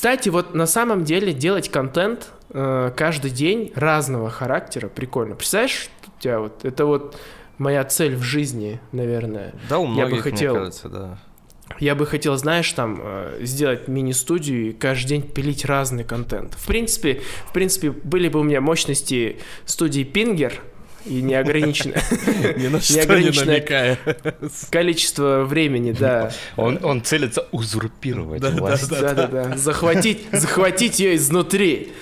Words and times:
Кстати, 0.00 0.30
вот 0.30 0.54
на 0.54 0.64
самом 0.64 1.04
деле 1.04 1.34
делать 1.34 1.68
контент 1.68 2.30
э, 2.54 2.90
каждый 2.96 3.30
день 3.30 3.70
разного 3.74 4.30
характера 4.30 4.88
прикольно. 4.88 5.34
Представляешь, 5.34 5.90
у 6.06 6.22
тебя 6.22 6.40
вот 6.40 6.64
это 6.64 6.86
вот 6.86 7.20
моя 7.58 7.84
цель 7.84 8.16
в 8.16 8.22
жизни, 8.22 8.80
наверное. 8.92 9.52
Да, 9.68 9.78
у 9.78 9.82
Я 9.82 10.04
бы 10.04 10.12
многих, 10.12 10.22
хотел- 10.22 10.52
мне 10.52 10.58
кажется, 10.60 10.88
да. 10.88 11.18
Я 11.80 11.94
бы 11.94 12.06
хотел, 12.06 12.34
знаешь, 12.38 12.72
там 12.72 12.98
э, 13.02 13.40
сделать 13.42 13.88
мини-студию 13.88 14.70
и 14.70 14.72
каждый 14.72 15.08
день 15.08 15.22
пилить 15.22 15.66
разный 15.66 16.04
контент. 16.04 16.54
В 16.54 16.66
принципе, 16.66 17.20
в 17.46 17.52
принципе, 17.52 17.90
были 17.90 18.30
бы 18.30 18.40
у 18.40 18.42
меня 18.42 18.62
мощности 18.62 19.36
студии 19.66 20.04
Пингер 20.04 20.62
и 21.06 21.22
неограниченное 21.22 22.02
Ни 22.56 22.68
на 22.68 22.80
что 22.80 22.92
не 22.92 22.98
Неограниченное 22.98 23.46
намекая. 23.46 23.98
количество 24.70 25.44
времени, 25.44 25.92
да. 25.92 26.30
Он, 26.56 26.78
он 26.82 27.02
целится 27.02 27.46
узурпировать 27.52 28.42
власть. 28.42 28.88
Да-да-да. 28.90 29.56
Захватить, 29.56 30.26
захватить 30.32 31.00
ее 31.00 31.16
изнутри. 31.16 31.92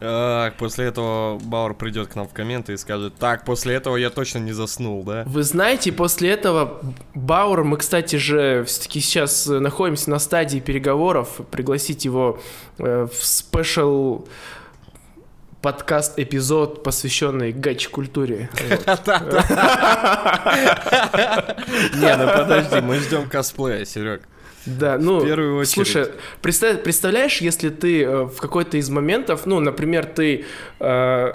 А, 0.00 0.52
После 0.58 0.86
этого 0.86 1.38
Бауэр 1.38 1.74
придет 1.74 2.08
к 2.08 2.14
нам 2.14 2.28
в 2.28 2.32
комменты 2.32 2.72
и 2.74 2.76
скажет, 2.76 3.14
так, 3.18 3.44
после 3.44 3.74
этого 3.74 3.96
я 3.96 4.10
точно 4.10 4.38
не 4.38 4.52
заснул, 4.52 5.02
да? 5.02 5.24
Вы 5.26 5.42
знаете, 5.42 5.92
после 5.92 6.30
этого 6.30 6.80
Бауэр, 7.14 7.64
мы, 7.64 7.76
кстати 7.78 8.16
же, 8.16 8.64
все-таки 8.64 9.00
сейчас 9.00 9.46
находимся 9.46 10.10
на 10.10 10.18
стадии 10.18 10.60
переговоров, 10.60 11.40
пригласить 11.50 12.04
его 12.04 12.40
э, 12.78 13.06
в 13.12 13.24
спешл 13.24 14.26
подкаст-эпизод, 15.62 16.82
посвященный 16.82 17.52
гач-культуре. 17.52 18.48
Не, 21.94 22.16
ну 22.16 22.26
подожди, 22.36 22.80
мы 22.80 22.98
ждем 22.98 23.28
косплея, 23.28 23.84
Серег. 23.84 24.22
Да, 24.66 24.98
ну, 24.98 25.20
В 25.20 25.24
первую 25.24 25.56
очередь. 25.60 25.74
слушай, 25.74 26.08
представ- 26.42 26.82
представляешь, 26.82 27.38
если 27.40 27.70
ты 27.70 28.02
э, 28.04 28.22
в 28.24 28.36
какой-то 28.38 28.76
из 28.76 28.90
моментов, 28.90 29.46
ну, 29.46 29.60
например, 29.60 30.04
ты, 30.04 30.44
э, 30.80 31.32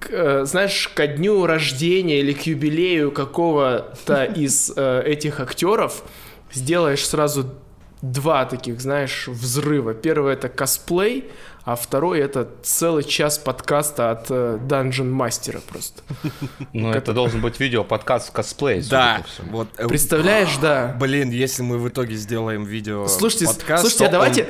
к- 0.00 0.08
э, 0.10 0.44
знаешь, 0.46 0.88
ко 0.94 1.06
дню 1.06 1.44
рождения 1.46 2.20
или 2.20 2.32
к 2.32 2.42
юбилею 2.46 3.10
какого-то 3.12 4.24
из 4.36 4.72
э, 4.76 5.02
этих 5.04 5.40
актеров 5.40 6.04
сделаешь 6.52 7.06
сразу 7.06 7.52
два 8.00 8.44
таких, 8.46 8.80
знаешь, 8.80 9.28
взрыва. 9.28 9.92
Первый 9.92 10.32
это 10.34 10.48
косплей, 10.48 11.24
а 11.64 11.76
второй 11.76 12.20
это 12.20 12.46
целый 12.62 13.02
час 13.04 13.38
подкаста 13.38 14.10
от 14.10 14.26
э, 14.30 14.58
Dungeon 14.60 15.10
Мастера 15.10 15.60
просто. 15.66 16.02
Ну, 16.74 16.90
это 16.92 17.12
должен 17.14 17.40
быть 17.40 17.58
видео, 17.60 17.84
подкаст 17.84 18.30
косплей. 18.30 18.82
судя 18.82 18.90
Да, 18.96 19.22
вот. 19.50 19.68
э, 19.78 19.88
Представляешь, 19.88 20.56
да. 20.60 20.94
Блин, 21.00 21.30
если 21.30 21.62
мы 21.62 21.78
в 21.78 21.88
итоге 21.88 22.16
сделаем 22.16 22.64
видео 22.64 23.06
Слушайте, 23.06 23.46
слушайте, 23.46 24.06
а 24.06 24.10
давайте, 24.10 24.46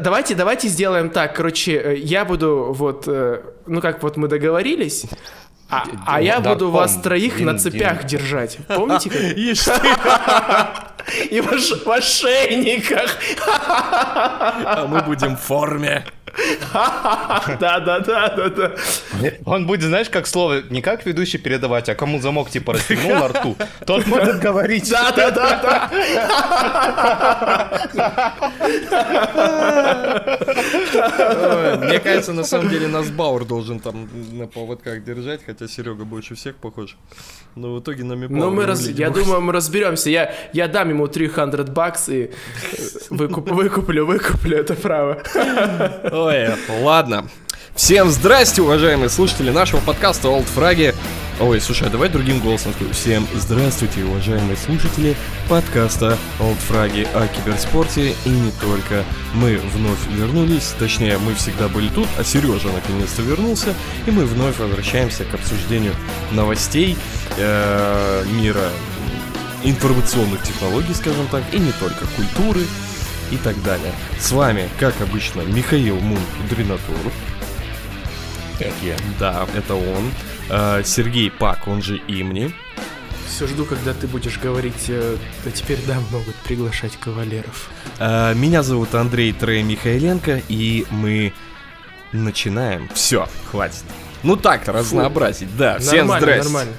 давайте, 0.00 0.34
давайте 0.34 0.68
сделаем 0.68 1.10
так. 1.10 1.34
Короче, 1.34 1.72
э, 1.78 1.96
я 1.96 2.24
буду 2.24 2.72
вот, 2.72 3.08
ну 3.66 3.80
как 3.80 4.02
вот 4.02 4.16
мы 4.16 4.28
договорились, 4.28 5.06
а, 5.68 5.84
а 6.06 6.20
я 6.20 6.38
Да, 6.40 6.52
буду 6.52 6.70
вас 6.70 7.00
троих 7.00 7.40
на 7.40 7.58
цепях 7.58 8.04
Дин. 8.04 8.20
держать. 8.20 8.58
Помните? 8.68 9.08
И 11.30 11.40
в 11.40 11.46
в 11.84 11.90
ошейниках. 11.90 13.16
а 13.48 14.86
мы 14.86 15.02
будем 15.02 15.36
в 15.36 15.40
форме. 15.40 16.04
Да, 17.60 17.80
да, 17.80 18.00
да, 18.00 18.28
да, 18.36 18.48
да. 18.48 18.72
Он 19.44 19.66
будет, 19.66 19.82
знаешь, 19.82 20.08
как 20.08 20.26
слово 20.26 20.62
не 20.70 20.80
как 20.82 21.04
ведущий 21.06 21.38
передавать, 21.38 21.88
а 21.88 21.94
кому 21.94 22.20
замок 22.20 22.50
типа 22.50 22.74
расстегнул 22.74 23.12
на 23.12 23.28
рту, 23.28 23.56
тот 23.86 24.06
может 24.06 24.38
говорить. 24.40 24.90
Да, 24.90 25.12
да, 25.12 25.30
да, 25.30 25.60
да. 25.62 25.90
Мне 31.82 32.00
кажется, 32.00 32.32
на 32.32 32.44
самом 32.44 32.68
деле 32.68 32.88
нас 32.88 33.10
Бауэр 33.10 33.44
должен 33.44 33.80
там 33.80 34.08
на 34.32 34.46
поводках 34.46 35.04
держать, 35.04 35.40
хотя 35.44 35.68
Серега 35.68 36.04
больше 36.04 36.34
всех 36.34 36.56
похож. 36.56 36.96
Но 37.54 37.74
в 37.74 37.80
итоге 37.80 38.04
нами 38.04 38.26
Ну, 38.28 38.50
мы 38.50 38.66
раз, 38.66 38.88
я 38.88 39.10
думаю, 39.10 39.40
мы 39.40 39.52
разберемся. 39.52 40.10
Я, 40.10 40.34
я 40.52 40.68
дам 40.68 40.88
ему 40.88 41.06
300 41.06 41.64
бакс 41.64 42.08
и 42.08 42.30
выкуп, 43.10 43.50
выкуплю, 43.50 44.06
выкуплю 44.06 44.56
это 44.56 44.74
право. 44.74 45.22
Ой, 46.24 46.50
ладно. 46.68 47.26
Всем 47.74 48.08
здрасте, 48.08 48.62
уважаемые 48.62 49.08
слушатели 49.08 49.50
нашего 49.50 49.80
подкаста 49.80 50.28
Old 50.28 50.44
Фраги. 50.44 50.94
Ой, 51.40 51.60
слушай, 51.60 51.88
а 51.88 51.90
давай 51.90 52.10
другим 52.10 52.38
голосом 52.38 52.72
скажу. 52.74 52.92
Всем 52.92 53.26
здравствуйте, 53.34 54.04
уважаемые 54.04 54.56
слушатели 54.56 55.16
подкаста 55.48 56.16
Old 56.38 56.58
Фраги 56.68 57.08
о 57.12 57.26
киберспорте 57.26 58.14
и 58.24 58.28
не 58.28 58.52
только. 58.60 59.02
Мы 59.34 59.56
вновь 59.74 59.98
вернулись, 60.10 60.72
точнее, 60.78 61.18
мы 61.18 61.34
всегда 61.34 61.66
были 61.66 61.88
тут, 61.88 62.06
а 62.16 62.22
Сережа 62.22 62.68
наконец-то 62.68 63.22
вернулся, 63.22 63.74
и 64.06 64.12
мы 64.12 64.24
вновь 64.24 64.60
возвращаемся 64.60 65.24
к 65.24 65.34
обсуждению 65.34 65.94
новостей 66.30 66.96
э, 67.36 68.24
мира 68.30 68.68
информационных 69.64 70.42
технологий, 70.42 70.94
скажем 70.94 71.26
так, 71.32 71.42
и 71.52 71.58
не 71.58 71.72
только 71.72 72.06
культуры 72.16 72.60
и 73.32 73.36
так 73.38 73.60
далее. 73.62 73.92
С 74.20 74.30
вами, 74.30 74.68
как 74.78 75.00
обычно, 75.00 75.40
Михаил 75.40 75.98
Мун 75.98 76.20
Дринатур. 76.48 76.96
Это 78.60 78.74
я. 78.84 78.96
Да, 79.18 79.46
это 79.56 79.74
он. 79.74 80.12
Э, 80.50 80.82
Сергей 80.84 81.30
Пак, 81.30 81.66
он 81.66 81.82
же 81.82 82.00
Имни. 82.06 82.54
Все 83.26 83.46
жду, 83.46 83.64
когда 83.64 83.94
ты 83.94 84.06
будешь 84.06 84.38
говорить, 84.38 84.84
э, 84.88 85.16
да 85.44 85.50
теперь 85.50 85.78
да, 85.86 85.96
могут 86.10 86.34
приглашать 86.36 86.96
кавалеров. 86.96 87.70
Э, 87.98 88.34
Меня 88.34 88.62
зовут 88.62 88.94
Андрей 88.94 89.32
Трей 89.32 89.62
Михайленко, 89.62 90.42
и 90.48 90.86
мы 90.90 91.32
начинаем. 92.12 92.88
Все, 92.94 93.26
хватит. 93.50 93.84
Ну 94.22 94.36
так, 94.36 94.68
разнообразить, 94.68 95.56
да. 95.56 95.78
Всем 95.78 96.06
нормально, 96.06 96.20
здрасте. 96.20 96.44
нормально. 96.44 96.72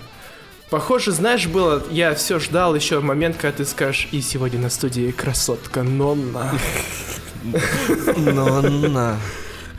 Похоже, 0.69 1.12
знаешь, 1.12 1.47
было, 1.47 1.84
я 1.91 2.16
все 2.16 2.40
ждал 2.40 2.75
еще 2.75 3.00
момент, 3.00 3.38
когда 3.38 3.57
ты 3.57 3.66
скажешь, 3.66 4.07
и 4.12 4.22
сегодня 4.22 4.59
на 4.59 4.69
студии 4.69 5.12
красотка 5.12 5.84
Нонна. 5.84 6.51
Ну, 8.16 8.88
на. 8.90 9.19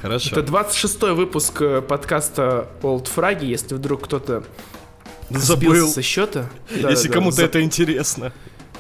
Хорошо. 0.03 0.39
Это 0.39 0.41
26-й 0.53 1.15
выпуск 1.15 1.63
э, 1.63 1.81
подкаста 1.81 2.69
Old 2.83 3.09
Фраги, 3.09 3.47
если 3.47 3.75
вдруг 3.75 4.05
кто-то 4.05 4.45
Забыл. 5.31 5.89
со 5.89 6.03
счета. 6.03 6.51
Да, 6.71 6.91
Если 6.91 7.09
да, 7.09 7.15
кому-то 7.15 7.43
это 7.43 7.63
интересно. 7.63 8.33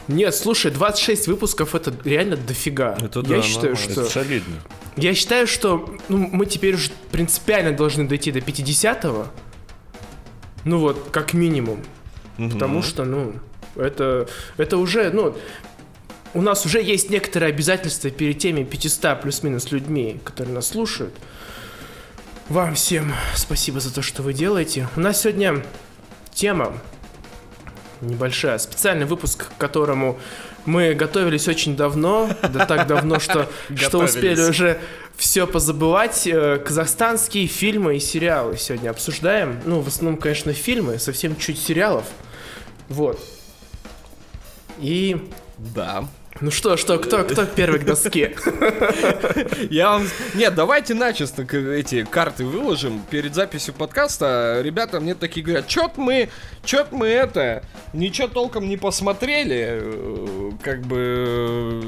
Нет, 0.06 0.34
слушай, 0.34 0.70
26 0.70 1.28
выпусков 1.28 1.74
это 1.74 1.94
реально 2.04 2.36
дофига. 2.36 2.96
Это 3.00 3.20
я 3.20 3.36
да, 3.36 3.42
считаю, 3.42 3.72
нормально. 3.72 3.92
что... 3.92 4.00
Это 4.02 4.10
солидно. 4.10 4.56
Я 4.96 5.14
считаю, 5.14 5.46
что 5.46 5.96
ну, 6.08 6.18
мы 6.18 6.46
теперь 6.46 6.74
уже 6.74 6.90
принципиально 7.10 7.72
должны 7.72 8.06
дойти 8.06 8.30
до 8.30 8.40
50-го. 8.40 9.26
Ну 10.64 10.78
вот, 10.78 11.10
как 11.10 11.34
минимум. 11.34 11.80
Потому 12.36 12.82
что, 12.82 13.04
ну, 13.04 13.34
это, 13.76 14.28
это 14.56 14.76
уже, 14.78 15.10
ну, 15.10 15.36
у 16.34 16.42
нас 16.42 16.66
уже 16.66 16.82
есть 16.82 17.10
некоторые 17.10 17.50
обязательства 17.50 18.10
перед 18.10 18.38
теми 18.38 18.64
500 18.64 19.22
плюс-минус 19.22 19.70
людьми, 19.70 20.20
которые 20.24 20.54
нас 20.54 20.68
слушают. 20.68 21.14
Вам 22.48 22.74
всем 22.74 23.12
спасибо 23.36 23.80
за 23.80 23.94
то, 23.94 24.02
что 24.02 24.22
вы 24.22 24.34
делаете. 24.34 24.88
У 24.96 25.00
нас 25.00 25.20
сегодня 25.22 25.64
тема 26.32 26.74
небольшая, 28.00 28.58
специальный 28.58 29.06
выпуск, 29.06 29.48
к 29.48 29.58
которому 29.58 30.18
мы 30.66 30.94
готовились 30.94 31.48
очень 31.48 31.76
давно, 31.76 32.30
да 32.42 32.66
так 32.66 32.86
давно, 32.86 33.18
что, 33.18 33.48
что 33.76 33.98
успели 33.98 34.40
уже 34.40 34.80
все 35.16 35.46
позабывать. 35.46 36.26
Э, 36.26 36.58
Казахстанские 36.58 37.46
фильмы 37.46 37.96
и 37.96 38.00
сериалы 38.00 38.56
сегодня 38.56 38.90
обсуждаем. 38.90 39.60
Ну, 39.64 39.80
в 39.80 39.88
основном, 39.88 40.18
конечно, 40.18 40.52
фильмы, 40.52 40.98
совсем 40.98 41.36
чуть 41.36 41.58
сериалов. 41.58 42.04
Вот. 42.88 43.20
И 44.78 45.16
Да. 45.58 46.04
ну 46.40 46.50
что, 46.50 46.76
что, 46.76 46.98
кто, 46.98 47.22
кто 47.22 47.46
первый 47.46 47.78
к 47.80 47.84
доске? 47.84 48.36
Я 49.70 49.90
вам... 49.90 50.08
Нет, 50.34 50.54
давайте 50.54 50.94
начисто 50.94 51.42
эти 51.42 52.04
карты 52.04 52.44
выложим 52.44 53.02
перед 53.10 53.34
записью 53.34 53.74
подкаста. 53.74 54.60
Ребята 54.62 55.00
мне 55.00 55.14
такие 55.14 55.44
говорят, 55.44 55.68
чё-то 55.68 56.00
мы, 56.00 56.28
чё-то 56.64 56.94
мы 56.94 57.06
это, 57.08 57.62
ничего 57.92 58.28
толком 58.28 58.68
не 58.68 58.76
посмотрели, 58.76 59.80
э, 59.80 60.50
как 60.62 60.82
бы 60.82 60.96
э, 60.98 61.82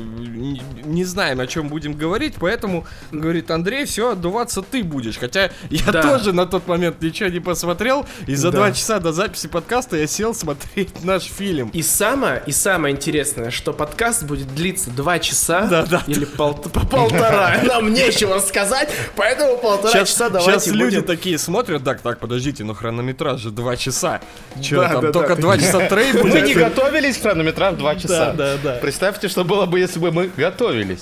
не, 0.85 1.05
знаем, 1.05 1.41
о 1.41 1.47
чем 1.47 1.69
будем 1.69 1.95
говорить, 1.95 2.35
поэтому, 2.39 2.87
говорит 3.13 3.51
Андрей, 3.51 3.85
все, 3.87 4.13
отдуваться 4.13 4.63
ты 4.63 4.83
будешь. 4.83 5.19
Хотя 5.19 5.51
я 5.71 5.91
Да. 5.93 6.03
тоже 6.03 6.33
на 6.33 6.47
тот 6.47 6.67
момент 6.67 7.01
ничего 7.03 7.29
не 7.29 7.41
посмотрел, 7.41 8.07
и 8.27 8.35
за 8.35 8.51
Да. 8.51 8.59
два 8.59 8.73
часа 8.73 8.99
до 9.01 9.13
записи 9.13 9.49
подкаста 9.49 9.97
я 9.97 10.07
сел 10.07 10.35
смотреть 10.35 11.05
наш 11.05 11.25
фильм. 11.25 11.71
И 11.71 11.83
самое, 11.83 12.43
и 12.47 12.53
самое 12.53 12.95
интересное, 12.95 13.51
что 13.51 13.73
подкаст 13.73 14.25
будет 14.25 14.55
длиться 14.55 14.91
два 14.91 15.19
часа 15.19 15.67
Да-да. 15.67 16.03
или 16.07 16.25
пол- 16.25 16.55
по 16.55 16.87
полтора. 16.87 17.57
Нам 17.65 17.93
нечего 17.93 18.39
сказать, 18.39 18.89
поэтому 19.17 19.59
полтора 19.59 20.05
часа 20.05 20.29
давайте 20.31 20.61
сейчас 20.61 20.75
люди 20.75 20.97
будем- 20.97 21.05
такие 21.07 21.39
смотрят, 21.39 21.85
так, 21.85 22.01
так, 22.01 22.19
подождите, 22.19 22.65
ну 22.65 22.75
хронометраж 22.75 23.41
же 23.41 23.51
2 23.51 23.77
часа. 23.77 24.21
Че 24.67 24.77
Да, 24.77 24.89
там, 24.89 25.01
да, 25.05 25.13
только 25.13 25.37
да. 25.37 25.43
2 25.43 25.59
часа 25.59 25.89
трей 25.89 26.13
Мы 26.13 26.41
не 26.41 26.55
готовились 26.55 27.17
к 27.17 27.23
хронометраж 27.23 27.77
2 27.77 27.97
часа. 27.97 28.33
да, 28.33 28.57
да. 28.63 28.73
Представьте, 28.83 29.29
что 29.29 29.45
было 29.45 29.67
бы, 29.67 29.79
если 29.79 29.99
бы 29.99 30.11
мы 30.11 30.31
готовились. 30.37 31.01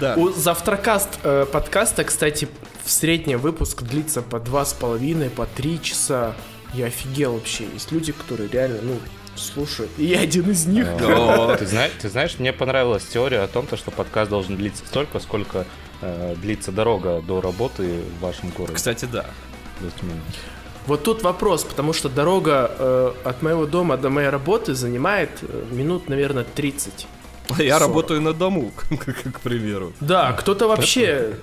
Да. 0.00 0.14
У 0.16 0.30
завтракаст 0.30 1.10
э, 1.22 1.46
подкаста, 1.50 2.04
кстати, 2.04 2.48
в 2.84 2.90
среднем 2.90 3.38
выпуск 3.38 3.82
длится 3.82 4.22
по 4.22 4.38
два 4.38 4.64
с 4.64 4.72
половиной, 4.72 5.30
по 5.30 5.46
три 5.46 5.80
часа. 5.80 6.34
Я 6.74 6.86
офигел 6.86 7.34
вообще. 7.34 7.64
Есть 7.72 7.92
люди, 7.92 8.12
которые 8.12 8.48
реально, 8.50 8.78
ну, 8.82 8.98
слушают. 9.36 9.90
И 9.98 10.04
я 10.04 10.20
один 10.20 10.50
из 10.50 10.66
них. 10.66 10.86
А, 11.00 11.56
Ты 11.58 11.66
знаешь, 11.66 11.92
ты 12.00 12.08
знаешь, 12.08 12.38
мне 12.38 12.52
понравилась 12.52 13.04
теория 13.04 13.40
о 13.40 13.46
том, 13.46 13.66
то, 13.66 13.76
что 13.76 13.90
подкаст 13.90 14.30
должен 14.30 14.56
длиться 14.56 14.84
столько, 14.86 15.20
сколько 15.20 15.64
э, 16.00 16.34
длится 16.40 16.72
дорога 16.72 17.22
до 17.26 17.40
работы 17.40 18.00
в 18.18 18.22
вашем 18.22 18.50
городе. 18.50 18.74
Кстати, 18.76 19.06
да. 19.06 19.26
Вот 20.86 21.02
тут 21.02 21.22
вопрос, 21.22 21.64
потому 21.64 21.92
что 21.92 22.08
дорога 22.08 22.70
э, 22.78 23.12
от 23.24 23.42
моего 23.42 23.66
дома 23.66 23.96
до 23.96 24.10
моей 24.10 24.28
работы 24.28 24.74
занимает 24.74 25.30
э, 25.42 25.64
минут, 25.70 26.08
наверное, 26.08 26.44
30. 26.44 27.06
Я 27.58 27.78
40. 27.78 27.80
работаю 27.80 28.20
на 28.20 28.32
дому, 28.32 28.70
к 28.88 29.32
к 29.32 29.40
примеру. 29.40 29.92
Да, 30.00 30.32
кто-то 30.32 30.68
вообще... 30.68 31.34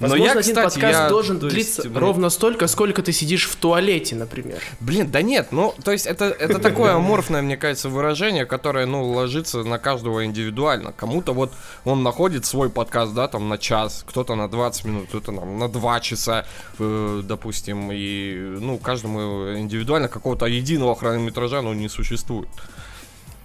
Но 0.00 0.08
Возможно, 0.08 0.24
я, 0.24 0.30
один 0.32 0.40
кстати, 0.56 0.74
подкаст 0.74 0.98
я, 0.98 1.08
должен 1.10 1.38
то 1.38 1.46
есть, 1.46 1.54
длиться 1.54 1.88
мне- 1.88 1.98
ровно 1.98 2.30
столько, 2.30 2.66
сколько 2.68 3.02
ты 3.02 3.12
сидишь 3.12 3.46
в 3.46 3.56
туалете, 3.56 4.16
например. 4.16 4.58
Блин, 4.80 5.10
да 5.10 5.20
нет, 5.20 5.48
ну, 5.52 5.74
то 5.84 5.92
есть 5.92 6.06
это, 6.06 6.24
это 6.24 6.58
такое 6.68 6.94
аморфное, 6.94 7.42
мне 7.42 7.58
кажется, 7.58 7.90
выражение, 7.90 8.46
которое, 8.46 8.86
ну, 8.86 9.04
ложится 9.12 9.62
на 9.62 9.78
каждого 9.78 10.24
индивидуально. 10.24 10.92
Кому-то 10.92 11.34
вот 11.34 11.52
он 11.84 12.02
находит 12.02 12.46
свой 12.46 12.70
подкаст, 12.70 13.12
да, 13.12 13.28
там 13.28 13.50
на 13.50 13.58
час, 13.58 14.02
кто-то 14.08 14.36
на 14.36 14.48
20 14.48 14.84
минут, 14.86 15.08
кто-то 15.08 15.32
там 15.32 15.58
на 15.58 15.68
2 15.68 16.00
часа, 16.00 16.46
э, 16.78 17.20
допустим, 17.22 17.90
и, 17.92 18.56
ну, 18.58 18.78
каждому 18.78 19.54
индивидуально 19.58 20.08
какого-то 20.08 20.46
единого 20.46 20.96
хронометража, 20.96 21.60
ну, 21.60 21.74
не 21.74 21.90
существует. 21.90 22.48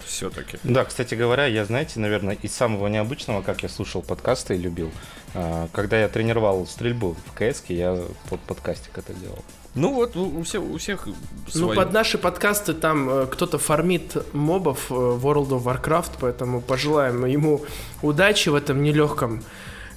Все-таки. 0.06 0.58
Да, 0.64 0.86
кстати 0.86 1.16
говоря, 1.16 1.46
я, 1.46 1.66
знаете, 1.66 2.00
наверное, 2.00 2.38
из 2.42 2.54
самого 2.54 2.88
необычного, 2.88 3.42
как 3.42 3.64
я 3.64 3.70
слушал 3.70 4.02
подкасты 4.02 4.56
и 4.56 4.58
любил, 4.58 4.92
а, 5.34 5.68
когда 5.74 6.00
я 6.00 6.08
тренировал 6.08 6.68
стрельбу 6.68 7.16
в 7.26 7.34
КС, 7.34 7.64
я 7.68 8.00
под 8.30 8.40
подкастик 8.42 8.98
это 8.98 9.14
делал. 9.14 9.44
Ну 9.74 9.94
вот, 9.94 10.16
у, 10.16 10.42
всех, 10.44 10.64
у 10.64 10.78
всех 10.78 11.06
Ну, 11.06 11.14
своё. 11.52 11.76
под 11.76 11.92
наши 11.92 12.18
подкасты 12.18 12.74
там 12.74 13.10
э, 13.10 13.26
кто-то 13.26 13.58
фармит 13.58 14.16
мобов 14.32 14.90
э, 14.90 14.94
в 14.94 15.26
World 15.28 15.50
of 15.50 15.64
Warcraft, 15.64 16.12
поэтому 16.22 16.62
пожелаем 16.62 17.26
ему 17.26 17.66
удачи 18.02 18.48
в 18.48 18.56
этом 18.56 18.82
нелегком 18.84 19.44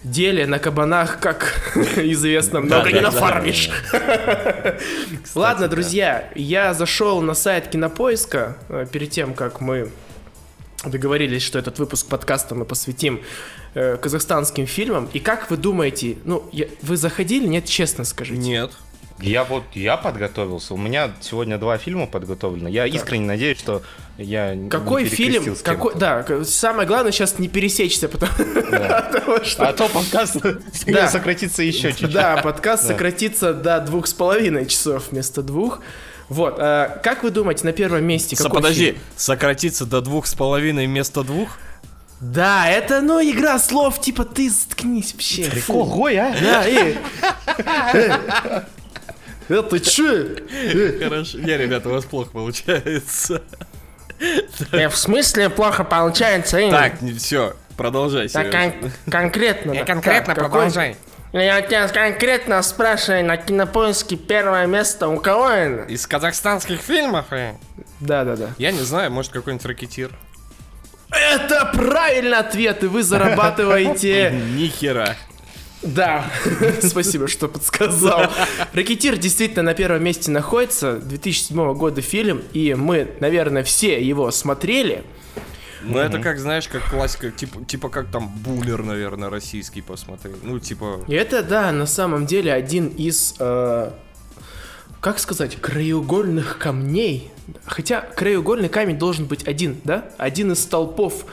деле 0.04 0.46
на 0.46 0.58
кабанах, 0.58 1.20
как 1.20 1.72
известно, 1.96 2.60
много 2.60 2.92
не 2.92 3.00
нафармишь. 3.00 3.70
Ладно, 5.34 5.68
друзья, 5.68 6.30
я 6.34 6.74
зашел 6.74 7.20
на 7.20 7.34
сайт 7.34 7.68
Кинопоиска 7.68 8.56
э, 8.68 8.86
перед 8.90 9.10
тем, 9.10 9.34
как 9.34 9.60
мы 9.60 9.90
договорились, 10.84 11.42
что 11.42 11.58
этот 11.58 11.78
выпуск 11.78 12.06
подкаста 12.06 12.54
мы 12.54 12.64
посвятим 12.64 13.20
э, 13.74 13.96
казахстанским 13.96 14.66
фильмам. 14.66 15.08
И 15.12 15.18
как 15.18 15.50
вы 15.50 15.56
думаете, 15.56 16.16
ну, 16.24 16.48
я- 16.52 16.68
вы 16.82 16.96
заходили? 16.96 17.46
Нет, 17.46 17.64
честно 17.64 18.04
скажите. 18.04 18.40
Нет. 18.40 18.70
Я 19.20 19.42
вот, 19.44 19.64
я 19.74 19.96
подготовился. 19.96 20.74
У 20.74 20.76
меня 20.76 21.10
сегодня 21.20 21.58
два 21.58 21.76
фильма 21.78 22.06
подготовлены. 22.06 22.68
Я 22.68 22.86
искренне 22.86 23.26
надеюсь, 23.26 23.58
что 23.58 23.82
я 24.16 24.54
не 24.54 24.70
Какой 24.70 25.04
фильм? 25.06 25.42
перекрестил 25.44 25.56
с 25.56 25.62
Какой, 25.62 25.94
да, 25.96 26.24
самое 26.44 26.86
главное 26.86 27.10
сейчас 27.10 27.38
не 27.40 27.48
пересечься, 27.48 28.08
потому, 28.08 28.32
что 29.44 29.68
А 29.68 29.72
то 29.72 29.88
подкаст 29.88 30.36
Да. 30.86 31.08
сократится 31.10 31.62
еще 31.64 31.90
чуть-чуть. 31.90 32.12
да, 32.12 32.36
подкаст 32.36 32.84
Да. 32.86 32.92
сократится 32.94 33.52
до 33.54 33.80
двух 33.80 34.06
с 34.06 34.12
половиной 34.14 34.66
часов 34.66 35.08
вместо 35.10 35.42
двух. 35.42 35.80
Вот, 36.28 36.56
а 36.58 37.00
как 37.02 37.22
вы 37.24 37.30
думаете, 37.30 37.64
на 37.64 37.72
первом 37.72 38.04
месте 38.04 38.36
какой 38.36 38.56
подожди, 38.60 38.86
фильм? 38.92 38.98
сократиться 39.16 39.84
до 39.86 40.00
двух 40.00 40.26
с 40.26 40.34
половиной 40.34 40.86
вместо 40.86 41.24
двух? 41.24 41.58
Да, 42.20 42.68
это, 42.68 43.00
ну, 43.00 43.20
игра 43.20 43.58
слов, 43.60 44.00
типа, 44.00 44.24
ты 44.24 44.50
заткнись 44.50 45.12
вообще. 45.12 45.50
Ого, 45.68 46.06
а? 46.08 46.34
Да, 46.40 46.66
и... 46.68 46.96
Э, 49.48 49.54
Это 49.54 49.80
чё? 49.80 50.26
Хорошо. 51.02 51.38
Не, 51.38 51.56
ребята, 51.56 51.88
у 51.88 51.92
вас 51.92 52.04
плохо 52.04 52.30
получается. 52.32 53.42
Э, 54.72 54.88
В 54.88 54.96
смысле 54.96 55.48
плохо 55.50 55.84
получается? 55.84 56.58
э? 56.58 56.70
Так, 56.70 56.94
все, 57.18 57.54
продолжай. 57.76 58.28
Кон- 58.28 58.90
конкретно. 59.10 59.72
Я 59.72 59.80
да. 59.84 59.92
конкретно 59.92 60.34
Так, 60.34 60.44
какой- 60.44 60.50
продолжай. 60.60 60.96
Я 61.32 61.60
тебя 61.60 61.86
конкретно 61.88 62.62
спрашиваю, 62.62 63.24
на 63.24 63.36
кинопоиске 63.36 64.16
первое 64.16 64.66
место 64.66 65.08
у 65.08 65.20
кого 65.20 65.50
это? 65.50 65.82
Из 65.92 66.06
казахстанских 66.06 66.80
фильмов? 66.80 67.26
э? 67.32 67.52
Да, 68.00 68.24
да, 68.24 68.34
да. 68.36 68.48
Я 68.58 68.72
не 68.72 68.80
знаю, 68.80 69.10
может 69.12 69.32
какой-нибудь 69.32 69.66
ракетир. 69.66 70.10
Это 71.10 71.70
правильный 71.74 72.38
ответ, 72.38 72.82
и 72.82 72.86
вы 72.86 73.02
зарабатываете... 73.02 74.30
Нихера. 74.56 75.16
Да, 75.82 76.24
спасибо, 76.82 77.28
что 77.28 77.48
подсказал. 77.48 78.30
Ракетир 78.72 79.16
действительно 79.16 79.62
на 79.62 79.74
первом 79.74 80.02
месте 80.02 80.30
находится. 80.30 80.96
2007 80.96 81.74
года 81.74 82.00
фильм, 82.00 82.42
и 82.52 82.74
мы, 82.74 83.14
наверное, 83.20 83.62
все 83.62 84.02
его 84.02 84.30
смотрели. 84.30 85.04
Ну 85.82 85.98
это 85.98 86.18
как, 86.18 86.38
знаешь, 86.38 86.66
как 86.68 86.90
классика, 86.90 87.30
типа, 87.30 87.64
типа 87.64 87.88
как 87.88 88.08
там 88.08 88.28
бумер, 88.28 88.82
наверное, 88.82 89.30
российский 89.30 89.80
посмотрел. 89.80 90.36
Ну, 90.42 90.58
типа... 90.58 91.04
И 91.06 91.14
это, 91.14 91.42
да, 91.42 91.70
на 91.70 91.86
самом 91.86 92.26
деле 92.26 92.52
один 92.52 92.88
из, 92.88 93.36
э, 93.38 93.92
как 95.00 95.18
сказать, 95.20 95.56
краеугольных 95.60 96.58
камней. 96.58 97.30
Хотя 97.64 98.00
краеугольный 98.00 98.68
камень 98.68 98.98
должен 98.98 99.26
быть 99.26 99.46
один, 99.46 99.80
да? 99.84 100.10
Один 100.18 100.52
из 100.52 100.60
столпов 100.60 101.24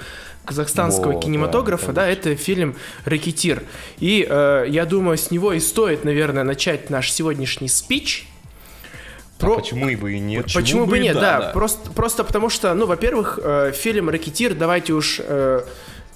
казахстанского 0.45 1.13
Во, 1.13 1.13
да, 1.13 1.19
кинематографа, 1.19 1.91
да, 1.91 2.07
это 2.07 2.35
фильм 2.35 2.75
«Ракетир». 3.05 3.63
И 3.97 4.25
э, 4.27 4.65
я 4.69 4.85
думаю, 4.85 5.17
с 5.17 5.31
него 5.31 5.53
и 5.53 5.59
стоит, 5.59 6.03
наверное, 6.03 6.43
начать 6.43 6.89
наш 6.89 7.11
сегодняшний 7.11 7.67
спич. 7.67 8.27
Про... 9.39 9.57
Почему 9.57 9.85
бы 9.97 10.13
и 10.13 10.19
нет? 10.19 10.53
Почему, 10.53 10.85
бы 10.85 10.97
и 10.97 11.01
нет, 11.01 11.15
да, 11.15 11.21
да, 11.21 11.39
да. 11.47 11.51
Просто, 11.51 11.91
просто 11.91 12.23
потому 12.23 12.49
что, 12.49 12.73
ну, 12.73 12.85
во-первых, 12.85 13.39
э, 13.41 13.71
фильм 13.73 14.09
«Ракетир», 14.09 14.53
давайте 14.53 14.93
уж 14.93 15.19
э, 15.19 15.63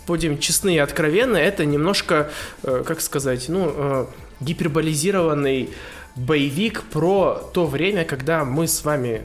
будем 0.08 0.40
честны 0.40 0.76
и 0.76 0.80
откровенны, 0.80 1.38
это 1.38 1.66
немножко, 1.66 2.31
э, 2.64 2.84
как 2.86 3.02
сказать, 3.02 3.50
ну, 3.50 3.72
э, 3.76 4.06
гиперболизированный 4.40 5.70
боевик 6.16 6.84
про 6.84 7.50
то 7.54 7.66
время, 7.66 8.06
когда 8.06 8.46
мы 8.46 8.68
с 8.68 8.84
вами, 8.84 9.22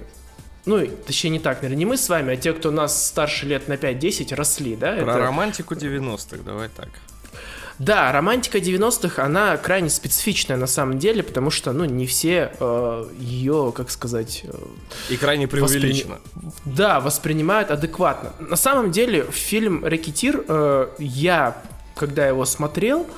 ну, 0.66 0.86
точнее 1.06 1.30
не 1.30 1.38
так, 1.38 1.62
наверное, 1.62 1.78
не 1.78 1.84
мы 1.86 1.96
с 1.96 2.08
вами, 2.08 2.34
а 2.34 2.36
те, 2.36 2.52
кто 2.52 2.70
нас 2.70 3.06
старше 3.06 3.46
лет 3.46 3.68
на 3.68 3.74
5-10 3.74 4.34
росли, 4.34 4.76
да? 4.76 4.92
Про 4.92 5.10
это- 5.12 5.18
романтику 5.18 5.74
90-х, 5.74 6.42
давай 6.44 6.68
так. 6.68 6.88
Да, 7.80 8.12
романтика 8.12 8.58
90-х, 8.58 9.20
она 9.22 9.56
крайне 9.56 9.90
специфичная 9.90 10.56
на 10.56 10.68
самом 10.68 10.98
деле, 11.00 11.24
потому 11.24 11.50
что, 11.50 11.72
ну, 11.72 11.84
не 11.84 12.06
все 12.06 12.52
э, 12.60 13.08
ее, 13.18 13.72
как 13.74 13.90
сказать, 13.90 14.42
э, 14.44 14.52
И 15.10 15.16
крайне 15.16 15.48
преувеличено. 15.48 16.20
Да, 16.64 17.00
воспринимают 17.00 17.72
адекватно. 17.72 18.32
На 18.38 18.54
самом 18.56 18.92
деле, 18.92 19.24
фильм 19.24 19.84
«Рэкетир», 19.84 20.44
э, 20.46 20.88
я, 21.00 21.56
когда 21.96 22.28
его 22.28 22.44
смотрел, 22.44 23.08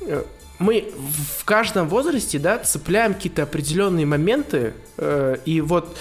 э, 0.00 0.24
мы 0.58 0.92
в 1.38 1.44
каждом 1.44 1.88
возрасте, 1.88 2.38
да, 2.40 2.58
цепляем 2.58 3.14
какие-то 3.14 3.44
определенные 3.44 4.04
моменты, 4.04 4.74
э, 4.98 5.36
и 5.44 5.60
вот 5.60 5.96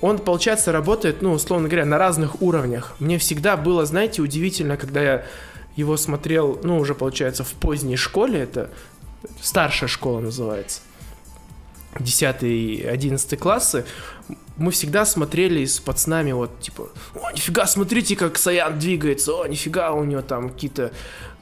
он, 0.00 0.18
получается, 0.18 0.72
работает, 0.72 1.22
ну, 1.22 1.32
условно 1.32 1.68
говоря, 1.68 1.84
на 1.84 1.98
разных 1.98 2.42
уровнях. 2.42 2.94
Мне 2.98 3.18
всегда 3.18 3.56
было, 3.56 3.86
знаете, 3.86 4.22
удивительно, 4.22 4.76
когда 4.76 5.02
я 5.02 5.26
его 5.76 5.96
смотрел, 5.96 6.58
ну, 6.62 6.78
уже, 6.78 6.94
получается, 6.94 7.44
в 7.44 7.52
поздней 7.52 7.96
школе, 7.96 8.40
это 8.40 8.70
старшая 9.40 9.88
школа 9.88 10.20
называется, 10.20 10.80
10-11 11.94 13.36
классы, 13.36 13.84
мы 14.56 14.72
всегда 14.72 15.06
смотрели 15.06 15.64
с 15.64 15.80
пацанами 15.80 16.32
вот, 16.32 16.60
типа, 16.60 16.90
о, 17.14 17.32
нифига, 17.32 17.66
смотрите, 17.66 18.14
как 18.14 18.36
Саян 18.36 18.78
двигается, 18.78 19.32
о, 19.32 19.46
нифига, 19.46 19.92
у 19.92 20.04
него 20.04 20.22
там 20.22 20.50
какие-то 20.50 20.92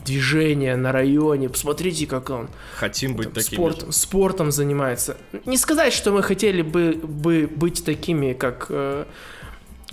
движения 0.08 0.76
на 0.76 0.92
районе, 0.92 1.48
посмотрите, 1.48 2.06
как 2.06 2.30
он 2.30 2.48
Хотим 2.76 3.14
быть 3.14 3.32
такими 3.32 3.54
спорт, 3.54 3.86
же. 3.86 3.92
спортом 3.92 4.50
занимается. 4.50 5.16
Не 5.44 5.56
сказать, 5.56 5.92
что 5.92 6.10
мы 6.10 6.22
хотели 6.22 6.62
бы, 6.62 6.94
бы 7.02 7.46
быть 7.46 7.84
такими, 7.84 8.32
как 8.32 8.66
э, 8.70 9.04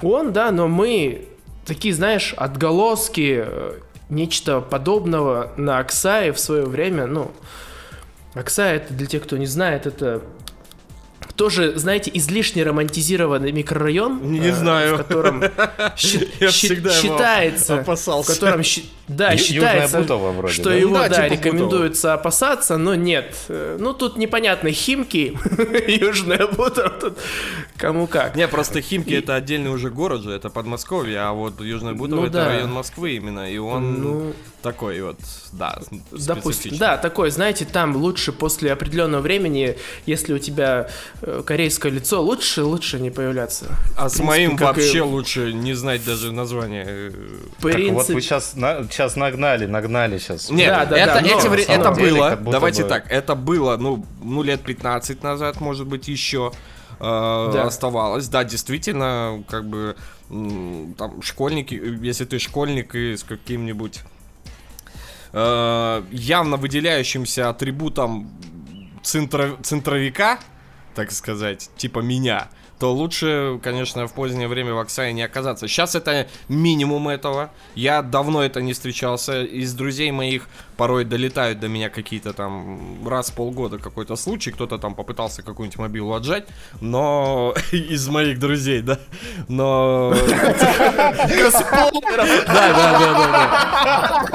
он, 0.01 0.33
да, 0.33 0.51
но 0.51 0.67
мы 0.67 1.27
такие, 1.65 1.93
знаешь, 1.93 2.33
отголоски 2.37 3.43
э, 3.45 3.79
нечто 4.09 4.61
подобного 4.61 5.51
на 5.57 5.79
Аксае 5.79 6.31
в 6.31 6.39
свое 6.39 6.65
время, 6.65 7.07
ну, 7.07 7.31
Аксай, 8.33 8.77
это 8.77 8.93
для 8.93 9.07
тех, 9.07 9.23
кто 9.23 9.37
не 9.37 9.45
знает, 9.45 9.85
это 9.85 10.21
тоже, 11.35 11.77
знаете, 11.77 12.11
излишне 12.13 12.63
романтизированный 12.63 13.51
микрорайон. 13.51 14.31
Не 14.31 14.39
э, 14.39 14.53
знаю. 14.53 14.95
В 14.95 14.97
котором 14.99 15.41
считается, 15.97 17.83
в 17.83 18.25
котором 18.25 18.61
Да, 19.07 19.31
Ю- 19.31 19.37
считается, 19.37 19.99
Бутово 19.99 20.31
вроде, 20.31 20.53
что 20.53 20.63
да? 20.69 20.73
его, 20.75 20.93
Да, 20.95 21.09
да, 21.09 21.29
типа 21.29 21.33
рекомендуется 21.33 22.13
опасаться, 22.13 22.77
но 22.77 22.95
нет. 22.95 23.35
Э, 23.49 23.77
Ну, 23.79 23.93
тут 23.93 24.17
непонятно, 24.17 24.71
Химки, 24.71 25.37
Южное 25.87 26.47
Бутово, 26.47 26.89
тут 26.89 27.17
кому 27.77 28.07
как. 28.07 28.35
Не, 28.35 28.47
просто 28.47 28.81
Химки 28.81 29.13
это 29.13 29.35
отдельный 29.35 29.69
уже 29.69 29.89
город 29.91 30.23
же, 30.23 30.31
это 30.31 30.49
Подмосковье, 30.49 31.19
а 31.19 31.33
вот 31.33 31.61
Южное 31.61 31.93
Бутово 31.93 32.21
Ну 32.21 32.25
это 32.27 32.33
да. 32.33 32.47
район 32.47 32.71
Москвы 32.71 33.11
именно, 33.15 33.51
и 33.51 33.57
он 33.59 34.01
Ну, 34.01 34.33
такой 34.63 34.99
вот, 35.01 35.17
да, 35.51 35.79
Допустим, 36.11 36.75
да, 36.77 36.97
такой, 36.97 37.29
знаете, 37.29 37.65
там 37.65 37.95
лучше 37.95 38.31
после 38.31 38.71
определенного 38.73 39.21
времени, 39.21 39.77
если 40.07 40.33
у 40.33 40.39
тебя 40.39 40.89
э, 41.21 41.43
корейское 41.45 41.91
лицо, 41.91 42.21
лучше, 42.23 42.63
лучше 42.63 42.99
не 42.99 43.11
появляться. 43.11 43.67
А 43.95 44.09
с 44.09 44.19
моим 44.19 44.55
и- 44.55 44.59
вообще 44.63 45.01
лучше 45.03 45.53
не 45.53 45.73
знать 45.75 46.03
даже 46.03 46.31
название. 46.31 46.85
э, 46.87 47.09
В 47.09 47.61
Так 47.61 47.63
вот 47.63 47.71
принципе, 47.73 48.13
вы 48.15 48.21
сейчас, 48.21 48.53
сейчас 48.95 49.15
нагнали, 49.15 49.65
нагнали 49.65 50.17
сейчас. 50.17 50.49
Нет, 50.49 50.69
Да, 50.69 50.85
да, 50.85 50.97
это, 50.97 51.13
да, 51.15 51.21
но 51.21 51.27
эти 51.39 51.47
вре- 51.47 51.65
на 51.67 51.73
самом 51.73 51.93
это 51.93 51.95
деле, 52.01 52.11
было, 52.13 52.35
давайте 52.51 52.83
бы- 52.83 52.89
так, 52.89 53.11
это 53.11 53.35
было, 53.35 53.77
ну, 53.77 54.05
ну, 54.23 54.41
лет 54.43 54.61
15 54.61 55.21
назад, 55.23 55.59
может 55.61 55.85
быть, 55.87 56.07
еще 56.07 56.51
э, 56.97 57.49
Да. 57.53 57.63
оставалось. 57.65 58.29
Да, 58.29 58.45
действительно, 58.45 59.43
как 59.49 59.65
бы, 59.67 59.97
там, 60.97 61.21
школьники, 61.21 61.73
если 62.01 62.23
ты 62.23 62.39
школьник 62.39 62.95
и 62.95 63.17
с 63.17 63.23
каким-нибудь 63.23 63.99
э, 65.33 66.03
явно 66.11 66.55
выделяющимся 66.57 67.49
атрибутом 67.49 68.29
центро- 69.03 69.61
центровика, 69.61 70.39
так 70.95 71.11
сказать, 71.11 71.69
типа 71.75 71.99
меня, 71.99 72.47
то 72.79 72.93
лучше, 72.93 73.59
конечно, 73.63 74.07
в 74.07 74.13
позднее 74.13 74.47
время 74.47 74.73
в 74.73 74.79
Оксае 74.79 75.13
не 75.13 75.23
оказаться. 75.23 75.67
Сейчас 75.67 75.95
это 75.95 76.27
минимум 76.49 77.07
этого. 77.07 77.51
Я 77.73 78.01
давно 78.01 78.43
это 78.43 78.61
не 78.61 78.73
встречался. 78.73 79.43
Из 79.43 79.73
друзей 79.73 80.11
моих 80.11 80.47
порой 80.75 81.05
долетают 81.05 81.59
до 81.59 81.69
меня 81.69 81.89
какие-то 81.89 82.33
там 82.33 83.07
раз 83.07 83.29
в 83.29 83.33
полгода 83.33 83.77
какой-то 83.77 84.17
случай. 84.17 84.51
Кто-то 84.51 84.77
там 84.77 84.93
попытался 84.93 85.41
какую-нибудь 85.41 85.79
мобилу 85.79 86.13
отжать. 86.13 86.47
Но 86.81 87.53
из 87.71 88.07
моих 88.09 88.39
друзей, 88.39 88.81
да. 88.81 88.99
Но... 89.47 90.13
Да, 92.17 92.73
да, 92.73 92.99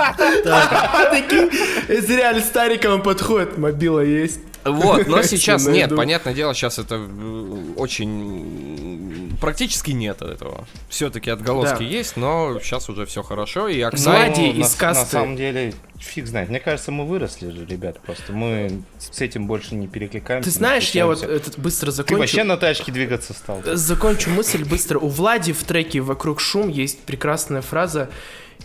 да, 0.04 0.14
да, 0.44 1.11
такие, 1.11 1.50
если 1.88 2.14
реально 2.14 2.42
старикам 2.42 3.02
подходит, 3.02 3.59
мобила 3.59 4.00
есть. 4.00 4.40
Вот, 4.64 5.06
но 5.06 5.22
сейчас 5.22 5.64
Найду. 5.64 5.78
нет, 5.78 5.96
понятное 5.96 6.34
дело, 6.34 6.54
сейчас 6.54 6.78
это 6.78 6.96
э, 6.96 7.72
очень... 7.76 9.36
Практически 9.40 9.92
нет 9.92 10.20
этого. 10.20 10.66
Все-таки 10.88 11.30
отголоски 11.30 11.78
Да. 11.78 11.84
есть, 11.84 12.16
но 12.16 12.58
сейчас 12.60 12.90
уже 12.90 13.06
все 13.06 13.22
хорошо, 13.22 13.68
и 13.68 13.80
Ну, 13.80 13.88
Оксай... 13.88 14.26
Влади 14.26 14.40
на, 14.52 14.62
из 14.62 14.74
касты. 14.74 15.00
на 15.02 15.06
самом 15.22 15.36
деле, 15.36 15.72
фиг 15.98 16.26
знает. 16.26 16.50
Мне 16.50 16.60
кажется, 16.60 16.92
мы 16.92 17.06
выросли 17.06 17.50
же, 17.50 17.64
ребят, 17.64 18.00
просто. 18.00 18.32
Мы 18.32 18.82
с 18.98 19.20
этим 19.20 19.46
больше 19.46 19.74
не 19.76 19.88
перекликаемся. 19.88 20.50
Ты 20.50 20.54
знаешь, 20.56 20.90
я 20.90 21.06
вот 21.06 21.22
этот 21.22 21.58
быстро 21.58 21.86
Ты 21.86 21.92
закончу. 21.92 22.18
вообще 22.20 22.44
на 22.44 22.56
тачке 22.58 22.92
двигаться 22.92 23.32
стал. 23.32 23.62
Закончу 23.64 24.28
мысль 24.30 24.64
быстро. 24.64 24.98
У 24.98 25.08
Влади 25.08 25.52
в 25.52 25.64
треке 25.64 26.00
«Вокруг 26.00 26.40
шум» 26.40 26.68
есть 26.68 27.00
прекрасная 27.00 27.62
фраза. 27.62 28.10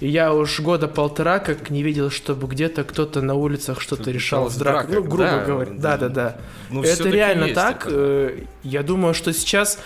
И 0.01 0.07
я 0.09 0.33
уж 0.33 0.59
года 0.59 0.87
полтора 0.87 1.39
как 1.39 1.69
не 1.69 1.81
видел, 1.81 2.09
чтобы 2.09 2.47
где-то 2.47 2.83
кто-то 2.83 3.21
на 3.21 3.33
улицах 3.35 3.79
что-то 3.79 4.11
решал 4.11 4.49
драках. 4.49 4.89
драках, 4.89 4.95
Ну, 4.95 5.03
грубо 5.03 5.23
да. 5.23 5.45
говоря. 5.45 5.71
Да-да-да. 5.73 6.37
Ну, 6.69 6.83
Это 6.83 7.09
реально 7.09 7.53
так. 7.53 7.87
это. 7.87 8.33
Я 8.63 8.83
думаю, 8.83 9.13
что 9.13 9.31
сейчас... 9.33 9.79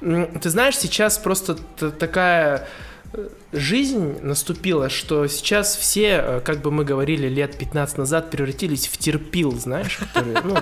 Ты 0.00 0.50
знаешь, 0.50 0.76
сейчас 0.76 1.18
просто 1.18 1.56
такая 1.98 2.68
э, 3.12 3.28
жизнь 3.52 4.18
наступила, 4.22 4.88
что 4.88 5.26
сейчас 5.26 5.74
все, 5.74 6.20
э, 6.22 6.40
как 6.44 6.60
бы 6.60 6.70
мы 6.70 6.84
говорили 6.84 7.28
лет 7.28 7.56
15 7.58 7.98
назад, 7.98 8.30
превратились 8.30 8.86
в 8.86 8.98
терпил, 8.98 9.52
знаешь, 9.52 9.98
которые, 9.98 10.42
ну, 10.44 10.56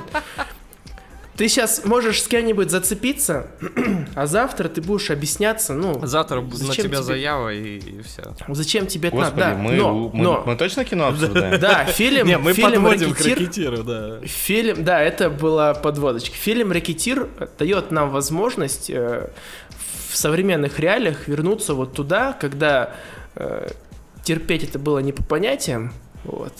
ты 1.36 1.48
сейчас 1.48 1.84
можешь 1.84 2.22
с 2.22 2.28
кем-нибудь 2.28 2.70
зацепиться, 2.70 3.48
а 4.14 4.26
завтра 4.26 4.68
ты 4.68 4.80
будешь 4.80 5.10
объясняться, 5.10 5.74
ну, 5.74 6.04
Завтра 6.06 6.40
на 6.40 6.50
тебя 6.50 6.72
тебе- 6.72 7.02
заява 7.02 7.52
и, 7.52 8.02
все. 8.02 8.34
зачем 8.48 8.86
тебе 8.86 9.08
это 9.08 9.16
надо. 9.16 9.36
Да, 9.36 9.54
мы, 9.54 9.72
но, 9.72 10.10
мы, 10.12 10.22
но, 10.22 10.42
мы 10.46 10.56
точно 10.56 10.84
кино 10.84 11.08
обсуждаем? 11.08 11.58
да, 11.60 11.84
фильм, 11.86 12.26
Не, 12.26 12.38
мы 12.38 12.52
фильм 12.52 12.72
подводим 12.72 13.12
к 13.12 13.18
«Рэкетир», 13.18 13.38
ракетиру, 13.38 13.82
да. 13.82 14.20
Фильм, 14.24 14.84
да, 14.84 15.00
это 15.00 15.28
была 15.30 15.74
подводочка. 15.74 16.36
Фильм 16.36 16.70
«Рэкетир» 16.70 17.28
дает 17.58 17.90
нам 17.90 18.10
возможность 18.10 18.90
э, 18.90 19.28
в 20.10 20.16
современных 20.16 20.78
реалиях 20.78 21.26
вернуться 21.26 21.74
вот 21.74 21.94
туда, 21.94 22.32
когда 22.40 22.94
э, 23.34 23.70
терпеть 24.22 24.62
это 24.62 24.78
было 24.78 25.00
не 25.00 25.12
по 25.12 25.24
понятиям, 25.24 25.92
вот. 26.24 26.52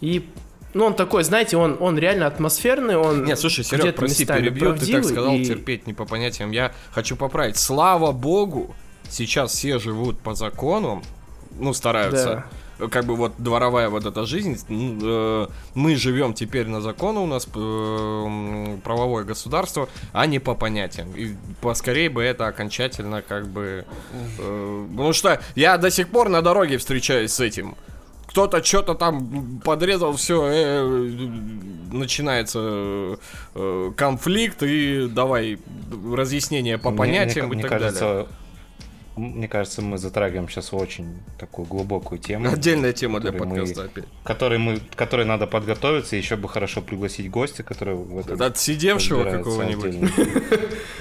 И, 0.00 0.28
ну, 0.74 0.86
он 0.86 0.94
такой, 0.94 1.22
знаете, 1.24 1.56
он, 1.56 1.76
он 1.80 1.98
реально 1.98 2.26
атмосферный, 2.26 2.96
он 2.96 3.24
Нет, 3.24 3.38
слушай, 3.38 3.64
Серег, 3.64 3.82
где-то 3.82 3.98
прости, 3.98 4.24
перебью, 4.24 4.76
ты 4.76 4.90
так 4.90 5.04
сказал, 5.04 5.34
и- 5.34 5.44
терпеть 5.44 5.86
не 5.86 5.92
по 5.92 6.04
понятиям. 6.04 6.50
Я 6.50 6.72
хочу 6.92 7.16
поправить. 7.16 7.56
Слава 7.56 8.12
богу, 8.12 8.74
сейчас 9.08 9.52
все 9.52 9.78
живут 9.78 10.18
по 10.20 10.34
закону, 10.34 11.02
ну, 11.58 11.74
стараются. 11.74 12.44
Как 12.90 13.04
бы 13.04 13.14
вот 13.14 13.34
дворовая 13.38 13.88
вот 13.90 14.06
эта 14.06 14.24
жизнь, 14.26 14.58
э, 14.68 15.46
мы 15.74 15.94
живем 15.94 16.34
теперь 16.34 16.66
на 16.66 16.80
закону, 16.80 17.22
у 17.22 17.26
нас 17.26 17.46
э, 17.54 18.76
правовое 18.82 19.22
государство, 19.22 19.88
а 20.12 20.26
не 20.26 20.40
по 20.40 20.54
понятиям. 20.56 21.12
И 21.14 21.36
поскорее 21.60 22.08
бы 22.10 22.24
это 22.24 22.48
окончательно 22.48 23.22
как 23.22 23.46
бы... 23.46 23.84
э, 24.38 24.86
потому 24.90 25.12
что 25.12 25.40
я 25.54 25.76
до 25.76 25.90
сих 25.92 26.08
пор 26.08 26.28
на 26.28 26.42
дороге 26.42 26.78
встречаюсь 26.78 27.32
с 27.32 27.38
этим. 27.38 27.76
Кто-то 28.32 28.64
что-то 28.64 28.94
там 28.94 29.60
подрезал, 29.62 30.14
все, 30.16 30.86
начинается 31.92 33.18
э, 33.54 33.92
конфликт 33.94 34.62
и 34.62 35.06
давай 35.06 35.58
разъяснение 36.14 36.78
по 36.78 36.92
понятиям 36.92 37.48
мне, 37.48 37.52
и 37.52 37.56
мне 37.56 37.62
так 37.68 37.78
кажется, 37.78 38.00
далее. 38.00 38.26
Мне 39.16 39.46
кажется, 39.46 39.82
мы 39.82 39.98
затрагиваем 39.98 40.48
сейчас 40.48 40.72
очень 40.72 41.18
такую 41.38 41.66
глубокую 41.68 42.18
тему, 42.18 42.50
Отдельная 42.50 42.94
тема 42.94 43.20
для 43.20 43.32
который 43.32 43.48
мы- 43.50 43.56
подкаста 43.58 43.84
опять. 43.84 44.04
которой 44.24 44.58
мы, 44.58 44.80
которой 44.96 45.26
надо 45.26 45.46
подготовиться, 45.46 46.16
еще 46.16 46.36
бы 46.36 46.48
хорошо 46.48 46.80
пригласить 46.80 47.30
гостя, 47.30 47.62
который 47.62 47.94
в 47.96 48.18
этом 48.18 48.40
Отсидевшего 48.40 49.24
какого-нибудь. 49.30 50.10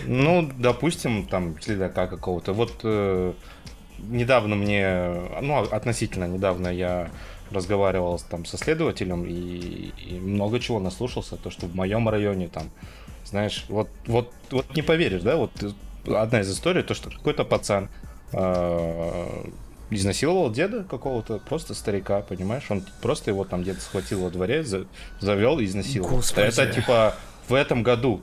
Ну, 0.05 0.51
допустим, 0.57 1.25
там 1.27 1.55
следака 1.61 2.07
какого-то. 2.07 2.51
Вот 2.51 2.73
э, 2.83 3.31
недавно 4.09 4.55
мне, 4.55 5.13
ну, 5.41 5.59
относительно 5.63 6.25
недавно 6.25 6.67
я 6.67 7.09
разговаривал 7.51 8.19
там 8.29 8.45
со 8.45 8.57
следователем 8.57 9.25
и, 9.25 9.91
и 10.07 10.19
много 10.19 10.59
чего 10.59 10.79
наслушался, 10.79 11.35
то, 11.35 11.49
что 11.49 11.65
в 11.67 11.75
моем 11.75 12.07
районе 12.07 12.47
там, 12.47 12.69
знаешь, 13.25 13.65
вот, 13.67 13.89
вот, 14.07 14.31
вот 14.51 14.75
не 14.75 14.81
поверишь, 14.81 15.21
да, 15.21 15.35
вот 15.35 15.51
э, 15.61 16.13
одна 16.13 16.41
из 16.41 16.51
историй, 16.51 16.83
то, 16.83 16.93
что 16.93 17.09
какой-то 17.09 17.43
пацан 17.43 17.89
э, 18.31 19.43
изнасиловал 19.89 20.49
деда 20.51 20.83
какого-то, 20.83 21.39
просто 21.39 21.73
старика, 21.73 22.21
понимаешь, 22.21 22.63
он 22.69 22.83
просто 23.01 23.31
его 23.31 23.43
там 23.43 23.63
дед 23.63 23.81
схватил 23.81 24.21
во 24.21 24.29
дворе, 24.29 24.63
за- 24.63 24.85
завел 25.19 25.59
и 25.59 25.65
изнасиловал. 25.65 26.15
Господи. 26.17 26.45
Это 26.47 26.67
типа 26.67 27.15
в 27.49 27.53
этом 27.53 27.83
году, 27.83 28.21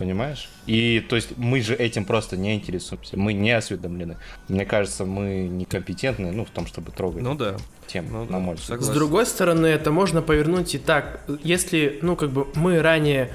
понимаешь? 0.00 0.48
И 0.66 1.04
то 1.08 1.14
есть 1.16 1.36
мы 1.36 1.60
же 1.60 1.74
этим 1.74 2.06
просто 2.06 2.38
не 2.38 2.54
интересуемся, 2.54 3.18
мы 3.18 3.34
не 3.34 3.50
осведомлены. 3.50 4.16
Мне 4.48 4.64
кажется, 4.64 5.04
мы 5.04 5.46
некомпетентны, 5.46 6.32
ну, 6.32 6.46
в 6.46 6.50
том, 6.50 6.66
чтобы 6.66 6.90
трогать 6.90 7.22
Ну 7.22 7.34
да. 7.34 7.56
тему, 7.86 8.08
ну 8.12 8.24
на 8.24 8.30
да, 8.32 8.38
мой 8.38 8.54
взгляд. 8.56 8.80
С 8.80 8.88
другой 8.88 9.26
стороны, 9.26 9.66
это 9.66 9.90
можно 9.90 10.22
повернуть 10.22 10.74
и 10.74 10.78
так. 10.78 11.20
Если, 11.44 11.98
ну, 12.00 12.16
как 12.16 12.30
бы 12.30 12.46
мы 12.54 12.80
ранее 12.80 13.30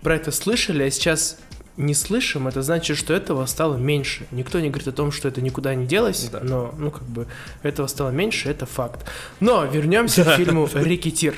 про 0.00 0.16
это 0.16 0.32
слышали, 0.32 0.84
а 0.84 0.90
сейчас 0.90 1.38
не 1.76 1.92
слышим, 1.94 2.48
это 2.48 2.62
значит, 2.62 2.96
что 2.96 3.12
этого 3.12 3.44
стало 3.44 3.76
меньше. 3.76 4.26
Никто 4.30 4.58
не 4.60 4.68
говорит 4.70 4.88
о 4.88 4.92
том, 4.92 5.12
что 5.12 5.28
это 5.28 5.42
никуда 5.42 5.74
не 5.74 5.86
делось, 5.86 6.30
Да. 6.32 6.40
но, 6.42 6.74
ну, 6.78 6.90
как 6.90 7.02
бы, 7.04 7.26
этого 7.62 7.86
стало 7.88 8.08
меньше, 8.08 8.48
это 8.48 8.64
факт. 8.64 9.04
Но 9.40 9.66
вернемся 9.66 10.24
к 10.24 10.36
фильму 10.36 10.66
«Рекетир». 10.72 11.34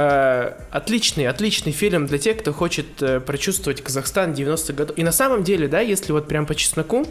Э, 0.00 0.52
Отличный, 0.70 1.26
отличный 1.26 1.72
фильм 1.72 2.06
для 2.06 2.18
тех, 2.18 2.38
кто 2.38 2.52
хочет 2.52 3.02
э, 3.02 3.18
прочувствовать 3.18 3.82
Казахстан 3.82 4.32
90-х 4.32 4.72
годов. 4.72 4.96
И 4.96 5.02
на 5.02 5.10
самом 5.10 5.42
деле, 5.42 5.66
да, 5.66 5.80
если 5.80 6.12
вот 6.12 6.28
прям 6.28 6.46
по 6.46 6.54
чесноку, 6.54 7.04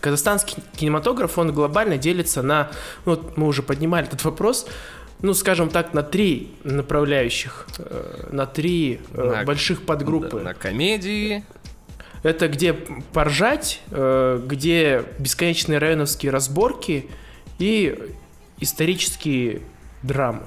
казахстанский 0.00 0.56
кинематограф, 0.76 1.38
он 1.38 1.52
глобально 1.52 1.96
делится 1.96 2.42
на, 2.42 2.72
ну, 3.04 3.14
вот 3.14 3.36
мы 3.36 3.46
уже 3.46 3.62
поднимали 3.62 4.08
этот 4.08 4.24
вопрос, 4.24 4.66
ну, 5.22 5.32
скажем 5.32 5.68
так, 5.68 5.94
на 5.94 6.02
три 6.02 6.50
направляющих, 6.64 7.68
э, 7.78 8.28
на 8.32 8.46
три 8.46 9.00
На- 9.12 9.44
больших 9.44 9.82
подгруппы. 9.86 10.40
На 10.40 10.54
комедии. 10.54 11.44
Это 12.24 12.48
где 12.48 12.72
поржать, 12.74 13.80
где 13.90 15.04
бесконечные 15.18 15.78
районовские 15.78 16.32
разборки 16.32 17.08
и 17.60 17.96
исторические 18.58 19.62
драмы. 20.02 20.42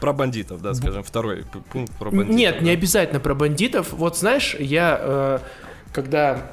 Про 0.00 0.12
бандитов, 0.12 0.60
да, 0.60 0.74
скажем, 0.74 1.02
второй 1.02 1.44
пункт 1.72 1.92
про 1.98 2.10
бандитов. 2.10 2.36
Нет, 2.36 2.60
не 2.60 2.66
да. 2.66 2.72
обязательно 2.72 3.20
про 3.20 3.34
бандитов. 3.34 3.92
Вот 3.92 4.16
знаешь, 4.16 4.56
я 4.58 4.98
э, 5.00 5.38
когда 5.92 6.50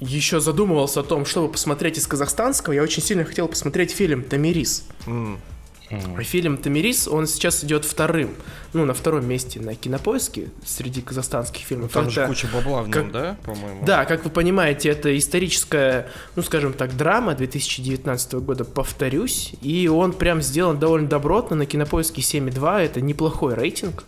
еще 0.00 0.40
задумывался 0.40 1.00
о 1.00 1.02
том, 1.02 1.24
чтобы 1.24 1.50
посмотреть 1.50 1.98
из 1.98 2.06
казахстанского, 2.06 2.72
я 2.72 2.82
очень 2.82 3.02
сильно 3.02 3.24
хотел 3.24 3.48
посмотреть 3.48 3.92
фильм 3.92 4.22
«Тамирис». 4.22 4.86
М. 5.06 5.40
А 5.90 6.22
Фильм 6.22 6.56
«Тамирис», 6.56 7.06
он 7.06 7.26
сейчас 7.28 7.62
идет 7.62 7.84
вторым, 7.84 8.30
ну, 8.72 8.84
на 8.84 8.92
втором 8.92 9.26
месте 9.26 9.60
на 9.60 9.74
кинопоиске 9.76 10.48
среди 10.64 11.00
казахстанских 11.00 11.64
фильмов. 11.64 11.92
Там 11.92 12.10
же 12.10 12.22
Это- 12.22 12.28
куча 12.28 12.48
бабла 12.52 12.82
в 12.82 12.88
нем, 12.88 12.92
как- 12.92 13.12
да, 13.12 13.36
по-моему? 13.44 13.84
Да, 13.84 14.04
как 14.04 14.24
вы 14.24 14.30
понимаете, 14.30 14.88
это 14.88 15.16
историческая, 15.16 16.08
ну, 16.34 16.42
скажем 16.42 16.72
так, 16.72 16.96
драма 16.96 17.34
2019 17.34 18.40
года, 18.40 18.64
повторюсь, 18.64 19.52
и 19.62 19.86
он 19.86 20.12
прям 20.12 20.42
сделан 20.42 20.78
довольно 20.78 21.08
добротно, 21.08 21.54
на 21.56 21.66
кинопоиске 21.66 22.20
7,2, 22.20 22.82
это 22.82 23.00
неплохой 23.00 23.54
рейтинг, 23.54 24.02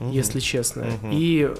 если 0.00 0.38
честно. 0.38 0.84
Мгм. 0.84 1.10
И 1.12 1.50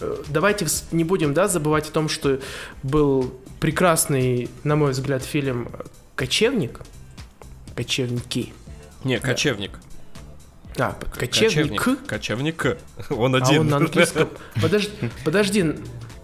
э, 0.00 0.16
давайте 0.28 0.66
не 0.92 1.02
будем, 1.04 1.34
да, 1.34 1.48
забывать 1.48 1.88
о 1.88 1.92
том, 1.92 2.08
что 2.08 2.38
был 2.82 3.34
прекрасный, 3.58 4.48
на 4.62 4.76
мой 4.76 4.92
взгляд, 4.92 5.24
фильм 5.24 5.68
«Кочевник», 6.14 6.80
«Кочевники», 7.82 8.52
Не, 9.04 9.18
кочевник. 9.20 9.78
а, 10.76 10.94
«Кочевник», 11.18 12.06
Кочевник. 12.06 12.76
Он 13.10 13.34
а 13.34 13.38
один. 13.38 13.60
он 13.60 13.68
на 13.68 13.76
английском, 13.78 14.28
подожди, 14.60 14.92
подожди, 15.24 15.74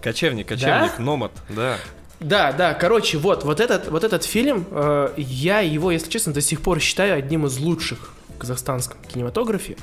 Кочевник, 0.03 0.47
кочевник, 0.47 0.99
номад, 0.99 1.31
да. 1.49 1.77
Да, 2.19 2.51
да, 2.51 2.75
короче, 2.75 3.17
вот, 3.17 3.43
вот 3.43 3.59
этот, 3.59 3.87
вот 3.89 4.03
этот 4.03 4.23
фильм, 4.23 4.67
э, 4.69 5.13
я 5.17 5.61
его, 5.61 5.89
если 5.89 6.09
честно, 6.09 6.31
до 6.31 6.41
сих 6.41 6.61
пор 6.61 6.79
считаю 6.79 7.17
одним 7.17 7.47
из 7.47 7.57
лучших 7.57 8.13
в 8.35 8.37
казахстанском 8.37 8.99
кинематографе. 9.01 9.77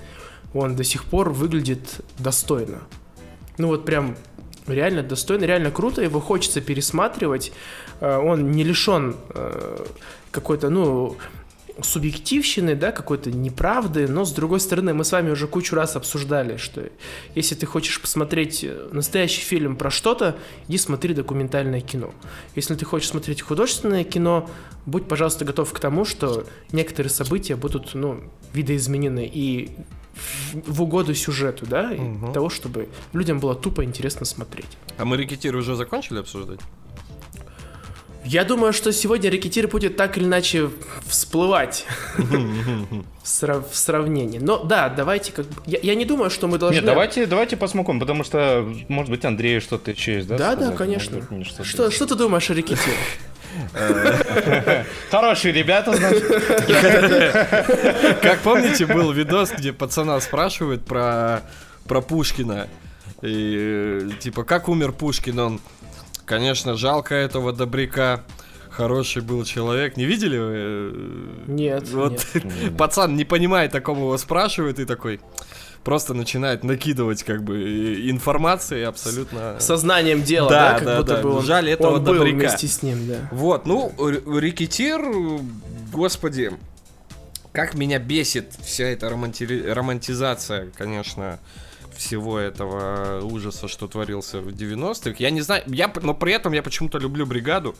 Он 0.53 0.77
до 0.77 0.85
сих 0.85 1.05
пор 1.05 1.31
выглядит 1.31 2.01
достойно. 2.19 2.83
Ну 3.59 3.67
вот 3.69 3.85
прям 3.85 4.17
реально 4.69 5.03
достойно, 5.03 5.45
реально 5.45 5.73
круто, 5.73 6.03
его 6.03 6.21
хочется 6.21 6.61
пересматривать. 6.61 7.53
Э, 8.01 8.19
он 8.19 8.53
не 8.53 8.63
лишен 8.63 9.17
э, 9.31 9.85
какой-то, 10.31 10.71
ну, 10.71 11.17
субъективщины, 11.83 12.75
да, 12.75 12.93
какой-то 12.93 13.31
неправды, 13.31 14.07
но 14.07 14.25
с 14.25 14.33
другой 14.33 14.61
стороны, 14.61 14.95
мы 14.95 15.05
с 15.05 15.13
вами 15.13 15.31
уже 15.31 15.47
кучу 15.47 15.75
раз 15.75 15.97
обсуждали, 15.97 16.57
что 16.57 16.89
если 17.35 17.55
ты 17.55 17.67
хочешь 17.67 18.01
посмотреть 18.01 18.63
э, 18.63 18.89
настоящий 18.93 19.43
фильм 19.43 19.77
про 19.77 19.91
что-то, 19.91 20.37
иди 20.69 20.79
смотри 20.79 21.15
документальное 21.15 21.81
кино. 21.81 22.15
Если 22.55 22.75
ты 22.75 22.85
хочешь 22.85 23.09
смотреть 23.09 23.43
художественное 23.43 24.05
кино, 24.05 24.49
будь, 24.87 25.09
пожалуйста, 25.09 25.45
готов 25.45 25.73
к 25.73 25.81
тому, 25.81 26.05
что 26.05 26.47
некоторые 26.73 27.11
события 27.11 27.57
будут, 27.57 27.95
ну, 27.95 28.21
видоизменены 28.53 29.31
и 29.33 29.71
в, 30.53 30.83
угоду 30.83 31.15
сюжету, 31.15 31.67
да, 31.67 31.93
и 31.93 31.99
того, 32.33 32.49
чтобы 32.49 32.89
людям 33.13 33.41
было 33.41 33.55
тупо 33.55 33.85
интересно 33.85 34.25
смотреть. 34.25 34.79
А 34.97 35.05
мы 35.05 35.17
рекетир 35.17 35.57
уже 35.57 35.75
закончили 35.75 36.21
обсуждать? 36.21 36.61
Я 38.25 38.45
думаю, 38.45 38.73
что 38.73 38.93
сегодня 38.93 39.31
рекетир 39.31 39.69
будет 39.69 39.97
так 39.97 40.17
или 40.17 40.25
иначе 40.25 40.71
всплывать 41.07 41.85
в, 42.17 43.05
срав- 43.23 43.71
в 43.71 43.77
сравнении. 43.77 44.39
Но 44.39 44.65
да, 44.65 44.89
давайте 44.89 45.33
как 45.33 45.47
бы... 45.47 45.63
Я, 45.67 45.79
я 45.83 45.95
не 45.95 46.05
думаю, 46.05 46.31
что 46.31 46.47
мы 46.47 46.59
должны... 46.59 46.77
Нет, 46.77 46.85
давайте, 46.85 47.27
давайте 47.27 47.57
посмакуем, 47.57 48.01
потому 48.01 48.25
что, 48.25 48.67
может 48.89 49.11
быть, 49.11 49.25
Андрею 49.25 49.61
что-то 49.61 49.91
еще 49.91 50.15
есть, 50.15 50.29
да? 50.29 50.39
Да, 50.39 50.57
да, 50.57 50.73
конечно. 50.73 51.21
Что, 51.63 51.91
ты 51.91 52.15
думаешь 52.15 52.51
о 52.51 52.55
рекетире? 52.55 52.97
Хорошие 55.11 55.53
ребята, 55.53 55.95
значит. 55.95 56.25
Как 58.21 58.41
помните, 58.41 58.87
был 58.87 59.13
видос, 59.13 59.53
где 59.53 59.73
пацана 59.73 60.19
спрашивают 60.21 60.85
про, 60.85 61.43
про 61.87 62.01
Пушкина. 62.01 62.69
И 63.23 64.11
типа, 64.21 64.45
как 64.45 64.69
умер 64.69 64.93
Пушкин? 64.93 65.39
Он, 65.39 65.61
конечно, 66.27 66.75
жалко 66.77 67.15
этого 67.15 67.53
добряка. 67.53 68.23
Хороший 68.71 69.23
был 69.23 69.45
человек. 69.45 69.97
Не 69.97 70.05
видели 70.05 70.37
вы? 70.37 70.53
э, 70.57 71.45
Нет, 71.47 71.89
Вот 71.91 72.27
нет. 72.35 72.77
пацан 72.79 73.15
не 73.15 73.25
понимает, 73.25 73.73
о 73.75 73.81
ком 73.81 73.99
его 73.99 74.19
спрашивают, 74.19 74.81
и 74.81 74.85
такой 74.85 75.21
просто 75.85 76.13
начинает 76.15 76.65
накидывать 76.65 77.23
как 77.23 77.45
бы 77.45 78.11
информации 78.11 78.83
абсолютно. 78.83 79.61
Сознанием 79.61 80.23
дела, 80.25 80.51
Да, 80.51 80.71
да, 80.73 80.75
как 80.79 80.85
да, 80.87 80.99
будто 80.99 81.15
да. 81.17 81.23
бы 81.23 81.31
он, 81.37 81.45
Жаль 81.45 81.69
этого 81.71 81.97
он 81.99 82.05
был 82.05 82.15
добряка. 82.15 82.37
вместе 82.37 82.67
с 82.67 82.83
ним, 82.83 83.07
да. 83.07 83.29
Вот, 83.31 83.67
ну, 83.67 83.93
р- 83.99 84.23
рекетир, 84.41 85.01
господи, 85.93 86.51
как 87.53 87.75
меня 87.75 88.01
бесит 88.01 88.55
вся 88.61 88.87
эта 88.87 89.07
романти- 89.09 89.73
романтизация, 89.73 90.71
конечно, 90.77 91.39
всего 91.97 92.39
этого 92.39 93.21
ужаса, 93.25 93.69
что 93.69 93.87
творился 93.89 94.41
в 94.41 94.49
90-х. 94.49 95.17
Я 95.19 95.31
не 95.31 95.41
знаю, 95.41 95.63
я, 95.67 95.93
но 96.03 96.15
при 96.15 96.33
этом 96.33 96.53
я 96.53 96.63
почему-то 96.63 96.99
люблю 96.99 97.27
бригаду, 97.27 97.75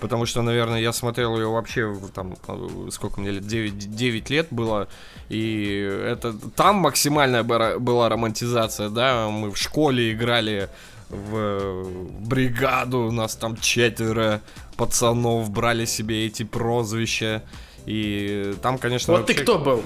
потому 0.00 0.26
что, 0.26 0.42
наверное, 0.42 0.80
я 0.80 0.92
смотрел 0.92 1.36
ее 1.36 1.48
вообще, 1.48 1.94
там, 2.14 2.36
э, 2.48 2.88
сколько 2.90 3.20
мне 3.20 3.30
лет, 3.30 3.46
9, 3.46 3.96
9 3.96 4.30
лет 4.30 4.46
было, 4.50 4.88
и 5.28 6.02
это 6.06 6.32
там 6.54 6.76
максимальная 6.76 7.42
была 7.42 8.08
романтизация, 8.08 8.88
да, 8.88 9.28
мы 9.28 9.50
в 9.50 9.56
школе 9.56 10.12
играли 10.12 10.68
в 11.08 11.84
бригаду, 12.20 12.98
у 13.00 13.12
нас 13.12 13.36
там 13.36 13.56
четверо 13.56 14.40
пацанов 14.76 15.50
брали 15.50 15.84
себе 15.84 16.26
эти 16.26 16.42
прозвища, 16.42 17.42
и 17.86 18.54
там, 18.62 18.78
конечно, 18.78 19.14
Вот 19.14 19.26
ты 19.26 19.32
вообще- 19.32 19.42
кто 19.44 19.58
был? 19.58 19.82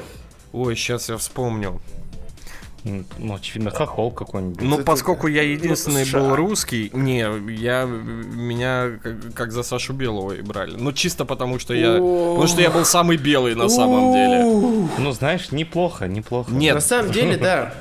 Ой, 0.53 0.75
сейчас 0.75 1.09
я 1.09 1.17
вспомню. 1.17 1.81
М, 2.85 3.05
Ну, 3.19 3.35
очевидно, 3.35 3.71
хохол 3.71 4.11
какой-нибудь. 4.11 4.63
Ну, 4.63 4.79
поскольку 4.79 5.27
я 5.27 5.43
единственный 5.43 6.05
США. 6.07 6.21
был 6.21 6.37
русский, 6.37 6.91
не, 6.95 7.19
я 7.61 7.85
меня 7.85 8.99
как, 9.03 9.35
как 9.35 9.53
за 9.53 9.63
Сашу 9.63 9.93
Белого 9.93 10.33
и 10.33 10.41
брали. 10.43 10.77
Ну, 10.79 10.93
чисто 10.93 11.25
потому 11.25 11.59
что 11.59 11.75
я. 11.75 11.93
Потому 11.95 12.47
что 12.47 12.63
я 12.63 12.71
был 12.71 12.85
самый 12.85 13.17
белый 13.17 13.55
на 13.55 13.69
самом 13.69 14.13
деле. 14.13 14.45
Ну, 14.99 15.13
знаешь, 15.13 15.53
неплохо, 15.53 16.09
неплохо. 16.09 16.51
На 16.51 16.57
Нет, 16.57 16.83
самом 16.83 17.13
деле, 17.13 17.37
да. 17.37 17.75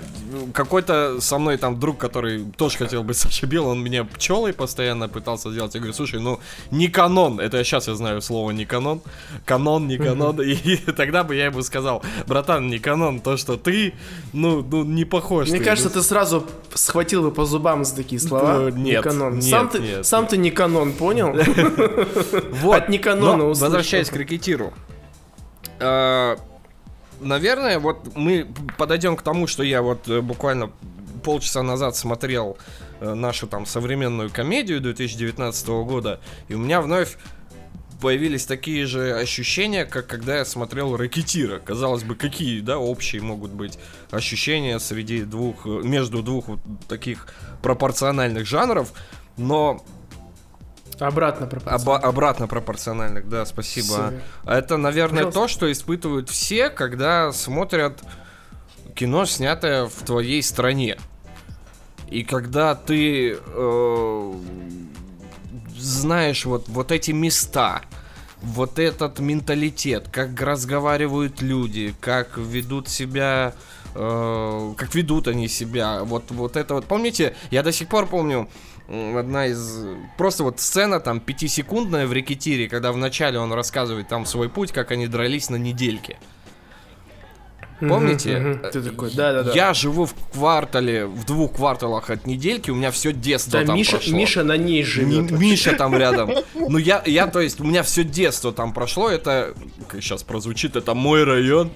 Какой-то 0.53 1.21
со 1.21 1.37
мной 1.37 1.57
там 1.57 1.79
друг, 1.79 1.97
который 1.97 2.45
тоже 2.57 2.77
хотел 2.77 3.03
быть 3.03 3.17
Саша 3.17 3.45
Белый, 3.45 3.71
он 3.71 3.83
меня 3.83 4.03
пчелой 4.03 4.53
постоянно 4.53 5.07
пытался 5.09 5.51
сделать. 5.51 5.73
Я 5.73 5.79
говорю, 5.79 5.93
слушай, 5.93 6.19
ну 6.19 6.39
не 6.71 6.87
канон. 6.87 7.39
Это 7.39 7.63
сейчас 7.63 7.87
я 7.87 7.95
знаю 7.95 8.21
слово 8.21 8.51
не 8.51 8.65
канон. 8.65 9.01
Канон, 9.45 9.87
не 9.87 9.97
канон. 9.97 10.41
И 10.41 10.77
тогда 10.97 11.23
бы 11.23 11.35
я 11.35 11.45
ему 11.45 11.61
сказал, 11.61 12.03
братан, 12.27 12.69
не 12.69 12.79
канон, 12.79 13.19
то, 13.19 13.37
что 13.37 13.57
ты, 13.57 13.93
ну, 14.33 14.61
ну 14.61 14.83
не 14.83 15.05
похож. 15.05 15.49
Мне 15.49 15.59
ты». 15.59 15.65
кажется, 15.65 15.89
ты 15.89 16.01
сразу 16.01 16.45
схватил 16.73 17.23
бы 17.23 17.31
по 17.31 17.45
зубам 17.45 17.85
за 17.85 17.95
такие 17.95 18.19
слова. 18.19 18.69
Да, 18.69 18.71
нет, 18.71 19.05
Никанон. 19.05 19.33
нет, 19.35 19.43
сам, 19.43 19.69
ты, 19.69 19.79
нет. 19.79 20.05
сам 20.05 20.27
ты 20.27 20.37
не 20.37 20.51
канон, 20.51 20.93
понял? 20.93 21.35
Вот. 22.51 22.75
От 22.75 22.89
Но, 22.89 22.95
услышал. 22.95 23.47
возвращаясь 23.47 24.09
к 24.09 24.15
рекетиру. 24.15 24.73
Наверное, 27.19 27.79
вот 27.79 28.15
мы 28.15 28.47
подойдем 28.77 29.15
к 29.15 29.21
тому, 29.21 29.47
что 29.47 29.63
я 29.63 29.81
вот 29.81 30.07
э, 30.07 30.21
буквально 30.21 30.71
полчаса 31.23 31.63
назад 31.63 31.95
смотрел 31.95 32.57
э, 33.01 33.13
нашу 33.13 33.47
там 33.47 33.65
современную 33.65 34.29
комедию 34.29 34.79
2019 34.81 35.67
года, 35.67 36.21
и 36.47 36.53
у 36.53 36.59
меня 36.59 36.81
вновь 36.81 37.17
появились 37.99 38.45
такие 38.45 38.85
же 38.85 39.13
ощущения, 39.15 39.85
как 39.85 40.07
когда 40.07 40.37
я 40.37 40.45
смотрел 40.45 40.95
Ракетира. 40.95 41.59
Казалось 41.59 42.03
бы, 42.03 42.15
какие, 42.15 42.61
да, 42.61 42.77
общие 42.79 43.21
могут 43.21 43.51
быть 43.51 43.77
ощущения 44.11 44.79
среди 44.79 45.23
двух, 45.23 45.65
э, 45.65 45.81
между 45.83 46.23
двух 46.23 46.47
вот 46.47 46.59
таких 46.87 47.27
пропорциональных 47.61 48.45
жанров, 48.45 48.93
но 49.37 49.83
Обратно 50.99 51.47
пропустил. 51.47 51.75
Оба- 51.75 51.97
обратно 51.97 52.47
пропорциональных, 52.47 53.29
да, 53.29 53.45
спасибо. 53.45 54.13
А 54.45 54.57
Это, 54.57 54.77
наверное, 54.77 55.25
Пожалуйста. 55.25 55.39
то, 55.39 55.47
что 55.47 55.71
испытывают 55.71 56.29
все, 56.29 56.69
когда 56.69 57.31
смотрят 57.31 58.01
кино, 58.95 59.25
снятое 59.25 59.85
в 59.85 60.03
твоей 60.05 60.43
стране. 60.43 60.97
И 62.09 62.23
когда 62.23 62.75
ты 62.75 63.37
э, 63.37 64.33
знаешь 65.77 66.45
вот, 66.45 66.67
вот 66.67 66.91
эти 66.91 67.11
места, 67.11 67.81
вот 68.41 68.79
этот 68.79 69.19
менталитет, 69.19 70.07
как 70.11 70.39
разговаривают 70.41 71.41
люди, 71.41 71.93
как 71.99 72.37
ведут 72.37 72.87
себя, 72.87 73.53
э, 73.95 74.73
как 74.75 74.95
ведут 74.95 75.27
они 75.27 75.47
себя, 75.47 76.03
вот, 76.03 76.31
вот 76.31 76.55
это 76.57 76.73
вот. 76.73 76.85
Помните, 76.85 77.35
я 77.51 77.63
до 77.63 77.71
сих 77.71 77.87
пор 77.89 78.07
помню, 78.07 78.49
одна 78.89 79.47
из... 79.47 79.85
Просто 80.17 80.43
вот 80.43 80.59
сцена 80.59 80.99
там 80.99 81.19
пятисекундная 81.19 82.07
в 82.07 82.13
Рекетире, 82.13 82.67
когда 82.67 82.91
вначале 82.91 83.39
он 83.39 83.53
рассказывает 83.53 84.07
там 84.07 84.25
свой 84.25 84.49
путь, 84.49 84.71
как 84.71 84.91
они 84.91 85.07
дрались 85.07 85.49
на 85.49 85.57
недельке. 85.57 86.17
Помните? 87.79 88.37
мгм. 88.37 88.71
Ты 88.71 88.81
такой, 88.81 89.11
да-да-да. 89.11 89.53
Я 89.53 89.73
живу 89.73 90.05
в 90.05 90.13
квартале, 90.33 91.05
в 91.05 91.25
двух 91.25 91.55
кварталах 91.55 92.09
от 92.09 92.25
недельки, 92.27 92.69
у 92.71 92.75
меня 92.75 92.91
все 92.91 93.13
детство 93.13 93.61
Да, 93.61 93.67
там 93.67 93.75
Миша, 93.77 93.91
прошло. 93.91 94.17
Миша 94.17 94.43
на 94.43 94.57
ней 94.57 94.79
Ми- 94.79 94.83
живет. 94.83 95.31
Миша 95.31 95.73
там 95.73 95.95
рядом. 95.95 96.31
Ну 96.55 96.77
я, 96.77 97.01
я, 97.05 97.27
то 97.27 97.39
есть, 97.39 97.61
у 97.61 97.63
меня 97.63 97.83
все 97.83 98.03
детство 98.03 98.51
там 98.51 98.73
прошло. 98.73 99.09
Это, 99.09 99.53
как 99.87 100.01
сейчас 100.01 100.23
прозвучит, 100.23 100.75
это 100.75 100.93
мой 100.93 101.23
район. 101.23 101.71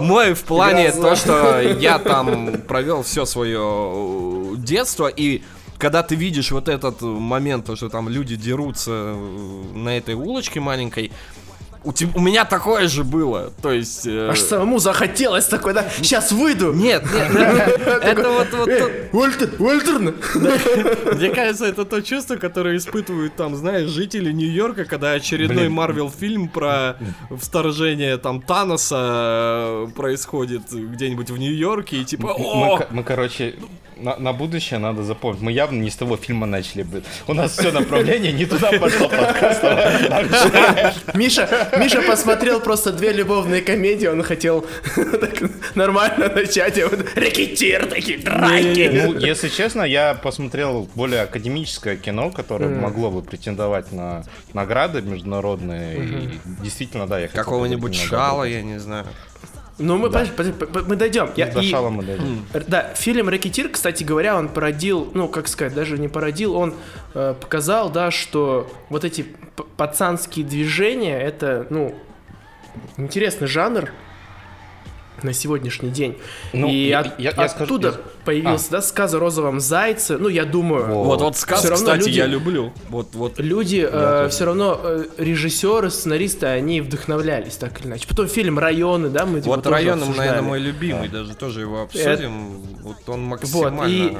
Мой 0.00 0.34
в 0.34 0.42
плане 0.44 0.92
то, 0.92 1.16
что 1.16 1.60
я 1.60 1.98
там 1.98 2.60
провел 2.68 3.02
все 3.02 3.24
свое 3.24 4.56
детство 4.56 5.08
и 5.08 5.42
когда 5.82 6.04
ты 6.04 6.14
видишь 6.14 6.52
вот 6.52 6.68
этот 6.68 7.02
момент, 7.02 7.66
то, 7.66 7.74
что 7.74 7.88
там 7.88 8.08
люди 8.08 8.36
дерутся 8.36 8.90
э, 8.92 9.62
на 9.74 9.98
этой 9.98 10.14
улочке 10.14 10.60
маленькой, 10.60 11.10
у, 11.84 11.92
тебя, 11.92 12.12
у 12.14 12.20
меня 12.20 12.44
такое 12.44 12.88
же 12.88 13.04
было, 13.04 13.52
то 13.62 13.72
есть... 13.72 14.06
Э... 14.06 14.30
Аж 14.30 14.40
самому 14.40 14.78
захотелось 14.78 15.46
такой, 15.46 15.74
да, 15.74 15.88
сейчас 15.96 16.32
выйду. 16.32 16.72
Нет, 16.72 17.04
нет, 17.12 17.80
это 18.02 18.30
вот... 18.30 18.48
вот 18.52 18.70
Уольтер, 19.12 19.50
Уольтер! 19.58 19.98
Мне 21.16 21.30
кажется, 21.30 21.66
это 21.66 21.84
то 21.84 22.00
чувство, 22.02 22.36
которое 22.36 22.76
испытывают 22.76 23.36
там, 23.36 23.56
знаешь, 23.56 23.88
жители 23.88 24.32
Нью-Йорка, 24.32 24.84
когда 24.84 25.12
очередной 25.12 25.68
Марвел 25.68 26.10
фильм 26.10 26.48
про 26.48 26.96
вторжение 27.30 28.16
там 28.16 28.40
Таноса 28.40 28.96
э, 28.98 29.88
происходит 29.94 30.72
где-нибудь 30.72 31.30
в 31.30 31.36
Нью-Йорке, 31.36 31.98
и 31.98 32.04
типа... 32.04 32.34
Мы, 32.38 32.86
мы, 32.90 33.04
короче, 33.04 33.54
на, 34.02 34.16
на 34.16 34.32
будущее 34.32 34.78
надо 34.78 35.02
запомнить. 35.02 35.40
Мы 35.40 35.52
явно 35.52 35.80
не 35.80 35.90
с 35.90 35.96
того 35.96 36.16
фильма 36.16 36.46
начали 36.46 36.82
бы. 36.82 37.02
У 37.26 37.34
нас 37.34 37.52
все 37.52 37.70
направление 37.70 38.32
не 38.32 38.44
туда 38.44 38.72
пошло 38.72 39.08
подкаста. 39.08 40.94
Миша, 41.14 41.70
Миша 41.78 42.02
посмотрел 42.02 42.60
просто 42.60 42.92
две 42.92 43.12
любовные 43.12 43.62
комедии, 43.62 44.06
он 44.06 44.22
хотел 44.22 44.66
нормально 45.74 46.28
начать, 46.28 46.78
а 46.78 46.88
вот 46.88 47.06
рэкетир, 47.14 47.86
такие 47.86 48.18
драки. 48.18 48.90
Ну, 48.92 49.18
если 49.18 49.48
честно, 49.48 49.82
я 49.82 50.14
посмотрел 50.14 50.88
более 50.94 51.22
академическое 51.22 51.96
кино, 51.96 52.30
которое 52.30 52.68
могло 52.68 53.10
бы 53.10 53.22
претендовать 53.22 53.92
на 53.92 54.24
награды 54.52 55.02
международные. 55.02 56.04
И 56.04 56.30
действительно, 56.62 57.06
да, 57.06 57.18
я 57.18 57.28
Какого-нибудь 57.28 57.94
шала, 57.94 58.44
я 58.44 58.62
не 58.62 58.78
знаю. 58.78 59.06
Ну, 59.78 59.96
мы, 59.96 60.10
да. 60.10 60.24
подожди, 60.36 60.54
мы 60.86 60.96
дойдем. 60.96 61.30
Я, 61.34 61.48
и, 61.48 61.74
мы 61.74 62.02
дойдем. 62.04 62.44
Да, 62.68 62.92
фильм 62.94 63.28
«Рэкетир», 63.28 63.70
кстати 63.70 64.04
говоря, 64.04 64.36
он 64.36 64.48
породил, 64.48 65.10
ну, 65.14 65.28
как 65.28 65.48
сказать, 65.48 65.74
даже 65.74 65.98
не 65.98 66.08
породил, 66.08 66.54
он 66.56 66.74
э, 67.14 67.34
показал, 67.40 67.90
да, 67.90 68.10
что 68.10 68.70
вот 68.90 69.04
эти 69.04 69.26
пацанские 69.76 70.44
движения, 70.44 71.18
это, 71.18 71.66
ну, 71.70 71.94
интересный 72.96 73.48
жанр, 73.48 73.90
на 75.22 75.32
сегодняшний 75.32 75.90
день. 75.90 76.16
Ну, 76.52 76.68
и 76.68 76.88
я, 76.88 77.00
от, 77.00 77.18
я, 77.18 77.30
я 77.30 77.44
оттуда 77.44 77.92
скажу, 77.92 78.08
появился, 78.24 78.66
а. 78.68 78.72
да, 78.72 78.82
сказ 78.82 79.14
о 79.14 79.18
розовом 79.18 79.60
зайце. 79.60 80.18
Ну, 80.18 80.28
я 80.28 80.44
думаю. 80.44 80.86
Вот, 80.86 81.20
вот 81.20 81.36
сказ, 81.36 81.60
все 81.60 81.70
равно 81.70 81.86
кстати, 81.86 82.06
люди, 82.06 82.18
я 82.18 82.26
люблю. 82.26 82.72
Вот, 82.88 83.08
вот. 83.14 83.38
Люди, 83.38 83.86
э, 83.88 84.28
все 84.30 84.44
равно 84.44 84.80
э, 84.82 85.04
режиссеры, 85.18 85.90
сценаристы, 85.90 86.46
они 86.46 86.80
вдохновлялись 86.80 87.56
так 87.56 87.80
или 87.80 87.88
иначе. 87.88 88.08
Потом 88.08 88.28
фильм 88.28 88.58
Районы, 88.58 89.08
да, 89.10 89.26
мы 89.26 89.40
Вот 89.40 89.66
районы, 89.66 90.06
наверное, 90.06 90.42
мой 90.42 90.58
любимый, 90.58 91.08
да. 91.08 91.18
даже 91.18 91.34
тоже 91.34 91.60
его 91.60 91.82
обсудим. 91.82 92.08
Это... 92.10 92.30
Вот 92.82 93.08
он 93.08 93.22
максимально. 93.22 93.80
Вот, 93.80 93.88
и 93.88 94.16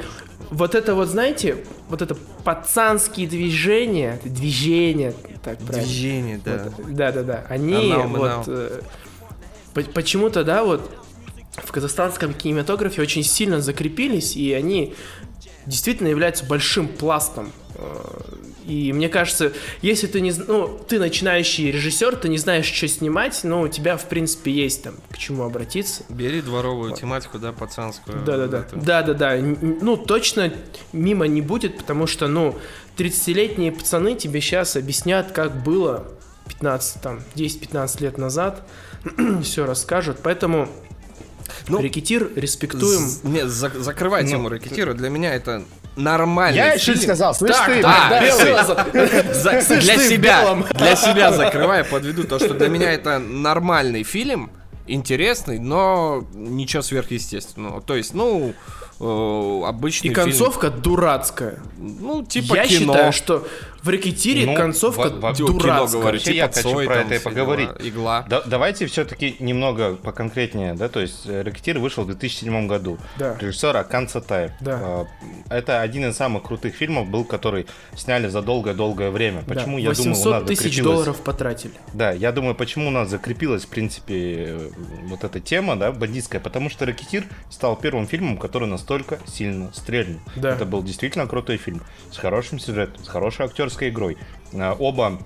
вот 0.50 0.74
это 0.74 0.94
вот, 0.94 1.08
знаете, 1.08 1.64
вот 1.88 2.02
это 2.02 2.16
пацанские 2.44 3.26
движения, 3.26 4.20
движения, 4.24 5.14
так 5.42 5.58
правильно. 5.58 5.86
Движения, 5.86 6.40
да. 6.44 6.68
Вот, 6.76 6.94
да, 6.94 7.12
да, 7.12 7.22
да. 7.22 7.44
Они 7.48 7.92
Анал, 7.92 8.08
вот. 8.08 8.44
Э, 8.48 8.80
почему-то, 9.74 10.44
да, 10.44 10.64
вот 10.64 10.90
в 11.56 11.70
казахстанском 11.72 12.34
кинематографе 12.34 13.02
очень 13.02 13.22
сильно 13.22 13.60
закрепились, 13.60 14.36
и 14.36 14.52
они 14.52 14.94
действительно 15.66 16.08
являются 16.08 16.44
большим 16.44 16.88
пластом. 16.88 17.52
Э, 17.74 18.32
и 18.66 18.92
мне 18.92 19.08
кажется, 19.08 19.52
если 19.80 20.06
ты 20.06 20.20
не, 20.20 20.32
ну, 20.32 20.80
ты 20.88 20.98
начинающий 20.98 21.70
режиссер, 21.70 22.16
ты 22.16 22.28
не 22.28 22.38
знаешь, 22.38 22.66
что 22.66 22.86
снимать, 22.88 23.40
но 23.44 23.62
у 23.62 23.68
тебя, 23.68 23.96
в 23.96 24.08
принципе, 24.08 24.52
есть 24.52 24.84
там 24.84 24.94
к 25.10 25.18
чему 25.18 25.44
обратиться. 25.44 26.04
Бери 26.08 26.40
дворовую 26.40 26.90
вот. 26.90 27.00
тематику, 27.00 27.38
да, 27.38 27.52
пацанскую. 27.52 28.22
Да-да-да. 28.24 28.66
Да-да-да. 28.72 29.36
Ну, 29.36 29.96
точно 29.96 30.52
мимо 30.92 31.26
не 31.26 31.42
будет, 31.42 31.78
потому 31.78 32.06
что, 32.06 32.28
ну, 32.28 32.56
30-летние 32.96 33.72
пацаны 33.72 34.14
тебе 34.14 34.40
сейчас 34.40 34.76
объяснят, 34.76 35.32
как 35.32 35.62
было 35.62 36.06
15, 36.48 37.02
там, 37.02 37.20
10-15 37.34 38.02
лет 38.02 38.18
назад, 38.18 38.66
все 39.42 39.66
расскажут. 39.66 40.18
Поэтому 40.22 40.68
ну, 41.68 41.80
рэкетир, 41.80 42.30
респектуем. 42.36 43.08
Нет, 43.22 43.48
за, 43.48 43.70
закрывай 43.70 44.24
ну, 44.24 44.28
тему 44.30 44.48
рэкетира. 44.48 44.94
Для 44.94 45.08
меня 45.10 45.34
это 45.34 45.62
нормальный 45.96 46.56
Я 46.56 46.78
фильм. 46.78 46.94
чуть 46.94 47.02
сказал, 47.04 47.34
слышь 47.34 47.54
так, 47.54 47.66
ты, 47.66 47.82
да, 47.82 48.08
для 48.20 48.32
себя, 49.98 50.56
для 50.74 50.96
себя 50.96 51.32
закрываю, 51.32 51.84
подведу 51.84 52.24
то, 52.24 52.38
что 52.38 52.54
для 52.54 52.68
меня 52.68 52.92
это 52.92 53.18
нормальный 53.18 54.02
фильм, 54.02 54.50
интересный, 54.86 55.58
но 55.58 56.26
ничего 56.32 56.82
сверхъестественного. 56.82 57.80
То 57.82 57.94
есть, 57.94 58.14
ну, 58.14 58.54
э, 59.00 59.62
обычный 59.66 60.10
И 60.10 60.14
концовка 60.14 60.70
фильм. 60.70 60.82
дурацкая. 60.82 61.58
Ну, 61.76 62.24
типа 62.24 62.54
Я 62.54 62.66
кино. 62.66 62.92
считаю, 62.94 63.12
что 63.12 63.46
в 63.82 63.88
рэкетире 63.88 64.46
ну, 64.46 64.54
концовка 64.54 65.08
в, 65.08 65.14
в, 65.14 65.36
дурацкая. 65.36 65.58
Кино 65.58 65.86
говорю, 65.86 66.18
типа 66.18 66.34
я 66.34 66.46
хочу 66.48 66.62
Цой, 66.62 66.86
про 66.86 66.96
это 66.96 67.14
и 67.14 67.18
поговорить. 67.18 67.68
Дела, 67.78 67.88
игла. 67.88 68.24
Да, 68.28 68.42
давайте 68.46 68.86
все-таки 68.86 69.36
немного 69.40 69.96
поконкретнее, 69.96 70.74
да, 70.74 70.88
то 70.88 71.00
есть 71.00 71.26
э, 71.26 71.42
рэкетир 71.42 71.78
вышел 71.78 72.04
в 72.04 72.06
2007 72.06 72.66
году. 72.66 72.98
Да. 73.18 73.36
Режиссер 73.40 73.76
Акан 73.76 74.08
Цатаев. 74.08 74.52
Да. 74.60 74.78
А, 74.80 75.06
это 75.50 75.80
один 75.80 76.08
из 76.08 76.16
самых 76.16 76.44
крутых 76.44 76.74
фильмов 76.74 77.08
был, 77.08 77.24
который 77.24 77.66
сняли 77.96 78.28
за 78.28 78.42
долгое-долгое 78.42 79.10
время. 79.10 79.42
Почему, 79.42 79.76
да. 79.78 79.82
я 79.82 79.92
думаю, 79.92 80.16
у 80.16 80.28
нас 80.28 80.44
тысяч 80.44 80.80
долларов 80.80 81.20
потратили. 81.20 81.74
Да, 81.92 82.12
я 82.12 82.32
думаю, 82.32 82.54
почему 82.54 82.88
у 82.88 82.90
нас 82.90 83.08
закрепилась, 83.08 83.64
в 83.64 83.68
принципе, 83.68 84.58
вот 85.04 85.24
эта 85.24 85.40
тема, 85.40 85.76
да, 85.76 85.90
бандитская, 85.92 86.40
потому 86.40 86.70
что 86.70 86.86
рэкетир 86.86 87.24
стал 87.50 87.76
первым 87.76 88.06
фильмом, 88.06 88.38
который 88.38 88.68
настолько 88.68 89.18
сильно 89.26 89.72
стрельнул. 89.72 90.20
Да. 90.36 90.54
Это 90.54 90.64
был 90.64 90.82
действительно 90.82 91.26
крутой 91.26 91.56
фильм, 91.56 91.82
с 92.10 92.18
хорошим 92.18 92.58
сюжетом, 92.58 93.04
с 93.04 93.08
хорошей 93.08 93.46
актерской 93.46 93.71
актерской 93.72 93.88
игрой. 93.88 94.16
Э, 94.52 94.74
оба, 94.78 95.18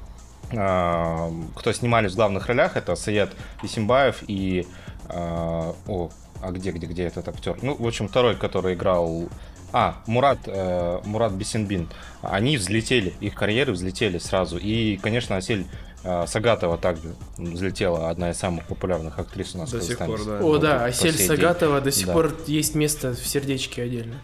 э, 0.51 1.31
кто 1.55 1.73
снимались 1.73 2.13
в 2.13 2.17
главных 2.17 2.47
ролях, 2.47 2.77
это 2.77 2.97
Саед 2.97 3.31
Исимбаев 3.63 4.23
и... 4.29 4.67
Э, 5.09 5.73
о, 5.87 6.11
а 6.43 6.51
где, 6.51 6.71
где, 6.71 6.87
где 6.87 7.05
этот 7.05 7.29
актер? 7.29 7.57
Ну, 7.63 7.75
в 7.75 7.87
общем, 7.87 8.09
второй, 8.09 8.37
который 8.37 8.75
играл... 8.75 9.29
А, 9.73 9.97
Мурат, 10.07 10.39
э, 10.47 11.01
Мурат 11.05 11.33
Бесенбин. 11.33 11.89
Они 12.23 12.57
взлетели, 12.57 13.13
их 13.21 13.35
карьеры 13.35 13.73
взлетели 13.73 14.19
сразу. 14.19 14.59
И, 14.59 14.97
конечно, 14.97 15.37
Асель 15.37 15.67
э, 16.05 16.25
Сагатова 16.27 16.79
также 16.79 17.15
взлетела, 17.37 18.09
одна 18.09 18.31
из 18.31 18.39
самых 18.39 18.65
популярных 18.67 19.19
актрис 19.19 19.55
у 19.55 19.59
нас 19.59 19.73
до 19.73 19.79
в 19.79 19.83
сих 19.83 19.99
пор, 19.99 20.25
да. 20.25 20.39
О, 20.39 20.59
да, 20.59 20.85
Асель 20.85 21.19
Сагатова 21.19 21.81
до 21.81 21.91
сих 21.91 22.07
да. 22.07 22.13
пор 22.13 22.35
есть 22.47 22.75
место 22.77 23.13
в 23.13 23.27
сердечке 23.27 23.83
отдельно. 23.83 24.15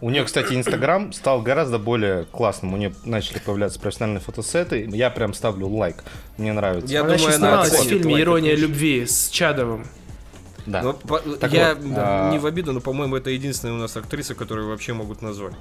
У 0.00 0.10
нее, 0.10 0.24
кстати, 0.24 0.54
Инстаграм 0.54 1.12
стал 1.12 1.42
гораздо 1.42 1.78
более 1.78 2.24
классным. 2.24 2.74
У 2.74 2.76
нее 2.76 2.92
начали 3.04 3.38
появляться 3.38 3.80
профессиональные 3.80 4.20
фотосеты. 4.20 4.88
Я 4.92 5.10
прям 5.10 5.34
ставлю 5.34 5.68
лайк. 5.68 6.04
Мне 6.36 6.52
нравится. 6.52 6.92
Я 6.92 7.00
она 7.02 7.16
думаю, 7.16 7.32
снималась 7.32 7.72
в 7.72 7.84
фильме 7.84 8.20
«Ирония 8.20 8.54
любви» 8.54 9.06
с 9.06 9.28
Чадовым. 9.28 9.86
Да. 10.66 10.82
Но, 10.82 10.98
ну, 11.24 11.36
так 11.36 11.52
я 11.52 11.74
вот, 11.74 11.84
а... 11.96 12.30
не 12.30 12.38
в 12.38 12.46
обиду, 12.46 12.72
но, 12.72 12.80
по-моему, 12.80 13.16
это 13.16 13.30
единственная 13.30 13.74
у 13.74 13.78
нас 13.78 13.96
актриса, 13.96 14.34
которую 14.34 14.68
вообще 14.68 14.92
могут 14.92 15.22
назвать. 15.22 15.54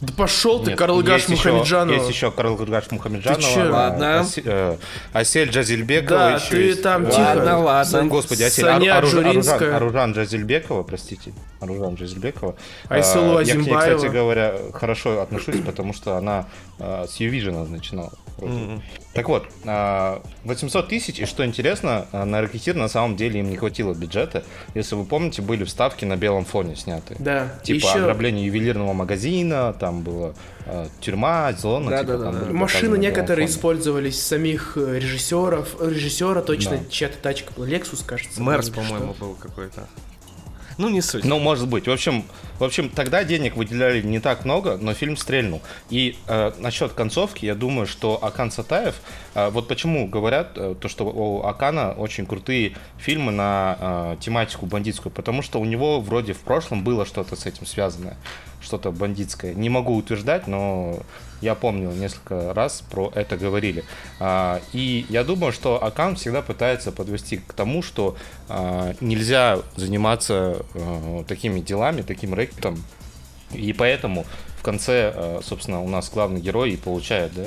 Да 0.00 0.14
пошел 0.14 0.62
ты, 0.62 0.74
Карлгаш 0.74 1.28
Мухамеджанова. 1.28 1.96
Есть 1.96 2.08
еще 2.08 2.30
Карлгаш 2.30 2.90
Мухамеджанова. 2.90 3.42
Ты 3.42 3.46
че? 3.46 3.64
Ладно. 3.64 4.20
Аси, 4.20 4.42
э, 4.44 4.76
Асель 5.12 5.50
Джазильбекова 5.50 6.18
да, 6.18 6.36
еще 6.36 6.48
ты 6.48 6.62
есть. 6.62 6.82
там 6.82 7.06
тихо. 7.06 7.20
Ладно, 7.20 7.58
ладно. 7.58 8.04
Господи, 8.06 8.42
Асель. 8.44 8.64
Саня 8.64 8.96
Аружан, 8.96 9.42
Аружан 9.74 10.12
Джазильбекова, 10.12 10.84
простите. 10.84 11.32
Аружан 11.60 11.94
Джазильбекова. 11.96 12.56
Айсулу 12.88 13.36
а, 13.36 13.42
Я 13.42 13.54
к 13.54 13.58
ней, 13.58 13.76
кстати 13.76 14.06
говоря, 14.06 14.54
хорошо 14.72 15.20
отношусь, 15.20 15.60
потому 15.60 15.92
что 15.92 16.16
она 16.16 16.46
а, 16.78 17.06
с 17.06 17.16
Ювижена 17.16 17.64
начинала. 17.64 18.12
Mm-hmm. 18.38 18.80
Так 19.20 19.28
вот, 19.28 19.44
800 19.64 19.66
а, 19.66 20.88
тысяч, 20.88 21.18
и 21.18 21.26
что 21.26 21.44
интересно, 21.44 22.06
а, 22.10 22.24
на 22.24 22.40
ракетир 22.40 22.74
на 22.74 22.88
самом 22.88 23.16
деле 23.16 23.40
им 23.40 23.50
не 23.50 23.58
хватило 23.58 23.92
бюджета. 23.92 24.44
Если 24.74 24.94
вы 24.94 25.04
помните, 25.04 25.42
были 25.42 25.64
вставки 25.64 26.06
на 26.06 26.16
белом 26.16 26.46
фоне 26.46 26.74
сняты. 26.74 27.16
Да. 27.18 27.52
Типа 27.62 27.84
еще... 27.84 27.98
ограбление 27.98 28.46
ювелирного 28.46 28.94
магазина, 28.94 29.74
там 29.78 30.00
была 30.00 30.32
э, 30.64 30.86
тюрьма, 31.02 31.52
зона. 31.52 31.90
Да, 31.90 32.00
типа, 32.00 32.16
да, 32.16 32.32
да. 32.32 32.50
Машины 32.50 32.96
некоторые 32.96 33.46
использовались 33.46 34.22
самих 34.22 34.78
э, 34.78 34.98
режиссеров. 34.98 35.76
Режиссера 35.82 36.40
точно 36.40 36.78
да. 36.78 36.84
чья-то 36.88 37.18
тачка 37.18 37.52
была. 37.52 37.66
Lexus, 37.66 38.02
кажется. 38.06 38.40
Мерс, 38.40 38.70
по-моему, 38.70 39.14
был 39.20 39.34
какой-то. 39.34 39.86
Ну, 40.78 40.88
не 40.88 41.00
суть. 41.00 41.24
Ну, 41.24 41.38
может 41.38 41.68
быть. 41.68 41.86
В 41.86 41.90
общем, 41.90 42.24
в 42.58 42.64
общем, 42.64 42.88
тогда 42.88 43.24
денег 43.24 43.56
выделяли 43.56 44.02
не 44.02 44.20
так 44.20 44.44
много, 44.44 44.76
но 44.76 44.94
фильм 44.94 45.16
стрельнул. 45.16 45.62
И 45.88 46.16
э, 46.26 46.52
насчет 46.58 46.92
концовки, 46.92 47.46
я 47.46 47.54
думаю, 47.54 47.86
что 47.86 48.22
Акан 48.22 48.50
Сатаев, 48.50 49.00
э, 49.34 49.50
вот 49.50 49.68
почему 49.68 50.08
говорят, 50.08 50.52
э, 50.56 50.74
то, 50.80 50.88
что 50.88 51.04
у 51.04 51.42
Акана 51.44 51.92
очень 51.92 52.26
крутые 52.26 52.76
фильмы 52.98 53.32
на 53.32 53.76
э, 53.80 54.16
тематику 54.20 54.66
бандитскую, 54.66 55.12
потому 55.12 55.42
что 55.42 55.60
у 55.60 55.64
него 55.64 56.00
вроде 56.00 56.32
в 56.32 56.40
прошлом 56.40 56.84
было 56.84 57.06
что-то 57.06 57.36
с 57.36 57.46
этим 57.46 57.66
связанное, 57.66 58.16
что-то 58.60 58.90
бандитское. 58.90 59.54
Не 59.54 59.68
могу 59.68 59.96
утверждать, 59.96 60.46
но 60.46 60.98
я 61.40 61.54
помню, 61.54 61.90
несколько 61.92 62.52
раз 62.54 62.82
про 62.90 63.10
это 63.14 63.36
говорили. 63.36 63.84
А, 64.18 64.60
и 64.72 65.06
я 65.08 65.24
думаю, 65.24 65.52
что 65.52 65.82
аккаунт 65.82 66.18
всегда 66.18 66.42
пытается 66.42 66.92
подвести 66.92 67.38
к 67.38 67.52
тому, 67.52 67.82
что 67.82 68.16
а, 68.48 68.94
нельзя 69.00 69.60
заниматься 69.76 70.64
а, 70.74 71.24
такими 71.24 71.60
делами, 71.60 72.02
таким 72.02 72.34
рэкетом, 72.34 72.82
И 73.52 73.72
поэтому 73.72 74.26
в 74.58 74.62
конце, 74.62 75.40
собственно, 75.42 75.82
у 75.82 75.88
нас 75.88 76.10
главный 76.12 76.40
герой 76.40 76.72
и 76.72 76.76
получает, 76.76 77.32
да, 77.34 77.44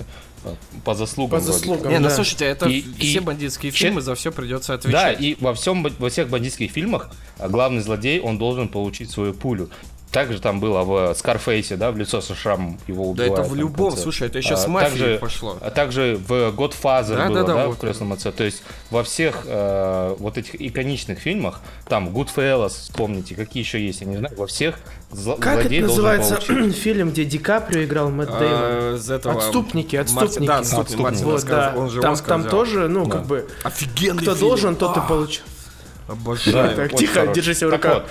по 0.83 0.95
заслугам. 0.95 1.39
По 1.39 1.45
заслугам. 1.45 1.89
Не, 1.91 1.99
ну 1.99 2.09
да. 2.09 2.15
слушайте, 2.15 2.45
это 2.45 2.67
И- 2.67 2.81
все 2.99 3.17
и- 3.17 3.19
бандитские 3.19 3.71
Че- 3.71 3.85
фильмы, 3.85 4.01
за 4.01 4.13
все 4.15 4.31
придется 4.31 4.73
Да, 4.73 4.79
отвечать. 4.79 5.21
и 5.21 5.37
во 5.39 5.53
всем, 5.53 5.83
во 5.99 6.09
всех 6.09 6.27
бандитских 6.29 6.71
фильмах 6.71 7.11
главный 7.39 7.81
злодей, 7.81 8.19
он 8.19 8.37
должен 8.37 8.67
получить 8.67 9.09
свою 9.11 9.33
пулю. 9.33 9.69
Также 10.13 10.39
там 10.39 10.59
было 10.59 10.83
в 10.83 11.15
Скарфейсе, 11.15 11.75
да, 11.75 11.91
в 11.91 11.97
лицо 11.97 12.21
со 12.21 12.35
шрамом 12.35 12.79
его 12.87 13.03
Да 13.03 13.23
убивают. 13.23 13.39
это 13.39 13.49
в 13.49 13.55
любом, 13.55 13.89
конце. 13.89 14.03
слушай, 14.03 14.27
это 14.27 14.37
еще 14.37 14.53
А, 14.53 14.57
с 14.57 14.67
мафией 14.67 14.99
также- 14.99 15.17
пошло. 15.17 15.57
А 15.59 15.71
также 15.71 16.19
в 16.27 16.31
Godfather 16.51 17.15
Да, 17.17 17.25
было, 17.27 17.35
да, 17.35 17.43
да, 17.43 17.53
да, 17.55 17.65
в 17.65 17.69
вот. 17.69 17.79
«Крестном 17.79 18.13
отце». 18.13 18.31
То 18.31 18.43
есть 18.43 18.61
во 18.91 19.03
всех 19.03 19.41
э, 19.47 20.15
вот 20.19 20.37
этих 20.37 20.61
иконичных 20.61 21.17
фильмах, 21.17 21.61
там 21.89 22.09
Goodfellas, 22.09 22.69
вспомните, 22.69 23.33
какие 23.35 23.63
еще 23.63 23.83
есть, 23.85 24.01
я 24.01 24.07
не 24.07 24.17
знаю, 24.17 24.35
во 24.37 24.45
всех 24.45 24.75
зл- 25.11 25.39
Как 25.39 25.65
это 25.65 25.73
называется 25.81 26.35
фильм, 26.71 27.09
где 27.09 27.25
Ди 27.25 27.39
Каприо 27.39 27.83
играл 27.83 28.09
Мэтт 28.11 28.37
Дэймон? 28.37 28.59
А, 28.61 28.97
этого 29.15 29.37
Отступники, 29.39 29.95
отступники. 29.95 30.45
Да, 30.47 30.59
отступники. 30.59 31.23
Вот, 31.23 31.43
да. 31.45 31.73
он 31.75 31.89
же 31.89 32.01
Там, 32.01 32.13
Оскар 32.13 32.29
там 32.29 32.41
взял. 32.41 32.51
тоже, 32.51 32.87
ну, 32.87 33.05
Да. 33.05 33.11
как 33.17 33.25
бы, 33.25 33.47
Офигенный 33.63 34.21
кто 34.21 34.35
фильм. 34.35 34.47
должен, 34.47 34.75
тот 34.75 34.95
и 34.95 34.99
А, 34.99 35.03
получит. 35.03 35.41
Обожаю. 36.07 36.75
Так, 36.75 36.93
тихо, 36.95 37.25
держи 37.27 37.55
себя 37.55 37.69
в 37.69 37.71
руках. 37.71 37.93
вот, 37.95 38.05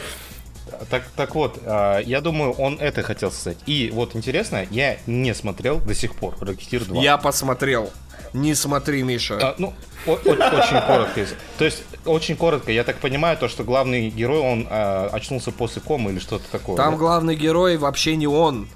Так, 0.90 1.02
так 1.16 1.34
вот, 1.34 1.58
а, 1.64 1.98
я 2.00 2.20
думаю, 2.20 2.52
он 2.52 2.78
это 2.80 3.02
хотел 3.02 3.30
сказать. 3.30 3.58
И 3.66 3.90
вот 3.92 4.16
интересно, 4.16 4.66
я 4.70 4.96
не 5.06 5.34
смотрел 5.34 5.78
до 5.78 5.94
сих 5.94 6.14
пор 6.14 6.34
Рокетир 6.40 6.84
2. 6.84 7.02
Я 7.02 7.16
посмотрел. 7.18 7.90
Не 8.32 8.54
смотри, 8.54 9.02
Миша. 9.02 9.38
А, 9.40 9.54
ну, 9.58 9.74
о- 10.06 10.12
о- 10.12 10.14
очень 10.14 10.86
коротко. 10.86 11.26
То 11.58 11.64
есть, 11.64 11.82
очень 12.06 12.36
коротко, 12.36 12.72
я 12.72 12.82
так 12.82 12.96
понимаю, 12.96 13.36
то, 13.36 13.48
что 13.48 13.62
главный 13.62 14.08
герой, 14.08 14.40
он 14.40 14.66
а, 14.70 15.10
очнулся 15.12 15.52
после 15.52 15.82
комы 15.82 16.12
или 16.12 16.18
что-то 16.18 16.44
такое. 16.50 16.76
Там 16.76 16.92
да? 16.92 16.98
главный 16.98 17.36
герой 17.36 17.76
вообще 17.76 18.16
не 18.16 18.26
он. 18.26 18.68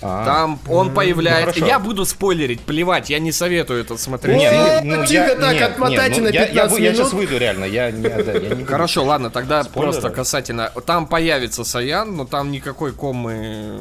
А. 0.00 0.24
Там 0.24 0.60
он 0.68 0.94
появляется. 0.94 1.54
хорошо. 1.54 1.66
я 1.66 1.78
буду 1.80 2.04
спойлерить, 2.04 2.60
плевать, 2.60 3.10
я 3.10 3.18
не 3.18 3.32
советую 3.32 3.80
это 3.80 3.96
смотреть. 3.98 4.36
Не, 4.38 4.46
О, 4.48 4.80
ну, 4.84 4.96
ну, 4.98 5.04
тихо 5.06 5.24
я- 5.30 5.34
так, 5.34 5.52
не, 5.54 5.58
отмотайте 5.60 6.14
не, 6.14 6.20
ну, 6.20 6.26
на 6.26 6.32
я- 6.32 6.40
я 6.42 6.46
15 6.46 6.72
вы- 6.72 6.80
Я, 6.84 6.92
сейчас 6.94 7.12
минут. 7.12 7.12
выйду 7.14 7.38
реально, 7.38 7.64
я 7.64 7.90
не, 7.90 8.08
да, 8.08 8.32
я 8.32 8.54
не. 8.54 8.64
Хорошо, 8.64 9.04
ладно, 9.04 9.30
тогда 9.30 9.64
Спойлеры? 9.64 9.92
просто 9.92 10.10
касательно. 10.10 10.70
Там 10.86 11.06
появится 11.06 11.64
Саян, 11.64 12.14
но 12.16 12.24
там 12.26 12.52
никакой 12.52 12.92
комы. 12.92 13.80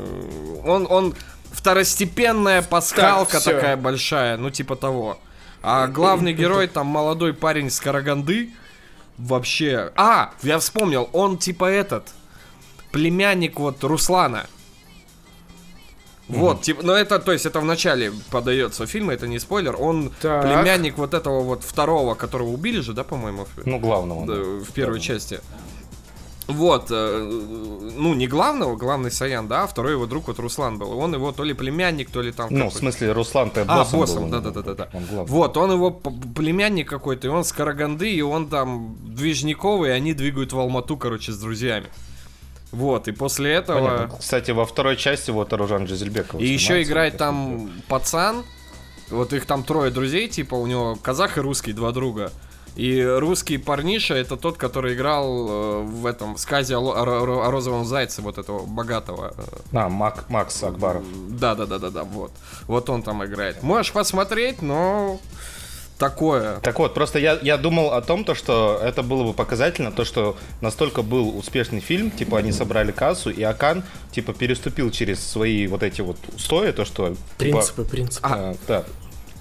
Он, 0.65 0.87
он 0.89 1.13
второстепенная 1.51 2.61
пасхалка 2.63 3.39
всё. 3.39 3.51
такая 3.53 3.77
большая, 3.77 4.37
ну 4.37 4.49
типа 4.49 4.75
того. 4.75 5.19
А 5.61 5.87
главный 5.87 6.33
герой 6.33 6.67
там 6.67 6.87
молодой 6.87 7.33
парень 7.33 7.69
с 7.69 7.79
Караганды. 7.79 8.49
Вообще. 9.17 9.91
А, 9.95 10.31
я 10.43 10.59
вспомнил, 10.59 11.09
он 11.13 11.37
типа 11.37 11.65
этот. 11.65 12.07
Племянник 12.91 13.59
вот 13.59 13.83
Руслана. 13.83 14.45
Вот, 16.27 16.61
типа, 16.61 16.83
ну 16.83 16.93
это, 16.93 17.19
то 17.19 17.31
есть 17.31 17.45
это 17.45 17.59
в 17.59 17.65
начале 17.65 18.11
подается 18.31 18.85
фильма, 18.85 19.13
это 19.13 19.27
не 19.27 19.39
спойлер. 19.39 19.75
Он 19.79 20.11
Так. 20.21 20.43
племянник 20.43 20.97
вот 20.97 21.13
этого 21.13 21.41
вот 21.41 21.63
второго, 21.63 22.15
которого 22.15 22.49
убили 22.49 22.81
же, 22.81 22.93
да, 22.93 23.03
по-моему? 23.03 23.47
Ну, 23.65 23.79
главного. 23.79 24.25
да, 24.25 24.35
да. 24.35 24.41
в 24.41 24.71
первой 24.73 24.99
части. 24.99 25.39
Вот, 26.47 26.87
э, 26.91 27.29
ну 27.97 28.13
не 28.13 28.25
главного, 28.25 28.77
главный 28.77 29.11
Саян, 29.11 29.49
да, 29.49 29.63
а 29.63 29.67
второй 29.67 29.93
его 29.93 30.05
друг 30.05 30.27
вот 30.27 30.39
Руслан 30.39 30.77
был. 30.77 30.97
Он 30.97 31.13
его 31.13 31.33
то 31.33 31.43
ли 31.43 31.53
племянник, 31.53 32.09
то 32.09 32.21
ли 32.21 32.31
там. 32.31 32.47
Ну, 32.49 32.69
в 32.69 32.73
смысле, 32.73 33.11
Руслан-то 33.11 33.65
А, 33.67 33.79
боссом 33.79 33.99
боссом, 33.99 34.23
был, 34.23 34.29
да-да-да-да. 34.29 34.89
Он 34.93 35.05
главный. 35.05 35.31
Вот, 35.31 35.57
он 35.57 35.71
его 35.73 35.91
племянник 35.91 36.87
какой-то, 36.87 37.27
и 37.27 37.29
он 37.29 37.43
с 37.43 37.51
Караганды, 37.51 38.09
и 38.09 38.21
он 38.21 38.47
там 38.47 38.95
движниковый, 39.03 39.89
и 39.89 39.91
они 39.91 40.13
двигают 40.13 40.53
в 40.53 40.59
Алмату, 40.59 40.95
короче, 40.95 41.33
с 41.33 41.37
друзьями. 41.37 41.87
Вот, 42.71 43.07
и 43.07 43.11
после 43.11 43.53
этого... 43.53 43.89
Понятно. 43.97 44.17
Кстати, 44.17 44.51
во 44.51 44.65
второй 44.65 44.97
части 44.97 45.31
вот 45.31 45.53
Аружан 45.53 45.85
Джазельбеков. 45.85 46.41
И 46.41 46.45
еще 46.47 46.81
играет 46.83 47.17
там 47.17 47.71
пацан. 47.87 48.43
Вот 49.09 49.31
их 49.31 49.45
там 49.45 49.63
трое 49.63 49.89
друзей, 49.89 50.27
типа 50.27 50.55
у 50.55 50.67
него 50.67 50.97
казах 51.01 51.37
и 51.37 51.41
русский, 51.41 51.71
два 51.73 51.91
друга. 51.91 52.31
И 52.75 53.01
русский 53.01 53.57
парниша 53.57 54.13
это 54.15 54.37
тот, 54.37 54.57
который 54.57 54.93
играл 54.93 55.47
э, 55.49 55.81
в 55.83 56.05
этом 56.05 56.35
в 56.35 56.39
сказе 56.39 56.75
о, 56.75 56.81
о 56.81 57.47
о 57.47 57.49
розовом 57.51 57.85
зайце, 57.85 58.21
вот 58.21 58.37
этого 58.37 58.65
богатого. 58.67 59.33
э, 59.35 59.41
А, 59.77 59.89
Мак- 59.89 60.29
Макс 60.29 60.61
Акбаров. 60.61 61.03
Да, 61.29 61.55
да, 61.55 61.65
да, 61.65 61.79
да, 61.79 61.89
да, 61.89 62.03
вот. 62.03 62.31
Вот 62.67 62.89
он 62.89 63.01
там 63.01 63.25
играет. 63.25 63.63
Можешь 63.63 63.93
посмотреть, 63.93 64.61
но 64.61 65.19
такое. 65.97 66.57
Так 66.61 66.79
вот, 66.79 66.93
просто 66.93 67.19
я, 67.19 67.37
я 67.41 67.57
думал 67.57 67.93
о 67.93 68.01
том, 68.01 68.23
то, 68.23 68.35
что 68.35 68.79
это 68.83 69.03
было 69.03 69.23
бы 69.23 69.33
показательно, 69.33 69.91
то, 69.91 70.05
что 70.05 70.37
настолько 70.61 71.01
был 71.01 71.37
успешный 71.37 71.79
фильм, 71.79 72.11
типа 72.11 72.37
они 72.39 72.51
собрали 72.51 72.91
кассу, 72.91 73.29
и 73.29 73.41
Акан, 73.43 73.83
типа, 74.11 74.33
переступил 74.33 74.91
через 74.91 75.19
свои 75.25 75.67
вот 75.67 75.83
эти 75.83 76.01
вот 76.01 76.17
устои, 76.35 76.71
то, 76.71 76.85
что... 76.85 77.09
типа, 77.09 77.19
Принципы, 77.37 77.83
принципы. 77.85 78.27
а, 78.29 78.55
да. 78.67 78.83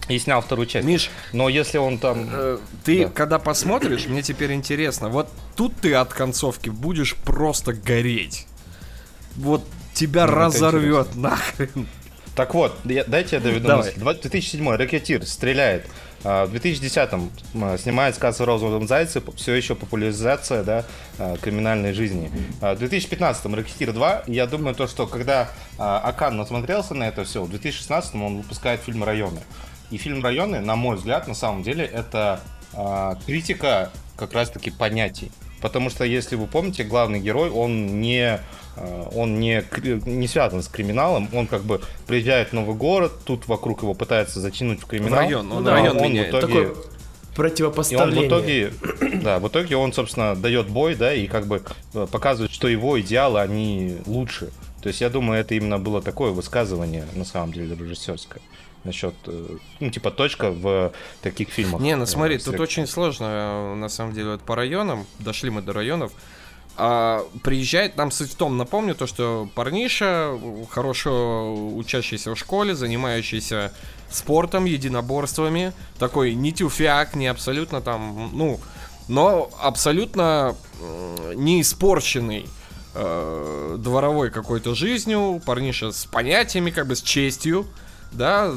И 0.08 0.18
снял 0.20 0.40
вторую 0.40 0.66
часть. 0.66 0.86
Миш, 0.86 1.10
Но 1.32 1.48
если 1.48 1.78
он 1.78 1.98
там... 1.98 2.28
э, 2.32 2.58
ты 2.84 3.04
Да. 3.06 3.10
когда 3.10 3.38
посмотришь, 3.40 4.06
мне 4.06 4.22
теперь 4.22 4.52
интересно, 4.52 5.08
вот 5.08 5.28
тут 5.56 5.74
ты 5.80 5.94
от 5.94 6.12
концовки 6.12 6.68
будешь 6.68 7.16
просто 7.16 7.72
гореть. 7.72 8.46
Вот 9.34 9.64
тебя 9.94 10.26
Ну, 10.26 10.32
разорвет 10.34 11.16
нахрен. 11.16 11.88
Так 12.36 12.54
вот, 12.54 12.76
я- 12.84 13.04
дайте 13.04 13.36
я 13.36 13.42
доведу 13.42 13.66
Давай. 13.66 13.86
мысль. 13.86 13.98
Два- 13.98 14.12
2007 14.14 14.76
ракетир 14.76 15.26
стреляет. 15.26 15.86
А, 16.24 16.46
В 16.46 16.54
2010-м 16.54 17.30
м, 17.54 17.78
снимает 17.78 18.14
сказ 18.14 18.40
о 18.40 18.44
розовом 18.44 18.86
зайце, 18.88 19.22
все 19.36 19.54
еще 19.54 19.74
популяризация 19.74 20.62
да, 20.64 20.84
а, 21.18 21.36
криминальной 21.36 21.92
жизни. 21.92 22.30
А, 22.60 22.74
В 22.74 22.82
2015-м 22.82 23.54
ракетир 23.54 23.92
2, 23.92 24.22
я 24.26 24.46
думаю, 24.46 24.74
то, 24.74 24.86
что 24.86 25.06
когда 25.06 25.48
Акан 25.78 26.36
насмотрелся 26.36 26.94
на 26.94 27.04
это 27.08 27.24
все, 27.24 27.44
в 27.44 27.50
2016-м 27.50 28.22
он 28.22 28.36
выпускает 28.38 28.80
фильм 28.80 29.04
«Районы». 29.04 29.40
И 29.90 29.98
фильм 29.98 30.22
«Районы», 30.22 30.60
на 30.60 30.74
мой 30.74 30.96
взгляд, 30.96 31.28
на 31.28 31.34
самом 31.34 31.62
деле, 31.62 31.84
это 31.84 32.40
критика 33.26 33.90
как 34.16 34.32
раз-таки 34.32 34.70
понятий. 34.70 35.30
Потому 35.60 35.90
что, 35.90 36.04
если 36.04 36.36
вы 36.36 36.46
помните, 36.46 36.84
главный 36.84 37.18
герой, 37.20 37.50
он 37.50 38.00
не, 38.00 38.40
э, 38.76 39.04
он 39.14 39.40
не, 39.40 39.64
не 40.06 40.28
связан 40.28 40.62
с 40.62 40.68
криминалом, 40.68 41.28
он 41.32 41.46
как 41.46 41.62
бы 41.62 41.80
приезжает 42.06 42.50
в 42.50 42.52
новый 42.52 42.76
город, 42.76 43.12
тут 43.24 43.48
вокруг 43.48 43.82
его 43.82 43.94
пытаются 43.94 44.40
затянуть 44.40 44.80
в 44.82 44.86
криминал. 44.86 45.10
В 45.20 45.22
район, 45.22 45.52
он 45.52 45.64
Да, 45.64 45.72
район 45.72 45.96
он 45.98 46.12
в 46.12 46.16
итоге- 46.16 46.40
Такое 46.46 46.62
и 46.62 46.66
он 46.66 46.74
в 46.74 47.36
противопоставление. 47.36 48.28
итоге, 48.28 48.72
да, 49.22 49.38
в 49.38 49.48
итоге 49.48 49.76
он, 49.76 49.92
собственно, 49.92 50.34
дает 50.34 50.68
бой, 50.68 50.94
да, 50.94 51.12
и 51.14 51.26
как 51.26 51.46
бы 51.46 51.62
э, 51.94 52.06
показывает, 52.10 52.50
что 52.52 52.68
его 52.68 52.98
идеалы, 53.00 53.40
они 53.40 53.98
лучше. 54.06 54.50
То 54.82 54.88
есть 54.88 55.00
я 55.00 55.10
думаю, 55.10 55.40
это 55.40 55.54
именно 55.54 55.78
было 55.78 56.00
такое 56.00 56.30
высказывание, 56.30 57.04
на 57.14 57.24
самом 57.24 57.52
деле, 57.52 57.74
режиссерское. 57.74 58.40
Насчет, 58.86 59.14
э, 59.26 59.56
ну, 59.80 59.90
типа, 59.90 60.10
точка 60.10 60.50
в 60.50 60.92
таких 61.22 61.48
фильмах. 61.50 61.80
Не, 61.82 61.96
ну 61.96 62.06
смотри, 62.06 62.36
Э, 62.36 62.38
тут 62.38 62.54
слег- 62.54 62.62
очень 62.62 62.86
сложно, 62.86 63.26
э, 63.26 63.74
на 63.74 63.88
самом 63.88 64.12
деле, 64.14 64.30
вот 64.32 64.42
по 64.42 64.54
районам, 64.54 65.06
дошли 65.18 65.50
мы 65.50 65.62
до 65.62 65.72
районов, 65.72 66.12
А, 66.78 67.24
приезжает, 67.42 67.96
нам 67.96 68.10
суть 68.10 68.32
в 68.32 68.34
том, 68.34 68.58
напомню, 68.58 68.94
то, 68.94 69.06
что 69.06 69.48
парниша, 69.54 70.38
хорошо 70.70 71.54
учащийся 71.74 72.34
в 72.34 72.36
школе, 72.38 72.74
занимающийся 72.74 73.72
спортом, 74.10 74.66
единоборствами, 74.66 75.72
такой 75.98 76.34
не 76.34 76.52
тюфяк, 76.52 77.14
не 77.16 77.28
абсолютно 77.28 77.80
там, 77.80 78.30
ну, 78.34 78.60
но 79.08 79.48
абсолютно 79.62 80.54
не 81.34 81.62
испорченный 81.62 82.44
э, 82.94 83.76
дворовой 83.78 84.30
какой-то 84.30 84.74
жизнью, 84.74 85.40
парниша 85.46 85.92
с 85.92 86.04
понятиями, 86.04 86.70
как 86.70 86.86
бы 86.88 86.94
с 86.94 87.00
честью, 87.00 87.66
да, 88.12 88.50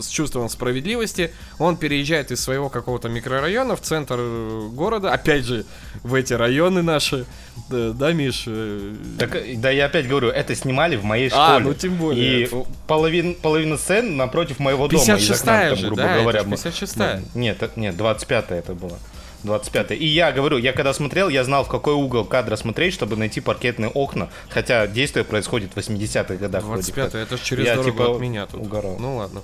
с 0.00 0.08
чувством 0.08 0.48
справедливости. 0.48 1.32
Он 1.58 1.76
переезжает 1.76 2.30
из 2.30 2.40
своего 2.40 2.68
какого-то 2.68 3.08
микрорайона 3.08 3.76
в 3.76 3.80
центр 3.80 4.16
э, 4.18 4.68
города, 4.72 5.12
опять 5.12 5.44
же, 5.44 5.64
в 6.02 6.14
эти 6.14 6.32
районы 6.32 6.82
наши, 6.82 7.24
да, 7.70 7.90
да 7.92 8.12
Миш? 8.12 8.44
э, 8.46 8.94
Так, 9.18 9.34
э, 9.36 9.54
да, 9.56 9.70
я 9.70 9.86
опять 9.86 10.08
говорю, 10.08 10.28
это 10.28 10.54
снимали 10.54 10.96
в 10.96 11.04
моей 11.04 11.28
школе. 11.28 11.44
А, 11.44 11.58
ну 11.60 11.74
тем 11.74 11.96
более. 11.96 12.44
И 12.44 12.50
половин, 12.86 13.34
половина 13.34 13.76
сцен 13.76 14.16
напротив 14.16 14.58
моего 14.58 14.88
дома. 14.88 15.02
из 15.02 15.08
56-я 15.08 15.34
окна, 15.36 15.68
там, 15.68 15.76
же, 15.76 15.86
грубо 15.86 16.02
да, 16.02 16.18
говоря. 16.20 16.42
ж 16.42 16.46
мы- 16.46 16.56
56-я. 16.56 17.22
Ну, 17.34 17.40
Нет, 17.40 17.76
нет, 17.76 17.96
25 17.96 18.50
это 18.50 18.74
было. 18.74 18.98
25 19.44 19.92
И 19.92 20.06
я 20.06 20.32
говорю, 20.32 20.58
я 20.58 20.72
когда 20.72 20.92
смотрел, 20.92 21.28
я 21.28 21.44
знал, 21.44 21.64
в 21.64 21.68
какой 21.68 21.94
угол 21.94 22.24
кадра 22.24 22.56
смотреть, 22.56 22.92
чтобы 22.94 23.16
найти 23.16 23.40
паркетные 23.40 23.90
окна. 23.90 24.28
Хотя 24.50 24.86
действие 24.86 25.24
происходит 25.24 25.72
в 25.74 25.76
80-х 25.78 26.34
годах. 26.36 26.64
вроде 26.64 26.82
25 26.82 27.12
как. 27.12 27.14
это 27.20 27.36
ж 27.36 27.40
через 27.40 27.64
Я, 27.66 27.76
дорогу 27.76 27.90
типа, 27.90 28.14
от 28.14 28.20
меня 28.20 28.46
тут. 28.46 28.60
угорал. 28.62 28.96
Ну 28.98 29.16
ладно. 29.16 29.42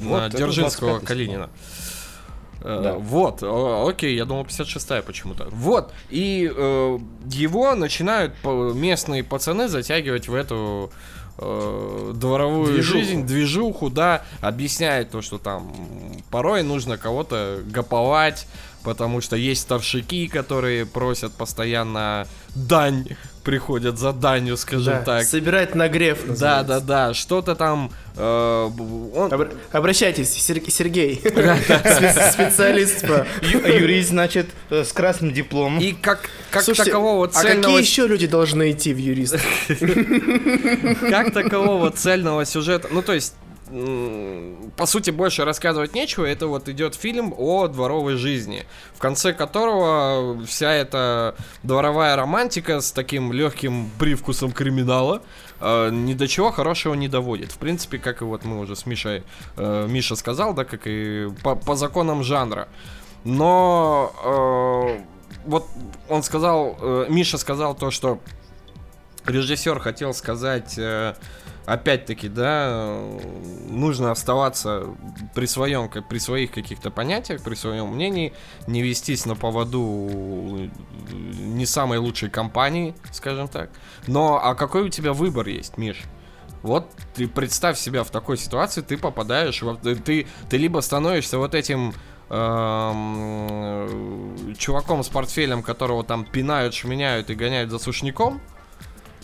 Вот, 0.00 0.20
На 0.20 0.28
Дзержинского 0.30 0.98
25-й 0.98 1.06
Калинина. 1.06 1.50
Э, 2.62 2.80
Да. 2.82 2.92
Вот, 2.94 3.42
окей, 3.42 4.16
я 4.16 4.24
думал 4.24 4.44
56-я 4.44 5.02
почему-то. 5.02 5.46
Вот, 5.50 5.92
и 6.08 6.50
э, 6.54 6.98
его 7.30 7.74
начинают 7.74 8.32
местные 8.44 9.22
пацаны 9.22 9.68
затягивать 9.68 10.28
в 10.28 10.34
эту 10.34 10.90
э, 11.38 12.12
дворовую 12.14 12.72
Движуху. 12.72 12.98
жизнь, 12.98 13.26
движуху, 13.26 13.90
да, 13.90 14.22
объясняет 14.40 15.10
то, 15.10 15.20
что 15.20 15.36
там 15.38 15.74
порой 16.30 16.62
нужно 16.62 16.96
кого-то 16.96 17.60
гоповать, 17.66 18.46
потому 18.84 19.20
что 19.20 19.36
есть 19.36 19.62
старшики, 19.62 20.28
которые 20.28 20.86
просят 20.86 21.32
постоянно 21.32 22.26
дань, 22.54 23.08
приходят 23.42 23.98
за 23.98 24.12
данью, 24.12 24.56
скажем 24.56 24.94
Да, 24.94 25.02
так. 25.02 25.24
Собирать 25.24 25.74
нагрев. 25.74 26.18
Да, 26.24 26.28
называется. 26.62 26.68
да, 26.68 26.80
да, 27.08 27.14
что-то 27.14 27.54
там... 27.54 27.90
э, 28.16 28.22
он- 28.22 29.30
Обр- 29.32 29.54
Обращайтесь, 29.72 30.30
Сер- 30.32 30.62
Сергей, 30.70 31.20
Спе- 31.24 32.30
специалист 32.32 33.06
по... 33.06 33.26
Юрист, 33.42 34.10
значит, 34.10 34.46
э, 34.70 34.84
с 34.84 34.92
красным 34.92 35.32
дипломом. 35.32 35.80
И 35.80 35.92
как, 35.92 36.30
как 36.50 36.64
такового 36.64 37.26
а 37.26 37.28
цельного... 37.28 37.62
какие 37.62 37.80
еще 37.80 38.06
люди 38.06 38.26
должны 38.26 38.70
идти 38.70 38.94
в 38.94 38.98
юрист? 38.98 39.36
Как 41.10 41.32
такового 41.32 41.90
цельного 41.90 42.44
сюжета... 42.44 42.88
Ну, 42.90 43.02
то 43.02 43.12
есть, 43.12 43.34
по 44.76 44.86
сути, 44.86 45.10
больше 45.10 45.44
рассказывать 45.44 45.94
нечего. 45.94 46.24
Это 46.24 46.46
вот 46.46 46.68
идет 46.68 46.94
фильм 46.94 47.34
о 47.36 47.66
дворовой 47.66 48.14
жизни, 48.14 48.66
в 48.94 49.00
конце 49.00 49.32
которого 49.32 50.44
вся 50.46 50.72
эта 50.72 51.34
дворовая 51.64 52.14
романтика 52.14 52.80
с 52.80 52.92
таким 52.92 53.32
легким 53.32 53.90
привкусом 53.98 54.52
криминала 54.52 55.22
э, 55.60 55.90
ни 55.90 56.14
до 56.14 56.28
чего 56.28 56.52
хорошего 56.52 56.94
не 56.94 57.08
доводит. 57.08 57.50
В 57.50 57.58
принципе, 57.58 57.98
как 57.98 58.22
и 58.22 58.24
вот 58.24 58.44
мы 58.44 58.60
уже 58.60 58.76
с 58.76 58.86
Мишей, 58.86 59.24
э, 59.56 59.86
Миша 59.88 60.14
сказал, 60.14 60.54
да, 60.54 60.64
как 60.64 60.82
и 60.84 61.28
по, 61.42 61.56
по 61.56 61.74
законам 61.74 62.22
жанра. 62.22 62.68
Но 63.24 64.12
э, 64.24 65.04
вот 65.46 65.66
он 66.08 66.22
сказал, 66.22 66.78
э, 66.80 67.06
Миша 67.08 67.38
сказал 67.38 67.74
то, 67.74 67.90
что 67.90 68.20
режиссер 69.26 69.80
хотел 69.80 70.14
сказать, 70.14 70.78
э, 70.78 71.14
опять-таки, 71.66 72.28
да, 72.28 72.66
э, 72.68 73.18
нужно 73.70 74.10
оставаться 74.10 74.86
при 75.34 75.46
своем, 75.46 75.88
при 75.88 76.18
своих 76.18 76.52
каких-то 76.52 76.90
понятиях, 76.90 77.42
при 77.42 77.54
своем 77.54 77.94
мнении, 77.94 78.32
не 78.66 78.82
вестись 78.82 79.26
на 79.26 79.34
поводу 79.34 80.08
э, 80.10 80.68
не 81.10 81.66
самой 81.66 81.98
лучшей 81.98 82.30
компании, 82.30 82.94
скажем 83.12 83.48
так. 83.48 83.70
Но 84.06 84.40
а 84.42 84.54
какой 84.54 84.82
у 84.82 84.88
тебя 84.88 85.12
выбор 85.12 85.48
есть, 85.48 85.78
Миш? 85.78 86.02
Вот 86.62 86.90
ты 87.14 87.28
представь 87.28 87.78
себя 87.78 88.04
в 88.04 88.10
такой 88.10 88.38
ситуации, 88.38 88.80
ты 88.80 88.96
попадаешь, 88.96 89.62
во- 89.62 89.76
ты, 89.76 90.26
ты 90.48 90.56
либо 90.56 90.80
становишься 90.80 91.38
вот 91.38 91.54
этим 91.54 91.92
эм, 92.30 94.54
чуваком 94.56 95.04
с 95.04 95.08
портфелем, 95.08 95.62
которого 95.62 96.04
там 96.04 96.24
пинают, 96.24 96.74
шменяют 96.74 97.30
и 97.30 97.34
гоняют 97.34 97.70
за 97.70 97.78
сушняком, 97.78 98.40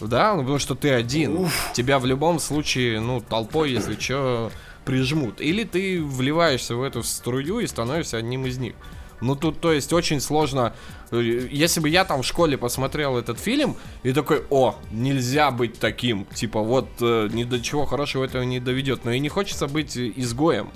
да, 0.01 0.35
ну, 0.35 0.41
потому 0.41 0.59
что 0.59 0.75
ты 0.75 0.91
один, 0.91 1.49
тебя 1.75 1.99
в 1.99 2.07
любом 2.07 2.39
случае, 2.39 3.01
ну, 3.01 3.21
толпой, 3.21 3.73
если 3.73 3.99
что, 3.99 4.51
прижмут. 4.85 5.41
Или 5.41 5.65
ты 5.65 6.03
вливаешься 6.03 6.75
в 6.75 6.83
эту 6.83 7.03
струю 7.03 7.61
и 7.61 7.67
становишься 7.67 8.17
одним 8.17 8.47
из 8.47 8.59
них. 8.59 8.75
Ну 9.21 9.37
тут, 9.37 9.61
то 9.61 9.73
есть, 9.73 9.93
очень 9.93 10.21
сложно. 10.21 10.73
Если 11.11 11.81
бы 11.81 11.89
я 11.89 12.05
там 12.05 12.23
в 12.23 12.27
школе 12.27 12.57
посмотрел 12.57 13.19
этот 13.19 13.39
фильм 13.39 13.77
и 14.03 14.13
такой, 14.13 14.45
о, 14.49 14.77
нельзя 14.91 15.51
быть 15.51 15.79
таким, 15.79 16.25
типа, 16.25 16.61
вот 16.61 16.89
э, 17.01 17.29
ни 17.33 17.45
до 17.45 17.61
чего 17.61 17.85
хорошего 17.85 18.25
этого 18.25 18.43
не 18.43 18.61
доведет. 18.61 19.05
Но 19.05 19.11
и 19.11 19.19
не 19.19 19.29
хочется 19.29 19.67
быть 19.67 19.97
изгоем. 19.97 20.71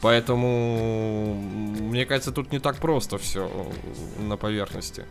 Поэтому, 0.00 1.34
мне 1.34 2.04
кажется, 2.04 2.30
тут 2.30 2.52
не 2.52 2.58
так 2.58 2.76
просто 2.76 3.18
все 3.18 3.50
на 4.18 4.36
поверхности. 4.36 5.06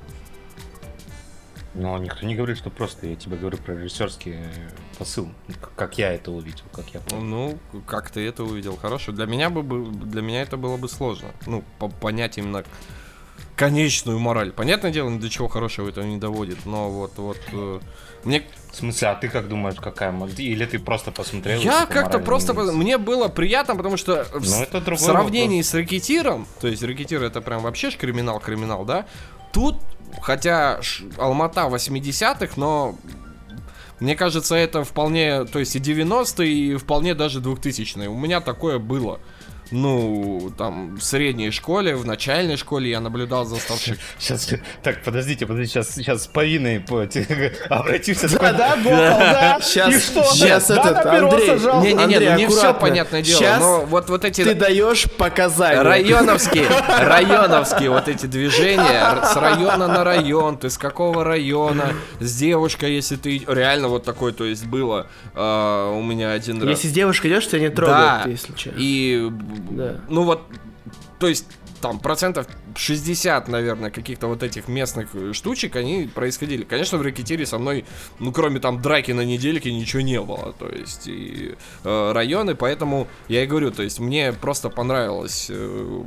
Но 1.76 1.98
никто 1.98 2.26
не 2.26 2.36
говорит, 2.36 2.58
что 2.58 2.70
просто. 2.70 3.08
Я 3.08 3.16
тебе 3.16 3.36
говорю 3.36 3.58
про 3.58 3.74
режиссерский 3.74 4.34
э, 4.36 4.70
посыл. 5.00 5.30
Как 5.76 5.98
я 5.98 6.12
это 6.14 6.32
увидел, 6.32 6.64
как 6.72 6.86
я 6.94 7.00
понял. 7.00 7.24
Ну, 7.24 7.58
как 7.88 8.12
ты 8.12 8.28
это 8.28 8.44
увидел? 8.44 8.78
Хорошо. 8.78 9.12
Для 9.12 9.26
меня 9.26 9.50
бы 9.50 9.64
для 9.92 10.22
меня 10.22 10.42
это 10.44 10.56
было 10.58 10.78
бы 10.78 10.88
сложно. 10.88 11.30
Ну, 11.48 11.64
по- 11.80 11.90
понять 11.90 12.38
именно 12.38 12.64
конечную 13.56 14.20
мораль. 14.20 14.52
Понятное 14.52 14.92
дело, 14.92 15.12
до 15.20 15.30
чего 15.30 15.48
хорошего 15.48 15.90
это 15.90 16.04
не 16.04 16.18
доводит. 16.18 16.66
Но 16.66 16.90
вот, 16.90 17.18
вот, 17.18 17.38
э, 17.52 17.80
мне 18.24 18.44
В 18.72 18.76
смысле, 18.76 19.10
а 19.10 19.16
ты 19.16 19.28
как 19.30 19.48
думаешь, 19.48 19.76
какая 19.80 20.12
модель? 20.12 20.42
Или 20.48 20.66
ты 20.66 20.80
просто 20.80 21.12
посмотрел? 21.12 21.60
я 21.62 21.86
как-то 21.86 22.20
просто 22.20 22.54
по- 22.54 22.72
мне 22.72 22.98
было 22.98 23.28
приятно, 23.28 23.76
потому 23.76 23.98
что 23.98 24.26
в, 24.34 24.50
Ну, 24.50 24.62
это 24.64 24.96
в 24.96 25.00
сравнении 25.00 25.62
с 25.62 25.74
рэкетиром, 25.74 26.48
то 26.62 26.68
есть 26.68 26.82
рэкетир 26.84 27.22
это 27.24 27.42
прям 27.42 27.62
вообще 27.62 27.92
ж 27.92 27.98
криминал, 27.98 28.40
криминал, 28.40 28.86
да. 28.86 29.06
Тут, 29.52 29.76
хотя 30.22 30.80
Алмата 31.18 31.62
80-х, 31.62 32.54
но 32.58 32.96
мне 34.00 34.16
кажется, 34.16 34.56
это 34.56 34.84
вполне, 34.84 35.46
то 35.46 35.60
есть 35.60 35.76
и 35.76 35.80
90-е, 35.80 36.48
и 36.48 36.76
вполне 36.76 37.16
даже 37.16 37.40
2000-е. 37.40 38.10
У 38.10 38.18
меня 38.18 38.42
такое 38.42 38.80
было. 38.80 39.20
Ну, 39.72 40.52
там, 40.58 40.96
в 40.96 41.04
средней 41.04 41.52
школе, 41.52 41.96
в 41.96 42.06
начальной 42.06 42.58
школе 42.58 42.90
я 42.90 43.00
наблюдал 43.00 43.46
за 43.46 43.56
старших. 43.56 43.98
Сейчас, 44.20 44.50
так, 44.84 45.04
подождите, 45.04 45.46
подождите, 45.46 45.74
сейчас, 45.74 45.96
сейчас 45.96 46.24
с 46.24 46.28
повинной 46.28 46.80
по, 46.80 47.02
обратимся. 47.70 48.30
Да, 48.40 48.54
да, 48.54 48.76
да. 48.84 49.60
Сейчас, 49.64 49.94
И 49.94 50.00
что? 50.00 50.24
сейчас 50.24 50.68
Да, 50.68 50.76
этот, 50.76 51.06
Андрей, 51.06 51.48
сажал. 51.48 51.82
Не-не-не, 51.82 52.04
Андрей, 52.04 52.30
ну 52.30 52.38
не 52.38 52.48
все 52.48 52.74
понятное 52.74 53.22
дело, 53.22 53.40
Сейчас 53.40 53.60
но 53.62 53.86
вот, 53.86 54.10
вот 54.10 54.26
эти... 54.26 54.44
ты 54.44 54.54
даешь 54.54 55.10
показания. 55.12 55.82
Районовские, 55.82 56.68
районовские 56.88 57.90
вот 57.90 58.08
эти 58.08 58.26
движения 58.26 59.24
с 59.24 59.36
района 59.36 59.88
на 59.88 60.04
район, 60.04 60.58
ты 60.58 60.70
с 60.70 60.78
какого 60.78 61.24
района, 61.24 61.94
с 62.20 62.36
девушкой, 62.36 62.94
если 62.94 63.16
ты 63.16 63.44
реально 63.48 63.88
вот 63.88 64.04
такой, 64.04 64.34
то 64.34 64.46
есть 64.46 64.66
было 64.66 65.08
а, 65.34 65.92
у 65.92 66.02
меня 66.02 66.32
один 66.32 66.62
раз. 66.62 66.70
Если 66.70 66.88
с 66.90 66.92
девушкой 66.92 67.32
идешь, 67.32 67.48
тебя 67.48 67.62
не 67.62 67.70
да, 67.70 67.76
трогают, 67.76 68.28
если 68.28 68.56
что. 68.56 68.72
и 68.76 69.32
Да. 69.72 70.02
ну 70.10 70.24
вот, 70.24 70.42
то 71.20 71.28
есть 71.28 71.48
там 71.84 72.00
процентов 72.00 72.48
60, 72.78 73.50
наверное, 73.50 73.92
каких-то 73.92 74.28
вот 74.28 74.42
этих 74.42 74.70
местных 74.70 75.14
э, 75.14 75.34
штучек, 75.34 75.76
они 75.76 76.10
происходили. 76.14 76.64
Конечно, 76.64 76.98
в 76.98 77.02
рэкетире 77.02 77.46
со 77.46 77.60
мной, 77.60 77.84
ну, 78.20 78.32
кроме 78.32 78.62
там 78.62 78.82
драки 78.82 79.12
на 79.12 79.26
недельке, 79.26 79.72
ничего 79.74 80.02
не 80.02 80.22
было. 80.22 80.54
То 80.54 80.70
есть, 80.70 81.08
и 81.08 81.56
э, 81.84 82.12
районы, 82.14 82.56
поэтому 82.56 83.10
я 83.28 83.44
и 83.44 83.46
говорю, 83.46 83.72
то 83.72 83.84
есть, 83.84 84.00
мне 84.00 84.32
просто 84.32 84.70
понравилось... 84.70 85.48
э, 85.50 86.04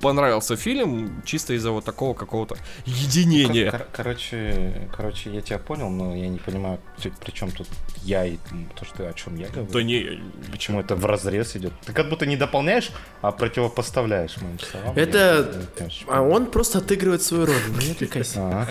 понравился 0.00 0.56
фильм 0.56 1.22
чисто 1.24 1.54
из-за 1.54 1.70
вот 1.70 1.84
такого 1.84 2.14
какого-то 2.14 2.56
единения. 2.84 3.70
Кор- 3.70 3.86
короче, 3.92 4.88
короче, 4.96 5.30
я 5.30 5.40
тебя 5.40 5.58
понял, 5.58 5.88
но 5.90 6.14
я 6.14 6.28
не 6.28 6.38
понимаю, 6.38 6.78
при, 7.20 7.30
чем 7.32 7.50
тут 7.50 7.68
я 8.02 8.24
и 8.24 8.36
то, 8.78 8.84
что 8.84 9.08
о 9.08 9.12
чем 9.12 9.36
я 9.36 9.48
говорю. 9.48 9.70
Да 9.72 9.82
не, 9.82 10.20
Почему 10.50 10.80
это 10.80 10.94
в 10.96 11.04
разрез 11.06 11.56
идет? 11.56 11.72
Ты 11.84 11.92
как 11.92 12.08
будто 12.08 12.26
не 12.26 12.36
дополняешь, 12.36 12.90
а 13.22 13.32
противопоставляешь 13.32 14.36
моим 14.38 14.58
словам. 14.58 14.96
Это- 14.96 15.66
Я 15.80 15.90
что- 15.90 16.12
А 16.12 16.22
он 16.22 16.46
просто 16.46 16.78
отыгрывает 16.78 17.22
свою 17.22 17.46
роль, 17.46 17.56
ну 17.68 17.80
не 17.82 17.92
отвлекайся. 17.92 18.40
Ага. 18.46 18.68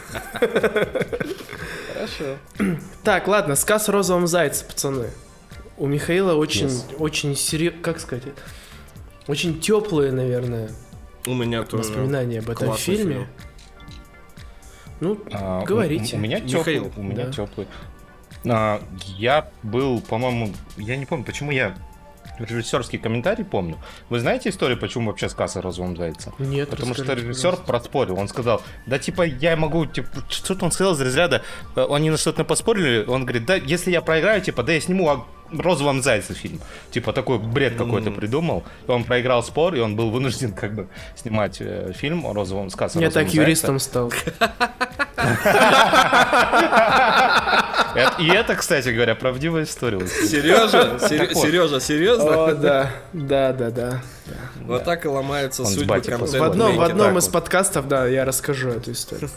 Хорошо. 1.94 2.38
Так, 3.04 3.28
ладно, 3.28 3.56
сказ 3.56 3.90
розовом 3.90 4.28
зайце, 4.28 4.66
пацаны. 4.66 5.10
У 5.78 5.88
Михаила 5.88 6.36
очень, 6.36 6.68
Yes. 6.68 6.96
очень 7.00 7.36
серьезно, 7.36 7.82
как 7.82 8.00
сказать, 8.00 8.24
очень 9.28 9.60
теплые, 9.60 10.12
наверное, 10.12 10.70
У 11.28 11.34
меня 11.34 11.64
тоже 11.64 11.84
воспоминания 11.84 12.40
об 12.40 12.50
этом 12.50 12.76
фильме. 12.76 13.14
фильм. 13.14 13.28
Ну, 15.02 15.20
А, 15.32 15.62
у- 15.62 15.66
говорите. 15.66 16.16
У, 16.16 16.20
меня 16.20 16.40
теплый. 16.40 16.60
Михаил, 16.80 16.94
У 16.96 17.04
меня 17.04 17.26
да. 17.26 17.32
теплый. 17.32 17.68
А, 18.48 18.82
я 19.18 19.50
был, 19.64 20.02
по-моему, 20.02 20.54
я 20.78 20.96
не 20.98 21.06
помню, 21.06 21.26
почему 21.26 21.52
я 21.52 21.76
режиссерский 22.40 23.00
комментарий 23.00 23.46
помню. 23.46 23.78
Вы 24.10 24.20
знаете 24.20 24.50
историю, 24.50 24.80
почему 24.80 25.08
вообще 25.08 25.30
сказ 25.30 25.58
о 25.58 25.62
розовом 25.62 25.98
зайце? 25.98 26.32
Нет, 26.40 26.70
Потому 26.70 26.94
что 26.94 27.14
режиссер 27.14 27.52
пожалуйста. 27.52 27.66
проспорил. 27.66 28.20
Он 28.20 28.28
сказал, 28.28 28.62
да 28.86 29.00
типа 29.00 29.24
я 29.24 29.56
могу, 29.56 29.86
типа, 29.86 30.10
что-то 30.30 30.66
он 30.66 30.72
сказал 30.72 30.94
из 30.94 31.02
разряда, 31.02 31.42
э, 31.76 31.86
они 31.90 32.10
на 32.10 32.18
что-то 32.18 32.44
поспорили, 32.44 33.06
он 33.06 33.24
говорит, 33.24 33.46
да 33.46 33.56
если 33.56 33.92
я 33.92 34.02
проиграю, 34.02 34.42
типа, 34.42 34.64
да 34.64 34.74
я 34.74 34.82
сниму 34.82 35.10
о 35.10 35.26
розовом 35.52 36.02
зайце 36.02 36.34
фильм. 36.34 36.60
Типа 36.92 37.14
такой 37.14 37.40
бред 37.40 37.76
какой-то 37.76 38.12
придумал. 38.12 38.64
И 38.88 38.92
он 38.92 39.04
проиграл 39.04 39.44
спор, 39.44 39.76
и 39.76 39.80
он 39.80 39.96
был 39.96 40.10
вынужден 40.10 40.54
как 40.54 40.74
бы 40.74 40.88
снимать 41.16 41.58
э, 41.60 41.94
фильм 41.96 42.26
о 42.26 42.34
розовом 42.34 42.70
сказ 42.70 42.96
о 42.96 43.00
Я 43.00 43.12
так 43.12 43.34
юристом 43.34 43.80
стал. 43.80 44.12
И 48.20 48.28
это, 48.28 48.56
кстати 48.56 48.90
говоря, 48.90 49.16
правдивая 49.16 49.64
история. 49.64 50.06
Сережа. 50.08 51.00
Сережа, 51.00 51.80
серьезно? 51.80 52.46
О, 52.46 52.54
да, 52.54 52.90
да, 53.14 53.54
да, 53.54 53.70
да. 53.70 54.02
Вот 54.62 54.84
так 54.84 55.06
и 55.06 55.08
ломаются 55.08 55.62
Он 55.62 55.68
с 55.70 55.74
судьбы 55.76 55.96
батей 55.96 56.14
В 56.14 56.20
контента. 56.20 56.46
одном, 56.46 56.78
в 56.78 57.18
из 57.18 57.28
подкастов, 57.28 57.88
да, 57.88 58.08
я 58.08 58.26
расскажу 58.26 58.70
эту 58.70 58.92
историю. 58.92 59.30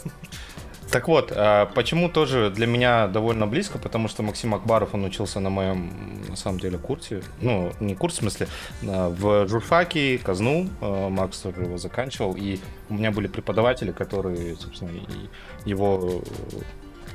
Так 0.91 1.07
вот, 1.07 1.31
а, 1.35 1.67
почему 1.67 2.09
тоже 2.09 2.49
для 2.49 2.65
меня 2.65 3.07
довольно 3.07 3.45
близко, 3.45 3.77
потому 3.77 4.07
что 4.07 4.23
Максим 4.23 4.55
Акбаров, 4.55 4.95
он 4.95 5.03
учился 5.05 5.39
на 5.39 5.51
моем, 5.51 5.91
на 6.27 6.35
самом 6.35 6.59
деле, 6.59 6.79
курсе, 6.79 7.21
ну, 7.41 7.71
не 7.79 7.93
курс, 7.93 8.15
в 8.15 8.17
смысле, 8.17 8.47
а, 8.87 9.09
в 9.09 9.47
журфаке, 9.47 10.17
Казну, 10.17 10.67
а, 10.81 11.09
Макс 11.09 11.39
тоже 11.39 11.61
его 11.61 11.77
заканчивал, 11.77 12.35
и 12.35 12.59
у 12.89 12.95
меня 12.95 13.11
были 13.11 13.27
преподаватели, 13.27 13.91
которые, 13.91 14.55
собственно, 14.55 14.91
его 15.63 16.23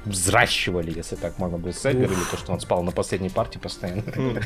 взращивали, 0.04 0.92
если 0.94 1.16
так 1.16 1.38
можно 1.38 1.58
будет 1.58 1.76
сказать, 1.76 1.96
говорили 1.96 2.20
то, 2.30 2.36
что 2.36 2.52
он 2.52 2.60
спал 2.60 2.82
на 2.82 2.90
последней 2.90 3.30
партии 3.30 3.58
постоянно. 3.58 4.02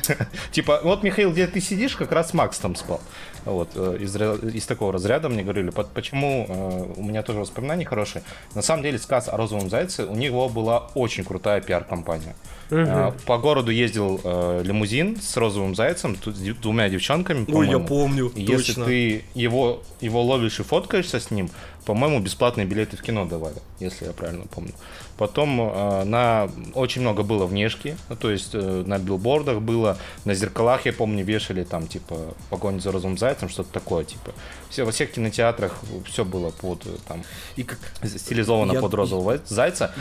Типа, 0.52 0.80
вот, 0.82 1.02
Михаил, 1.02 1.32
где 1.32 1.46
ты 1.46 1.60
сидишь, 1.60 1.96
как 1.96 2.12
раз 2.12 2.34
Макс 2.34 2.58
там 2.58 2.76
спал. 2.76 3.00
Вот, 3.44 3.70
э, 3.74 3.98
из, 4.00 4.66
такого 4.66 4.92
разряда 4.92 5.28
мне 5.28 5.42
говорили, 5.42 5.70
почему 5.70 6.46
э, 6.48 6.92
у 6.96 7.02
меня 7.02 7.22
тоже 7.22 7.40
воспоминания 7.40 7.84
хорошие. 7.84 8.22
На 8.54 8.62
самом 8.62 8.82
деле, 8.82 8.98
сказ 8.98 9.28
о 9.28 9.36
розовом 9.36 9.70
зайце, 9.70 10.04
у 10.04 10.14
него 10.14 10.48
была 10.48 10.90
очень 10.94 11.24
крутая 11.24 11.60
пиар-компания. 11.60 12.36
Угу. 12.70 13.14
По 13.26 13.38
городу 13.38 13.70
ездил 13.70 14.20
э, 14.22 14.62
лимузин 14.64 15.16
с 15.20 15.36
розовым 15.36 15.74
зайцем, 15.74 16.16
с 16.16 16.38
двумя 16.60 16.88
девчонками. 16.88 17.46
Ой, 17.50 17.68
я 17.68 17.78
помню. 17.78 18.30
Если 18.36 18.74
ты 18.74 19.24
его, 19.34 19.82
его 20.00 20.22
ловишь 20.22 20.60
и 20.60 20.62
фоткаешься 20.62 21.20
с 21.20 21.30
ним, 21.30 21.50
по-моему, 21.88 22.20
бесплатные 22.20 22.66
билеты 22.66 22.98
в 22.98 23.00
кино 23.00 23.24
давали, 23.24 23.62
если 23.80 24.04
я 24.04 24.12
правильно 24.12 24.44
помню. 24.44 24.74
Потом 25.16 25.58
э, 25.58 26.04
на 26.04 26.50
очень 26.74 27.00
много 27.00 27.22
было 27.22 27.46
внешки, 27.46 27.96
ну, 28.10 28.16
то 28.16 28.30
есть 28.30 28.50
э, 28.52 28.84
на 28.86 28.98
билбордах 28.98 29.62
было, 29.62 29.96
на 30.26 30.34
зеркалах, 30.34 30.84
я 30.84 30.92
помню, 30.92 31.24
вешали 31.24 31.64
там 31.64 31.86
типа 31.86 32.34
погонь 32.50 32.82
за 32.82 32.92
розовым 32.92 33.16
зайцем, 33.16 33.48
что-то 33.48 33.72
такое, 33.72 34.04
типа. 34.04 34.32
Все, 34.68 34.84
во 34.84 34.92
всех 34.92 35.12
кинотеатрах 35.12 35.80
все 36.04 36.26
было 36.26 36.50
под 36.50 36.84
э, 36.84 36.90
там 37.08 37.24
и 37.56 37.62
как 37.62 37.78
стилизовано 38.04 38.72
я... 38.72 38.80
под 38.82 38.92
розового 38.92 39.40
зайца. 39.46 39.94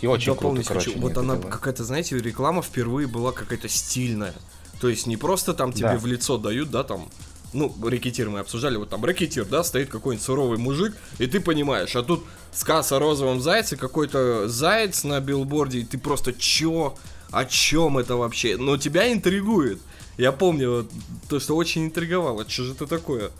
И 0.00 0.06
очень 0.06 0.36
круто, 0.36 0.62
короче. 0.62 0.90
Хочу. 0.90 1.00
Вот 1.00 1.16
она 1.16 1.38
какая-то, 1.38 1.82
знаете, 1.82 2.16
реклама 2.20 2.62
впервые 2.62 3.08
была 3.08 3.32
какая-то 3.32 3.68
стильная. 3.68 4.34
То 4.80 4.88
есть 4.88 5.08
не 5.08 5.16
просто 5.16 5.54
там 5.54 5.72
тебе 5.72 5.88
да. 5.88 5.98
в 5.98 6.06
лицо 6.06 6.38
дают, 6.38 6.70
да, 6.70 6.84
там 6.84 7.08
ну, 7.52 7.74
рэкетир 7.82 8.30
мы 8.30 8.40
обсуждали, 8.40 8.76
вот 8.76 8.90
там 8.90 9.04
рэкетир, 9.04 9.44
да, 9.44 9.64
стоит 9.64 9.88
какой-нибудь 9.88 10.24
суровый 10.24 10.58
мужик, 10.58 10.94
и 11.18 11.26
ты 11.26 11.40
понимаешь, 11.40 11.94
а 11.96 12.02
тут 12.02 12.24
сказ 12.52 12.92
о 12.92 12.98
розовом 12.98 13.40
зайце, 13.40 13.76
какой-то 13.76 14.48
заяц 14.48 15.04
на 15.04 15.20
билборде, 15.20 15.80
и 15.80 15.84
ты 15.84 15.98
просто 15.98 16.32
чё, 16.32 16.96
о 17.30 17.44
чем 17.44 17.98
это 17.98 18.16
вообще? 18.16 18.56
Но 18.56 18.76
тебя 18.76 19.12
интригует. 19.12 19.80
Я 20.18 20.32
помню 20.32 20.86
то, 21.28 21.40
что 21.40 21.56
очень 21.56 21.86
интриговало, 21.86 22.48
что 22.48 22.64
же 22.64 22.72
это 22.72 22.86
такое? 22.86 23.30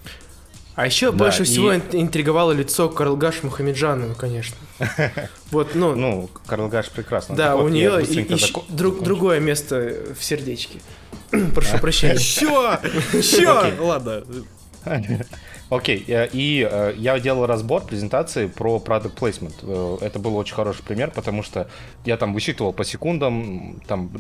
А 0.75 0.87
еще 0.87 1.13
да, 1.13 1.19
больше 1.19 1.43
и... 1.43 1.45
всего 1.45 1.75
интриговало 1.75 2.53
лицо 2.53 2.89
Карлгаш 2.89 3.43
Мухамеджанова, 3.43 4.15
конечно. 4.15 4.57
Вот, 5.51 5.75
ну... 5.75 5.95
Ну, 5.95 6.31
Карлгаш 6.47 6.89
прекрасно. 6.91 7.37
Да, 7.37 7.57
у 7.57 7.69
нее 7.69 8.03
друг, 8.71 9.03
другое 9.03 9.39
место 9.39 10.15
в 10.19 10.25
сердечке. 10.25 10.81
Прошу 11.55 11.79
прощения. 11.79 12.17
Чё? 12.19 12.79
Чё? 13.23 13.85
Ладно. 13.85 14.23
Окей, 15.71 16.05
okay, 16.07 16.29
и 16.35 16.69
э, 16.71 16.93
я 16.99 17.19
делал 17.19 17.47
разбор 17.47 17.83
презентации 17.87 18.47
про 18.47 18.77
product 18.77 19.15
placement. 19.15 19.55
Э, 19.63 20.05
это 20.05 20.19
был 20.19 20.37
очень 20.37 20.55
хороший 20.55 20.83
пример, 20.83 21.11
потому 21.11 21.43
что 21.43 21.67
я 22.05 22.19
там 22.19 22.35
высчитывал 22.35 22.75
по 22.75 22.85
секундам, 22.85 23.81
там, 23.87 24.11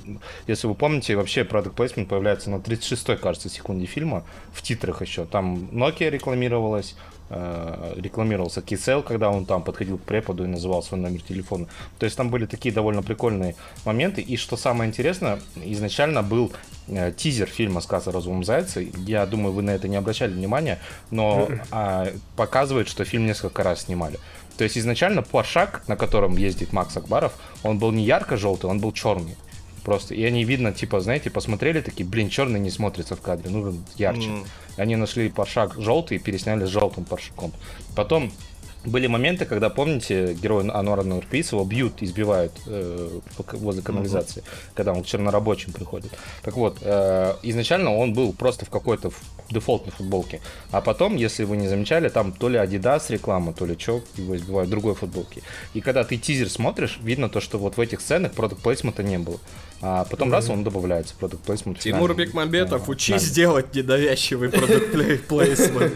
если 0.46 0.66
вы 0.66 0.74
помните, 0.74 1.14
вообще 1.14 1.42
product 1.42 1.74
placement 1.74 2.06
появляется 2.06 2.48
на 2.48 2.56
36-й, 2.56 3.18
кажется, 3.18 3.50
секунде 3.50 3.84
фильма, 3.84 4.24
в 4.54 4.62
титрах 4.62 5.02
еще. 5.02 5.26
Там 5.26 5.68
Nokia 5.72 6.08
рекламировалась, 6.08 6.96
рекламировался 7.96 8.62
Кисел, 8.62 9.02
когда 9.02 9.30
он 9.30 9.46
там 9.46 9.62
подходил 9.62 9.98
к 9.98 10.02
преподу 10.02 10.44
и 10.44 10.46
называл 10.46 10.82
свой 10.82 11.00
номер 11.00 11.22
телефона. 11.22 11.66
То 11.98 12.04
есть 12.04 12.16
там 12.16 12.30
были 12.30 12.46
такие 12.46 12.74
довольно 12.74 13.02
прикольные 13.02 13.54
моменты. 13.84 14.20
И 14.20 14.36
что 14.36 14.56
самое 14.56 14.88
интересное, 14.88 15.40
изначально 15.56 16.22
был 16.22 16.52
э, 16.88 17.12
тизер 17.16 17.46
фильма 17.46 17.80
«Сказ 17.80 18.08
о 18.08 18.12
розовом 18.12 18.44
зайце». 18.44 18.90
Я 19.06 19.26
думаю, 19.26 19.52
вы 19.52 19.62
на 19.62 19.70
это 19.70 19.88
не 19.88 19.96
обращали 19.96 20.32
внимания, 20.32 20.78
но 21.10 21.48
а, 21.70 22.08
показывает, 22.36 22.88
что 22.88 23.04
фильм 23.04 23.26
несколько 23.26 23.62
раз 23.62 23.82
снимали. 23.82 24.18
То 24.56 24.64
есть 24.64 24.76
изначально 24.76 25.22
Поршак, 25.22 25.82
на 25.88 25.96
котором 25.96 26.36
ездит 26.36 26.72
Макс 26.72 26.96
Акбаров, 26.96 27.32
он 27.62 27.78
был 27.78 27.92
не 27.92 28.04
ярко-желтый, 28.04 28.68
он 28.68 28.80
был 28.80 28.92
черный. 28.92 29.36
Просто. 29.84 30.14
И 30.14 30.24
они, 30.24 30.44
видно, 30.44 30.72
типа, 30.72 31.00
знаете, 31.00 31.30
посмотрели 31.30 31.80
такие, 31.80 32.08
блин, 32.08 32.28
черный 32.28 32.60
не 32.60 32.70
смотрится 32.70 33.16
в 33.16 33.20
кадре, 33.20 33.50
нужен 33.50 33.84
ярче. 33.96 34.28
Mm. 34.28 34.46
Они 34.76 34.96
нашли 34.96 35.28
паршак 35.28 35.80
желтый 35.80 36.18
и 36.18 36.20
пересняли 36.20 36.64
с 36.64 36.68
желтым 36.68 37.04
паршаком. 37.04 37.52
Потом 37.96 38.32
были 38.84 39.06
моменты, 39.06 39.44
когда, 39.44 39.70
помните, 39.70 40.34
герой 40.34 40.68
Ануара 40.68 41.02
Нурписова 41.02 41.64
бьют, 41.64 42.02
избивают 42.02 42.52
э, 42.66 43.20
возле 43.52 43.82
канализации, 43.82 44.40
угу. 44.40 44.48
когда 44.74 44.92
он 44.92 45.02
к 45.02 45.06
чернорабочим 45.06 45.72
приходит. 45.72 46.12
Так 46.42 46.56
вот, 46.56 46.78
э, 46.80 47.34
изначально 47.42 47.94
он 47.94 48.12
был 48.12 48.32
просто 48.32 48.64
в 48.64 48.70
какой-то 48.70 49.12
дефолтной 49.50 49.92
футболке. 49.92 50.40
А 50.70 50.80
потом, 50.80 51.16
если 51.16 51.44
вы 51.44 51.56
не 51.56 51.68
замечали, 51.68 52.08
там 52.08 52.32
то 52.32 52.48
ли 52.48 52.58
Adidas 52.58 53.04
реклама, 53.08 53.52
то 53.52 53.66
ли 53.66 53.76
что, 53.78 54.02
его 54.16 54.36
избивают 54.36 54.70
другой 54.70 54.94
футболки. 54.94 55.42
И 55.74 55.80
когда 55.80 56.04
ты 56.04 56.16
тизер 56.16 56.48
смотришь, 56.48 56.98
видно 57.02 57.28
то, 57.28 57.40
что 57.40 57.58
вот 57.58 57.76
в 57.76 57.80
этих 57.80 58.00
сценах 58.00 58.32
продукт 58.32 58.62
плейсмента 58.62 59.02
не 59.02 59.18
было. 59.18 59.38
А 59.80 60.04
потом 60.04 60.28
mm-hmm. 60.28 60.32
раз 60.32 60.48
он 60.48 60.64
добавляется, 60.64 61.14
продукт 61.18 61.44
плейсмент. 61.44 61.78
Тимур 61.78 62.14
Бекмамбетов, 62.14 62.88
учись 62.88 63.30
делать 63.30 63.74
недовязчивый 63.74 64.48
продукт 64.48 64.92
плейсмент. 65.28 65.94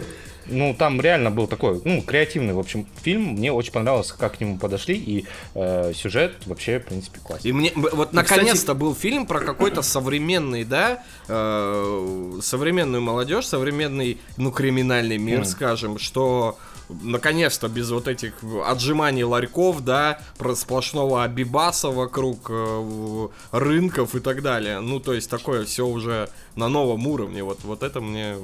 Ну, 0.49 0.75
там 0.77 1.01
реально 1.01 1.31
был 1.31 1.47
такой, 1.47 1.81
ну, 1.83 2.01
креативный, 2.01 2.53
в 2.53 2.59
общем, 2.59 2.87
фильм. 3.01 3.33
Мне 3.33 3.51
очень 3.51 3.71
понравилось, 3.71 4.11
как 4.11 4.37
к 4.37 4.39
нему 4.39 4.57
подошли, 4.57 4.95
и 4.95 5.25
э, 5.55 5.93
сюжет 5.93 6.35
вообще, 6.45 6.79
в 6.79 6.85
принципе, 6.85 7.19
классный. 7.23 7.49
И 7.49 7.53
мне, 7.53 7.71
вот, 7.75 8.13
наконец-то 8.13 8.73
был 8.73 8.95
фильм 8.95 9.25
про 9.25 9.39
какой-то 9.39 9.81
современный, 9.81 10.63
да, 10.63 11.03
э, 11.27 12.39
современную 12.41 13.01
молодежь, 13.01 13.45
современный, 13.45 14.19
ну, 14.37 14.51
криминальный 14.51 15.17
мир, 15.17 15.41
mm. 15.41 15.45
скажем, 15.45 15.99
что 15.99 16.57
наконец-то 16.89 17.67
без 17.67 17.89
вот 17.89 18.07
этих 18.07 18.33
отжиманий 18.65 19.23
ларьков, 19.23 19.83
да, 19.83 20.19
про 20.37 20.55
сплошного 20.55 21.23
абибаса 21.23 21.89
вокруг 21.89 22.47
э, 22.49 23.27
рынков 23.51 24.15
и 24.15 24.19
так 24.19 24.41
далее. 24.41 24.79
Ну, 24.79 24.99
то 24.99 25.13
есть 25.13 25.29
такое 25.29 25.65
все 25.65 25.85
уже 25.85 26.29
на 26.57 26.67
новом 26.69 27.07
уровне. 27.07 27.43
Вот, 27.43 27.59
вот 27.63 27.83
это 27.83 28.01
мне... 28.01 28.35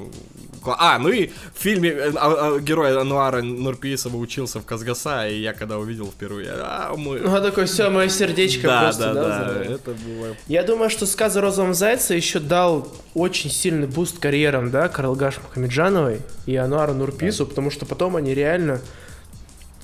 А, 0.65 0.97
ну 0.99 1.09
и 1.09 1.27
в 1.53 1.59
фильме 1.59 1.89
э, 1.89 2.11
а, 2.15 2.55
а, 2.55 2.59
герой 2.59 2.97
Ануара 2.97 3.41
Нурпеисова 3.41 4.15
учился 4.15 4.59
в 4.59 4.65
КазГАСА, 4.65 5.27
и 5.27 5.41
я 5.41 5.53
когда 5.53 5.77
увидел 5.77 6.05
впервые, 6.05 6.51
а, 6.53 6.93
мы... 6.95 7.19
Ну, 7.19 7.35
а 7.35 7.41
такое 7.41 7.65
все, 7.65 7.89
мое 7.89 8.07
сердечко 8.07 8.67
да, 8.67 8.81
просто, 8.83 9.13
да, 9.13 9.13
да, 9.13 9.53
да, 9.53 9.63
это 9.73 9.91
было... 9.91 10.35
Я 10.47 10.63
думаю, 10.63 10.89
что 10.89 11.05
сказ 11.05 11.35
о 11.35 11.41
розовом 11.41 11.73
зайце 11.73 12.13
еще 12.13 12.39
дал 12.39 12.87
очень 13.13 13.49
сильный 13.49 13.87
буст 13.87 14.19
карьерам, 14.19 14.71
да, 14.71 14.87
Карлыгаш 14.87 15.39
Мухамеджановой 15.43 16.21
и 16.45 16.55
Ануару 16.55 16.93
Нурпеису, 16.93 17.45
да. 17.45 17.49
потому 17.49 17.71
что 17.71 17.85
потом 17.85 18.15
они 18.15 18.33
реально 18.33 18.79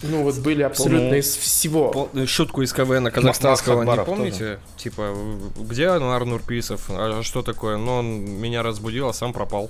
ну 0.01 0.23
вот 0.23 0.37
были 0.39 0.63
абсолютно 0.63 1.15
из 1.15 1.35
всего. 1.35 2.09
Шутку 2.25 2.61
из 2.61 2.73
КВН 2.73 3.11
казахстанского 3.11 3.83
не 3.83 4.05
помните? 4.05 4.59
Типа, 4.77 5.15
где 5.57 5.87
Ануар 5.87 6.25
Нурписов? 6.25 6.89
А 6.89 7.21
что 7.23 7.41
такое? 7.41 7.77
Ну, 7.77 7.93
он 7.93 8.05
меня 8.07 8.63
разбудил, 8.63 9.09
а 9.09 9.13
сам 9.13 9.33
пропал. 9.33 9.69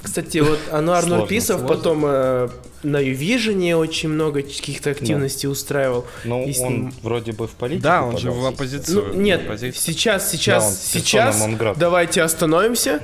Кстати, 0.02 0.38
вот 0.38 0.58
Ануар 0.70 1.06
Нурписов 1.06 1.66
потом 1.66 2.04
э, 2.04 2.48
на 2.82 2.98
Ювижене 2.98 3.76
очень 3.76 4.08
много 4.08 4.42
каких-то 4.42 4.90
активностей 4.90 5.46
да. 5.46 5.52
устраивал. 5.52 6.06
Ну, 6.24 6.42
он 6.42 6.72
ним... 6.72 6.94
вроде 7.02 7.32
бы 7.32 7.46
в 7.46 7.52
политике. 7.52 7.82
Да, 7.82 8.02
он 8.02 8.18
же 8.18 8.30
в 8.30 8.44
оппозицию. 8.44 9.12
Ну, 9.12 9.20
нет, 9.20 9.42
оппозицию. 9.42 9.82
сейчас, 9.82 10.30
сейчас, 10.30 10.64
да, 10.64 11.00
сейчас, 11.00 11.44
давайте 11.76 12.22
остановимся. 12.22 13.00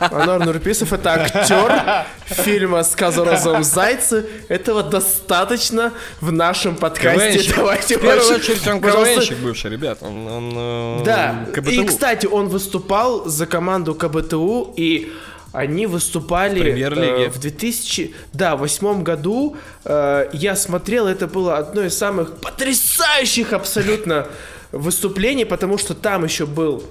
Ануар 0.00 0.44
Нурписов 0.44 0.92
это 0.92 1.12
актер 1.12 2.06
фильма 2.26 2.82
«Сказ 2.82 3.18
о 3.18 3.24
розовом 3.24 3.64
зайце». 3.64 4.26
Этого 4.48 4.82
достаточно 4.82 5.92
в 6.20 6.32
нашем 6.32 6.74
подкасте. 6.76 7.32
КВНщик. 7.32 7.56
Давайте 7.56 7.98
в 7.98 8.00
первую 8.00 8.34
очередь 8.34 8.66
он 8.66 8.80
КВНщик 8.80 9.38
бывший, 9.38 9.70
ребят. 9.70 9.98
Он, 10.02 10.26
он, 10.26 10.52
э, 10.56 11.02
да, 11.04 11.46
КБТУ. 11.54 11.70
и, 11.70 11.84
кстати, 11.84 12.26
он 12.26 12.48
выступал 12.48 13.24
за 13.26 13.46
команду 13.46 13.94
КБТУ, 13.94 14.74
и 14.76 15.12
они 15.52 15.86
выступали 15.86 16.80
э, 16.80 17.28
в 17.28 17.38
2000, 17.38 18.14
да, 18.32 18.56
восьмом 18.56 19.04
году. 19.04 19.56
Э, 19.84 20.28
я 20.32 20.56
смотрел, 20.56 21.06
это 21.06 21.26
было 21.26 21.58
одно 21.58 21.82
из 21.82 21.96
самых 21.96 22.38
потрясающих 22.38 23.52
абсолютно 23.52 24.28
выступлений, 24.72 25.44
потому 25.44 25.76
что 25.78 25.94
там 25.94 26.24
еще 26.24 26.46
был 26.46 26.82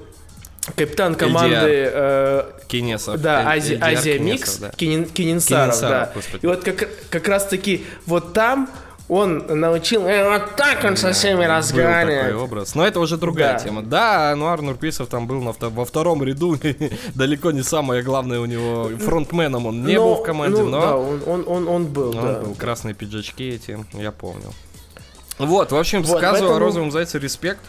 капитан 0.75 1.15
команды 1.15 1.89
э, 1.91 2.43
Кинесов. 2.67 3.19
Да, 3.19 3.49
Ази, 3.49 3.79
Азия 3.81 4.19
Микс, 4.19 4.57
да. 4.57 4.69
Кинин, 4.69 5.05
Кининсаров, 5.05 5.79
да. 5.81 6.11
Господи. 6.13 6.45
И 6.45 6.47
вот 6.47 6.63
как, 6.63 6.87
как 7.09 7.27
раз 7.27 7.47
таки 7.47 7.83
вот 8.05 8.33
там 8.33 8.69
он 9.11 9.43
научил, 9.59 10.05
э, 10.05 10.23
вот 10.23 10.55
так 10.55 10.85
он 10.85 10.95
со 10.95 11.11
всеми 11.11 11.43
разговаривает. 11.43 12.27
такой 12.27 12.41
образ. 12.41 12.75
Но 12.75 12.87
это 12.87 13.01
уже 13.01 13.17
другая 13.17 13.57
да. 13.57 13.59
тема. 13.59 13.81
Да, 13.81 14.33
Нуар 14.37 14.61
Нурписов 14.61 15.09
там 15.09 15.27
был 15.27 15.41
на, 15.41 15.51
во 15.51 15.83
втором 15.83 16.23
ряду, 16.23 16.57
далеко 17.13 17.51
не 17.51 17.61
самое 17.61 18.03
главное 18.03 18.39
у 18.39 18.45
него, 18.45 18.89
фронтменом 18.99 19.65
он 19.65 19.83
не 19.83 19.95
но, 19.95 20.07
был 20.07 20.23
в 20.23 20.23
команде, 20.23 20.61
ну, 20.61 20.69
но... 20.69 20.81
Да, 20.81 20.95
он, 20.95 21.21
он, 21.25 21.43
он, 21.45 21.67
он 21.67 21.85
был, 21.87 22.11
он 22.11 22.25
да. 22.25 22.39
был, 22.39 22.55
красные 22.55 22.93
пиджачки 22.93 23.49
эти, 23.49 23.85
я 23.91 24.13
помню. 24.13 24.53
Вот, 25.37 25.73
в 25.73 25.75
общем, 25.75 26.03
вот, 26.03 26.17
сказываю 26.17 26.51
поэтому... 26.51 26.55
о 26.55 26.59
розовом 26.59 26.91
зайце 26.91 27.19
респект. 27.19 27.59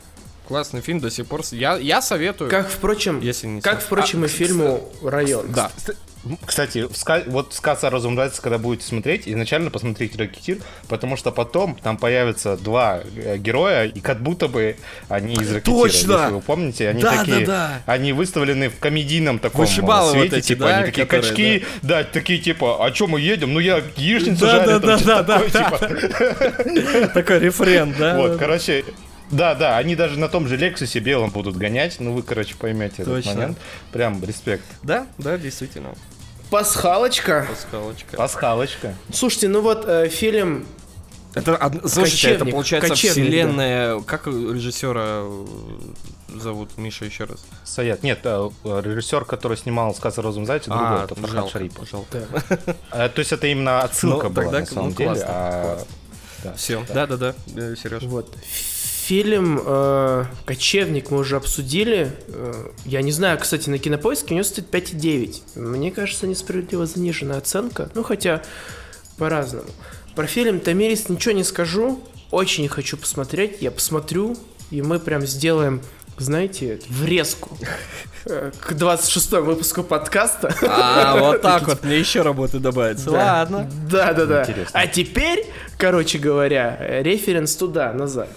Классный 0.48 0.80
фильм 0.80 1.00
до 1.00 1.10
сих 1.10 1.26
пор. 1.26 1.42
Я, 1.52 1.76
я 1.76 2.02
советую. 2.02 2.50
Как, 2.50 2.68
впрочем, 2.68 3.20
если 3.20 3.46
не 3.46 3.60
как, 3.60 3.80
впрочем, 3.80 4.22
а, 4.22 4.26
и 4.26 4.28
фильму 4.28 4.88
«Район». 5.02 5.52
Да. 5.52 5.70
Кстати, 6.46 6.86
вот 7.28 7.52
сказ 7.52 7.82
о 7.82 7.90
разумрается, 7.90 8.40
когда 8.40 8.58
будете 8.58 8.86
смотреть, 8.86 9.26
изначально 9.26 9.70
посмотрите 9.70 10.16
Ракетир, 10.18 10.58
потому 10.88 11.16
что 11.16 11.32
потом 11.32 11.76
там 11.82 11.96
появятся 11.96 12.56
два 12.56 13.00
э, 13.16 13.38
героя, 13.38 13.86
и 13.86 14.00
как 14.00 14.22
будто 14.22 14.46
бы 14.46 14.76
они 15.08 15.34
из 15.34 15.52
Ракетира. 15.52 15.74
Точно! 15.74 16.12
Если 16.12 16.32
вы 16.34 16.40
помните, 16.40 16.88
они 16.88 17.02
Да, 17.02 17.18
такие, 17.18 17.44
да, 17.44 17.82
да. 17.86 17.92
они 17.92 18.12
выставлены 18.12 18.68
в 18.68 18.78
комедийном 18.78 19.40
таком 19.40 19.62
Вышибалы 19.62 20.12
свете, 20.12 20.28
вот 20.28 20.38
эти, 20.38 20.46
типа, 20.46 20.64
да, 20.64 20.76
они 20.76 20.86
такие 20.86 21.06
которые, 21.06 21.28
качки, 21.28 21.64
да. 21.82 22.04
такие 22.04 22.38
типа, 22.38 22.86
а 22.86 22.90
чё 22.92 23.08
мы 23.08 23.20
едем? 23.20 23.52
Ну 23.52 23.58
я 23.58 23.82
яичницу 23.96 24.42
Да, 24.42 24.64
жарю, 24.64 24.80
да, 24.80 24.80
там, 24.80 24.88
да, 24.88 24.98
что-то 24.98 25.22
да, 25.24 25.38
такое, 25.40 25.88
да, 25.90 26.98
типа. 27.00 27.08
Такой 27.14 27.38
рефрен, 27.40 27.94
да? 27.98 28.16
Вот, 28.16 28.38
короче, 28.38 28.84
да, 29.32 29.54
да, 29.56 29.76
они 29.78 29.96
даже 29.96 30.18
на 30.18 30.28
том 30.28 30.46
же 30.46 30.56
Лексусе 30.56 31.00
белом 31.00 31.30
будут 31.30 31.56
гонять, 31.56 31.96
ну 31.98 32.12
вы, 32.12 32.22
короче, 32.22 32.54
поймете 32.54 33.02
этот 33.02 33.14
Точно. 33.16 33.32
момент. 33.34 33.58
Прям 33.92 34.22
респект. 34.24 34.64
Да, 34.82 35.06
да, 35.18 35.36
действительно. 35.38 35.94
Пасхалочка. 36.50 37.46
Пасхалочка. 37.48 38.16
Пасхалочка. 38.16 38.94
Слушайте, 39.12 39.48
ну 39.48 39.62
вот 39.62 39.84
э, 39.88 40.08
фильм 40.08 40.66
Это, 41.34 41.56
од- 41.56 41.90
слушайте, 41.90 42.28
это 42.28 42.38
Кочевник, 42.40 42.52
получается 42.52 42.88
кочевник, 42.90 43.22
вселенная... 43.24 44.00
Как 44.02 44.26
режиссера 44.26 45.22
э, 45.24 45.46
зовут? 46.38 46.76
Миша, 46.76 47.06
еще 47.06 47.24
раз. 47.24 47.46
Саят. 47.64 48.02
Нет, 48.02 48.18
э, 48.24 48.50
режиссер, 48.64 49.24
который 49.24 49.56
снимал 49.56 49.94
«Сказ 49.94 50.18
о 50.18 50.22
розовом 50.22 50.44
зайце», 50.44 50.68
другой, 50.68 50.86
А, 50.88 51.04
это 51.04 51.14
Фархад 51.14 51.48
Шарипов. 51.50 51.88
жалко. 51.88 52.18
Э, 52.92 53.08
То 53.08 53.18
есть 53.20 53.32
это 53.32 53.46
именно 53.46 53.80
отсылка 53.80 54.24
Ну, 54.28 54.30
была, 54.30 54.44
тогда, 54.44 54.60
на 54.60 54.66
самом 54.66 54.88
ну, 54.90 54.94
деле. 54.94 55.08
классно, 55.08 55.26
а- 55.28 55.62
классно. 55.62 55.86
да. 56.44 56.52
Все, 56.54 56.84
да-да-да, 56.92 57.34
Сереж. 57.76 58.02
Вот. 58.02 58.36
Фильм 59.06 59.60
э, 59.64 60.24
«Кочевник» 60.44 61.10
мы 61.10 61.18
уже 61.18 61.34
обсудили. 61.34 62.12
Э, 62.28 62.68
я 62.84 63.02
не 63.02 63.10
знаю, 63.10 63.36
кстати, 63.36 63.68
на 63.68 63.78
Кинопоиске 63.78 64.28
у 64.30 64.34
него 64.34 64.44
стоит 64.44 64.72
5,9. 64.72 65.58
Мне 65.58 65.90
кажется, 65.90 66.28
несправедливо 66.28 66.86
заниженная 66.86 67.38
оценка. 67.38 67.90
Ну, 67.96 68.04
хотя 68.04 68.42
по-разному. 69.18 69.68
Про 70.14 70.28
фильм 70.28 70.60
«Тамирис» 70.60 71.08
ничего 71.08 71.34
не 71.34 71.42
скажу. 71.42 72.00
Очень 72.30 72.68
хочу 72.68 72.96
посмотреть. 72.96 73.60
Я 73.60 73.72
посмотрю, 73.72 74.36
и 74.70 74.82
мы 74.82 75.00
прям 75.00 75.26
сделаем, 75.26 75.82
знаете, 76.18 76.78
врезку 76.88 77.58
э, 78.26 78.52
к 78.60 78.72
26 78.74 79.32
выпуску 79.32 79.82
подкаста. 79.82 80.54
А, 80.62 81.18
вот 81.18 81.42
так 81.42 81.66
вот, 81.66 81.82
мне 81.82 81.98
еще 81.98 82.22
работы 82.22 82.60
добавится. 82.60 83.06
Да. 83.06 83.12
Ладно. 83.12 83.68
Да, 83.90 84.12
да, 84.12 84.26
да. 84.26 84.42
Интересно. 84.42 84.70
А 84.80 84.86
теперь, 84.86 85.44
короче 85.76 86.18
говоря, 86.18 87.02
референс 87.02 87.56
туда, 87.56 87.92
назад. 87.92 88.28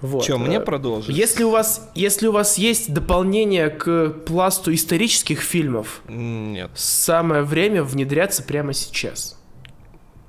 Вот. 0.00 0.24
Че, 0.24 0.38
мне 0.38 0.56
Э, 0.56 0.60
продолжить? 0.60 1.16
Если 1.16 1.42
у 1.44 1.50
вас, 1.50 1.90
если 1.94 2.28
у 2.28 2.32
вас 2.32 2.56
есть 2.58 2.92
дополнение 2.92 3.68
к 3.68 4.10
пласту 4.26 4.72
исторических 4.72 5.40
фильмов, 5.40 6.02
Нет. 6.08 6.70
самое 6.74 7.42
время 7.42 7.82
внедряться 7.82 8.42
прямо 8.42 8.72
сейчас. 8.72 9.34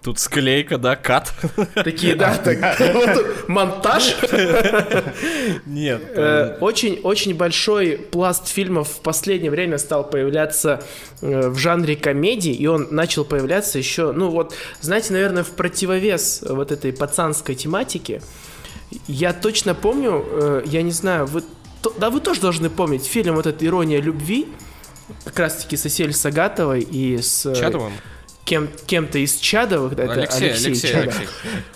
Тут 0.01 0.17
склейка, 0.17 0.77
да, 0.77 0.95
кат. 0.95 1.33
Такие, 1.75 2.15
да, 2.15 2.33
так, 2.37 2.79
вот 2.93 3.47
монтаж. 3.49 4.15
Нет. 5.65 6.01
Э, 6.15 6.57
Очень, 6.61 7.01
очень 7.03 7.35
большой 7.35 7.97
пласт 7.97 8.47
фильмов 8.47 8.87
в 8.87 9.01
последнее 9.01 9.51
время 9.51 9.77
стал 9.77 10.09
появляться 10.09 10.81
э, 11.21 11.49
в 11.49 11.57
жанре 11.57 11.95
комедии, 11.95 12.53
и 12.53 12.65
он 12.65 12.87
начал 12.91 13.25
появляться 13.25 13.77
еще, 13.77 14.13
ну 14.13 14.29
вот, 14.29 14.55
знаете, 14.79 15.11
наверное, 15.13 15.43
в 15.43 15.49
противовес 15.51 16.43
вот 16.47 16.71
этой 16.71 16.93
пацанской 16.93 17.55
тематике. 17.55 18.21
Я 19.07 19.33
точно 19.33 19.75
помню, 19.75 20.25
э, 20.27 20.61
я 20.65 20.81
не 20.81 20.91
знаю, 20.91 21.25
вы, 21.27 21.43
то- 21.81 21.93
да 21.99 22.09
вы 22.09 22.19
тоже 22.21 22.41
должны 22.41 22.69
помнить 22.69 23.05
фильм 23.05 23.35
вот 23.35 23.45
этот 23.45 23.61
«Ирония 23.63 24.01
любви», 24.01 24.47
как 25.25 25.39
раз-таки 25.39 25.75
с 25.77 25.85
Асель 25.85 26.13
Сагатовой 26.13 26.81
и 26.81 27.17
с 27.21 27.45
э, 27.45 27.55
Чадовым? 27.55 27.93
кем, 28.45 28.67
кем-то 28.87 29.19
из 29.19 29.35
Чадовых, 29.37 29.93
это 29.93 30.11
Алексей, 30.13 30.49
Алексей, 30.49 30.65
Алексей, 30.67 30.91
Чадов. 30.91 31.15
Алексей. 31.19 31.27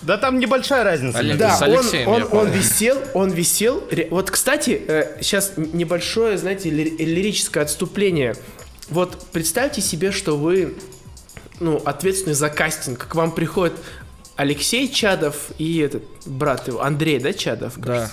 Да 0.02 0.18
там 0.18 0.40
небольшая 0.40 0.84
разница. 0.84 1.22
Между 1.22 1.38
Да, 1.38 1.58
он, 1.62 1.64
Алексеем 1.64 2.08
он, 2.08 2.24
он 2.24 2.30
помню. 2.30 2.54
висел, 2.54 2.98
он 3.14 3.32
висел. 3.32 3.84
Вот, 4.10 4.32
кстати, 4.32 4.82
сейчас 5.22 5.54
небольшое, 5.58 6.38
знаете, 6.38 6.70
ли- 6.72 6.96
лирическое 6.98 7.64
отступление. 7.64 8.36
Вот 8.90 9.28
представьте 9.32 9.82
себе, 9.82 10.12
что 10.12 10.36
вы, 10.38 10.76
ну, 11.60 11.78
ответственный 11.86 12.34
за 12.36 12.50
кастинг. 12.50 13.08
К 13.08 13.16
вам 13.16 13.32
приходит 13.32 13.74
Алексей 14.36 14.92
Чадов 14.92 15.52
и 15.58 15.80
этот 15.80 16.04
брат 16.26 16.68
его, 16.68 16.82
Андрей, 16.82 17.20
да, 17.20 17.34
Чадов? 17.34 17.74
Да. 17.78 18.10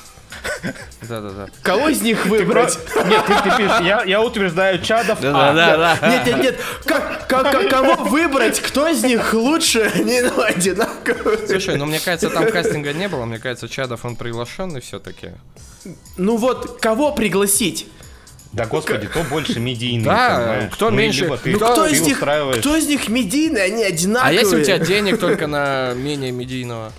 Да-да-да. 1.09 1.49
Кого 1.63 1.89
из 1.89 2.03
них 2.03 2.27
выбрать? 2.27 2.79
Нет, 3.07 3.25
ты, 3.27 3.35
ты 3.35 3.57
пишешь, 3.57 3.81
я, 3.81 4.03
я 4.05 4.23
утверждаю 4.23 4.81
Чадов 4.83 5.19
А. 5.23 5.53
Да-да-да. 5.53 6.09
Нет, 6.09 6.27
нет, 6.27 6.43
нет. 6.43 6.61
Как, 6.85 7.27
как- 7.27 7.51
как- 7.51 7.69
кого 7.69 8.05
выбрать? 8.05 8.61
Кто 8.61 8.89
из 8.89 9.03
них 9.03 9.33
лучше? 9.35 9.91
Не 10.05 10.23
ну, 10.23 10.43
одинаково. 10.43 11.37
Слушай, 11.47 11.77
ну 11.77 11.87
мне 11.87 11.99
кажется, 12.01 12.31
там 12.31 12.47
кастинга 12.51 12.93
не 12.93 13.09
было. 13.09 13.25
Мне 13.25 13.39
кажется, 13.39 13.69
Чадов 13.69 14.05
он 14.05 14.17
приглашенный 14.17 14.81
все-таки. 14.81 15.31
Ну 16.17 16.37
вот, 16.37 16.81
кого 16.81 17.13
пригласить? 17.13 17.89
Да 18.53 18.67
господи, 18.67 19.07
кто 19.07 19.23
больше 19.23 19.61
медийный, 19.61 20.05
Да, 20.05 20.69
кто 20.73 20.91
Ну, 20.91 20.97
меньше- 20.97 21.27
Ну 21.27 21.57
Кто- 21.57 21.87
из 21.87 22.01
них, 22.01 22.19
кто 22.19 22.77
из 22.77 22.87
них 22.89 23.09
медийный, 23.09 23.65
они 23.65 23.85
одинаковые. 23.85 24.39
А 24.39 24.41
если 24.41 24.61
у 24.61 24.65
тебя 24.65 24.79
денег 24.79 25.19
только 25.19 25.47
на 25.47 25.95
менее 25.95 26.33
медийного? 26.33 26.93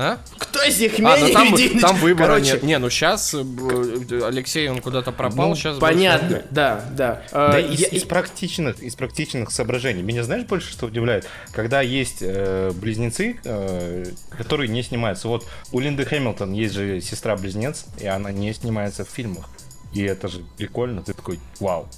А? 0.00 0.18
Кто 0.38 0.62
из 0.62 0.78
них 0.78 0.92
А, 0.98 1.02
менее 1.02 1.26
ну 1.26 1.32
там, 1.32 1.52
медийный? 1.52 1.80
там 1.80 1.96
выбора 1.96 2.26
Короче, 2.26 2.52
нет. 2.52 2.62
Не, 2.62 2.78
ну 2.78 2.88
сейчас 2.88 3.34
Алексей, 3.34 4.68
он 4.68 4.80
куда-то 4.80 5.10
пропал, 5.10 5.48
Ну, 5.48 5.54
сейчас 5.56 5.78
Понятно, 5.78 6.42
да, 6.52 6.84
да. 6.92 7.22
А, 7.32 7.52
Да, 7.52 7.58
я- 7.58 7.66
из, 7.66 7.92
из 7.92 8.04
практичных, 8.04 8.80
из 8.80 8.94
практичных 8.94 9.50
соображений. 9.50 10.02
Меня 10.02 10.22
знаешь 10.22 10.44
больше 10.44 10.70
что 10.70 10.86
удивляет? 10.86 11.26
Когда 11.50 11.80
есть 11.80 12.18
э, 12.20 12.70
близнецы, 12.76 13.40
э, 13.42 14.04
которые 14.36 14.68
не 14.68 14.84
снимаются. 14.84 15.26
Вот 15.26 15.48
у 15.72 15.80
Линды 15.80 16.04
Хэмилтон 16.04 16.52
есть 16.52 16.74
же 16.74 17.00
сестра-близнец, 17.00 17.86
и 17.98 18.06
она 18.06 18.30
не 18.30 18.52
снимается 18.54 19.04
в 19.04 19.08
фильмах. 19.08 19.48
И 19.92 20.02
это 20.02 20.28
же 20.28 20.40
прикольно. 20.56 21.02
Ты 21.02 21.14
такой, 21.14 21.38
вау. 21.60 21.88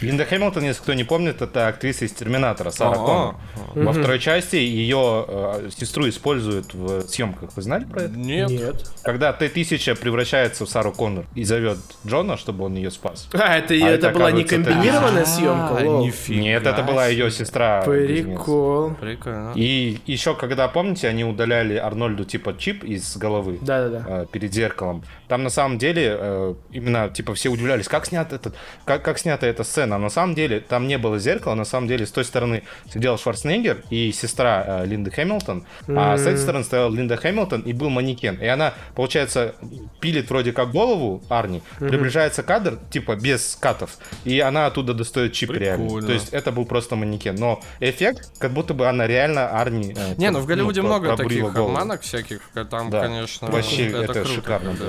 Линда 0.00 0.26
Хэмилтон, 0.26 0.62
если 0.64 0.82
кто 0.82 0.92
не 0.94 1.04
помнит, 1.04 1.40
это 1.40 1.68
актриса 1.68 2.04
из 2.04 2.12
Терминатора, 2.12 2.70
Сара 2.70 2.92
А, 2.92 2.94
Коннор. 2.96 3.34
Во 3.74 3.92
второй 3.92 4.18
части 4.18 4.56
ее 4.56 5.24
э, 5.26 5.70
сестру 5.74 6.06
используют 6.08 6.74
в 6.74 7.02
съемках. 7.02 7.56
Вы 7.56 7.62
знали 7.62 7.84
про 7.84 8.02
это? 8.02 8.16
Нет. 8.16 8.50
Нет. 8.50 8.90
Когда 9.02 9.32
Т-1000 9.32 9.98
превращается 9.98 10.66
в 10.66 10.68
Сару 10.68 10.92
Коннор 10.92 11.24
и 11.34 11.44
зовет 11.44 11.78
Джона, 12.06 12.36
чтобы 12.36 12.64
он 12.64 12.74
ее 12.74 12.90
спас. 12.90 13.28
А, 13.32 13.56
это, 13.56 13.72
А 13.72 13.76
это, 13.76 14.08
это, 14.08 14.10
была 14.10 14.30
не 14.32 14.44
комбинированная 14.44 15.22
А, 15.22 15.26
съемка? 15.26 15.72
Лол. 15.82 16.04
нифига 16.04 16.40
Нет, 16.40 16.66
это 16.66 16.82
была 16.82 17.06
ее 17.06 17.30
сестра. 17.30 17.82
Прикол. 17.82 18.94
Прикольно. 19.00 19.52
И 19.54 19.98
еще, 20.06 20.34
когда, 20.34 20.68
помните, 20.68 21.08
они 21.08 21.24
удаляли 21.24 21.76
Арнольду 21.76 22.24
типа 22.24 22.54
чип 22.58 22.84
из 22.84 23.16
головы 23.16 23.58
Да-да-да. 23.62 24.04
э, 24.06 24.26
перед 24.30 24.52
зеркалом. 24.52 25.04
Там 25.28 25.42
на 25.42 25.50
самом 25.50 25.78
деле 25.78 26.16
э, 26.18 26.54
именно 26.72 27.08
типа 27.08 27.34
все 27.34 27.48
удивлялись, 27.48 27.88
как 27.88 28.06
снят 28.06 28.32
этот, 28.32 28.54
как, 28.84 29.02
как 29.02 29.18
снята 29.18 29.46
эта 29.46 29.64
сцена. 29.64 29.96
А 29.96 29.98
на 29.98 30.08
самом 30.10 30.34
деле 30.34 30.60
там 30.60 30.86
не 30.86 30.98
было 30.98 31.18
зеркала, 31.18 31.54
на 31.54 31.64
самом 31.64 31.88
деле 31.88 32.06
с 32.06 32.10
той 32.12 32.24
стороны 32.24 32.62
сидел 32.92 33.18
Шварценеггер 33.18 33.82
и 33.90 34.12
сестра 34.12 34.64
э, 34.66 34.86
Линды 34.86 35.10
Хэмилтон, 35.10 35.64
а 35.88 36.16
с 36.16 36.22
этой 36.22 36.38
стороны 36.38 36.64
стояла 36.64 36.90
Линда 36.94 37.16
Хэмилтон 37.16 37.62
и 37.62 37.72
был 37.72 37.90
манекен. 37.90 38.36
И 38.36 38.46
она, 38.46 38.74
получается, 38.94 39.54
пилит 40.00 40.30
вроде 40.30 40.52
как 40.52 40.70
голову 40.70 41.22
Арни, 41.28 41.62
приближается 41.78 42.42
кадр, 42.42 42.78
типа 42.90 43.16
без 43.16 43.56
катов, 43.60 43.96
и 44.24 44.40
она 44.40 44.66
оттуда 44.66 44.94
достает 44.94 45.32
чип 45.32 45.50
реально. 45.50 45.84
Прикольно. 45.86 46.06
То 46.06 46.12
есть 46.12 46.28
это 46.32 46.52
был 46.52 46.64
просто 46.66 46.96
манекен. 46.96 47.34
Но 47.36 47.60
эффект, 47.80 48.30
как 48.38 48.52
будто 48.52 48.74
бы 48.74 48.86
она 48.88 49.06
реально 49.06 49.48
Арни. 49.48 49.94
э, 49.96 50.14
Не, 50.16 50.30
ну 50.30 50.40
в 50.40 50.46
Голливуде 50.46 50.80
про- 50.80 50.86
много 50.88 51.16
таких 51.16 51.40
голову. 51.40 51.70
обманок 51.70 52.02
всяких, 52.02 52.40
там, 52.70 52.90
Да. 52.90 53.00
конечно, 53.02 53.50
Вообще, 53.50 53.88
это 53.90 54.24
шикарно 54.24 54.74
да. 54.78 54.86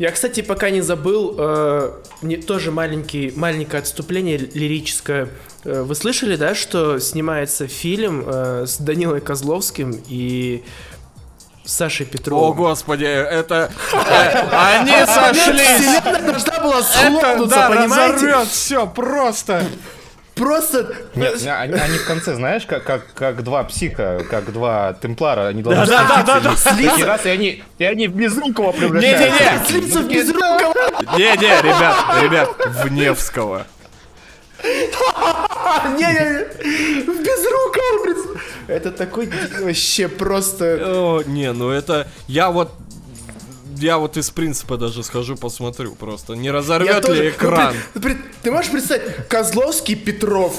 Я, 0.00 0.10
кстати, 0.12 0.40
пока 0.40 0.70
не 0.70 0.80
забыл, 0.80 1.34
э, 1.38 1.92
не, 2.22 2.38
тоже 2.38 2.70
маленький, 2.70 3.34
маленькое 3.36 3.82
отступление 3.82 4.38
лирическое. 4.38 5.28
Э, 5.64 5.82
вы 5.82 5.94
слышали, 5.94 6.36
да, 6.36 6.54
что 6.54 6.98
снимается 6.98 7.66
фильм 7.68 8.24
э, 8.26 8.64
с 8.66 8.78
Данилой 8.78 9.20
Козловским 9.20 10.02
и 10.08 10.64
Сашей 11.66 12.06
О, 12.06 12.08
Петровым? 12.08 12.56
господи, 12.56 13.04
это... 13.04 13.70
э, 13.92 14.48
Они 14.50 15.04
сошлись! 15.04 15.68
Вселенная 15.68 16.22
должна 16.22 16.60
была 16.60 16.78
Это, 16.78 16.82
схлопнуться, 16.88 17.56
да, 17.56 17.68
понимаете? 17.68 18.14
разорвет 18.26 18.48
все 18.48 18.86
просто. 18.86 19.64
Просто... 20.40 20.94
Нет, 21.14 21.34
они, 21.46 21.74
они 21.74 21.98
в 21.98 22.06
конце, 22.06 22.34
знаешь, 22.34 22.64
как, 22.64 22.82
как, 22.84 23.12
как 23.14 23.44
два 23.44 23.62
психа, 23.64 24.24
как 24.30 24.50
два 24.54 24.94
темплара, 24.94 25.48
они 25.48 25.62
должны 25.62 25.84
Да, 25.86 26.04
да, 26.08 26.22
да, 26.22 26.40
да, 26.40 26.52
и- 26.52 26.56
слиться. 26.56 27.00
и 27.00 27.02
раз, 27.02 27.26
и 27.26 27.28
они, 27.28 27.62
и 27.78 27.84
они 27.84 28.08
в 28.08 28.14
безрукого 28.14 28.72
превращаются. 28.72 29.28
Не-не-не. 29.28 29.66
Слиться 29.68 30.00
в 30.00 30.08
безрукого! 30.08 30.74
Не-не, 31.18 31.62
ребят, 31.62 31.96
ребят, 32.22 32.48
в 32.68 32.88
Невского. 32.90 33.66
Не-не-не! 35.98 37.02
В 37.04 37.22
безрукого! 37.22 38.02
пред- 38.04 38.40
Это 38.68 38.90
такой 38.92 39.30
вообще 39.60 40.08
просто... 40.08 40.78
О, 40.86 41.22
не, 41.26 41.52
ну 41.52 41.68
это... 41.70 42.08
Я 42.28 42.50
вот 42.50 42.72
я 43.80 43.98
вот 43.98 44.16
из 44.16 44.30
принципа 44.30 44.76
даже 44.76 45.02
схожу 45.02 45.36
посмотрю 45.36 45.94
просто. 45.94 46.34
Не 46.34 46.50
разорвет 46.50 47.08
ли 47.08 47.30
экран? 47.30 47.74
Ну, 47.94 48.00
ты, 48.00 48.16
ты 48.42 48.50
можешь 48.50 48.70
представить, 48.70 49.02
Козловский 49.28 49.94
Петров 49.94 50.54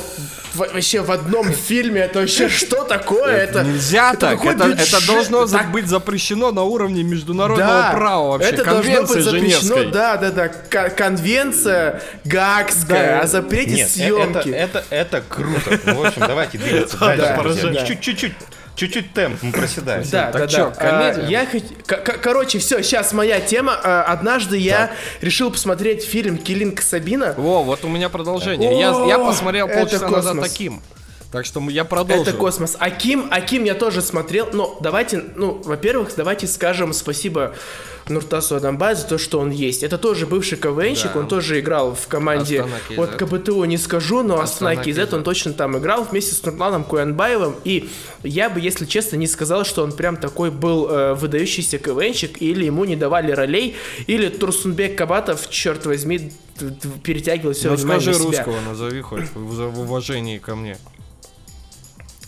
вообще 0.55 1.01
в 1.01 1.11
одном 1.11 1.51
фильме, 1.51 2.01
это 2.01 2.19
вообще 2.19 2.49
что 2.49 2.84
такое? 2.84 3.38
Это, 3.38 3.63
Нельзя 3.63 4.11
это 4.11 4.19
так, 4.19 4.45
это, 4.45 4.67
это 4.67 5.07
должно 5.07 5.47
так... 5.47 5.72
быть 5.72 5.88
запрещено 5.88 6.51
на 6.51 6.63
уровне 6.63 7.03
международного 7.03 7.82
да, 7.82 7.91
права 7.91 8.28
вообще, 8.32 8.49
это 8.49 8.63
конвенции 8.63 9.15
быть 9.15 9.24
Женевской. 9.24 9.91
Да, 9.91 10.17
да, 10.17 10.32
да, 10.32 10.49
конвенция 10.89 12.01
Гаагская 12.26 13.17
да, 13.17 13.22
о 13.22 13.28
запрете 13.28 13.72
нет, 13.72 13.89
съемки. 13.89 14.49
Это, 14.49 14.80
это, 14.80 14.84
это 14.89 15.24
круто. 15.28 15.80
В 15.84 16.05
общем, 16.05 16.24
давайте 16.28 16.57
двигаться 16.57 16.97
дальше. 16.99 17.86
Чуть-чуть 18.01 18.34
Чуть-чуть 18.76 19.13
темп 19.13 19.41
мы 19.43 19.51
проседаем. 19.51 20.03
Да, 20.11 20.32
так 20.32 20.41
да, 20.41 20.47
чё, 20.47 20.69
да. 20.69 20.76
Комедия? 20.76 21.22
А, 21.22 21.30
я 21.30 21.45
хоть... 21.45 21.65
Короче, 22.22 22.59
все, 22.59 22.82
сейчас 22.82 23.13
моя 23.13 23.39
тема. 23.39 23.80
А, 23.84 24.03
однажды 24.03 24.57
я 24.57 24.91
решил 25.22 25.51
посмотреть 25.51 26.03
фильм 26.03 26.38
Килинг 26.38 26.82
Сабина. 26.82 27.34
Во, 27.38 27.63
вот 27.63 27.84
у 27.84 27.88
меня 27.88 28.09
продолжение. 28.09 28.80
Я, 28.80 28.91
я 29.05 29.19
посмотрел 29.19 29.67
полчаса 29.67 30.09
назад 30.09 30.41
таким. 30.41 30.82
Так 31.32 31.45
что 31.45 31.61
я 31.69 31.86
продолжу. 31.86 32.24
Это 32.24 32.34
космос. 32.34 32.76
Аким, 32.78 33.28
Аким 33.32 33.63
я 33.63 33.74
тоже 33.74 34.01
смотрел. 34.01 34.49
Но 34.51 34.78
давайте, 34.82 35.24
ну, 35.36 35.61
во-первых, 35.63 36.11
давайте 36.17 36.45
скажем 36.45 36.91
спасибо 36.91 37.55
Нуртасу 38.10 38.56
Адамбай 38.56 38.95
за 38.95 39.06
то, 39.06 39.18
что 39.18 39.39
он 39.39 39.52
есть. 39.52 39.84
Это 39.84 39.97
тоже 39.97 40.26
бывший 40.26 40.58
КВНщик, 40.58 41.14
да. 41.14 41.20
он 41.20 41.28
тоже 41.28 41.60
играл 41.60 41.95
в 41.95 42.08
команде 42.08 42.66
вот 42.95 43.12
КБТУ 43.16 43.64
не 43.66 43.78
скажу, 43.78 44.24
но 44.24 44.39
Астана 44.41 44.76
Кизет 44.76 45.14
он 45.14 45.24
точно 45.24 45.54
там 45.54 45.78
играл 45.78 46.04
вместе 46.04 46.36
с 46.36 46.43
Нурланом 46.43 46.84
Куянбаевым. 46.84 47.56
И 47.64 47.89
я 48.24 48.49
бы, 48.49 48.60
если 48.60 48.86
честно, 48.86 49.16
не 49.16 49.28
сказал, 49.28 49.66
что 49.66 49.84
он 49.84 49.91
прям 49.91 50.18
такой 50.18 50.52
был 50.52 50.89
э, 50.89 51.14
выдающийся 51.14 51.78
КВНщик, 51.78 52.41
или 52.41 52.66
ему 52.66 52.86
не 52.86 52.95
давали 52.95 53.32
ролей, 53.32 53.76
или 54.08 54.30
Турсунбек 54.30 54.97
Кабатов, 54.97 55.49
черт 55.49 55.86
возьми, 55.86 56.32
перетягивал 57.04 57.54
все 57.54 57.70
ну, 57.70 57.76
внимание 57.76 58.02
скажи 58.02 58.20
на 58.20 58.26
себя. 58.26 58.43
русского, 58.43 58.62
назови 58.62 59.02
хоть 59.02 59.34
в 59.34 59.80
уважении 59.80 60.38
ко 60.38 60.56
мне. 60.56 60.78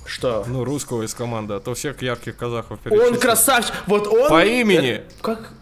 Что? 0.06 0.46
Ну, 0.48 0.64
русского 0.64 1.04
из 1.04 1.14
команды, 1.14 1.56
а 1.56 1.60
то 1.60 1.74
всех 1.74 2.02
ярких 2.02 2.38
казахов 2.38 2.80
Он 2.90 3.18
красавчик! 3.18 3.74
Вот 3.88 4.08
он... 4.08 4.30
По 4.30 4.46
имени! 4.46 5.02
Как? 5.22 5.54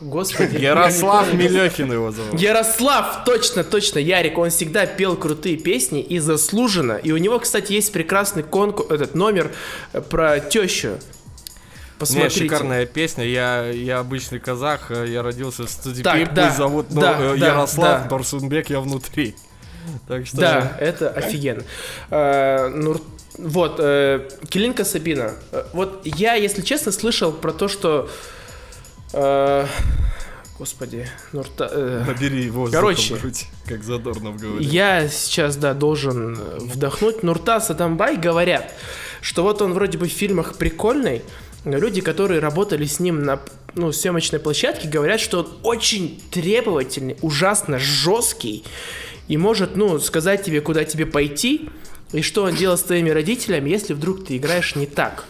Господи. 0.00 0.56
Ярослав 0.56 1.32
Мелехин 1.34 1.92
его 1.92 2.10
зовут. 2.10 2.40
Ярослав, 2.40 3.24
точно, 3.24 3.64
точно, 3.64 3.98
Ярик, 3.98 4.38
он 4.38 4.50
всегда 4.50 4.86
пел 4.86 5.16
крутые 5.16 5.56
песни 5.56 6.00
и 6.00 6.18
заслуженно. 6.18 6.92
И 6.92 7.12
у 7.12 7.16
него, 7.16 7.38
кстати, 7.38 7.72
есть 7.72 7.92
прекрасный 7.92 8.42
конкурс, 8.42 8.90
этот 8.90 9.14
номер 9.14 9.52
э, 9.92 10.00
про 10.00 10.40
тещу. 10.40 10.98
Посмотрите. 11.98 12.42
Не, 12.42 12.48
шикарная 12.48 12.86
песня. 12.86 13.24
Я, 13.24 13.66
я 13.70 13.98
обычный 13.98 14.38
казах, 14.38 14.90
э, 14.90 15.06
я 15.08 15.22
родился 15.22 15.64
в 15.64 15.70
студии 15.70 16.02
так, 16.02 16.34
да, 16.34 16.50
зовут 16.50 16.86
ну, 16.90 17.00
да, 17.00 17.16
ну, 17.18 17.34
Ярослав 17.34 18.02
да. 18.02 18.08
Дорсунбек, 18.08 18.70
я 18.70 18.80
внутри. 18.80 19.34
Так 20.06 20.26
что... 20.26 20.36
Да, 20.36 20.76
это 20.78 21.08
офигенно. 21.08 21.62
Uh, 22.10 22.68
Нур... 22.68 23.00
Вот, 23.38 23.80
uh, 23.80 24.46
Килинка 24.48 24.84
Сабина. 24.84 25.34
Вот 25.72 26.02
я, 26.04 26.34
если 26.34 26.60
честно, 26.60 26.92
слышал 26.92 27.32
про 27.32 27.52
то, 27.52 27.68
что 27.68 28.08
Э, 28.08 28.10
господи, 30.58 31.06
Нурта... 31.32 31.70
Э, 31.72 32.04
Набери 32.06 32.50
воздух 32.50 32.80
Короче, 32.80 33.14
в 33.16 33.20
грудь, 33.20 33.46
как 33.66 33.82
Задорнов 33.82 34.36
говорит. 34.36 34.68
Я 34.68 35.08
сейчас, 35.08 35.56
да, 35.56 35.74
должен 35.74 36.34
вдохнуть. 36.58 37.22
Нуртас 37.22 37.70
Адамбай 37.70 38.16
говорят, 38.16 38.72
что 39.20 39.42
вот 39.42 39.62
он 39.62 39.72
вроде 39.72 39.98
бы 39.98 40.08
в 40.08 40.12
фильмах 40.12 40.56
прикольный, 40.56 41.22
но 41.64 41.78
люди, 41.78 42.00
которые 42.00 42.40
работали 42.40 42.84
с 42.84 43.00
ним 43.00 43.22
на 43.22 43.40
ну, 43.74 43.92
съемочной 43.92 44.38
площадке, 44.38 44.88
говорят, 44.88 45.20
что 45.20 45.40
он 45.40 45.58
очень 45.62 46.20
требовательный, 46.30 47.16
ужасно 47.22 47.78
жесткий 47.78 48.64
и 49.28 49.36
может, 49.36 49.76
ну, 49.76 49.98
сказать 50.00 50.42
тебе, 50.44 50.60
куда 50.60 50.84
тебе 50.84 51.06
пойти, 51.06 51.68
и 52.12 52.22
что 52.22 52.44
он 52.44 52.54
делает 52.54 52.80
с 52.80 52.84
твоими 52.84 53.10
родителями, 53.10 53.68
если 53.68 53.92
вдруг 53.92 54.24
ты 54.26 54.38
играешь 54.38 54.74
не 54.74 54.86
так. 54.86 55.24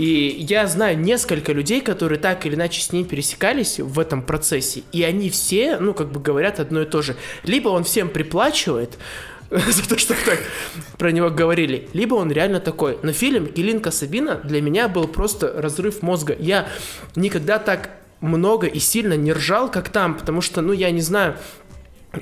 И 0.00 0.46
я 0.48 0.66
знаю 0.66 0.98
несколько 0.98 1.52
людей, 1.52 1.82
которые 1.82 2.18
так 2.18 2.46
или 2.46 2.54
иначе 2.54 2.80
с 2.80 2.90
ним 2.90 3.04
пересекались 3.04 3.78
в 3.78 3.98
этом 3.98 4.22
процессе, 4.22 4.82
и 4.92 5.02
они 5.02 5.28
все, 5.28 5.76
ну, 5.76 5.92
как 5.92 6.10
бы 6.10 6.20
говорят 6.20 6.58
одно 6.58 6.80
и 6.80 6.86
то 6.86 7.02
же. 7.02 7.16
Либо 7.42 7.68
он 7.68 7.84
всем 7.84 8.08
приплачивает, 8.08 8.96
за 9.50 9.86
то, 9.86 9.98
что 9.98 10.14
так 10.24 10.38
про 10.96 11.12
него 11.12 11.28
говорили. 11.28 11.86
Либо 11.92 12.14
он 12.14 12.32
реально 12.32 12.60
такой. 12.60 12.96
Но 13.02 13.12
фильм 13.12 13.44
Гелинка 13.44 13.90
Сабина 13.90 14.36
для 14.36 14.62
меня 14.62 14.88
был 14.88 15.06
просто 15.06 15.52
разрыв 15.60 16.00
мозга. 16.00 16.34
Я 16.38 16.68
никогда 17.14 17.58
так 17.58 17.90
много 18.22 18.68
и 18.68 18.78
сильно 18.78 19.18
не 19.18 19.34
ржал, 19.34 19.70
как 19.70 19.90
там, 19.90 20.16
потому 20.16 20.40
что, 20.40 20.62
ну, 20.62 20.72
я 20.72 20.90
не 20.92 21.02
знаю, 21.02 21.36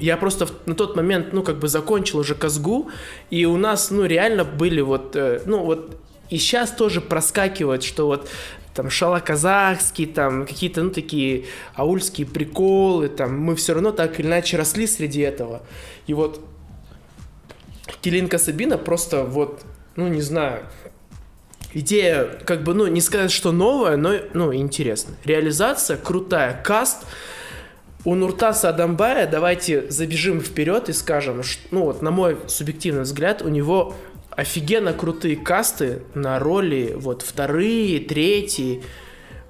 я 0.00 0.16
просто 0.16 0.48
на 0.66 0.74
тот 0.74 0.96
момент, 0.96 1.32
ну, 1.32 1.44
как 1.44 1.60
бы 1.60 1.68
закончил 1.68 2.18
уже 2.18 2.34
Казгу, 2.34 2.90
и 3.30 3.44
у 3.44 3.56
нас, 3.56 3.92
ну, 3.92 4.04
реально 4.04 4.42
были 4.42 4.80
вот, 4.80 5.14
э, 5.14 5.42
ну, 5.46 5.64
вот 5.64 5.96
и 6.30 6.38
сейчас 6.38 6.70
тоже 6.70 7.00
проскакивает, 7.00 7.82
что 7.82 8.06
вот 8.06 8.28
там 8.74 8.90
шалоказахский, 8.90 10.06
там 10.06 10.46
какие-то, 10.46 10.82
ну, 10.82 10.90
такие 10.90 11.46
аульские 11.74 12.26
приколы, 12.26 13.08
там, 13.08 13.38
мы 13.38 13.56
все 13.56 13.74
равно 13.74 13.90
так 13.90 14.20
или 14.20 14.26
иначе 14.26 14.56
росли 14.56 14.86
среди 14.86 15.20
этого. 15.20 15.62
И 16.06 16.14
вот 16.14 16.40
Килинка 18.02 18.38
Сабина 18.38 18.78
просто 18.78 19.24
вот, 19.24 19.62
ну, 19.96 20.06
не 20.06 20.20
знаю, 20.20 20.62
идея, 21.74 22.24
как 22.44 22.62
бы, 22.62 22.74
ну, 22.74 22.86
не 22.86 23.00
сказать, 23.00 23.32
что 23.32 23.50
новая, 23.50 23.96
но, 23.96 24.14
ну, 24.34 24.54
интересная. 24.54 25.16
Реализация 25.24 25.96
крутая, 25.96 26.62
каст, 26.62 27.04
у 28.04 28.14
Нуртаса 28.14 28.68
Адамбая, 28.68 29.26
давайте 29.26 29.90
забежим 29.90 30.40
вперед 30.40 30.88
и 30.88 30.92
скажем, 30.92 31.42
что, 31.42 31.60
ну 31.72 31.82
вот 31.82 32.00
на 32.00 32.10
мой 32.10 32.38
субъективный 32.46 33.02
взгляд, 33.02 33.42
у 33.42 33.48
него 33.48 33.94
офигенно 34.38 34.92
крутые 34.92 35.34
касты 35.34 36.02
на 36.14 36.38
роли, 36.38 36.94
вот, 36.96 37.22
вторые, 37.22 37.98
третьи. 37.98 38.84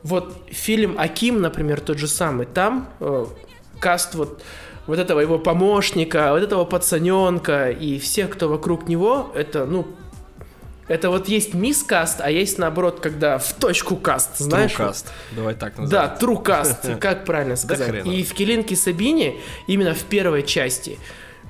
Вот 0.02 0.34
фильм 0.50 0.98
Аким, 0.98 1.42
например, 1.42 1.80
тот 1.80 1.98
же 1.98 2.08
самый, 2.08 2.46
там 2.46 2.88
э, 3.00 3.26
каст 3.80 4.14
вот, 4.14 4.42
вот 4.86 4.98
этого 4.98 5.20
его 5.20 5.38
помощника, 5.38 6.32
вот 6.32 6.42
этого 6.42 6.64
пацаненка 6.64 7.70
и 7.70 7.98
всех, 7.98 8.30
кто 8.30 8.48
вокруг 8.48 8.88
него, 8.88 9.30
это, 9.34 9.66
ну, 9.66 9.86
это 10.86 11.10
вот 11.10 11.28
есть 11.28 11.52
мисс 11.52 11.82
каст, 11.82 12.22
а 12.22 12.30
есть 12.30 12.56
наоборот, 12.56 13.00
когда 13.00 13.36
в 13.36 13.52
точку 13.52 13.94
каст, 13.96 14.38
знаешь? 14.38 14.72
True 14.72 14.88
cast. 14.88 15.06
Давай 15.36 15.54
так 15.54 15.76
назовем. 15.76 15.90
Да, 15.90 16.16
true 16.18 16.42
cast, 16.42 16.98
как 16.98 17.26
правильно 17.26 17.56
сказать. 17.56 18.06
И 18.06 18.22
в 18.22 18.32
Келинке 18.32 18.74
Сабине, 18.74 19.36
именно 19.66 19.92
в 19.92 20.04
первой 20.04 20.44
части, 20.44 20.98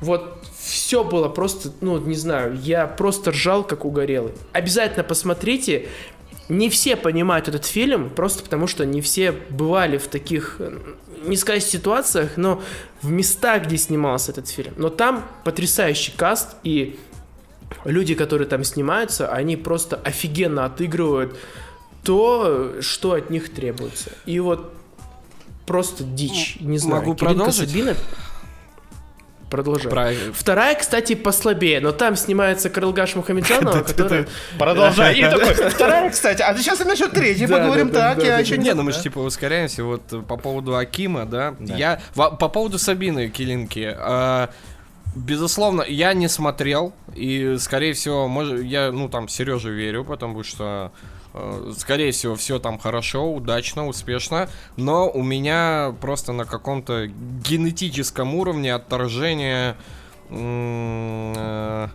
вот 0.01 0.38
все 0.59 1.05
было 1.05 1.29
просто, 1.29 1.71
ну, 1.81 1.99
не 1.99 2.15
знаю, 2.15 2.59
я 2.63 2.87
просто 2.87 3.31
ржал, 3.31 3.65
как 3.65 3.85
угорелый. 3.85 4.33
Обязательно 4.53 5.05
посмотрите. 5.05 5.89
Не 6.49 6.71
все 6.71 6.97
понимают 6.97 7.47
этот 7.47 7.67
фильм, 7.67 8.11
просто 8.11 8.43
потому 8.43 8.67
что 8.67 8.87
не 8.87 9.03
все 9.03 9.33
бывали 9.33 9.99
в 9.99 10.09
таких, 10.09 10.61
не 11.25 11.37
сказать 11.37 11.63
ситуациях, 11.63 12.33
но 12.37 12.63
в 13.03 13.11
местах, 13.11 13.67
где 13.67 13.77
снимался 13.77 14.33
этот 14.33 14.49
фильм. 14.49 14.73
Но 14.79 14.89
там 14.89 15.25
потрясающий 15.45 16.13
каст, 16.17 16.57
и 16.65 16.99
люди, 17.85 18.15
которые 18.15 18.49
там 18.49 18.65
снимаются, 18.65 19.31
они 19.31 19.57
просто 19.57 19.97
офигенно 19.97 20.65
отыгрывают 20.65 21.37
то, 22.03 22.81
что 22.81 23.13
от 23.13 23.29
них 23.29 23.53
требуется. 23.53 24.11
И 24.25 24.41
вот 24.41 24.73
просто 25.67 26.03
дичь, 26.03 26.57
не 26.61 26.79
знаю. 26.79 27.03
Могу 27.03 27.15
продолжить? 27.15 27.69
Сабина 27.69 27.95
Продолжай. 29.51 29.91
Про... 29.91 30.13
Вторая, 30.33 30.75
кстати, 30.75 31.15
послабее, 31.15 31.81
но 31.81 31.93
там 31.93 32.17
снимается 32.17 32.71
Крылгаш 32.71 33.15
Мухамеджанова, 33.15 33.83
который... 33.87 34.27
Продолжай. 34.59 35.15
И 35.19 35.23
такой, 35.23 35.55
вторая, 35.71 36.11
кстати, 36.11 36.43
а 36.43 36.57
сейчас 36.57 36.85
насчет 36.85 37.13
третьей 37.13 37.47
поговорим 37.47 37.91
так, 37.91 38.23
я 38.23 38.39
еще 38.39 38.59
не... 38.59 38.75
ну 38.75 38.83
мы 38.83 38.93
же 38.93 39.03
типа 39.03 39.19
ускоряемся, 39.19 39.85
вот 39.85 40.03
по 40.27 40.37
поводу 40.37 40.77
Акима, 40.77 41.25
да, 41.25 41.55
я... 41.61 42.01
По 42.15 42.49
поводу 42.49 42.79
Сабины 42.79 43.29
Килинки, 43.29 43.95
а, 43.97 44.51
Безусловно, 45.17 45.83
я 45.83 46.13
не 46.13 46.29
смотрел, 46.29 46.93
и, 47.15 47.57
скорее 47.59 47.95
всего, 47.95 48.29
может, 48.29 48.63
я, 48.63 48.93
ну, 48.93 49.09
там, 49.09 49.27
Сереже 49.27 49.71
верю, 49.71 50.05
потому 50.05 50.45
что 50.45 50.69
Э, 50.79 51.18
скорее 51.77 52.13
всего, 52.13 52.35
все 52.37 52.59
там 52.59 52.79
хорошо, 52.79 53.33
удачно, 53.33 53.87
успешно, 53.87 54.49
но 54.77 55.11
у 55.11 55.23
меня 55.23 55.95
просто 56.01 56.33
на 56.33 56.45
каком-то 56.45 57.07
генетическом 57.07 58.35
уровне 58.35 58.75
отторжение 58.75 59.77
э, 60.31 61.89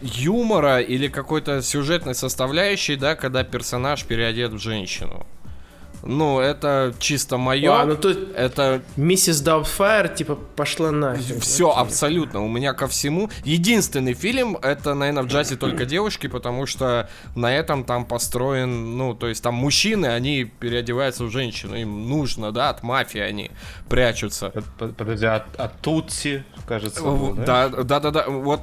юмора 0.00 0.80
или 0.80 1.08
какой-то 1.08 1.62
сюжетной 1.62 2.14
составляющей, 2.14 2.96
да, 2.96 3.14
когда 3.14 3.44
персонаж 3.44 4.04
переодет 4.04 4.52
в 4.52 4.58
женщину. 4.58 5.26
Ну, 6.02 6.40
это 6.40 6.92
чисто 6.98 7.36
мое. 7.36 7.72
А, 7.72 7.84
ну 7.84 7.96
тут 7.96 8.34
это 8.36 8.82
Миссис 8.96 9.40
Даутфайр, 9.40 10.08
типа, 10.08 10.34
пошла 10.56 10.90
нафиг. 10.90 11.40
все 11.42 11.70
абсолютно. 11.70 12.44
У 12.44 12.48
меня 12.48 12.72
ко 12.72 12.88
всему. 12.88 13.30
Единственный 13.44 14.14
фильм 14.14 14.56
это, 14.62 14.94
наверное, 14.94 15.22
в 15.22 15.26
джазе 15.26 15.56
только 15.56 15.84
девушки, 15.84 16.26
потому 16.26 16.66
что 16.66 17.08
на 17.36 17.54
этом 17.54 17.84
там 17.84 18.04
построен, 18.04 18.96
ну, 18.96 19.14
то 19.14 19.28
есть 19.28 19.42
там 19.42 19.54
мужчины, 19.54 20.06
они 20.06 20.44
переодеваются 20.44 21.24
в 21.24 21.30
женщину, 21.30 21.76
им 21.76 22.08
нужно, 22.08 22.52
да, 22.52 22.70
от 22.70 22.82
мафии 22.82 23.20
они 23.20 23.50
прячутся. 23.88 24.52
Под- 24.78 24.96
Подожди, 24.96 25.26
а, 25.26 25.44
а 25.56 25.68
Тутси, 25.68 26.44
кажется, 26.66 27.02
был, 27.02 27.34
Да, 27.34 27.68
да, 27.68 28.00
да, 28.00 28.10
да. 28.10 28.24
Вот 28.28 28.62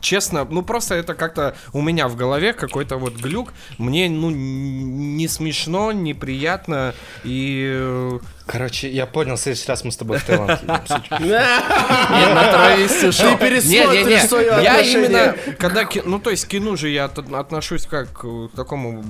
честно, 0.00 0.46
ну 0.48 0.62
просто 0.62 0.94
это 0.94 1.14
как-то 1.14 1.54
у 1.72 1.82
меня 1.82 2.08
в 2.08 2.16
голове 2.16 2.52
какой-то 2.52 2.96
вот 2.96 3.14
глюк. 3.14 3.52
Мне, 3.76 4.08
ну, 4.08 4.30
не 4.30 5.28
смешно, 5.28 5.92
неприятно. 5.92 6.77
И 7.24 7.64
э, 7.68 8.18
Короче, 8.48 8.88
я 8.90 9.04
понял, 9.04 9.36
в 9.36 9.40
следующий 9.40 9.68
раз 9.68 9.84
мы 9.84 9.92
с 9.92 9.96
тобой 9.98 10.16
в 10.16 10.24
Таиланд 10.24 10.62
едем. 10.62 10.78
Шоу. 13.12 13.36
пересмотришь 13.36 14.22
своё 14.22 14.58
Я 14.60 14.72
отношение. 14.72 15.04
именно, 15.04 15.34
когда, 15.58 15.86
ну 16.06 16.18
то 16.18 16.30
есть 16.30 16.46
к 16.46 16.48
кино 16.48 16.74
же 16.76 16.88
я 16.88 17.04
от- 17.04 17.18
отношусь 17.32 17.86
как 17.86 18.10
к 18.12 18.48
такому 18.56 19.02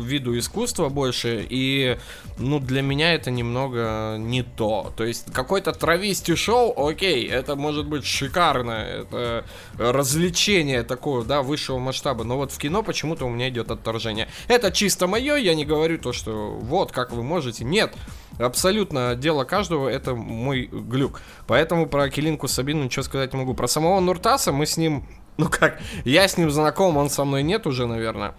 виду 0.00 0.36
искусства 0.38 0.88
больше, 0.88 1.46
и, 1.48 1.98
ну 2.38 2.60
для 2.60 2.80
меня 2.80 3.12
это 3.14 3.30
немного 3.30 4.16
не 4.18 4.42
то. 4.42 4.92
То 4.96 5.04
есть 5.04 5.30
какой-то 5.32 5.72
травести 5.72 6.34
шоу, 6.34 6.88
окей, 6.88 7.28
это 7.28 7.56
может 7.56 7.86
быть 7.86 8.06
шикарно, 8.06 8.72
это 8.72 9.44
развлечение 9.76 10.82
такое, 10.82 11.24
да, 11.24 11.42
высшего 11.42 11.78
масштаба, 11.78 12.24
но 12.24 12.36
вот 12.38 12.52
в 12.52 12.58
кино 12.58 12.82
почему-то 12.82 13.26
у 13.26 13.28
меня 13.28 13.50
идет 13.50 13.70
отторжение. 13.70 14.28
Это 14.48 14.72
чисто 14.72 15.06
мое, 15.06 15.36
я 15.36 15.54
не 15.54 15.66
говорю 15.66 15.98
то, 15.98 16.12
что 16.14 16.56
вот 16.60 16.90
как 16.92 17.12
вы 17.12 17.22
можете, 17.22 17.64
нет. 17.64 17.92
Абсолютно 18.38 19.14
дело 19.14 19.44
каждого, 19.44 19.88
это 19.88 20.14
мой 20.14 20.68
глюк. 20.70 21.20
Поэтому 21.46 21.86
про 21.86 22.08
Килинку 22.08 22.48
Сабину 22.48 22.84
ничего 22.84 23.02
сказать 23.02 23.32
не 23.32 23.38
могу. 23.38 23.54
Про 23.54 23.66
самого 23.66 24.00
Нуртаса 24.00 24.52
мы 24.52 24.66
с 24.66 24.76
ним, 24.76 25.06
ну 25.36 25.48
как, 25.48 25.80
я 26.04 26.26
с 26.28 26.36
ним 26.36 26.50
знаком, 26.50 26.96
он 26.96 27.10
со 27.10 27.24
мной 27.24 27.42
нет 27.42 27.66
уже, 27.66 27.86
наверное. 27.86 28.34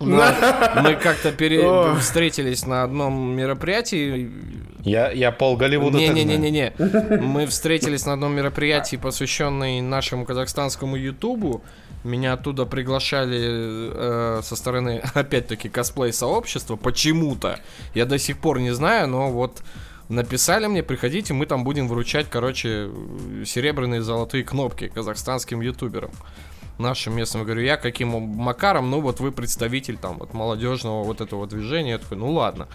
Но 0.00 0.24
мы 0.82 0.94
как-то 0.96 1.32
пере... 1.32 1.94
Встретились 2.00 2.66
на 2.66 2.82
одном 2.82 3.36
мероприятии. 3.36 4.30
Я, 4.82 5.10
я 5.10 5.32
пол 5.32 5.56
Голливуда. 5.56 5.98
Не-не-не-не-не. 5.98 6.72
Мы 7.20 7.46
встретились 7.46 8.04
на 8.06 8.14
одном 8.14 8.34
мероприятии, 8.34 8.96
посвященной 8.96 9.80
нашему 9.80 10.24
казахстанскому 10.24 10.96
Ютубу. 10.96 11.62
Меня 12.04 12.34
оттуда 12.34 12.66
приглашали 12.66 13.38
э, 13.92 14.40
со 14.42 14.56
стороны, 14.56 15.02
опять-таки, 15.14 15.68
косплей-сообщества. 15.68 16.76
Почему-то. 16.76 17.58
Я 17.94 18.04
до 18.04 18.18
сих 18.18 18.38
пор 18.38 18.60
не 18.60 18.72
знаю, 18.74 19.08
но 19.08 19.30
вот 19.30 19.62
написали 20.10 20.66
мне, 20.66 20.82
приходите, 20.82 21.32
мы 21.32 21.46
там 21.46 21.64
будем 21.64 21.88
вручать, 21.88 22.26
короче, 22.28 22.90
серебряные 23.46 24.02
золотые 24.02 24.44
кнопки 24.44 24.88
казахстанским 24.88 25.62
ютуберам. 25.62 26.10
Нашим 26.78 27.16
местным, 27.16 27.42
Я 27.42 27.46
говорю, 27.46 27.62
я 27.62 27.76
каким 27.76 28.08
макаром, 28.08 28.90
ну 28.90 29.00
вот 29.00 29.20
вы 29.20 29.32
представитель 29.32 29.96
там 29.96 30.18
вот 30.18 30.34
молодежного 30.34 31.04
вот 31.04 31.20
этого 31.20 31.46
движения, 31.46 31.92
я 31.92 31.98
такой, 31.98 32.18
ну 32.18 32.32
ладно. 32.32 32.68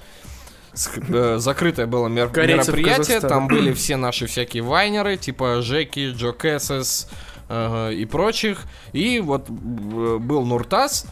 Ск- 0.74 1.04
э, 1.14 1.38
закрытое 1.40 1.86
было 1.86 2.08
мер- 2.08 2.32
мероприятие, 2.36 3.20
там 3.20 3.48
были 3.48 3.74
все 3.74 3.98
наши 3.98 4.26
всякие 4.28 4.64
вайнеры, 4.64 5.18
типа 5.18 5.62
Жеки, 5.62 6.12
Джо 6.12 6.32
Кэссес 6.32 7.10
и 7.50 8.06
прочих. 8.06 8.64
И 8.94 9.20
вот 9.20 9.50
э, 9.50 9.52
был 9.52 10.46
Нуртас, 10.46 11.06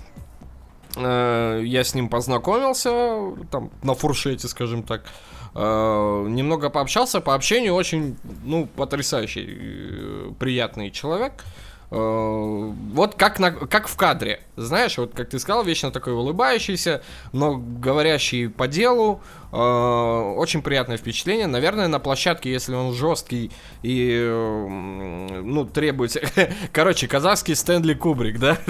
Э, 0.98 1.62
я 1.64 1.84
с 1.84 1.94
ним 1.94 2.10
познакомился, 2.10 3.32
там, 3.52 3.72
на 3.84 3.94
фуршете, 3.94 4.48
скажем 4.48 4.84
так. 4.84 5.06
Э, 5.54 6.26
немного 6.28 6.70
пообщался, 6.70 7.22
по 7.22 7.36
общению 7.36 7.76
очень, 7.76 8.18
ну, 8.44 8.68
потрясающий, 8.68 10.34
приятный 10.40 10.92
человек. 10.92 11.44
Вот 11.90 13.16
как, 13.16 13.40
на, 13.40 13.52
как 13.52 13.88
в 13.88 13.96
кадре, 13.96 14.42
знаешь, 14.58 14.98
вот 14.98 15.14
как 15.14 15.30
ты 15.30 15.40
сказал, 15.40 15.64
вечно 15.64 15.90
такой 15.90 16.12
улыбающийся, 16.12 17.02
но 17.32 17.56
говорящий 17.56 18.50
по 18.50 18.68
делу, 18.68 19.22
Э, 19.52 20.34
очень 20.36 20.62
приятное 20.62 20.98
впечатление. 20.98 21.48
Наверное, 21.48 21.88
на 21.88 22.00
площадке, 22.00 22.52
если 22.52 22.76
он 22.76 22.94
жесткий 22.94 23.52
и, 23.82 24.12
э, 24.20 24.68
ну, 24.68 25.66
требует... 25.66 26.18
Короче, 26.72 27.08
казахский 27.08 27.56
Стэнли 27.56 27.94
Кубрик, 27.94 28.40
да? 28.40 28.58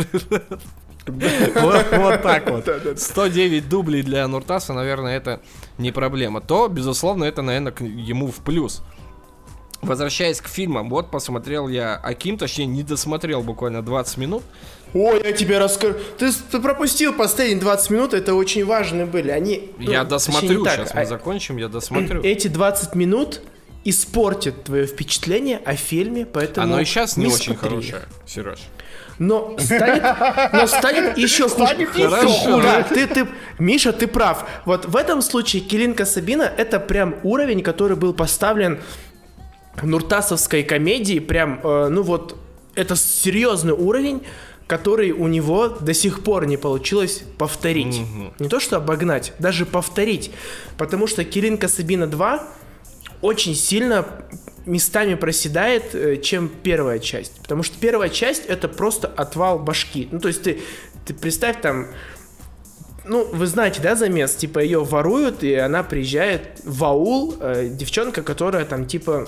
Вот 1.07 2.22
так 2.22 2.49
вот. 2.49 2.99
109 2.99 3.70
дублей 3.70 4.03
для 4.03 4.28
Нуртаса, 4.28 4.74
наверное, 4.74 5.15
это 5.15 5.39
не 5.78 5.93
проблема. 5.93 6.41
То, 6.41 6.68
безусловно, 6.68 7.24
это, 7.24 7.41
наверное, 7.41 7.74
ему 7.80 8.28
в 8.28 8.39
плюс. 8.43 8.84
Возвращаясь 9.88 10.41
к 10.41 10.47
фильмам, 10.47 10.89
вот 10.89 11.09
посмотрел 11.11 11.67
я 11.67 11.95
Аким, 11.95 12.38
точнее, 12.38 12.65
не 12.65 12.83
досмотрел 12.83 13.41
буквально 13.41 13.81
20 13.81 14.17
минут. 14.17 14.43
Ой, 14.93 15.21
я 15.23 15.31
тебе 15.33 15.57
расскажу. 15.59 15.95
Ты, 16.17 16.31
ты 16.31 16.59
пропустил 16.59 17.13
последние 17.13 17.59
20 17.59 17.89
минут, 17.91 18.13
это 18.13 18.33
очень 18.33 18.65
важные 18.65 19.05
были. 19.05 19.31
Они. 19.31 19.71
ну, 19.77 19.91
я 19.91 20.03
точнее, 20.03 20.09
досмотрю, 20.09 20.59
не 20.59 20.65
так, 20.65 20.75
сейчас 20.75 20.93
мы 20.93 21.01
а- 21.01 21.05
закончим, 21.05 21.57
я 21.57 21.67
досмотрю. 21.67 22.21
Эти 22.23 22.47
20 22.47 22.95
минут 22.95 23.41
испортят 23.83 24.65
твое 24.65 24.85
впечатление 24.85 25.61
о 25.63 25.75
фильме, 25.75 26.25
поэтому... 26.25 26.67
Оно 26.67 26.81
и 26.81 26.85
сейчас 26.85 27.15
не 27.15 27.27
очень 27.27 27.55
смотри. 27.55 27.69
хорошее, 27.69 28.01
Сереж. 28.25 28.59
Но 29.19 29.55
станет, 29.57 30.03
но 30.53 30.67
станет 30.67 31.17
еще 31.17 31.49
хуже. 31.49 31.85
Хорошо. 31.85 32.29
хуже. 32.29 32.61
Да, 32.61 32.83
ты, 32.83 33.07
ты, 33.07 33.27
Миша, 33.57 33.91
ты 33.91 34.07
прав. 34.07 34.45
Вот 34.65 34.85
в 34.85 34.95
этом 34.95 35.21
случае 35.21 35.61
Килинка 35.63 36.05
Сабина 36.05 36.43
это 36.43 36.79
прям 36.79 37.15
уровень, 37.23 37.63
который 37.63 37.97
был 37.97 38.13
поставлен 38.13 38.79
нуртасовской 39.84 40.63
комедии. 40.63 41.19
Прям, 41.19 41.59
э, 41.63 41.88
ну 41.89 42.03
вот, 42.03 42.38
это 42.75 42.95
серьезный 42.95 43.73
уровень, 43.73 44.23
который 44.67 45.11
у 45.11 45.28
него 45.28 45.69
до 45.69 45.93
сих 45.93 46.23
пор 46.23 46.45
не 46.45 46.57
получилось 46.57 47.23
повторить. 47.38 48.01
Не 48.39 48.49
то 48.49 48.59
что 48.59 48.78
обогнать, 48.78 49.34
даже 49.39 49.65
повторить. 49.65 50.32
Потому 50.78 51.07
что 51.07 51.23
Килинка 51.23 51.67
Сабина 51.67 52.07
2 52.07 52.47
очень 53.21 53.55
сильно 53.55 54.05
местами 54.65 55.15
проседает, 55.15 55.95
э, 55.95 56.17
чем 56.17 56.49
первая 56.49 56.99
часть. 56.99 57.39
Потому 57.41 57.63
что 57.63 57.80
первая 57.80 58.09
часть 58.09 58.45
это 58.45 58.67
просто 58.67 59.07
отвал 59.07 59.59
башки. 59.59 60.09
Ну, 60.11 60.19
то 60.19 60.28
есть 60.28 60.43
ты, 60.43 60.59
ты 61.05 61.13
представь 61.13 61.61
там, 61.61 61.88
ну, 63.05 63.25
вы 63.25 63.47
знаете, 63.47 63.82
да, 63.82 63.95
замес, 63.95 64.36
типа 64.36 64.59
ее 64.59 64.84
воруют, 64.84 65.43
и 65.43 65.53
она 65.55 65.84
приезжает 65.84 66.59
в 66.63 66.84
аул, 66.84 67.36
э, 67.39 67.69
девчонка, 67.69 68.21
которая 68.21 68.65
там 68.65 68.86
типа 68.86 69.28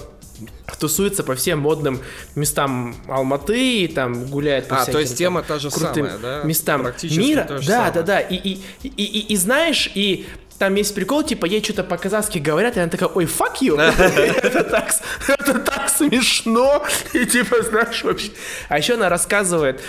тусуется 0.79 1.23
по 1.23 1.35
всем 1.35 1.59
модным 1.59 1.99
местам 2.35 2.95
Алматы 3.07 3.83
и 3.83 3.87
там 3.87 4.25
гуляет 4.25 4.67
по 4.67 4.75
А, 4.75 4.79
то 4.79 4.83
всяким 4.83 4.99
есть 5.01 5.17
тема 5.17 5.41
там 5.41 5.47
та 5.57 5.59
же 5.59 5.69
крутым 5.69 6.07
самая, 6.07 6.17
да? 6.17 6.41
местам 6.43 6.81
мира. 7.03 7.43
то 7.43 7.55
да, 7.57 7.61
самое. 7.61 7.91
да, 7.93 8.01
да. 8.03 8.19
И, 8.19 8.35
и, 8.35 8.61
и, 8.83 8.87
и- 8.87 9.33
и 9.33 9.35
знаешь, 9.37 9.91
и 9.95 10.27
там 10.57 10.75
есть 10.75 10.93
прикол, 10.93 11.23
типа, 11.23 11.45
ей 11.45 11.63
что-то 11.63 11.83
по-казахски 11.85 12.37
говорят, 12.37 12.75
и 12.75 12.81
она 12.81 12.89
такая, 12.89 13.09
ой, 13.09 13.25
fuck 13.25 13.59
you. 13.61 13.79
это, 13.79 14.63
так, 14.65 14.91
это 15.27 15.53
так 15.59 15.89
смешно. 15.89 16.83
И 17.13 17.25
типа, 17.25 17.63
знаешь, 17.63 18.03
вообще. 18.03 18.31
А 18.67 18.77
еще 18.77 18.95
она 18.95 19.07
рассказывает, 19.07 19.79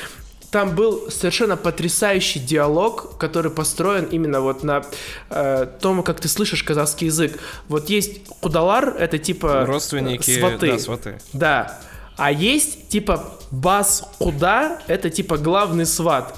там 0.50 0.74
был 0.74 1.10
совершенно 1.10 1.56
потрясающий 1.56 2.40
диалог, 2.40 3.16
который 3.18 3.50
построен 3.50 4.04
именно 4.04 4.40
вот 4.40 4.64
на 4.64 4.84
э, 5.30 5.66
том, 5.80 6.02
как 6.02 6.20
ты 6.20 6.28
слышишь 6.28 6.62
казахский 6.62 7.06
язык. 7.06 7.38
Вот 7.68 7.88
есть 7.88 8.26
кудалар, 8.40 8.96
это 8.98 9.18
типа 9.18 9.46
э, 9.46 9.64
Родственники, 9.64 10.38
сваты. 10.38 10.72
да, 10.72 10.78
сваты. 10.78 11.20
Да. 11.32 11.80
А 12.16 12.32
есть 12.32 12.88
типа 12.88 13.32
бас 13.50 14.04
куда, 14.18 14.80
это 14.88 15.08
типа 15.08 15.38
главный 15.38 15.86
сват. 15.86 16.36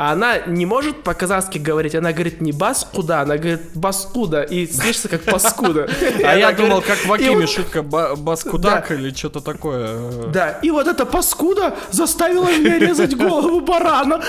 А 0.00 0.12
она 0.12 0.38
не 0.46 0.64
может 0.64 1.02
по-казахски 1.02 1.58
говорить, 1.58 1.94
она 1.94 2.12
говорит 2.12 2.40
не 2.40 2.52
бас 2.52 2.88
куда, 2.90 3.20
она 3.20 3.36
говорит 3.36 3.60
бас 3.74 4.08
куда, 4.10 4.42
и 4.42 4.66
слышится 4.66 5.10
как 5.10 5.24
паскуда. 5.24 5.90
А 6.24 6.34
я 6.38 6.52
думал, 6.52 6.80
как 6.80 7.04
в 7.04 7.12
Акиме 7.12 7.46
шутка 7.46 7.82
ба- 7.82 8.16
Баскудак 8.16 8.86
Да. 8.88 8.94
или 8.94 9.12
что-то 9.12 9.42
такое. 9.42 10.26
Да, 10.28 10.52
и 10.62 10.70
вот 10.70 10.86
эта 10.88 11.04
паскуда 11.04 11.76
заставила 11.90 12.48
меня 12.48 12.78
резать 12.78 13.14
голову 13.14 13.60
барана. 13.60 14.22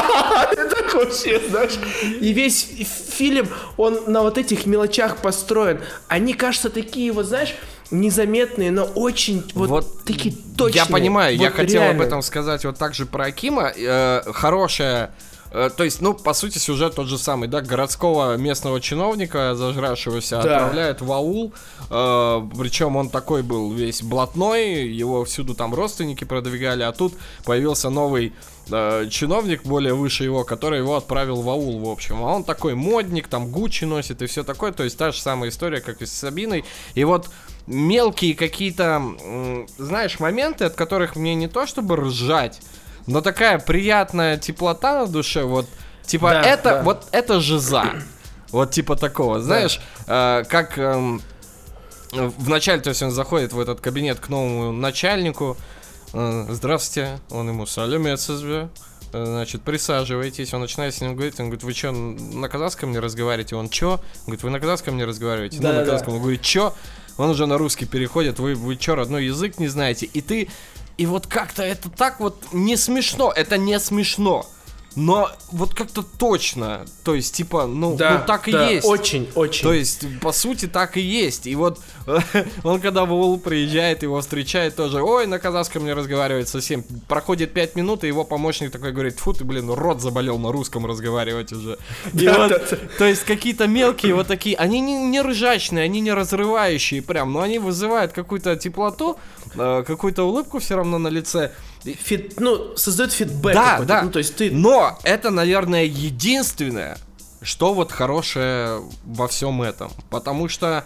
Это 0.52 0.96
вообще, 0.96 1.40
знаешь. 1.50 1.76
И 2.20 2.32
весь 2.32 2.62
фильм, 3.16 3.48
он 3.76 3.98
на 4.06 4.22
вот 4.22 4.38
этих 4.38 4.64
мелочах 4.64 5.16
построен. 5.16 5.80
Они 6.06 6.34
кажутся 6.34 6.70
такие, 6.70 7.10
вот 7.10 7.26
знаешь, 7.26 7.56
незаметные, 7.90 8.70
но 8.70 8.84
очень 8.84 9.44
вот, 9.54 9.68
Вот 9.68 10.04
такие 10.04 10.34
точные. 10.56 10.84
Я 10.84 10.86
понимаю, 10.86 11.36
я 11.36 11.48
Вот 11.48 11.56
хотел 11.56 11.82
реально. 11.82 12.02
об 12.02 12.06
этом 12.06 12.22
сказать 12.22 12.64
вот 12.64 12.78
так 12.78 12.94
же 12.94 13.06
про 13.06 13.26
Акима. 13.26 13.72
Э, 13.76 14.22
хорошая 14.32 15.12
Э, 15.56 15.70
то 15.74 15.84
есть, 15.84 16.00
ну, 16.00 16.14
по 16.14 16.34
сути, 16.34 16.58
сюжет 16.58 16.94
тот 16.94 17.06
же 17.06 17.18
самый, 17.18 17.48
да, 17.48 17.60
городского 17.60 18.36
местного 18.36 18.80
чиновника, 18.80 19.54
зажравшегося, 19.54 20.42
да. 20.42 20.56
отправляют 20.56 21.00
в 21.00 21.10
аул, 21.10 21.54
э, 21.90 22.48
причем 22.58 22.96
он 22.96 23.08
такой 23.08 23.42
был 23.42 23.72
весь 23.72 24.02
блатной, 24.02 24.86
его 24.86 25.24
всюду 25.24 25.54
там 25.54 25.74
родственники 25.74 26.24
продвигали, 26.24 26.82
а 26.82 26.92
тут 26.92 27.14
появился 27.44 27.90
новый 27.90 28.34
э, 28.70 29.08
чиновник, 29.08 29.62
более 29.62 29.94
выше 29.94 30.24
его, 30.24 30.44
который 30.44 30.80
его 30.80 30.96
отправил 30.96 31.40
в 31.40 31.48
аул, 31.48 31.78
в 31.78 31.88
общем. 31.88 32.22
А 32.24 32.34
он 32.34 32.44
такой 32.44 32.74
модник, 32.74 33.28
там 33.28 33.50
Гуччи 33.50 33.84
носит 33.84 34.22
и 34.22 34.26
все 34.26 34.44
такое, 34.44 34.72
то 34.72 34.84
есть 34.84 34.98
та 34.98 35.12
же 35.12 35.20
самая 35.20 35.50
история, 35.50 35.80
как 35.80 36.02
и 36.02 36.06
с 36.06 36.12
Сабиной. 36.12 36.64
И 36.94 37.04
вот 37.04 37.28
мелкие 37.66 38.34
какие-то, 38.34 39.02
знаешь, 39.78 40.20
моменты, 40.20 40.64
от 40.64 40.74
которых 40.74 41.16
мне 41.16 41.34
не 41.34 41.48
то 41.48 41.66
чтобы 41.66 41.96
ржать, 41.96 42.60
но 43.06 43.20
такая 43.20 43.58
приятная 43.58 44.36
теплота 44.36 45.00
на 45.00 45.06
душе, 45.06 45.44
вот, 45.44 45.66
типа, 46.04 46.30
да, 46.30 46.42
это, 46.42 46.70
да. 46.70 46.82
вот, 46.82 47.06
это 47.12 47.40
же 47.40 47.58
за. 47.58 47.84
Вот 48.50 48.70
типа 48.70 48.96
такого, 48.96 49.40
знаешь, 49.40 49.80
да. 50.06 50.40
э, 50.40 50.44
как 50.44 50.78
э, 50.78 51.18
в 52.12 52.48
начале, 52.48 52.80
то 52.80 52.90
есть 52.90 53.02
он 53.02 53.10
заходит 53.10 53.52
в 53.52 53.60
этот 53.60 53.80
кабинет 53.80 54.20
к 54.20 54.28
новому 54.28 54.72
начальнику, 54.72 55.56
э, 56.12 56.46
здравствуйте, 56.48 57.18
он 57.30 57.48
ему 57.48 57.66
салюмет 57.66 58.20
э, 58.28 58.68
значит, 59.12 59.62
присаживайтесь, 59.62 60.54
он 60.54 60.60
начинает 60.60 60.94
с 60.94 61.00
ним 61.00 61.14
говорить, 61.14 61.38
он 61.40 61.46
говорит, 61.46 61.64
вы 61.64 61.72
что, 61.72 61.90
на 61.90 62.48
казахском 62.48 62.92
не 62.92 62.98
разговариваете? 62.98 63.56
Он 63.56 63.68
чё? 63.68 63.92
Он 63.92 64.00
говорит, 64.26 64.42
вы 64.42 64.50
на 64.50 64.60
казахском 64.60 64.96
не 64.96 65.04
разговариваете? 65.04 65.58
Да, 65.58 65.72
ну, 65.72 65.78
на 65.80 65.84
казахском. 65.84 66.14
Он 66.14 66.20
говорит, 66.20 66.42
чё? 66.42 66.72
Он 67.18 67.30
уже 67.30 67.46
на 67.46 67.58
русский 67.58 67.86
переходит, 67.86 68.38
вы, 68.38 68.54
вы 68.54 68.76
чё, 68.76 68.94
родной 68.94 69.26
язык 69.26 69.58
не 69.58 69.68
знаете? 69.68 70.06
И 70.06 70.20
ты 70.20 70.48
и 70.96 71.04
вот 71.04 71.26
как-то 71.26 71.62
это 71.62 71.90
так 71.90 72.20
вот 72.20 72.42
не 72.52 72.76
смешно. 72.76 73.32
Это 73.34 73.58
не 73.58 73.78
смешно. 73.78 74.46
Но 74.96 75.30
вот 75.52 75.74
как-то 75.74 76.02
точно, 76.02 76.86
то 77.04 77.14
есть, 77.14 77.34
типа, 77.34 77.66
ну, 77.66 77.96
да, 77.96 78.18
ну 78.18 78.26
так 78.26 78.50
да, 78.50 78.66
и 78.66 78.76
есть. 78.76 78.86
Очень, 78.86 79.28
очень. 79.34 79.62
То 79.62 79.74
есть, 79.74 80.06
по 80.20 80.32
сути, 80.32 80.66
так 80.66 80.96
и 80.96 81.02
есть. 81.02 81.46
И 81.46 81.54
вот 81.54 81.80
он, 82.64 82.80
когда 82.80 83.04
в 83.04 83.12
Улу 83.12 83.36
приезжает, 83.36 84.02
его 84.02 84.18
встречает 84.22 84.74
тоже, 84.74 85.02
ой, 85.02 85.26
на 85.26 85.38
казахском 85.38 85.84
не 85.84 85.92
разговаривает 85.92 86.48
совсем. 86.48 86.82
Проходит 87.08 87.52
5 87.52 87.76
минут, 87.76 88.04
и 88.04 88.06
его 88.06 88.24
помощник 88.24 88.72
такой 88.72 88.92
говорит, 88.92 89.18
фу, 89.18 89.34
ты, 89.34 89.44
блин, 89.44 89.70
рот 89.70 90.00
заболел 90.00 90.38
на 90.38 90.50
русском 90.50 90.86
разговаривать 90.86 91.52
уже. 91.52 91.78
И 92.14 92.26
вот, 92.28 92.78
то 92.96 93.04
есть, 93.04 93.24
какие-то 93.24 93.66
мелкие 93.66 94.14
вот 94.14 94.28
такие, 94.28 94.56
они 94.56 94.80
не, 94.80 94.96
не 94.96 95.20
ржачные, 95.20 95.84
они 95.84 96.00
не 96.00 96.14
разрывающие 96.14 97.02
прям, 97.02 97.34
но 97.34 97.42
они 97.42 97.58
вызывают 97.58 98.12
какую-то 98.12 98.56
теплоту, 98.56 99.18
э, 99.56 99.84
какую-то 99.86 100.24
улыбку 100.24 100.58
все 100.58 100.76
равно 100.76 100.96
на 100.96 101.08
лице. 101.08 101.52
Фид, 101.84 102.40
ну, 102.40 102.76
создает 102.76 103.12
фидбэк. 103.12 103.54
Да, 103.54 103.80
да. 103.80 104.02
Ну, 104.02 104.10
то 104.10 104.18
есть 104.18 104.36
ты... 104.36 104.50
Но 104.50 104.98
это, 105.02 105.30
наверное, 105.30 105.84
единственное, 105.84 106.98
что 107.42 107.74
вот 107.74 107.92
хорошее 107.92 108.82
во 109.04 109.28
всем 109.28 109.62
этом. 109.62 109.90
Потому 110.10 110.48
что 110.48 110.84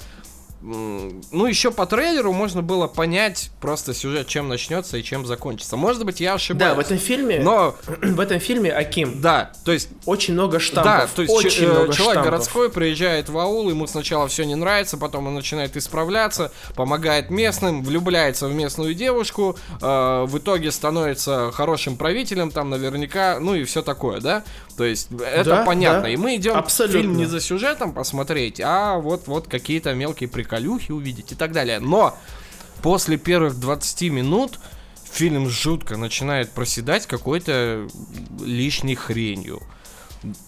ну, 0.63 1.47
еще 1.47 1.71
по 1.71 1.87
трейлеру 1.87 2.33
можно 2.33 2.61
было 2.61 2.87
понять 2.87 3.51
просто 3.61 3.95
сюжет, 3.95 4.27
чем 4.27 4.49
начнется 4.49 4.99
и 4.99 5.03
чем 5.03 5.25
закончится. 5.25 5.77
Может 5.79 6.05
быть, 6.05 6.21
я 6.21 6.35
ошибаюсь. 6.35 6.73
Да, 6.73 6.75
в 6.75 6.79
этом 6.81 6.99
фильме, 6.99 7.41
но 7.41 7.77
в 7.87 8.21
этом 8.21 8.41
фильме 8.41 8.71
Аким. 8.71 9.23
Да, 9.23 9.53
то 9.65 9.73
есть 9.73 9.89
очень 10.05 10.35
много 10.35 10.61
штампов. 10.61 10.93
Да, 10.93 11.09
то 11.15 11.23
есть 11.23 11.35
очень 11.35 11.51
ч- 11.51 11.67
много 11.67 11.93
человек 11.93 11.95
штампов. 11.95 12.25
городской 12.25 12.71
приезжает 12.71 13.31
в 13.31 13.39
аул, 13.39 13.71
ему 13.71 13.87
сначала 13.87 14.29
все 14.29 14.45
не 14.45 14.55
нравится, 14.55 14.99
потом 14.99 15.29
он 15.29 15.35
начинает 15.35 15.77
исправляться, 15.79 16.53
помогает 16.75 17.31
местным, 17.31 17.83
влюбляется 17.83 18.47
в 18.47 18.53
местную 18.55 18.93
девушку, 18.95 19.57
э, 19.81 20.25
в 20.27 20.39
итоге 20.39 20.71
становится 20.73 21.51
хорошим 21.53 21.97
правителем, 21.97 22.51
там 22.51 22.69
наверняка, 22.69 23.39
ну 23.41 23.55
и 23.55 23.65
все 23.65 23.81
такое, 23.81 24.21
да. 24.21 24.45
То 24.77 24.85
есть 24.85 25.09
это 25.11 25.51
да, 25.51 25.65
понятно. 25.65 26.03
Да, 26.03 26.09
и 26.11 26.17
мы 26.17 26.37
идем 26.37 26.55
абсолютно. 26.55 27.01
фильм 27.01 27.17
не 27.17 27.25
за 27.25 27.41
сюжетом 27.41 27.93
посмотреть, 27.95 28.61
а 28.63 28.99
вот 28.99 29.27
вот 29.27 29.49
какие-то 29.49 29.95
мелкие 29.95 30.29
приколы 30.29 30.50
приколюхи 30.51 30.93
увидеть 30.93 31.33
и 31.33 31.35
так 31.35 31.53
далее. 31.53 31.79
Но 31.79 32.17
после 32.83 33.17
первых 33.17 33.59
20 33.59 34.11
минут 34.11 34.59
фильм 35.11 35.49
жутко 35.49 35.97
начинает 35.97 36.51
проседать 36.51 37.07
какой-то 37.07 37.89
лишней 38.45 38.97
хренью. 38.97 39.63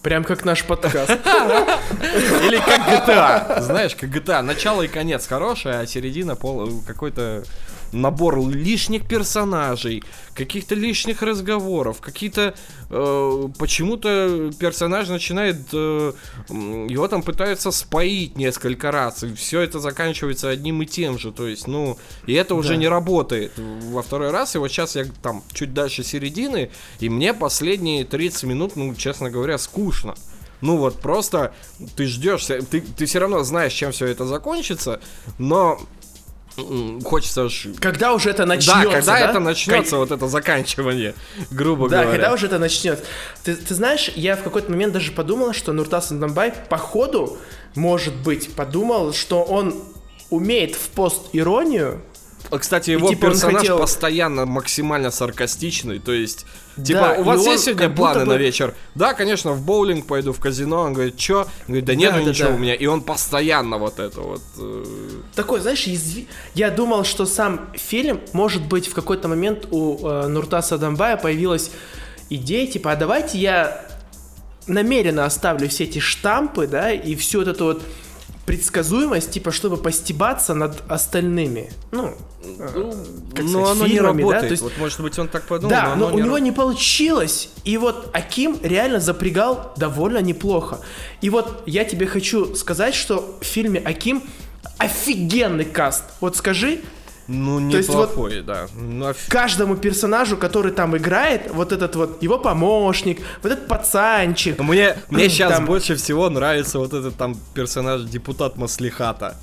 Прям 0.03 0.25
как 0.25 0.45
наш 0.45 0.65
подкаст. 0.65 1.11
Или 1.11 2.59
как 2.59 2.81
GTA. 2.89 3.63
Знаешь, 3.63 3.97
как 3.97 4.11
GTA. 4.11 4.43
Начало 4.43 4.83
и 4.83 4.89
конец 4.89 5.27
хорошее, 5.27 5.79
а 5.79 5.87
середина 5.87 6.37
пол 6.37 6.83
какой-то 6.87 7.45
набор 7.93 8.39
лишних 8.49 9.07
персонажей, 9.07 10.03
каких-то 10.35 10.75
лишних 10.75 11.23
разговоров, 11.23 12.01
какие-то... 12.01 12.55
Э, 12.91 13.49
почему-то 13.59 14.51
персонаж 14.59 15.09
начинает... 15.09 15.59
Э, 15.73 16.13
его 16.49 17.09
там 17.09 17.23
пытаются 17.23 17.71
споить 17.71 18.37
несколько 18.37 18.91
раз, 18.91 19.23
и 19.25 19.35
все 19.35 19.61
это 19.61 19.79
заканчивается 19.79 20.49
одним 20.49 20.83
и 20.83 20.87
тем 20.87 21.19
же. 21.19 21.33
То 21.33 21.47
есть, 21.47 21.67
ну, 21.67 21.99
и 22.27 22.33
это 22.33 22.55
уже 22.55 22.71
да. 22.71 22.77
не 22.77 22.89
работает 22.89 23.53
во 23.57 24.03
второй 24.03 24.31
раз. 24.31 24.55
И 24.55 24.59
вот 24.59 24.69
сейчас 24.69 24.97
я 24.97 25.05
там 25.23 25.43
чуть 25.53 25.75
дальше 25.75 26.03
середины, 26.03 26.71
и 27.01 27.09
мне 27.09 27.35
последние 27.35 28.05
30 28.05 28.45
минут, 28.45 28.77
ну, 28.77 28.95
честно 28.95 29.31
говоря, 29.31 29.59
скучно. 29.59 30.15
Ну 30.63 30.77
вот 30.77 31.01
просто 31.01 31.53
ты 31.97 32.07
ждешь, 32.07 32.47
ты, 32.47 32.63
ты 32.63 33.05
все 33.05 33.19
равно 33.19 33.43
знаешь, 33.43 33.73
чем 33.73 33.91
все 33.91 34.07
это 34.07 34.25
закончится, 34.25 35.01
но 35.39 35.81
хочется 37.05 37.49
ж... 37.49 37.69
Когда 37.81 38.13
уже 38.13 38.31
это 38.31 38.47
начнется, 38.47 38.85
да? 38.85 38.91
когда 38.91 39.13
да? 39.13 39.31
это 39.31 39.41
начнется, 39.41 39.91
как... 39.93 39.99
вот 40.01 40.11
это 40.11 40.29
заканчивание, 40.29 41.15
грубо 41.51 41.89
да, 41.89 42.03
говоря. 42.03 42.11
Да, 42.11 42.17
когда 42.17 42.35
уже 42.35 42.47
это 42.47 42.59
начнется. 42.59 43.05
Ты, 43.43 43.57
ты 43.57 43.75
знаешь, 43.75 44.11
я 44.15 44.37
в 44.37 44.43
какой-то 44.43 44.71
момент 44.71 44.93
даже 44.93 45.13
подумал, 45.13 45.53
что 45.53 45.73
Нуртас 45.73 46.11
Дамбай 46.13 46.53
по 46.69 46.77
ходу, 46.77 47.39
может 47.75 48.15
быть, 48.15 48.55
подумал, 48.55 49.13
что 49.13 49.43
он 49.43 49.83
умеет 50.31 50.75
в 50.75 50.89
пост-иронию 50.91 52.01
кстати, 52.51 52.91
его 52.91 53.09
и, 53.09 53.15
типа, 53.15 53.29
персонаж 53.29 53.61
хотел... 53.61 53.79
постоянно 53.79 54.47
максимально 54.47 55.11
саркастичный, 55.11 55.99
то 55.99 56.13
есть, 56.13 56.45
типа, 56.77 57.15
да, 57.17 57.21
у 57.21 57.23
вас 57.23 57.45
есть 57.45 57.65
сегодня 57.65 57.89
планы 57.89 58.27
бы... 58.27 58.33
на 58.33 58.37
вечер? 58.37 58.75
Да, 58.95 59.15
конечно, 59.15 59.53
в 59.53 59.63
боулинг 59.63 60.07
пойду, 60.07 60.33
в 60.33 60.41
казино. 60.41 60.83
Он 60.83 60.93
говорит, 60.93 61.17
чё? 61.17 61.41
Он 61.41 61.47
говорит, 61.69 61.85
да 61.85 61.95
нет, 61.95 62.13
да, 62.13 62.23
ничего 62.23 62.49
да. 62.49 62.55
у 62.55 62.59
меня. 62.59 62.75
И 62.75 62.87
он 62.87 63.03
постоянно 63.03 63.79
вот 63.79 63.99
это 63.99 64.21
вот... 64.21 64.43
Э... 64.59 64.85
Такой, 65.35 65.61
знаешь, 65.61 65.87
изв... 65.87 66.27
я 66.55 66.71
думал, 66.71 67.05
что 67.05 67.27
сам 67.27 67.71
фильм, 67.75 68.21
может 68.33 68.67
быть, 68.67 68.87
в 68.87 68.95
какой-то 68.95 69.29
момент 69.29 69.67
у 69.71 70.07
э, 70.07 70.27
Нуртаса 70.29 70.79
Дамбая 70.79 71.17
появилась 71.17 71.71
идея, 72.29 72.67
типа, 72.67 72.93
а 72.93 72.97
давайте 72.97 73.39
я 73.39 73.87
намеренно 74.67 75.25
оставлю 75.25 75.69
все 75.69 75.85
эти 75.85 75.99
штампы, 75.99 76.67
да, 76.67 76.93
и 76.93 77.15
всю 77.17 77.39
вот 77.39 77.49
эту 77.49 77.65
вот 77.65 77.83
предсказуемость, 78.47 79.31
типа, 79.31 79.53
чтобы 79.53 79.77
постебаться 79.77 80.55
над 80.55 80.83
остальными. 80.91 81.71
Ну, 81.93 82.15
ну, 82.59 82.93
как 83.35 83.45
но 83.45 83.71
оно 83.71 83.87
фильмами, 83.87 83.93
не 83.93 84.01
работает. 84.01 84.43
Да? 84.43 84.49
То 84.49 84.53
есть, 84.53 84.63
вот, 84.63 84.73
может 84.79 85.01
быть, 85.01 85.19
он 85.19 85.29
так 85.29 85.45
подумал. 85.45 85.71
Да, 85.71 85.95
но, 85.95 86.09
но 86.09 86.15
у 86.15 86.19
не 86.19 86.25
него 86.25 86.39
не 86.39 86.53
получилось. 86.53 87.51
И 87.65 87.79
вот 87.79 88.11
Аким 88.13 88.59
реально 88.63 89.01
запрягал 89.01 89.73
довольно 89.77 90.19
неплохо. 90.19 90.81
И 91.21 91.31
вот 91.31 91.63
я 91.67 91.85
тебе 91.85 92.07
хочу 92.07 92.55
сказать, 92.57 92.95
что 92.95 93.39
в 93.41 93.45
фильме 93.45 93.81
Аким 93.81 94.23
офигенный 94.79 95.65
каст. 95.65 96.05
Вот 96.21 96.37
скажи, 96.37 96.81
ну, 97.29 97.61
неплохой, 97.61 98.37
вот 98.37 98.47
да. 98.47 98.67
Но... 98.75 99.13
Каждому 99.29 99.77
персонажу, 99.77 100.37
который 100.37 100.73
там 100.73 100.97
играет, 100.97 101.51
вот 101.51 101.73
этот 101.73 101.97
вот 101.97 102.23
его 102.23 102.39
помощник, 102.39 103.21
вот 103.43 103.53
этот 103.53 103.69
пацанчик. 103.69 104.59
Мне, 104.59 104.97
мне 105.09 105.29
сейчас 105.29 105.53
там... 105.53 105.67
больше 105.67 105.97
всего 105.97 106.29
нравится 106.29 106.79
вот 106.79 106.93
этот 106.93 107.17
там 107.17 107.37
персонаж 107.55 108.03
депутат 108.03 108.57
Маслихата. 108.57 109.37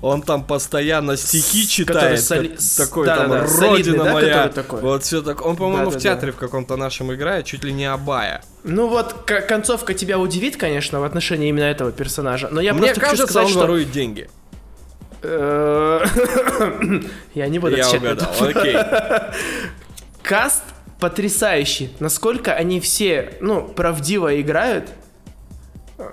Он 0.00 0.22
там 0.22 0.44
постоянно 0.44 1.16
стихи 1.16 1.66
читает, 1.66 2.20
соли... 2.20 2.56
такой 2.76 3.06
да, 3.06 3.16
там 3.16 3.30
да, 3.30 3.40
да. 3.40 3.46
родина 3.46 3.72
Солидный, 3.72 4.12
моя, 4.12 4.34
да, 4.44 4.48
такой? 4.48 4.80
вот 4.80 5.02
все 5.02 5.22
так. 5.22 5.44
Он, 5.44 5.56
по-моему, 5.56 5.90
да, 5.90 5.98
в 5.98 6.00
театре 6.00 6.30
да. 6.30 6.36
в 6.36 6.40
каком-то 6.40 6.76
нашем 6.76 7.12
играет, 7.12 7.46
чуть 7.46 7.64
ли 7.64 7.72
не 7.72 7.84
Абая. 7.86 8.42
Ну 8.62 8.86
вот 8.86 9.14
концовка 9.24 9.94
тебя 9.94 10.20
удивит, 10.20 10.56
конечно, 10.56 11.00
в 11.00 11.04
отношении 11.04 11.48
именно 11.48 11.64
этого 11.64 11.90
персонажа, 11.90 12.48
но 12.52 12.60
я 12.60 12.74
Мне 12.74 12.82
просто 12.82 13.00
кажется, 13.00 13.22
хочу 13.22 13.32
сказать, 13.32 13.46
он 13.46 13.50
что... 13.50 13.60
ворует 13.60 13.90
деньги. 13.90 14.30
Э, 15.22 16.04
я 17.34 17.48
не 17.48 17.58
буду 17.58 17.76
Я 17.76 17.90
угадал, 17.90 18.28
окей. 18.40 18.76
Каст 20.22 20.62
потрясающий. 21.00 21.90
Насколько 22.00 22.54
они 22.54 22.80
все, 22.80 23.34
ну, 23.40 23.66
правдиво 23.66 24.40
играют, 24.40 24.90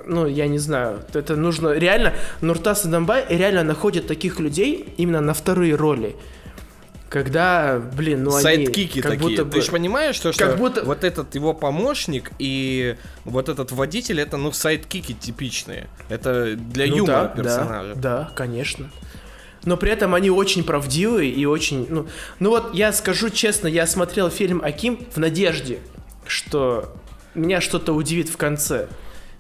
ну, 0.06 0.26
я 0.26 0.48
не 0.48 0.58
знаю, 0.58 1.02
это 1.14 1.36
нужно 1.36 1.74
реально, 1.74 2.14
Нуртас 2.42 2.86
и 2.86 2.88
Дамбай 2.88 3.26
реально 3.30 3.64
находят 3.64 4.08
таких 4.08 4.40
людей 4.40 4.94
именно 4.98 5.22
на 5.22 5.34
вторые 5.34 5.76
роли. 5.76 6.16
Когда, 7.10 7.80
блин, 7.80 8.24
ну 8.24 8.32
Сайдкики 8.32 8.94
они... 8.94 9.02
как 9.02 9.12
такие. 9.14 9.30
Будто 9.30 9.46
бы... 9.46 9.52
Ты 9.52 9.62
же 9.62 9.72
понимаешь, 9.72 10.16
что, 10.16 10.32
как 10.34 10.50
что 10.50 10.58
будто... 10.58 10.84
вот 10.84 11.04
этот 11.04 11.36
его 11.36 11.54
помощник 11.54 12.32
и 12.40 12.98
вот 13.24 13.48
этот 13.48 13.72
водитель, 13.72 14.20
это, 14.20 14.38
ну, 14.38 14.52
сайдкики 14.52 15.14
типичные. 15.14 15.88
Это 16.10 16.56
для 16.56 16.88
ну, 16.88 16.98
юмора 16.98 17.32
да, 17.36 17.44
персонажа. 17.44 17.96
Да, 17.96 18.02
да, 18.02 18.32
конечно. 18.36 18.90
Но 19.66 19.78
при 19.78 19.92
этом 19.92 20.14
они 20.14 20.30
очень 20.30 20.64
правдивые 20.64 21.32
и 21.32 21.46
очень... 21.46 21.88
Ну, 21.90 22.08
ну 22.40 22.50
вот 22.50 22.74
я 22.74 22.92
скажу 22.94 23.30
честно, 23.30 23.68
я 23.68 23.88
смотрел 23.88 24.30
фильм 24.30 24.62
Аким 24.64 25.06
в 25.14 25.18
надежде, 25.18 25.80
что 26.28 26.96
меня 27.34 27.62
что-то 27.62 27.94
удивит 27.94 28.30
в 28.30 28.38
конце. 28.38 28.88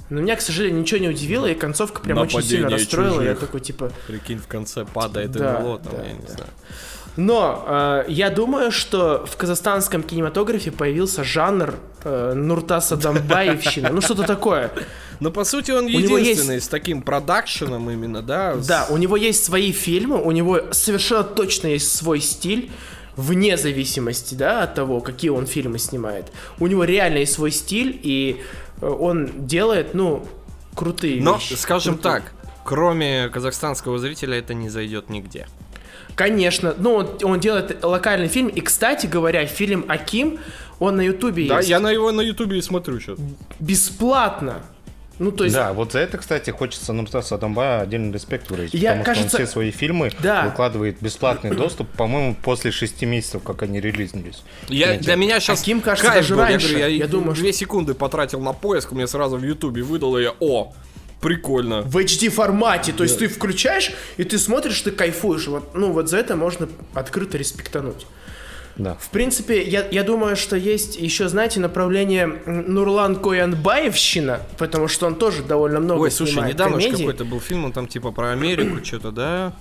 Но 0.10 0.22
меня, 0.22 0.36
к 0.36 0.42
сожалению, 0.42 0.82
ничего 0.82 1.00
не 1.00 1.10
удивило, 1.10 1.48
и 1.48 1.56
концовка 1.56 2.02
прям 2.02 2.20
очень 2.20 2.42
сильно 2.42 2.66
Нападение 2.66 2.78
расстроила. 2.78 3.22
Я 3.22 3.34
чужих. 3.34 3.40
такой, 3.40 3.60
типа... 3.62 3.92
Прикинь, 4.08 4.38
в 4.38 4.48
конце 4.48 4.86
падает 4.86 5.32
Да, 5.32 5.60
НЛО, 5.60 5.80
там, 5.80 5.94
да, 5.94 6.04
я 6.04 6.14
не 6.14 6.22
да. 6.22 6.34
знаю. 6.34 6.50
Но 7.18 7.64
э, 7.68 8.06
я 8.10 8.30
думаю, 8.30 8.72
что 8.72 9.26
в 9.26 9.38
казахстанском 9.38 10.04
кинематографе 10.04 10.72
появился 10.72 11.24
жанр 11.24 11.76
э, 12.04 12.34
Нуртаса 12.34 12.98
Дамбаевщина. 12.98 13.90
Ну, 13.90 14.02
что-то 14.02 14.24
такое. 14.24 14.72
Но 15.20 15.32
по 15.32 15.46
сути 15.46 15.72
он 15.72 15.88
единственный 15.88 16.60
с 16.60 16.68
таким 16.68 17.02
продакшеном 17.02 17.90
именно, 17.90 18.22
да? 18.22 18.56
Да, 18.56 18.88
у 18.90 18.98
него 18.98 19.16
есть 19.16 19.46
свои 19.46 19.72
фильмы, 19.72 20.22
у 20.22 20.32
него 20.32 20.60
совершенно 20.72 21.24
точно 21.24 21.68
есть 21.68 21.96
свой 21.96 22.20
стиль, 22.20 22.70
вне 23.16 23.56
зависимости, 23.56 24.36
да, 24.36 24.64
от 24.64 24.76
того, 24.76 25.00
какие 25.00 25.32
он 25.32 25.46
фильмы 25.48 25.80
снимает. 25.80 26.26
У 26.60 26.68
него 26.68 26.84
реально 26.84 27.20
есть 27.20 27.34
свой 27.34 27.52
стиль, 27.52 27.98
и 28.04 28.42
э, 28.82 28.86
он 28.88 29.48
делает, 29.48 29.94
ну, 29.94 30.28
крутые 30.76 31.22
Но, 31.22 31.36
вещи. 31.36 31.54
скажем 31.54 31.94
Крутые. 31.94 32.14
так, 32.22 32.32
кроме 32.66 33.30
казахстанского 33.30 33.98
зрителя 34.00 34.38
это 34.38 34.54
не 34.54 34.68
зайдет 34.70 35.10
нигде. 35.10 35.48
Конечно, 36.16 36.74
ну, 36.78 36.94
он, 36.96 37.18
он 37.24 37.40
делает 37.40 37.84
локальный 37.84 38.28
фильм, 38.28 38.48
и, 38.48 38.62
кстати 38.62 39.06
говоря, 39.06 39.46
фильм 39.46 39.86
«Аким», 39.88 40.40
он 40.80 40.98
на 40.98 41.02
ютубе 41.02 41.48
Да, 41.48 41.58
есть. 41.58 41.70
я 41.70 41.80
на 41.80 41.90
его 41.92 42.12
на 42.12 42.22
ютубе 42.22 42.58
и 42.58 42.62
смотрю 42.62 43.00
сейчас. 43.00 43.18
Бесплатно. 43.60 44.62
Ну, 45.18 45.32
то 45.32 45.46
есть... 45.46 45.56
Да, 45.56 45.72
вот 45.72 45.94
за 45.94 46.00
это, 46.00 46.18
кстати, 46.18 46.50
хочется 46.52 46.92
Нуртаса 46.92 47.36
Адамбая 47.36 47.82
отдельный 47.82 48.12
респект 48.12 48.50
выразить. 48.52 48.74
Я, 48.74 48.90
потому 48.92 49.06
кажется- 49.06 49.30
что 49.30 49.38
он 49.40 49.44
все 49.46 49.52
свои 49.54 49.72
фильмы 49.72 50.12
Да. 50.22 50.44
выкладывает 50.44 50.98
бесплатный 51.02 51.56
доступ, 51.56 51.90
по-моему, 51.92 52.36
после 52.36 52.72
шести 52.72 53.06
месяцев, 53.06 53.42
как 53.44 53.64
они 53.64 53.80
релизнулись. 53.80 54.44
Я, 54.68 54.88
Знаете, 54.88 55.04
для 55.06 55.16
меня 55.16 55.40
сейчас 55.40 55.62
Аким, 55.62 55.80
кажется, 55.80 56.12
даже 56.12 56.36
раньше. 56.36 56.74
Я, 56.74 56.88
Я 56.88 56.88
я 56.88 57.08
думаю, 57.08 57.34
две 57.34 57.54
секунды 57.54 57.94
потратил 57.94 58.42
на 58.42 58.52
поиск, 58.52 58.92
мне 58.92 59.08
сразу 59.08 59.38
в 59.38 59.44
ютубе 59.46 59.84
выдало, 59.84 60.18
я, 60.18 60.34
о, 60.42 60.74
прикольно. 61.26 61.82
В 61.82 61.98
HD 61.98 62.30
формате, 62.30 62.94
то 62.94 63.04
есть 63.04 63.18
ты 63.18 63.28
включаешь 63.28 63.92
и 64.18 64.24
ты 64.24 64.38
смотришь, 64.38 64.80
ты 64.82 64.92
кайфуешь. 64.92 65.48
Вот, 65.48 65.74
ну 65.74 65.92
вот 65.92 66.08
за 66.08 66.18
это 66.18 66.36
можно 66.36 66.70
открыто 66.94 67.38
респектануть. 67.38 68.06
Да. 68.78 68.96
В 69.00 69.10
принципе, 69.10 69.64
я, 69.64 69.88
я 69.90 70.04
думаю, 70.04 70.36
что 70.36 70.56
есть 70.56 70.98
еще, 70.98 71.28
знаете, 71.30 71.60
направление 71.60 72.28
Нурлан 72.46 73.16
Коянбаевщина, 73.16 74.42
потому 74.58 74.88
что 74.88 75.08
он 75.08 75.16
тоже 75.16 75.44
довольно 75.44 75.80
много 75.80 76.02
Ой, 76.02 76.12
слушай, 76.12 76.34
снимает 76.34 76.54
недавно 76.54 76.80
же 76.80 76.88
комедий. 76.88 77.06
какой-то 77.06 77.26
был 77.26 77.40
фильм, 77.40 77.66
он 77.66 77.72
там 77.72 77.88
типа 77.88 78.12
про 78.12 78.32
Америку 78.32 78.80
что-то, 78.84 79.12
да? 79.12 79.54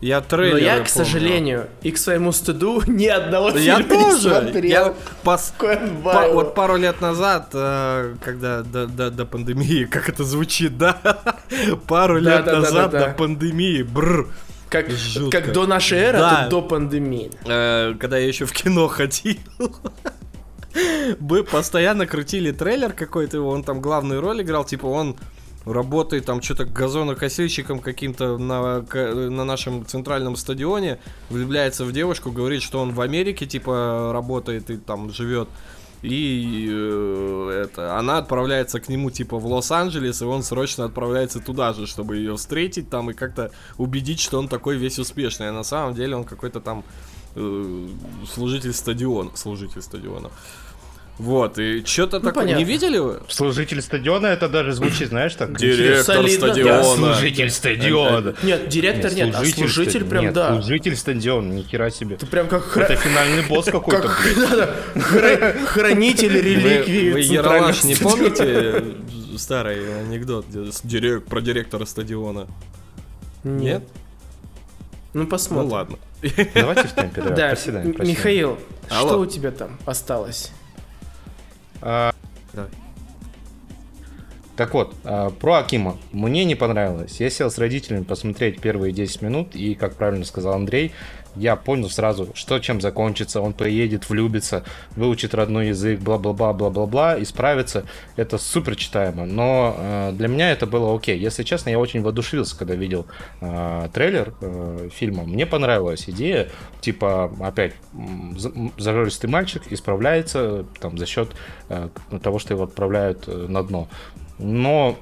Я 0.00 0.20
Но 0.20 0.26
трейлер 0.26 0.58
я, 0.58 0.80
к 0.80 0.88
сожалению, 0.88 1.68
и 1.82 1.90
к 1.90 1.96
своему 1.98 2.32
стыду 2.32 2.82
ни 2.86 3.06
одного 3.06 3.50
Я 3.50 3.76
фильма 3.78 3.94
не 3.96 4.10
тоже. 4.10 4.18
смотрел. 4.30 4.70
Я 4.86 4.94
пос-. 5.22 5.54
Па- 6.04 6.28
вот 6.28 6.54
пару 6.54 6.76
лет 6.76 7.00
назад, 7.00 7.48
э, 7.54 8.14
когда 8.22 8.62
до, 8.62 8.86
до- 8.86 9.10
до 9.10 9.24
пандемии, 9.24 9.84
как 9.90 10.08
это 10.08 10.24
звучит, 10.24 10.76
да? 10.76 10.98
Пару 11.86 12.20
Да, 12.20 12.36
лет 12.36 12.44
да, 12.44 12.52
да, 12.52 12.60
назад 12.60 12.90
да, 12.90 13.00
да. 13.00 13.06
до 13.08 13.14
пандемии, 13.14 13.82
бррр. 13.82 14.28
как, 14.68 14.90
жутко. 14.90 15.40
как 15.40 15.52
до 15.52 15.66
нашей 15.66 15.98
эры, 15.98 16.18
Да. 16.18 16.30
а 16.30 16.40
тут 16.42 16.50
до 16.50 16.62
пандемии. 16.68 17.30
Э, 17.46 17.94
когда 17.98 18.18
я 18.18 18.26
еще 18.28 18.44
в 18.44 18.52
кино 18.52 18.88
ходил. 18.88 19.38
Мы 21.20 21.44
постоянно 21.44 22.04
крутили 22.06 22.50
трейлер 22.50 22.92
какой-то, 22.92 23.40
он 23.42 23.62
там 23.62 23.80
главную 23.80 24.20
роль 24.20 24.42
играл, 24.42 24.64
типа 24.64 24.86
он 24.86 25.16
работает 25.64 26.26
там 26.26 26.42
что-то 26.42 26.64
газонокосильщиком 26.64 27.80
каким-то 27.80 28.38
на, 28.38 28.80
на 28.82 29.44
нашем 29.44 29.86
центральном 29.86 30.36
стадионе, 30.36 30.98
влюбляется 31.30 31.84
в 31.84 31.92
девушку, 31.92 32.30
говорит, 32.30 32.62
что 32.62 32.80
он 32.80 32.92
в 32.92 33.00
Америке, 33.00 33.46
типа, 33.46 34.10
работает 34.12 34.70
и 34.70 34.76
там 34.76 35.10
живет. 35.10 35.48
И 36.04 36.68
э, 36.70 37.64
это, 37.64 37.98
она 37.98 38.18
отправляется 38.18 38.78
к 38.78 38.90
нему 38.90 39.10
типа 39.10 39.38
в 39.38 39.46
Лос-Анджелес, 39.46 40.20
и 40.20 40.24
он 40.26 40.42
срочно 40.42 40.84
отправляется 40.84 41.40
туда 41.40 41.72
же, 41.72 41.86
чтобы 41.86 42.16
ее 42.16 42.36
встретить 42.36 42.90
там 42.90 43.10
и 43.10 43.14
как-то 43.14 43.50
убедить, 43.78 44.20
что 44.20 44.38
он 44.38 44.48
такой 44.48 44.76
весь 44.76 44.98
успешный. 44.98 45.48
А 45.48 45.52
на 45.52 45.62
самом 45.62 45.94
деле 45.94 46.14
он 46.16 46.24
какой-то 46.24 46.60
там 46.60 46.84
э, 47.36 47.88
служитель 48.30 48.74
стадиона. 48.74 49.30
Служитель 49.34 49.80
стадиона. 49.80 50.30
Вот, 51.16 51.58
и 51.60 51.84
что-то 51.84 52.18
такое. 52.18 52.32
понятно. 52.32 52.58
Не 52.58 52.64
видели 52.64 52.98
вы? 52.98 53.20
Служитель 53.28 53.80
стадиона, 53.80 54.26
это 54.26 54.48
даже 54.48 54.72
звучит, 54.72 55.10
знаешь, 55.10 55.32
так... 55.36 55.56
Директор 55.56 56.16
Солидно. 56.16 56.48
стадиона. 56.48 56.82
Служитель 56.84 57.50
стадиона. 57.50 58.34
Нет, 58.42 58.68
директор 58.68 59.14
нет, 59.14 59.32
а 59.32 59.44
служитель 59.44 60.00
ста- 60.00 60.10
прям 60.10 60.24
нет, 60.24 60.34
да. 60.34 60.54
Служитель 60.60 60.96
стадиона, 60.96 61.52
ни 61.52 61.62
хера 61.62 61.90
себе. 61.90 62.16
Ты 62.16 62.26
прям 62.26 62.48
как, 62.48 62.76
Это 62.76 62.96
финальный 62.96 63.44
босс 63.46 63.66
какой-то. 63.70 64.08
хранитель 65.66 66.32
Вы, 66.32 66.40
реликвии. 66.40 67.12
вы 67.12 67.20
Ералаш 67.20 67.84
не 67.84 67.94
помните 67.94 68.82
старый 69.38 70.00
анекдот 70.00 70.46
про 71.28 71.40
директора 71.40 71.84
стадиона? 71.84 72.48
Нет. 73.44 73.84
Ну 75.12 75.22
Ну 75.22 75.26
посмотрим. 75.28 75.70
ладно. 75.70 75.98
Давайте 76.54 76.88
в 76.88 76.92
темпе, 76.92 77.22
Да, 77.22 77.30
давай. 77.30 77.86
Михаил, 78.04 78.58
что 78.88 79.20
у 79.20 79.26
тебя 79.26 79.52
там 79.52 79.78
осталось? 79.86 80.50
А, 81.86 82.14
Давай. 82.54 82.70
Так 84.56 84.72
вот, 84.72 84.94
а, 85.04 85.30
про 85.30 85.58
Акима. 85.58 85.98
Мне 86.12 86.44
не 86.44 86.54
понравилось. 86.54 87.20
Я 87.20 87.28
сел 87.28 87.50
с 87.50 87.58
родителями 87.58 88.04
посмотреть 88.04 88.60
первые 88.60 88.92
10 88.92 89.20
минут, 89.20 89.54
и, 89.54 89.74
как 89.74 89.96
правильно 89.96 90.24
сказал 90.24 90.54
Андрей, 90.54 90.92
я 91.36 91.56
понял 91.56 91.90
сразу, 91.90 92.28
что 92.34 92.58
чем 92.58 92.80
закончится. 92.80 93.40
Он 93.40 93.52
приедет, 93.52 94.08
влюбится, 94.08 94.64
выучит 94.96 95.34
родной 95.34 95.68
язык, 95.68 96.00
бла-бла-бла, 96.00 96.52
бла-бла-бла, 96.52 97.16
и 97.16 97.24
справится. 97.24 97.84
Это 98.16 98.38
супер 98.38 98.76
читаемо. 98.76 99.26
Но 99.26 99.76
э, 99.78 100.12
для 100.12 100.28
меня 100.28 100.50
это 100.50 100.66
было 100.66 100.94
окей. 100.94 101.18
Если 101.18 101.42
честно, 101.42 101.70
я 101.70 101.78
очень 101.78 102.02
воодушевился, 102.02 102.56
когда 102.56 102.74
видел 102.74 103.06
э, 103.40 103.88
трейлер 103.92 104.34
э, 104.40 104.88
фильма. 104.92 105.24
Мне 105.24 105.46
понравилась 105.46 106.08
идея, 106.08 106.48
типа, 106.80 107.32
опять, 107.40 107.74
зажористый 108.76 109.30
мальчик 109.30 109.62
исправляется 109.70 110.66
там, 110.80 110.98
за 110.98 111.06
счет 111.06 111.30
э, 111.68 111.88
того, 112.22 112.38
что 112.38 112.54
его 112.54 112.64
отправляют 112.64 113.24
э, 113.26 113.46
на 113.48 113.62
дно. 113.62 113.88
Но 114.38 114.98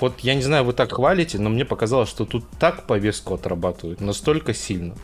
вот 0.00 0.20
я 0.20 0.34
не 0.34 0.42
знаю, 0.42 0.64
вы 0.64 0.72
так 0.72 0.92
хвалите, 0.92 1.38
но 1.38 1.48
мне 1.48 1.64
показалось, 1.64 2.08
что 2.08 2.24
тут 2.24 2.44
так 2.58 2.86
повестку 2.86 3.34
отрабатывают, 3.34 4.00
настолько 4.00 4.52
сильно. 4.52 4.94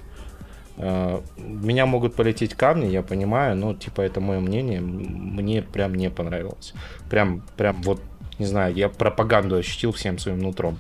Меня 0.77 1.87
могут 1.87 2.15
полететь 2.15 2.55
камни, 2.55 2.87
я 2.87 3.03
понимаю, 3.03 3.57
но 3.57 3.75
типа 3.75 4.01
это 4.01 4.21
мое 4.21 4.41
мнение, 4.41 4.81
мне 4.81 5.63
прям 5.63 5.95
не 5.95 6.11
понравилось. 6.11 6.73
Прям, 7.11 7.43
прям 7.57 7.83
вот, 7.83 8.01
не 8.39 8.47
знаю, 8.47 8.75
я 8.75 8.89
пропаганду 8.89 9.57
ощутил 9.57 9.93
всем 9.93 10.19
своим 10.19 10.39
нутром. 10.39 10.79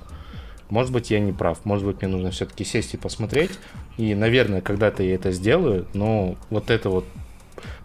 Может 0.70 0.93
быть, 0.93 1.11
я 1.11 1.20
не 1.20 1.32
прав, 1.32 1.59
может 1.64 1.86
быть, 1.86 2.01
мне 2.01 2.11
нужно 2.11 2.30
все-таки 2.30 2.64
сесть 2.64 2.95
и 2.95 2.97
посмотреть. 2.97 3.51
И, 3.99 4.14
наверное, 4.14 4.62
когда-то 4.62 5.03
я 5.03 5.14
это 5.14 5.30
сделаю, 5.30 5.86
но 5.93 6.36
вот 6.49 6.70
это 6.70 6.88
вот, 6.88 7.05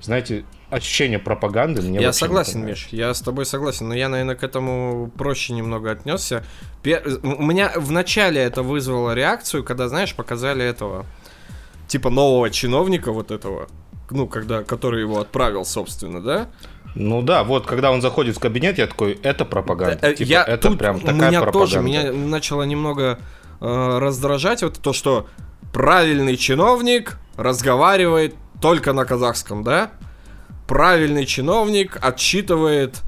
знаете, 0.02 0.46
ощущение 0.70 1.20
пропаганды 1.20 1.82
мне 1.82 2.00
я 2.00 2.14
согласен. 2.14 2.66
Миш, 2.66 2.88
я 2.92 3.14
с 3.14 3.20
тобой 3.22 3.46
согласен, 3.46 3.90
но 3.90 3.94
я, 3.94 4.08
наверное, 4.08 4.36
к 4.36 4.44
этому 4.44 5.12
проще 5.18 5.52
немного 5.54 5.92
отнесся. 5.92 6.46
Пер- 6.82 7.20
У 7.24 7.44
меня 7.44 7.74
в 7.76 7.92
начале 7.92 8.42
это 8.42 8.64
вызвало 8.64 9.14
реакцию, 9.14 9.66
когда, 9.66 9.90
знаешь, 9.90 10.16
показали 10.16 10.64
этого, 10.64 11.06
типа 11.88 12.10
нового 12.10 12.50
чиновника 12.50 13.12
вот 13.12 13.32
этого, 13.32 13.68
ну, 14.10 14.28
когда, 14.28 14.64
который 14.64 15.02
его 15.02 15.20
отправил, 15.20 15.66
собственно, 15.66 16.22
да? 16.22 16.48
Ну 16.96 17.22
да, 17.22 17.44
вот 17.44 17.66
когда 17.66 17.92
он 17.92 18.02
заходит 18.02 18.36
в 18.36 18.40
кабинет, 18.40 18.78
я 18.78 18.88
такой, 18.88 19.20
это 19.22 19.46
пропаганда. 19.46 20.00
Э, 20.02 20.14
Типа, 20.14 20.28
я 20.28 20.44
это 20.44 20.70
тут 20.70 20.80
прям 20.80 20.96
у 20.98 21.00
такая 21.00 21.30
меня 21.30 21.42
пропаганда. 21.42 21.52
тоже 21.76 21.82
меня 21.82 22.12
начало 22.12 22.64
немного 22.64 23.20
э, 23.62 23.98
раздражать 24.00 24.64
вот 24.64 24.80
то, 24.80 24.94
что 24.94 25.28
правильный 25.74 26.38
чиновник 26.38 27.20
разговаривает 27.36 28.36
только 28.62 28.94
на 28.94 29.06
казахском, 29.06 29.64
да? 29.64 29.92
Правильный 30.68 31.26
чиновник 31.26 31.98
отчитывает 32.02 33.04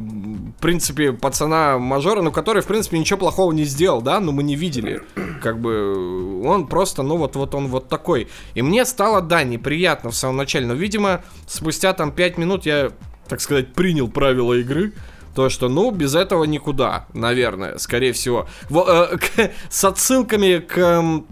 в 0.00 0.60
принципе, 0.60 1.12
пацана 1.12 1.78
мажора, 1.78 2.22
ну, 2.22 2.32
который, 2.32 2.62
в 2.62 2.66
принципе, 2.66 2.98
ничего 2.98 3.18
плохого 3.18 3.52
не 3.52 3.64
сделал, 3.64 4.02
да, 4.02 4.20
но 4.20 4.32
мы 4.32 4.42
не 4.42 4.56
видели. 4.56 5.02
Как 5.42 5.60
бы 5.60 6.42
он 6.46 6.66
просто, 6.66 7.02
ну, 7.02 7.16
вот, 7.16 7.36
вот 7.36 7.54
он 7.54 7.68
вот 7.68 7.88
такой. 7.88 8.28
И 8.54 8.62
мне 8.62 8.84
стало, 8.84 9.20
да, 9.20 9.42
неприятно 9.42 10.10
в 10.10 10.16
самом 10.16 10.36
начале, 10.36 10.66
но, 10.66 10.74
видимо, 10.74 11.22
спустя 11.46 11.92
там 11.92 12.12
5 12.12 12.38
минут 12.38 12.66
я, 12.66 12.90
так 13.28 13.40
сказать, 13.40 13.72
принял 13.72 14.08
правила 14.08 14.54
игры. 14.54 14.92
То, 15.34 15.48
что, 15.48 15.68
ну, 15.68 15.90
без 15.92 16.14
этого 16.16 16.44
никуда, 16.44 17.06
наверное, 17.14 17.78
скорее 17.78 18.12
всего. 18.12 18.48
Во- 18.68 19.08
э, 19.12 19.16
к- 19.18 19.50
с 19.68 19.84
отсылками 19.84 20.58
к... 20.58 21.22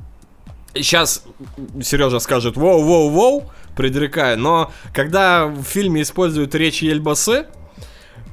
Сейчас 0.74 1.24
Сережа 1.82 2.20
скажет 2.20 2.56
«воу-воу-воу», 2.56 3.44
предрекая, 3.74 4.36
но 4.36 4.72
когда 4.92 5.46
в 5.46 5.62
фильме 5.62 6.02
используют 6.02 6.54
речь 6.54 6.82
Ельбасы, 6.82 7.46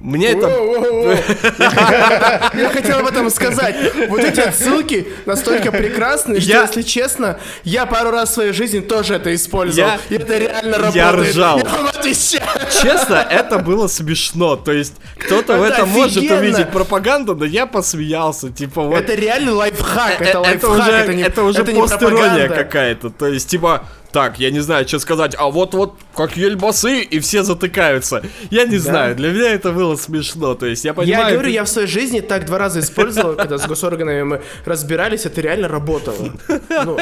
Мне 0.05 0.33
это... 0.33 0.47
Я 2.53 2.69
хотел 2.69 2.99
об 2.99 3.07
этом 3.07 3.31
сказать. 3.31 3.75
Вот 4.07 4.19
эти 4.19 4.39
отсылки 4.39 5.07
настолько 5.25 5.71
прекрасные, 5.71 6.41
что, 6.41 6.61
если 6.61 6.83
честно, 6.83 7.39
я 7.63 7.87
пару 7.87 8.11
раз 8.11 8.29
в 8.29 8.33
своей 8.33 8.53
жизни 8.53 8.81
тоже 8.81 9.15
это 9.15 9.33
использовал. 9.33 9.91
И 10.09 10.15
это 10.15 10.37
реально 10.37 10.77
работает. 10.77 10.95
Я 10.95 11.11
ржал. 11.11 11.59
Честно, 12.03 13.25
это 13.29 13.59
было 13.59 13.87
смешно. 13.87 14.55
То 14.55 14.71
есть, 14.71 14.93
кто-то 15.17 15.57
в 15.57 15.63
Это 15.63 15.75
этом 15.77 15.89
может 15.89 16.17
увидеть 16.17 16.69
пропаганду, 16.69 17.35
но 17.35 17.45
я 17.45 17.65
посмеялся. 17.65 18.51
Типа, 18.51 18.83
вот 18.83 18.99
Это 18.99 19.15
реально 19.15 19.53
лайфхак. 19.53 20.21
Э, 20.21 20.25
Это 20.25 20.25
это 20.25 20.39
лайфхак. 20.69 20.71
уже, 20.71 20.91
это 21.21 21.43
уже 21.43 21.61
это 21.61 21.71
постирония 21.71 22.19
пропаганда. 22.19 22.55
какая-то. 22.55 23.09
То 23.09 23.27
есть, 23.27 23.49
типа, 23.49 23.85
так, 24.15 24.39
я 24.39 24.49
не 24.49 24.61
знаю, 24.61 24.87
что 24.87 24.99
сказать, 24.99 25.35
а 25.37 25.49
вот 25.51 25.73
вот 25.73 25.95
как 26.15 26.37
ельбасы, 26.37 27.01
и 27.01 27.19
все 27.19 27.43
затыкаются. 27.43 28.21
Я 28.49 28.63
не 28.63 28.77
знаю, 28.77 29.13
для 29.13 29.29
меня 29.31 29.49
это 29.53 29.73
было 29.73 29.97
смешно. 29.97 30.55
То 30.55 30.67
есть, 30.67 30.85
я 30.85 30.93
понимаю... 30.93 31.25
Я 31.25 31.31
говорю, 31.33 31.49
ты- 31.49 31.53
я 31.53 31.63
в 31.65 31.67
своей 31.67 31.87
жизни 31.89 32.21
так 32.21 32.45
два 32.45 32.57
раза 32.57 32.79
использовал, 32.79 33.35
когда 33.35 33.57
с 33.57 33.67
госорганами 33.67 34.23
мы 34.23 34.41
разбирались, 34.63 35.25
это 35.25 35.41
реально 35.41 35.67
работало. 35.67 36.31
Ну, 36.85 36.97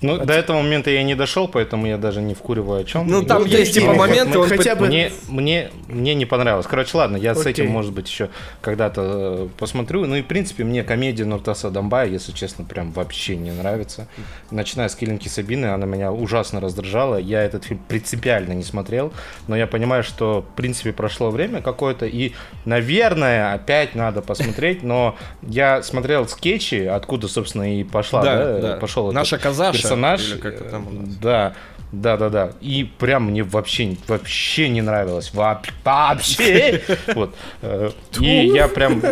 Ну, 0.00 0.18
до 0.18 0.32
этого 0.32 0.60
момента 0.62 0.90
я 0.90 1.02
не 1.02 1.14
дошел, 1.14 1.46
поэтому 1.48 1.86
я 1.86 1.96
даже 1.96 2.20
не 2.20 2.34
вкуриваю 2.34 2.80
о 2.80 2.84
чем. 2.84 3.06
Ну, 3.06 3.22
там 3.22 3.42
Ну, 3.42 3.46
есть, 3.48 3.74
типа, 3.74 3.92
и- 3.92 3.96
моменты, 3.96 4.38
он... 4.38 4.48
хотя 4.48 4.74
бы- 4.74 4.86
Мне, 4.86 5.12
мне, 5.28 5.70
мне 5.88 6.14
не 6.14 6.26
понравилось. 6.26 6.66
Короче, 6.66 6.96
ладно, 6.96 7.16
я 7.16 7.34
с 7.34 7.46
этим, 7.46 7.68
может 7.68 7.92
быть, 7.92 8.08
еще 8.08 8.28
когда-то 8.60 9.02
э, 9.02 9.48
посмотрю. 9.58 10.06
Ну 10.06 10.16
и, 10.16 10.22
в 10.22 10.26
принципе, 10.26 10.64
мне 10.64 10.82
комедия 10.82 11.24
Нуртаса 11.24 11.70
Дамбая, 11.70 12.08
если 12.08 12.32
честно, 12.32 12.64
прям 12.64 12.92
вообще 12.92 13.36
не 13.36 13.50
нравится. 13.52 14.08
Начиная 14.50 14.88
с 14.88 14.94
Киллинки 14.96 15.28
Сабины, 15.28 15.66
она 15.66 15.86
меня 15.86 16.12
ужасно 16.12 16.60
раздражала. 16.60 17.16
Я 17.16 17.42
этот 17.42 17.64
фильм 17.64 17.80
принципиально 17.88 18.52
не 18.52 18.64
смотрел, 18.64 19.12
но 19.46 19.56
я 19.56 19.66
понимаю, 19.66 20.02
что, 20.02 20.42
в 20.52 20.56
принципе, 20.56 20.92
прошло 20.92 21.30
время 21.30 21.62
какое-то, 21.62 22.06
и, 22.06 22.32
наверное, 22.64 23.54
опять 23.54 23.94
надо 23.94 24.22
посмотреть, 24.22 24.82
но 24.82 25.16
я 25.42 25.82
смотрел 25.82 26.26
скетчи, 26.28 26.86
откуда, 26.86 27.28
собственно, 27.28 27.78
и 27.78 27.84
пошла, 27.84 28.22
Да, 28.22 28.36
да, 28.36 28.58
да. 28.60 28.76
пошел 28.78 29.12
Наша 29.12 29.38
Казаша, 29.66 29.82
персонаж. 29.82 30.30
или 30.30 30.38
как 30.38 30.54
это 30.54 30.64
там 30.70 30.88
у 30.88 30.90
нас. 30.92 31.16
Да, 31.16 31.54
да, 31.92 32.16
да, 32.16 32.30
да. 32.30 32.52
И 32.62 32.84
прям 32.84 33.24
мне 33.24 33.42
вообще, 33.42 33.96
вообще 34.08 34.68
не 34.68 34.80
нравилось. 34.80 35.32
Вообще. 35.34 36.82
Вот. 37.14 37.34
Э, 37.60 37.90
И 38.20 38.46
я 38.46 38.68
прям 38.68 39.02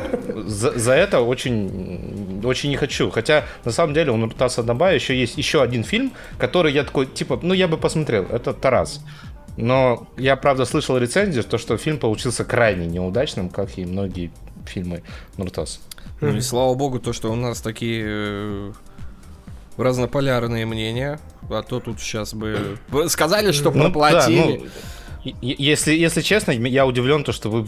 за, 0.47 0.79
за 0.79 0.93
это 0.93 1.21
очень, 1.21 2.41
очень 2.45 2.71
не 2.71 2.77
хочу. 2.77 3.11
Хотя, 3.11 3.45
на 3.65 3.73
самом 3.73 3.93
деле, 3.95 4.13
у 4.13 4.17
Нуртаса 4.17 4.63
Дамбая 4.63 4.95
еще 4.95 5.19
есть 5.19 5.37
еще 5.37 5.63
один 5.63 5.85
фильм, 5.85 6.13
который 6.39 6.73
я 6.73 6.85
такой, 6.85 7.07
типа, 7.07 7.39
ну, 7.43 7.53
я 7.53 7.69
бы 7.69 7.77
посмотрел. 7.77 8.25
Это 8.25 8.55
«Тарас». 8.55 9.01
Но 9.57 10.07
я, 10.17 10.37
правда, 10.37 10.65
слышал 10.65 10.97
рецензию, 10.97 11.45
то, 11.45 11.59
что 11.59 11.77
фильм 11.77 11.99
получился 11.99 12.45
крайне 12.45 12.87
неудачным, 12.87 13.51
как 13.51 13.77
и 13.79 13.85
многие 13.85 14.31
фильмы 14.67 15.03
Нуртаса. 15.37 15.81
Ну 16.23 16.37
и 16.37 16.41
слава 16.41 16.75
богу, 16.75 16.99
то, 16.99 17.13
что 17.13 17.31
у 17.31 17.35
нас 17.35 17.61
такие 17.61 18.05
э, 18.07 18.73
разнополярные 19.83 20.67
мнения. 20.67 21.19
А 21.51 21.63
то 21.63 21.81
тут 21.81 22.01
сейчас 22.01 22.35
бы... 22.35 22.79
Сказали, 23.09 23.53
что 23.53 23.71
Ну, 23.71 23.77
да, 23.79 23.83
проплатили. 23.85 24.37
ну, 24.39 24.67
и- 25.25 25.35
и- 25.43 25.63
если, 25.63 25.93
если 25.95 26.21
честно, 26.23 26.53
я 26.53 26.87
удивлен, 26.87 27.25
то, 27.25 27.33
что 27.33 27.51
вы... 27.51 27.67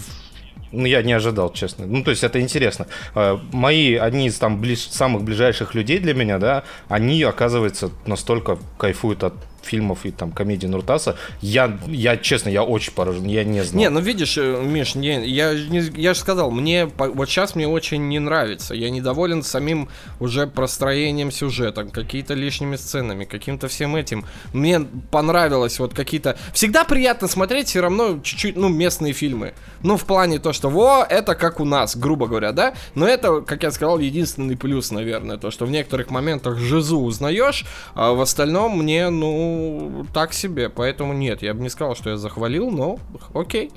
Ну, 0.71 0.87
я 0.87 1.03
не 1.03 1.13
ожидал, 1.13 1.53
честно. 1.53 1.85
Ну, 1.87 2.03
то 2.03 2.11
есть, 2.11 2.25
это 2.25 2.41
интересно. 2.41 2.87
Э, 3.15 3.37
Мои, 3.53 3.95
одни 3.97 4.27
из 4.29 4.39
там 4.39 4.63
ближ- 4.63 4.91
самых 4.91 5.23
ближайших 5.23 5.75
людей 5.75 5.99
для 5.99 6.15
меня, 6.15 6.39
да, 6.39 6.63
они, 6.89 7.23
оказывается, 7.25 7.91
настолько 8.07 8.59
кайфуют 8.79 9.23
от 9.23 9.35
фильмов 9.65 10.05
и 10.05 10.11
там 10.11 10.33
комедий 10.33 10.67
Нуртаса. 10.67 11.17
Я, 11.41 11.79
я, 11.87 12.17
честно, 12.17 12.49
я 12.49 12.63
очень 12.63 12.93
поражен, 12.93 13.25
я 13.25 13.45
не 13.45 13.63
знал. 13.63 13.81
Не, 13.81 13.91
ну 13.91 14.01
видишь, 14.01 14.37
э, 14.39 14.63
Миш, 14.63 14.95
не, 14.95 15.27
я, 15.27 15.55
не, 15.55 15.81
я 16.01 16.15
же 16.15 16.21
сказал, 16.21 16.51
мне 16.51 16.87
вот 16.87 17.29
сейчас 17.29 17.55
мне 17.55 17.69
очень 17.69 18.09
не 18.09 18.19
нравится. 18.19 18.75
Я 18.75 18.91
недоволен 18.91 19.43
самим 19.43 19.89
уже 20.21 20.47
простроением 20.47 21.31
сюжета, 21.31 21.85
какие-то 21.85 22.35
лишними 22.35 22.77
сценами, 22.77 23.25
каким-то 23.25 23.69
всем 23.69 23.97
этим. 23.97 24.25
Мне 24.53 24.81
понравилось 25.11 25.79
вот 25.79 25.95
какие-то... 25.95 26.37
Всегда 26.53 26.85
приятно 26.85 27.29
смотреть 27.29 27.69
все 27.69 27.81
равно 27.81 28.21
чуть-чуть, 28.23 28.57
ну, 28.57 28.69
местные 28.69 29.13
фильмы. 29.13 29.55
Ну, 29.83 29.97
в 29.97 30.05
плане 30.05 30.39
то, 30.39 30.53
что, 30.53 30.69
во, 30.69 31.05
это 31.09 31.35
как 31.35 31.61
у 31.61 31.65
нас, 31.65 31.97
грубо 31.97 32.27
говоря, 32.27 32.53
да? 32.53 32.75
Но 32.95 33.07
это, 33.07 33.41
как 33.41 33.63
я 33.63 33.71
сказал, 33.71 33.99
единственный 33.99 34.57
плюс, 34.57 34.91
наверное, 34.91 35.37
то, 35.37 35.51
что 35.51 35.67
в 35.67 35.71
некоторых 35.71 36.11
моментах 36.11 36.59
Жизу 36.59 36.99
узнаешь, 36.99 37.65
а 37.95 38.13
в 38.13 38.21
остальном 38.21 38.79
мне, 38.79 39.11
ну, 39.11 39.52
так 40.13 40.33
себе. 40.33 40.69
Поэтому 40.69 41.13
нет, 41.13 41.43
я 41.43 41.55
бы 41.55 41.61
не 41.63 41.69
сказал, 41.69 41.95
что 41.97 42.11
я 42.11 42.17
захвалил, 42.17 42.71
но 42.71 42.99
окей. 43.35 43.71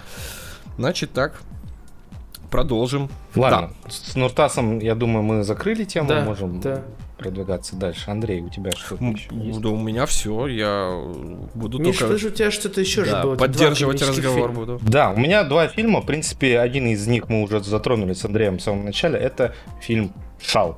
Значит 0.77 1.11
так. 1.11 1.41
Продолжим. 2.51 3.09
Ладно, 3.35 3.71
с 3.89 4.15
Нуртасом, 4.15 4.79
я 4.79 4.95
думаю, 4.95 5.23
мы 5.23 5.43
закрыли 5.43 5.83
тему, 5.83 6.07
Да, 6.07 6.21
можем 6.23 6.61
да. 6.61 6.83
продвигаться 7.17 7.75
дальше. 7.75 8.09
Андрей, 8.09 8.39
у 8.41 8.49
тебя 8.49 8.71
что-то 8.71 9.03
М, 9.03 9.15
еще 9.15 9.27
есть? 9.33 9.59
Да 9.59 9.69
у 9.69 9.77
меня 9.77 10.05
все, 10.05 10.47
я 10.47 11.03
буду 11.53 11.79
Миш, 11.79 11.97
только 11.97 12.13
слышу, 12.13 12.27
у 12.27 12.31
тебя 12.31 12.51
что-то 12.51 12.79
еще 12.79 13.03
да, 13.03 13.07
же 13.17 13.23
было. 13.23 13.35
поддерживать 13.35 14.01
разговор 14.01 14.49
фильма. 14.51 14.53
буду. 14.53 14.79
Да, 14.83 15.09
у 15.11 15.17
меня 15.17 15.43
два 15.43 15.67
фильма. 15.67 16.01
В 16.01 16.05
принципе, 16.05 16.59
один 16.59 16.85
из 16.87 17.05
них 17.07 17.27
мы 17.27 17.41
уже 17.41 17.61
затронули 17.61 18.13
с 18.13 18.23
Андреем 18.23 18.57
в 18.59 18.61
самом 18.61 18.85
начале. 18.85 19.17
Это 19.19 19.53
фильм 19.81 20.13
«Шал». 20.39 20.77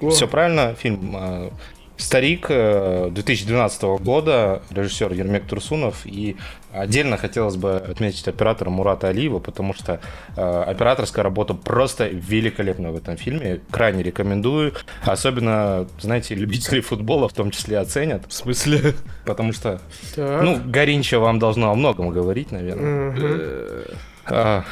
О. 0.00 0.10
Все 0.10 0.26
правильно, 0.26 0.74
фильм 0.74 1.14
э, 1.16 1.50
«Старик» 1.98 2.46
э, 2.48 3.08
2012 3.10 3.82
года, 4.00 4.62
режиссер 4.70 5.12
Ермек 5.12 5.44
Турсунов. 5.46 6.02
И 6.06 6.36
отдельно 6.72 7.16
хотелось 7.16 7.56
бы 7.56 7.76
отметить 7.76 8.26
оператора 8.28 8.70
Мурата 8.70 9.08
Алиева, 9.08 9.40
потому 9.40 9.74
что 9.74 10.00
э, 10.36 10.62
операторская 10.62 11.24
работа 11.24 11.54
просто 11.54 12.06
великолепна 12.08 12.92
в 12.92 12.96
этом 12.96 13.16
фильме. 13.16 13.60
Крайне 13.70 14.02
рекомендую. 14.02 14.74
Особенно, 15.04 15.86
знаете, 16.00 16.34
любители 16.36 16.80
футбола 16.80 17.28
в 17.28 17.32
том 17.32 17.50
числе 17.50 17.78
оценят, 17.78 18.22
В 18.28 18.32
смысле? 18.32 18.94
потому 19.26 19.52
что, 19.52 19.80
Так. 20.14 20.42
ну, 20.42 20.58
Горинча 20.64 21.18
вам 21.18 21.38
должно 21.38 21.70
о 21.72 21.74
многом 21.74 22.10
говорить, 22.10 22.52
наверное. 22.52 23.10
Мгм. 23.10 23.84
А, 24.26 24.64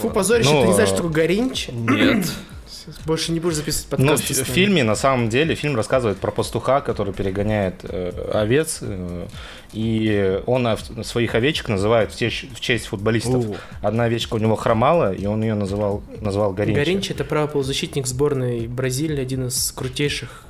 Фу, 0.00 0.10
позорище, 0.10 0.50
ну, 0.52 0.62
ты 0.62 0.66
не 0.68 0.72
знаешь, 0.74 0.90
а- 0.90 0.94
что 0.94 1.02
такое 1.04 1.12
Горинч? 1.12 1.68
Нет. 1.68 2.26
Больше 3.04 3.32
не 3.32 3.40
будешь 3.40 3.56
записывать 3.56 3.98
Ну, 3.98 4.08
подкаст. 4.08 4.30
в, 4.30 4.42
в 4.44 4.46
фильме, 4.46 4.82
на 4.84 4.94
самом 4.94 5.28
деле, 5.28 5.54
фильм 5.54 5.76
рассказывает 5.76 6.18
про 6.18 6.30
пастуха, 6.30 6.80
который 6.80 7.12
перегоняет 7.12 7.80
э, 7.82 8.30
овец, 8.32 8.78
э, 8.82 9.26
и 9.72 10.40
он 10.46 10.66
ов- 10.66 10.82
своих 11.04 11.34
овечек 11.34 11.68
называет 11.68 12.12
в 12.12 12.18
честь, 12.18 12.46
в 12.54 12.60
честь 12.60 12.86
футболистов. 12.86 13.44
О. 13.44 13.56
Одна 13.82 14.04
овечка 14.04 14.34
у 14.34 14.38
него 14.38 14.56
хромала, 14.56 15.12
и 15.12 15.26
он 15.26 15.42
ее 15.42 15.54
называл, 15.54 16.02
назвал 16.20 16.52
Горинча. 16.52 16.80
Горинч 16.80 17.10
это 17.10 17.24
правый 17.24 17.48
полузащитник 17.50 18.06
сборной 18.06 18.66
Бразилии, 18.66 19.20
один 19.20 19.48
из 19.48 19.72
крутейших 19.72 20.42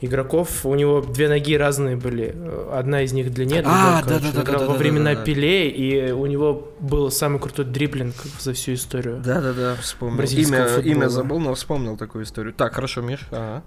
игроков. 0.00 0.64
У 0.64 0.74
него 0.74 1.00
две 1.00 1.28
ноги 1.28 1.56
разные 1.56 1.96
были. 1.96 2.34
Одна 2.72 3.02
из 3.02 3.12
них 3.12 3.32
длиннее, 3.32 3.60
А, 3.60 3.62
другая 3.62 3.80
короче. 3.82 3.96
Он 3.96 4.08
да-да-да-да-да-да-да. 4.08 4.52
играл 4.56 4.68
во 4.72 4.74
времена 4.78 5.14
Пеле, 5.14 5.68
и 5.68 6.12
у 6.12 6.26
него 6.26 6.68
был 6.80 7.10
самый 7.10 7.38
крутой 7.40 7.66
дриблинг 7.66 8.14
за 8.38 8.52
всю 8.54 8.74
историю. 8.74 9.20
Да-да-да, 9.24 9.76
вспомнил. 9.80 10.16
Бразильского 10.16 10.56
Имя, 10.56 10.68
футбола. 10.68 10.92
имя 10.94 11.08
забыл, 11.08 11.38
но 11.38 11.54
вспомнил 11.54 11.96
такую 11.96 12.24
историю. 12.24 12.54
Так, 12.54 12.74
хорошо, 12.74 13.02
Миш. 13.02 13.26
Ага. 13.30 13.62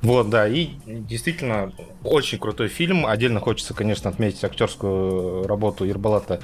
Вот, 0.00 0.30
да, 0.30 0.46
и 0.46 0.68
действительно 0.86 1.72
очень 2.04 2.38
крутой 2.38 2.68
фильм. 2.68 3.04
Отдельно 3.04 3.40
хочется, 3.40 3.74
конечно, 3.74 4.08
отметить 4.08 4.44
актерскую 4.44 5.46
работу 5.48 5.84
Ербалата 5.84 6.40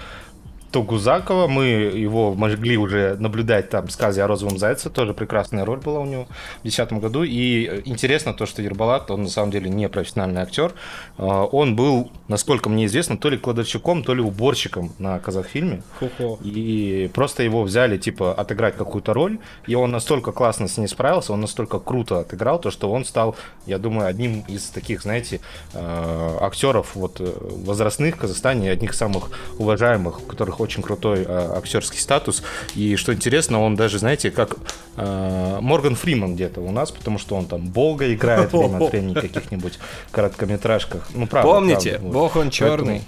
Тугузакова. 0.75 1.47
Мы 1.47 1.67
его 1.67 2.35
могли 2.35 2.77
уже 2.77 3.15
наблюдать 3.21 3.71
там 3.71 3.87
в 3.87 3.93
сказе 3.93 4.25
о 4.25 4.27
розовом 4.27 4.59
зайце. 4.59 4.91
Тоже 4.91 5.15
прекрасная 5.15 5.65
роль 5.65 5.79
была 5.79 6.01
у 6.01 6.05
него 6.05 6.25
в 6.25 6.63
2010 6.63 6.93
году. 6.95 7.23
И 7.23 7.69
э, 7.71 7.83
интересно 7.85 8.35
то, 8.35 8.45
что 8.45 8.61
Ербалат, 8.61 9.09
он 9.13 9.23
на 9.23 9.29
самом 9.29 9.53
деле 9.53 9.71
не 9.71 9.89
профессиональный 9.89 10.43
актер. 10.43 10.73
А, 11.17 11.45
Он 11.45 11.77
был, 11.77 12.11
насколько 12.27 12.69
мне 12.69 12.87
известно, 12.87 13.17
то 13.17 13.29
ли 13.31 13.39
кладовщиком, 13.39 14.03
то 14.03 14.15
ли 14.15 14.21
уборщиком 14.21 14.93
на 14.99 15.21
казахфильме. 15.21 15.85
Хо-хо. 16.01 16.41
И 16.43 17.09
просто 17.15 17.45
его 17.45 17.63
взяли, 17.63 17.97
типа, 17.97 18.35
отыграть 18.35 18.77
какую-то 18.77 19.15
роль, 19.15 19.39
и 19.69 19.77
он 19.77 19.93
настолько 19.93 20.33
классно 20.33 20.67
с 20.67 20.77
ней 20.77 20.89
справился, 20.89 21.33
он 21.33 21.41
настолько 21.41 21.79
круто 21.79 22.19
отыграл, 22.19 22.59
то, 22.59 22.73
что 22.73 22.91
он 22.91 23.05
стал, 23.05 23.37
я 23.67 23.79
думаю, 23.79 24.09
одним 24.09 24.41
из 24.49 24.65
таких, 24.71 25.03
знаете, 25.03 25.41
э, 25.73 26.39
актеров 26.41 26.97
вот 26.97 27.21
э, 27.21 27.33
возрастных 27.65 28.17
в 28.17 28.19
Казахстане, 28.19 28.73
одних 28.73 28.95
самых 28.95 29.31
уважаемых, 29.59 30.27
которых 30.27 30.64
очень 30.65 30.83
крутой 30.83 31.25
э, 31.27 31.53
актерский 31.57 32.01
статус. 32.01 32.43
И 32.75 32.97
что 32.97 33.13
интересно, 33.15 33.63
он 33.63 33.77
даже, 33.77 33.99
знаете, 33.99 34.31
как 34.31 34.57
э, 34.97 35.59
Морган 35.61 35.95
Фриман 35.95 36.35
где-то 36.35 36.61
у 36.61 36.71
нас, 36.73 36.91
потому 36.91 37.19
что 37.19 37.37
он 37.37 37.47
там 37.47 37.61
Бога 37.69 38.13
играет 38.13 38.53
время 38.53 38.79
от 38.85 38.91
времени 38.93 39.13
в 39.15 39.21
каких-нибудь 39.21 39.79
короткометражках. 40.11 41.07
Ну, 41.15 41.27
правда. 41.27 41.51
Помните, 41.53 41.91
правда, 41.93 42.09
бог 42.09 42.37
он 42.37 42.51
Поэтому- 42.51 42.51
черный. 42.51 43.03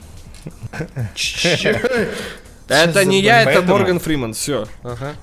Это 2.69 3.05
не 3.05 3.21
я, 3.21 3.43
это 3.43 3.53
Поэтому- 3.53 3.79
Морган 3.79 3.99
Фриман. 4.01 4.33
Все. 4.35 4.67
Ага. 4.83 5.15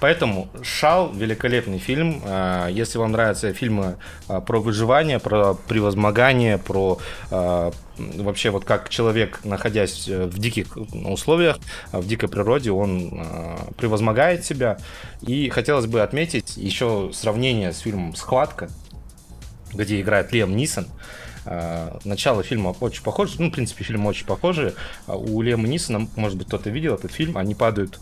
Поэтому 0.00 0.48
«Шал»— 0.62 1.12
великолепный 1.14 1.78
фильм. 1.78 2.20
А, 2.24 2.68
если 2.68 2.98
вам 2.98 3.12
нравятся 3.12 3.52
фильмы 3.52 3.96
а, 4.28 4.40
про 4.40 4.60
выживание, 4.60 5.18
про 5.18 5.54
превозмогание, 5.54 6.58
про 6.58 6.98
а, 7.30 7.72
вообще 7.96 8.50
вот 8.50 8.64
как 8.64 8.90
человек, 8.90 9.40
находясь 9.44 10.06
э, 10.06 10.26
в 10.26 10.38
диких 10.38 10.76
условиях, 10.76 11.58
в 11.92 12.06
дикой 12.06 12.28
природе, 12.28 12.70
он 12.70 13.26
превозмогает 13.78 14.44
себя. 14.44 14.76
И 15.22 15.48
хотелось 15.48 15.86
бы 15.86 16.02
отметить 16.02 16.58
еще 16.58 17.10
сравнение 17.14 17.72
с 17.72 17.78
фильмом 17.78 18.14
«Схватка», 18.14 18.68
где 19.72 19.98
играет 19.98 20.30
Лиам 20.32 20.54
Нисон. 20.54 20.88
Начало 22.04 22.42
фильма 22.42 22.74
очень 22.80 23.02
похоже, 23.02 23.36
ну, 23.38 23.48
в 23.48 23.52
принципе, 23.52 23.82
фильм 23.84 24.04
очень 24.04 24.26
похожий. 24.26 24.74
У 25.06 25.40
Лема 25.40 25.66
Нисона, 25.66 26.06
может 26.16 26.36
быть, 26.36 26.48
кто-то 26.48 26.68
видел 26.68 26.96
этот 26.96 27.12
фильм, 27.12 27.38
они 27.38 27.54
падают 27.54 27.98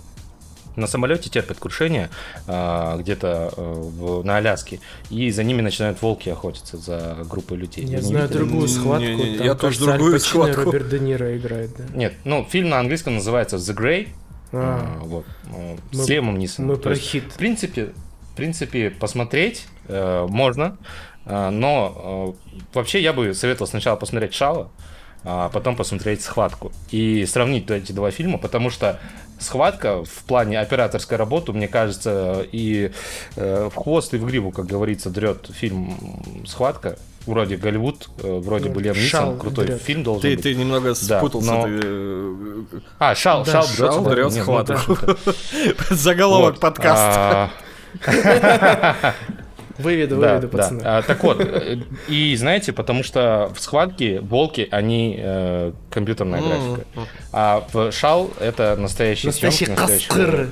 на 0.77 0.87
самолете 0.87 1.31
терпят 1.31 1.59
крушение 1.59 2.11
а, 2.47 2.97
где-то 2.99 3.53
а, 3.57 4.23
на 4.25 4.37
Аляске, 4.37 4.81
и 5.11 5.31
за 5.31 5.45
ними 5.45 5.61
начинают 5.61 6.01
волки 6.03 6.29
охотиться 6.29 6.77
за 6.77 7.19
группой 7.25 7.57
людей. 7.57 7.85
Я, 7.85 8.01
знаю 8.01 8.29
другую 8.29 8.69
схватку. 8.69 9.05
Не, 9.05 9.15
не, 9.15 9.39
там, 9.39 9.47
я 9.47 9.55
тоже 9.55 9.81
другую 9.81 10.21
схватку. 10.21 10.63
Роберт 10.63 10.89
Де 10.89 11.01
Ниро 11.01 11.37
играет, 11.37 11.71
да. 11.77 11.85
Нет, 11.95 12.15
ну, 12.25 12.47
фильм 12.49 12.69
на 12.69 12.79
английском 12.79 13.15
называется 13.15 13.57
The 13.57 13.77
Grey. 13.77 14.09
А, 14.53 14.99
а, 15.01 15.05
вот, 15.05 15.25
мы, 15.45 15.79
с 15.93 16.09
Лемом 16.09 16.39
Нисоном. 16.39 16.73
Мы 16.73 16.77
про 16.77 16.95
хит. 16.95 17.25
В 17.33 17.37
принципе, 17.37 17.91
в 18.35 18.37
принципе, 18.37 18.91
посмотреть 18.91 19.67
э, 19.87 20.27
можно, 20.29 20.77
э, 21.25 21.51
но 21.51 22.35
э, 22.35 22.57
вообще 22.75 23.01
я 23.01 23.13
бы 23.13 23.33
советовал 23.33 23.69
сначала 23.69 23.97
посмотреть 23.97 24.35
Шала, 24.35 24.71
а 25.23 25.49
потом 25.51 25.77
посмотреть 25.77 26.23
схватку 26.23 26.73
и 26.91 27.25
сравнить 27.27 27.71
эти 27.71 27.93
два 27.93 28.11
фильма, 28.11 28.39
потому 28.39 28.71
что 28.71 29.01
схватка 29.45 30.05
в 30.05 30.25
плане 30.25 30.61
операторской 30.61 31.17
работы, 31.17 31.53
мне 31.53 31.69
кажется, 31.69 32.45
и 32.51 32.91
э, 33.37 33.69
в 33.73 33.77
хвост 33.77 34.15
и 34.15 34.17
в 34.17 34.27
гриву, 34.27 34.51
как 34.51 34.67
говорится, 34.67 35.11
дрет 35.11 35.49
фильм 35.53 36.45
«Схватка». 36.47 36.99
Вроде 37.27 37.57
Голливуд, 37.57 38.11
э, 38.23 38.41
вроде 38.41 38.69
ну, 38.69 38.75
бы 38.75 38.83
Лем 38.83 38.95
Нисон, 38.95 39.39
крутой 39.39 39.67
дрет. 39.67 39.83
фильм 39.83 40.03
должен 40.03 40.23
ты, 40.23 40.35
быть. 40.35 40.43
Ты 40.43 40.55
немного 40.55 40.95
спутался. 40.95 41.51
Да, 41.51 41.67
но... 41.67 41.81
ты... 41.81 42.83
А, 42.99 43.15
Шал, 43.15 43.45
да, 43.45 43.53
Шал, 43.53 43.67
шал 43.67 44.05
дрет 44.05 44.33
схватку. 44.33 44.99
Заголовок 45.91 46.59
подкаста. 46.59 47.51
А. 49.79 49.83
Выведу, 49.83 50.21
да, 50.21 50.35
выведу, 50.35 50.49
пацаны. 50.49 50.83
Да. 50.83 50.99
А, 50.99 51.03
так 51.03 51.23
вот, 51.25 51.41
э, 51.41 51.79
и 52.09 52.37
знаете, 52.37 52.73
потому 52.73 53.03
что 53.03 53.53
в 53.55 53.61
схватке 53.61 54.21
волки, 54.21 54.69
они 54.71 55.17
э, 55.19 55.73
компьютерная 55.91 56.41
графика. 56.41 56.87
А 57.33 57.67
в 57.73 57.93
Шал 57.93 58.31
это 58.41 58.77
настоящие 58.77 59.31
Настоящие 59.31 59.75
кастры. 59.75 60.51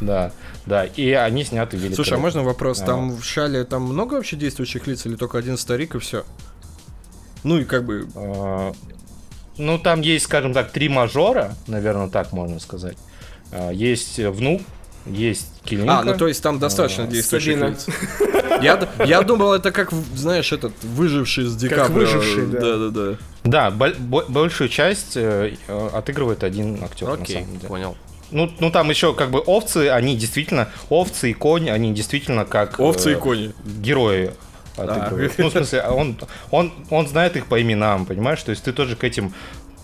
Да, 0.00 0.32
да, 0.66 0.84
и 0.84 1.10
они 1.12 1.44
сняты 1.44 1.76
великолепно. 1.76 2.04
Слушай, 2.04 2.18
а 2.18 2.20
можно 2.20 2.42
вопрос? 2.42 2.80
А. 2.80 2.86
Там 2.86 3.16
в 3.16 3.24
Шале 3.24 3.64
там 3.64 3.82
много 3.82 4.14
вообще 4.14 4.36
действующих 4.36 4.86
лиц 4.86 5.04
или 5.06 5.16
только 5.16 5.38
один 5.38 5.56
старик 5.58 5.94
и 5.94 5.98
все? 5.98 6.24
Ну 7.42 7.58
и 7.58 7.64
как 7.64 7.84
бы... 7.84 8.08
А, 8.14 8.72
ну, 9.58 9.78
там 9.78 10.00
есть, 10.00 10.24
скажем 10.24 10.54
так, 10.54 10.70
три 10.70 10.88
мажора, 10.88 11.54
наверное, 11.66 12.08
так 12.08 12.32
можно 12.32 12.60
сказать. 12.60 12.96
А, 13.52 13.70
есть 13.70 14.18
внук, 14.18 14.62
есть 15.06 15.48
Килинка. 15.64 16.00
А, 16.00 16.02
ну 16.02 16.16
то 16.16 16.28
есть 16.28 16.42
там 16.42 16.58
достаточно 16.58 17.04
а, 17.04 17.06
действующих 17.06 17.56
лиц. 17.56 17.86
Я, 18.62 18.88
я 19.04 19.22
думал, 19.22 19.54
это 19.54 19.72
как, 19.72 19.92
знаешь, 19.92 20.52
этот 20.52 20.72
выживший 20.82 21.44
с 21.44 21.56
декабря. 21.56 21.84
Как 21.84 21.92
выживший, 21.94 22.46
да. 22.46 22.60
Да, 22.60 22.76
да, 22.76 22.90
да. 22.90 23.70
Да, 23.70 23.70
большую 23.70 24.68
часть 24.68 25.16
э, 25.16 25.54
отыгрывает 25.94 26.44
один 26.44 26.82
актер, 26.84 27.08
Окей, 27.08 27.36
на 27.36 27.42
самом 27.42 27.56
деле. 27.56 27.68
понял. 27.68 27.96
Ну, 28.30 28.50
ну 28.60 28.70
там 28.70 28.90
еще 28.90 29.14
как 29.14 29.30
бы 29.30 29.40
овцы, 29.40 29.88
они 29.88 30.16
действительно, 30.16 30.68
овцы 30.88 31.30
и 31.30 31.32
конь, 31.32 31.70
они 31.70 31.92
действительно 31.92 32.44
как... 32.44 32.78
Овцы 32.78 33.10
э, 33.10 33.12
и 33.14 33.16
кони. 33.16 33.52
Герои 33.64 34.32
отыгрывают. 34.76 35.32
Ну, 35.38 35.48
в 35.48 35.52
смысле, 35.52 35.82
он, 35.82 36.16
он, 36.50 36.72
он 36.90 37.08
знает 37.08 37.36
их 37.36 37.46
по 37.46 37.60
именам, 37.60 38.06
понимаешь? 38.06 38.42
То 38.42 38.50
есть 38.50 38.62
ты 38.62 38.72
тоже 38.72 38.96
к 38.96 39.04
этим 39.04 39.34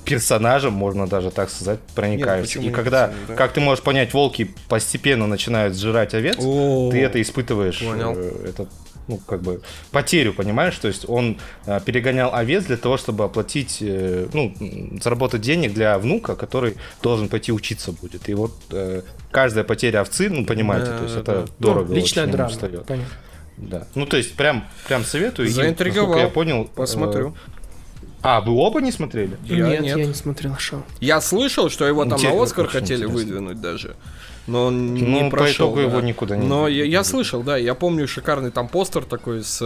персонажем, 0.07 0.73
можно 0.73 1.07
даже 1.07 1.31
так 1.31 1.51
сказать, 1.51 1.81
проникаешься. 1.95 2.61
Нет, 2.61 2.70
и 2.70 2.74
когда, 2.74 3.12
да. 3.28 3.35
как 3.35 3.53
ты 3.53 3.61
можешь 3.61 3.85
понять, 3.85 4.15
волки 4.15 4.55
постепенно 4.69 5.27
начинают 5.27 5.77
сжирать 5.77 6.15
овец, 6.15 6.37
О, 6.39 6.91
ты 6.91 7.03
это 7.03 7.20
испытываешь, 7.20 7.81
понял. 7.81 8.15
Э, 8.16 8.49
это, 8.49 8.69
ну, 9.09 9.19
как 9.19 9.43
бы, 9.43 9.61
потерю, 9.91 10.33
понимаешь? 10.33 10.77
То 10.78 10.89
есть 10.89 11.09
он 11.09 11.39
э, 11.66 11.81
перегонял 11.85 12.33
овец 12.33 12.65
для 12.65 12.77
того, 12.77 12.97
чтобы 12.97 13.24
оплатить, 13.24 13.78
э, 13.81 14.28
ну, 14.33 14.55
заработать 15.03 15.41
денег 15.41 15.74
для 15.74 15.99
внука, 15.99 16.37
который 16.37 16.77
должен 17.03 17.28
пойти 17.28 17.53
учиться 17.53 17.93
будет. 17.93 18.28
И 18.28 18.35
вот 18.35 18.55
э, 18.70 19.03
каждая 19.31 19.65
потеря 19.65 20.01
овцы, 20.01 20.31
ну, 20.31 20.47
понимаете, 20.47 20.91
да, 20.93 20.99
то 20.99 21.03
есть 21.03 21.15
да, 21.16 21.20
это 21.20 21.33
да. 21.33 21.47
дорого. 21.59 21.89
Ну, 21.89 21.97
личная 21.97 22.27
драма. 22.27 22.53
Да. 23.57 23.87
Ну, 23.95 24.05
то 24.07 24.19
есть, 24.19 24.35
прям, 24.37 24.69
прям 24.87 25.05
советую. 25.05 25.49
Заинтриговал. 25.49 26.19
И, 26.19 26.20
я 26.20 26.28
понял, 26.28 26.65
посмотрю. 26.66 27.35
А, 28.23 28.41
вы 28.41 28.53
оба 28.53 28.81
не 28.81 28.93
смотрели? 28.93 29.37
Я, 29.45 29.69
нет, 29.69 29.81
нет, 29.81 29.99
я 29.99 30.07
не 30.07 30.15
смотрел 30.15 30.57
шоу. 30.57 30.83
Я 31.01 31.21
слышал, 31.21 31.71
что 31.71 31.87
его 31.87 32.05
там 32.05 32.15
интересно, 32.15 32.39
на 32.39 32.43
Оскар 32.43 32.67
хотели 32.67 33.05
интересно. 33.05 33.15
выдвинуть 33.15 33.61
даже. 33.61 33.97
Но 34.47 34.67
он 34.67 34.95
ну, 34.95 35.25
не 35.25 35.31
прошел. 35.31 35.71
По 35.71 35.77
да. 35.77 35.83
его 35.83 36.01
никуда 36.01 36.37
не 36.37 36.47
Но 36.47 36.69
я, 36.69 36.85
я 36.85 37.05
слышал, 37.05 37.43
да, 37.43 37.57
я 37.57 37.75
помню 37.75 38.07
шикарный 38.07 38.51
там 38.51 38.69
постер 38.69 39.05
такой 39.05 39.43
с 39.43 39.59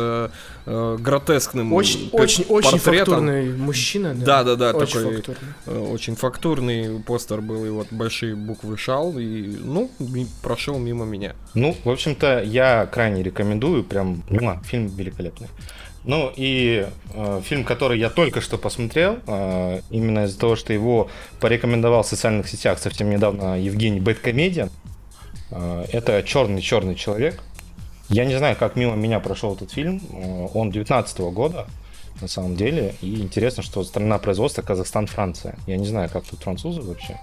э, 0.67 0.97
гротескным 0.99 1.73
очень, 1.73 2.09
очень, 2.13 2.45
очень 2.45 2.79
фактурный 2.79 3.53
мужчина, 3.55 4.15
да. 4.15 4.43
Да, 4.43 4.57
да, 4.57 4.73
да, 4.73 4.79
очень 4.79 5.01
такой 5.01 5.17
фактурный. 5.17 5.53
Э, 5.67 5.79
очень 5.79 6.17
фактурный 6.17 7.01
постер 7.01 7.41
был, 7.41 7.67
и 7.67 7.69
вот 7.69 7.89
большие 7.91 8.35
буквы 8.35 8.79
шал, 8.79 9.19
и 9.19 9.55
ну 9.63 9.91
прошел 10.43 10.79
мимо 10.79 11.05
меня. 11.05 11.35
Ну, 11.55 11.77
в 11.85 11.91
общем-то, 11.91 12.43
я 12.43 12.87
крайне 12.87 13.23
рекомендую, 13.23 13.85
прям, 13.85 14.23
ну, 14.31 14.59
фильм 14.65 14.89
великолепный. 14.89 15.49
Ну 16.05 16.33
и 16.35 16.89
э, 17.13 17.41
фильм, 17.45 17.65
который 17.65 17.99
я 17.99 18.09
только 18.09 18.41
что 18.41 18.57
посмотрел, 18.57 19.19
э, 19.27 19.81
именно 19.91 20.25
из-за 20.25 20.39
того, 20.39 20.57
что 20.57 20.73
его 20.73 21.11
порекомендовал 21.41 22.03
в 22.03 22.07
социальных 22.07 22.49
сетях 22.49 22.79
совсем 22.79 23.11
недавно 23.11 23.61
Евгений 23.61 24.01
Бэткомедиан, 24.01 24.71
э, 25.51 25.85
это 25.93 26.23
«Черный-черный 26.23 26.95
человек». 26.95 27.43
Я 28.11 28.25
не 28.25 28.37
знаю, 28.37 28.57
как 28.57 28.75
мимо 28.75 28.97
меня 28.97 29.21
прошел 29.21 29.55
этот 29.55 29.71
фильм. 29.71 30.03
Э, 30.13 30.49
он 30.53 30.73
19 30.73 31.21
-го 31.21 31.31
года, 31.31 31.67
на 32.21 32.27
самом 32.27 32.57
деле. 32.57 32.95
И 33.03 33.21
интересно, 33.21 33.63
что 33.63 33.85
страна 33.85 34.19
производства 34.19 34.63
Казахстан-Франция. 34.63 35.57
Я 35.69 35.77
не 35.77 35.87
знаю, 35.87 36.11
как 36.13 36.25
тут 36.25 36.41
французы 36.41 36.81
вообще. 36.81 37.21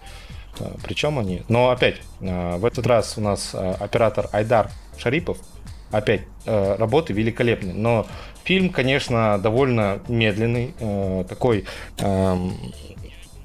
Э, 0.59 0.71
Причем 0.83 1.19
они. 1.19 1.41
Но 1.49 1.71
опять, 1.71 1.97
э, 2.21 2.57
в 2.57 2.63
этот 2.63 2.87
раз 2.87 3.17
у 3.17 3.21
нас 3.21 3.53
оператор 3.53 4.29
Айдар 4.31 4.71
Шарипов. 4.97 5.37
Опять, 5.91 6.21
работы 6.45 7.13
великолепные. 7.13 7.73
Но 7.73 8.05
Фильм, 8.47 8.69
конечно, 8.69 9.37
довольно 9.39 9.99
медленный, 10.07 10.73
э, 10.79 11.25
такой... 11.27 11.65
Э, 11.99 12.37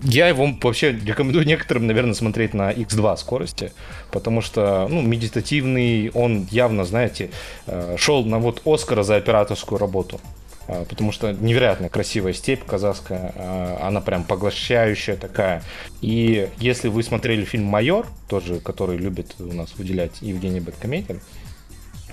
я 0.04 0.28
его 0.28 0.48
вообще 0.62 0.92
рекомендую 0.92 1.44
некоторым, 1.44 1.88
наверное, 1.88 2.14
смотреть 2.14 2.54
на 2.54 2.72
X2 2.72 3.16
скорости, 3.16 3.72
потому 4.12 4.42
что, 4.42 4.86
ну, 4.88 5.02
медитативный, 5.02 6.10
он 6.14 6.46
явно, 6.52 6.84
знаете, 6.84 7.30
э, 7.66 7.96
шел 7.98 8.24
на 8.24 8.38
вот 8.38 8.62
Оскара 8.64 9.02
за 9.02 9.16
операторскую 9.16 9.80
работу 9.80 10.20
э, 10.68 10.84
потому 10.88 11.10
что 11.10 11.32
невероятно 11.32 11.88
красивая 11.88 12.32
степь 12.32 12.64
казахская, 12.64 13.32
э, 13.34 13.76
она 13.82 14.00
прям 14.00 14.22
поглощающая 14.22 15.16
такая. 15.16 15.64
И 16.00 16.48
если 16.58 16.86
вы 16.86 17.02
смотрели 17.02 17.44
фильм 17.44 17.64
«Майор», 17.64 18.06
тоже, 18.28 18.60
который 18.60 18.98
любит 18.98 19.34
у 19.40 19.52
нас 19.52 19.74
выделять 19.76 20.22
Евгений 20.22 20.60
Бэткомедиан, 20.60 21.20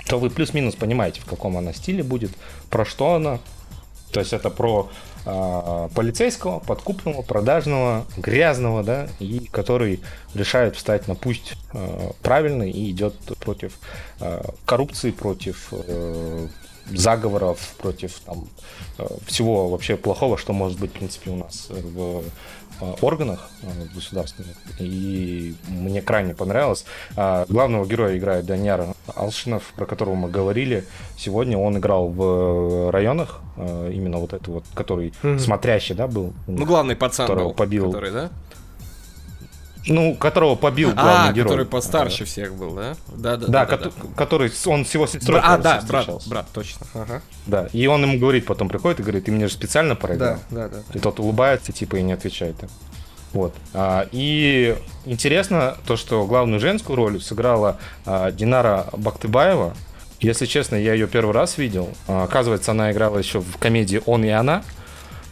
то 0.10 0.18
вы 0.18 0.32
плюс-минус 0.32 0.76
понимаете, 0.76 1.22
в 1.22 1.26
каком 1.26 1.56
она 1.56 1.72
стиле 1.72 2.02
будет, 2.02 2.32
про 2.72 2.84
что 2.84 3.14
она. 3.14 3.40
То 4.12 4.20
есть 4.20 4.34
это 4.34 4.50
про 4.50 4.90
э, 5.24 5.90
полицейского, 5.94 6.58
подкупного, 6.60 7.22
продажного, 7.22 8.08
грязного, 8.18 8.84
да, 8.84 9.08
и 9.20 9.48
который 9.52 10.00
решает 10.34 10.76
встать 10.76 11.08
на 11.08 11.14
пусть 11.14 11.54
э, 11.74 12.12
правильный 12.24 12.72
и 12.72 12.90
идет 12.90 13.14
против 13.40 13.80
э, 14.20 14.42
коррупции, 14.66 15.12
против 15.12 15.68
э, 15.72 16.48
заговоров, 16.90 17.76
против 17.78 18.20
там, 18.26 18.48
э, 18.98 19.06
всего 19.28 19.70
вообще 19.70 19.96
плохого, 19.96 20.40
что 20.40 20.54
может 20.54 20.80
быть, 20.80 20.90
в 20.90 20.94
принципе, 20.94 21.30
у 21.30 21.36
нас 21.36 21.68
в 21.70 22.24
органах 23.02 23.50
э, 23.64 23.68
государственных, 23.94 24.56
и 24.80 25.56
мне 25.68 26.02
крайне 26.02 26.34
понравилось. 26.34 26.86
А, 27.16 27.46
главного 27.50 27.86
героя 27.86 28.18
играет 28.18 28.46
Даняр 28.46 28.96
Алшинов, 29.16 29.74
про 29.76 29.86
которого 29.86 30.16
мы 30.16 30.30
говорили. 30.30 30.86
Сегодня 31.18 31.58
он 31.58 31.78
играл 31.78 32.10
в 32.10 32.92
районах, 32.92 33.40
э, 33.58 33.92
именно 33.94 34.18
вот 34.18 34.34
это 34.34 34.52
вот, 34.52 34.64
который 34.74 35.14
mm-hmm. 35.22 35.40
смотрящий, 35.40 35.96
да, 35.96 36.08
был. 36.08 36.34
Ну, 36.48 36.66
главный 36.66 36.96
пацан 36.96 37.28
был, 37.28 37.54
побил. 37.54 37.88
который, 37.88 38.12
да? 38.12 38.30
Ну, 39.88 40.16
которого 40.16 40.56
побил 40.56 40.92
главный 40.92 41.30
а, 41.30 41.34
герой. 41.34 41.50
который 41.50 41.66
постарше 41.66 42.26
всех 42.26 42.54
был, 42.56 42.76
да? 42.76 42.96
Да, 43.08 43.38
да, 43.38 43.48
да. 43.48 43.48
да, 43.48 43.66
ко- 43.66 43.78
да. 43.78 43.92
Который, 44.16 44.52
он 44.66 44.84
всего 44.84 45.08
сестрой 45.08 45.40
А, 45.44 45.58
да, 45.58 45.82
брат, 45.88 46.10
брат, 46.28 46.48
точно. 46.54 46.86
Ага. 46.94 47.22
Да, 47.48 47.68
и 47.72 47.88
он 47.88 48.04
ему 48.04 48.20
говорит, 48.20 48.46
потом 48.46 48.68
приходит 48.68 49.00
и 49.00 49.04
говорит, 49.04 49.26
ты 49.26 49.32
меня 49.32 49.48
же 49.48 49.54
специально 49.54 49.96
проиграл. 49.96 50.38
Да, 50.50 50.68
да, 50.68 50.76
да. 50.76 50.84
И 50.94 51.00
тот 51.00 51.20
улыбается, 51.20 51.72
типа, 51.72 51.96
и 51.96 52.02
не 52.02 52.14
отвечает. 52.14 52.56
Вот. 53.32 53.54
А, 53.74 54.08
и 54.12 54.76
интересно 55.06 55.78
то, 55.86 55.96
что 55.96 56.26
главную 56.26 56.60
женскую 56.60 56.96
роль 56.96 57.22
сыграла 57.22 57.78
а, 58.06 58.32
Динара 58.32 58.88
Бактыбаева. 58.94 59.76
Если 60.20 60.46
честно, 60.46 60.76
я 60.76 60.94
ее 60.94 61.08
первый 61.08 61.34
раз 61.34 61.58
видел. 61.58 61.90
А, 62.08 62.24
оказывается, 62.24 62.72
она 62.72 62.92
играла 62.92 63.18
еще 63.18 63.40
в 63.40 63.58
комедии 63.58 64.02
«Он 64.06 64.24
и 64.24 64.30
она». 64.30 64.64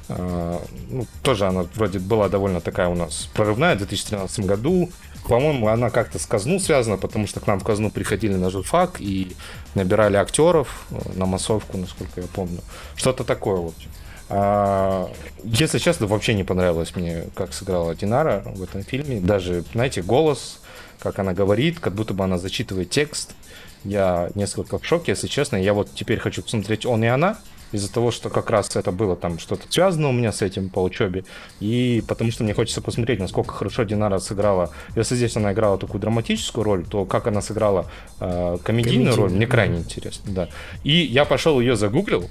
А, 0.09 0.61
ну, 0.89 1.05
тоже 1.21 1.45
она 1.45 1.63
вроде 1.75 1.99
была 1.99 2.29
довольно 2.29 2.61
такая 2.61 2.87
у 2.87 2.95
нас 2.95 3.29
прорывная 3.33 3.75
в 3.75 3.79
2013 3.79 4.45
году. 4.45 4.89
По-моему, 5.27 5.67
она 5.67 5.89
как-то 5.89 6.19
с 6.19 6.25
казну 6.25 6.59
связана, 6.59 6.97
потому 6.97 7.27
что 7.27 7.39
к 7.41 7.47
нам 7.47 7.59
в 7.59 7.63
казну 7.63 7.91
приходили 7.91 8.35
на 8.35 8.49
журфак 8.49 9.01
и 9.01 9.35
набирали 9.75 10.15
актеров 10.15 10.85
э, 10.89 10.95
на 11.15 11.25
массовку, 11.25 11.77
насколько 11.77 12.21
я 12.21 12.27
помню. 12.27 12.59
Что-то 12.95 13.25
такое, 13.25 13.57
в 13.57 13.65
общем. 13.67 13.89
А, 14.29 15.11
если 15.43 15.79
честно, 15.79 16.07
вообще 16.07 16.33
не 16.33 16.45
понравилось 16.45 16.95
мне, 16.95 17.25
как 17.35 17.53
сыграла 17.53 17.93
Динара 17.93 18.43
в 18.45 18.63
этом 18.63 18.83
фильме. 18.83 19.19
Даже, 19.19 19.63
знаете, 19.73 20.01
голос, 20.01 20.61
как 20.99 21.19
она 21.19 21.33
говорит, 21.33 21.79
как 21.79 21.93
будто 21.93 22.13
бы 22.13 22.23
она 22.23 22.37
зачитывает 22.37 22.89
текст. 22.89 23.35
Я 23.83 24.29
несколько 24.35 24.79
в 24.79 24.85
шоке, 24.85 25.11
если 25.11 25.27
честно. 25.27 25.57
Я 25.57 25.73
вот 25.73 25.93
теперь 25.93 26.19
хочу 26.19 26.41
посмотреть 26.41 26.85
«Он 26.85 27.03
и 27.03 27.07
она», 27.07 27.37
из-за 27.71 27.91
того, 27.91 28.11
что 28.11 28.29
как 28.29 28.49
раз 28.49 28.75
это 28.75 28.91
было 28.91 29.15
там 29.15 29.39
что-то 29.39 29.63
связано 29.69 30.09
у 30.09 30.11
меня 30.11 30.31
с 30.31 30.41
этим 30.41 30.69
по 30.69 30.83
учебе, 30.83 31.23
и 31.59 32.03
потому 32.07 32.31
что 32.31 32.43
мне 32.43 32.53
хочется 32.53 32.81
посмотреть, 32.81 33.19
насколько 33.19 33.53
хорошо 33.53 33.83
Динара 33.83 34.19
сыграла. 34.19 34.71
Если 34.95 35.15
здесь 35.15 35.35
она 35.35 35.53
играла 35.53 35.77
такую 35.77 36.01
драматическую 36.01 36.63
роль, 36.63 36.85
то 36.85 37.05
как 37.05 37.27
она 37.27 37.41
сыграла 37.41 37.85
э, 38.19 38.57
комедийную 38.63 39.15
роль, 39.15 39.31
мне 39.31 39.47
крайне 39.47 39.79
интересно, 39.79 40.31
да. 40.33 40.49
И 40.83 40.91
я 40.91 41.25
пошел 41.25 41.59
ее 41.59 41.75
загуглил, 41.75 42.29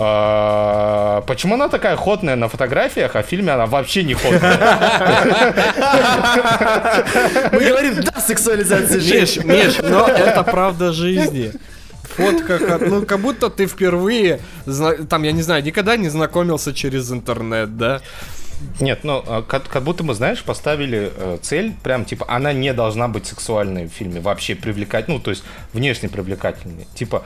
а, 0.00 1.22
почему 1.28 1.54
она 1.54 1.68
такая 1.68 1.96
ходная 1.96 2.34
на 2.34 2.48
фотографиях, 2.48 3.14
а 3.14 3.22
в 3.22 3.26
фильме 3.26 3.52
она 3.52 3.66
вообще 3.66 4.02
не 4.02 4.14
ходная? 4.14 4.58
Мы 7.52 7.60
говорим, 7.60 8.02
да, 8.02 8.20
сексуализация 8.20 8.98
Миш, 8.98 9.36
Миш, 9.44 9.78
но 9.78 10.08
это 10.08 10.42
правда 10.42 10.92
жизни 10.92 11.52
фотка, 12.16 12.58
как, 12.58 12.80
ну, 12.82 13.04
как 13.04 13.20
будто 13.20 13.50
ты 13.50 13.66
впервые, 13.66 14.40
там, 15.08 15.22
я 15.22 15.32
не 15.32 15.42
знаю, 15.42 15.62
никогда 15.62 15.96
не 15.96 16.08
знакомился 16.08 16.72
через 16.72 17.10
интернет, 17.10 17.76
да? 17.76 18.00
Нет, 18.80 19.00
ну, 19.02 19.22
а, 19.26 19.42
как, 19.42 19.68
как 19.68 19.82
будто 19.82 20.04
мы, 20.04 20.14
знаешь, 20.14 20.42
поставили 20.42 21.12
э, 21.14 21.38
цель, 21.42 21.74
прям, 21.82 22.04
типа, 22.04 22.26
она 22.28 22.52
не 22.52 22.72
должна 22.72 23.08
быть 23.08 23.26
сексуальной 23.26 23.86
в 23.86 23.92
фильме, 23.92 24.20
вообще 24.20 24.54
привлекать, 24.54 25.08
ну, 25.08 25.18
то 25.18 25.30
есть, 25.30 25.44
внешне 25.72 26.08
привлекательной. 26.08 26.86
Типа, 26.94 27.24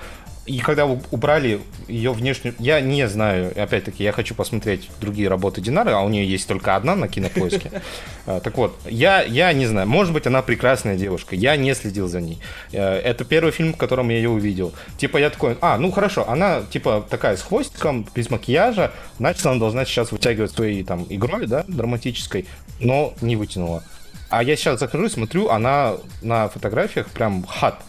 и 0.48 0.60
когда 0.60 0.86
убрали 0.86 1.60
ее 1.88 2.12
внешнюю... 2.12 2.54
Я 2.58 2.80
не 2.80 3.06
знаю, 3.06 3.52
опять-таки, 3.54 4.02
я 4.02 4.12
хочу 4.12 4.34
посмотреть 4.34 4.88
другие 4.98 5.28
работы 5.28 5.60
Динары, 5.60 5.92
а 5.92 6.00
у 6.00 6.08
нее 6.08 6.26
есть 6.26 6.48
только 6.48 6.74
одна 6.74 6.96
на 6.96 7.06
кинопоиске. 7.06 7.82
А, 8.24 8.40
так 8.44 8.56
вот, 8.56 8.78
я, 8.86 9.22
я 9.22 9.52
не 9.52 9.66
знаю, 9.66 9.86
может 9.86 10.14
быть, 10.14 10.26
она 10.26 10.40
прекрасная 10.40 10.96
девушка, 10.96 11.36
я 11.36 11.56
не 11.56 11.74
следил 11.74 12.08
за 12.08 12.22
ней. 12.22 12.38
Э, 12.72 12.94
это 12.96 13.24
первый 13.24 13.52
фильм, 13.52 13.74
в 13.74 13.76
котором 13.76 14.08
я 14.08 14.16
ее 14.16 14.30
увидел. 14.30 14.72
Типа, 14.96 15.18
я 15.18 15.28
такой, 15.28 15.58
а, 15.60 15.76
ну 15.76 15.90
хорошо, 15.90 16.26
она, 16.28 16.62
типа, 16.70 17.06
такая 17.08 17.36
с 17.36 17.42
хвостиком, 17.42 18.06
без 18.14 18.30
макияжа, 18.30 18.92
значит, 19.18 19.44
она 19.44 19.60
должна 19.60 19.84
сейчас 19.84 20.12
вытягивать 20.12 20.52
своей, 20.52 20.82
там, 20.82 21.04
игрой, 21.10 21.46
да, 21.46 21.64
драматической, 21.68 22.46
но 22.80 23.12
не 23.20 23.36
вытянула. 23.36 23.84
А 24.30 24.42
я 24.42 24.56
сейчас 24.56 24.80
захожу, 24.80 25.08
смотрю, 25.10 25.50
она 25.50 25.96
на 26.22 26.48
фотографиях 26.48 27.08
прям 27.08 27.44
хат. 27.46 27.82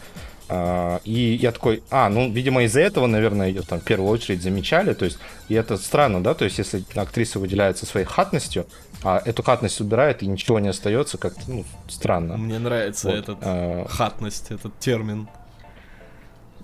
А, 0.52 1.00
и 1.04 1.38
я 1.40 1.52
такой, 1.52 1.82
а, 1.90 2.08
ну, 2.08 2.30
видимо, 2.30 2.64
из-за 2.64 2.80
этого, 2.80 3.06
наверное, 3.06 3.48
ее 3.48 3.62
там 3.62 3.80
в 3.80 3.84
первую 3.84 4.10
очередь 4.10 4.42
замечали. 4.42 4.94
То 4.94 5.04
есть, 5.04 5.18
и 5.48 5.54
это 5.54 5.76
странно, 5.76 6.22
да, 6.22 6.34
то 6.34 6.44
есть, 6.44 6.58
если 6.58 6.82
актриса 6.96 7.38
выделяется 7.38 7.86
своей 7.86 8.06
хатностью, 8.06 8.66
а 9.04 9.22
эту 9.24 9.44
хатность 9.44 9.80
убирает 9.80 10.22
и 10.22 10.26
ничего 10.26 10.58
не 10.58 10.68
остается, 10.68 11.18
как-то, 11.18 11.42
ну, 11.46 11.64
странно. 11.88 12.36
Мне 12.36 12.58
нравится 12.58 13.08
вот. 13.08 13.16
этот 13.16 13.38
а... 13.42 13.86
хатность, 13.88 14.50
этот 14.50 14.76
термин. 14.78 15.28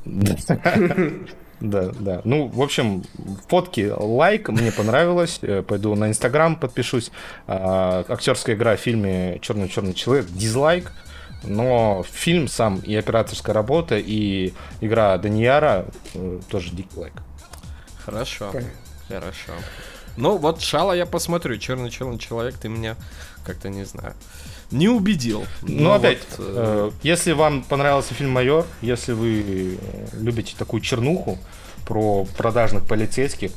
Да, 1.59 1.91
да. 1.99 2.21
Ну, 2.25 2.49
в 2.49 2.61
общем, 2.61 3.03
фотки 3.49 3.91
лайк, 3.91 4.51
мне 4.51 4.71
понравилось. 4.71 5.39
Э, 5.41 5.63
пойду 5.63 5.95
на 5.95 6.09
Инстаграм 6.09 6.55
подпишусь. 6.55 7.11
А, 7.47 8.05
актерская 8.07 8.55
игра 8.55 8.77
в 8.77 8.81
фильме 8.81 9.39
Черный-черный 9.41 9.95
человек. 9.95 10.27
Дизлайк 10.27 10.93
но 11.47 12.05
фильм 12.11 12.49
сам 12.49 12.79
и 12.81 12.95
операторская 12.95 13.55
работа, 13.55 13.97
и 13.99 14.53
игра 14.81 15.17
Данияра 15.19 15.87
э, 16.15 16.41
тоже 16.49 16.71
дикий 16.71 16.99
лайк. 16.99 17.15
Хорошо, 18.05 18.51
Понятно. 18.53 18.73
хорошо. 19.09 19.53
Ну, 20.17 20.39
вот 20.39 20.61
Шала 20.61 20.95
я 20.95 21.07
посмотрю. 21.07 21.59
Черный-черный 21.59 22.19
человек, 22.19 22.57
ты 22.57 22.69
меня 22.69 22.97
как-то 23.45 23.69
не 23.69 23.85
знаю. 23.85 24.15
Не 24.71 24.89
убедил. 24.89 25.47
Ну, 25.63 25.93
опять, 25.93 26.19
вот, 26.31 26.39
э, 26.41 26.91
э, 26.91 26.91
если 27.03 27.33
вам 27.33 27.63
понравился 27.63 28.15
фильм 28.15 28.31
Майор, 28.31 28.67
если 28.83 29.13
вы 29.13 29.77
э, 29.81 30.07
любите 30.15 30.55
такую 30.59 30.81
чернуху 30.81 31.39
про 31.87 32.25
продажных 32.37 32.87
полицейских, 32.87 33.53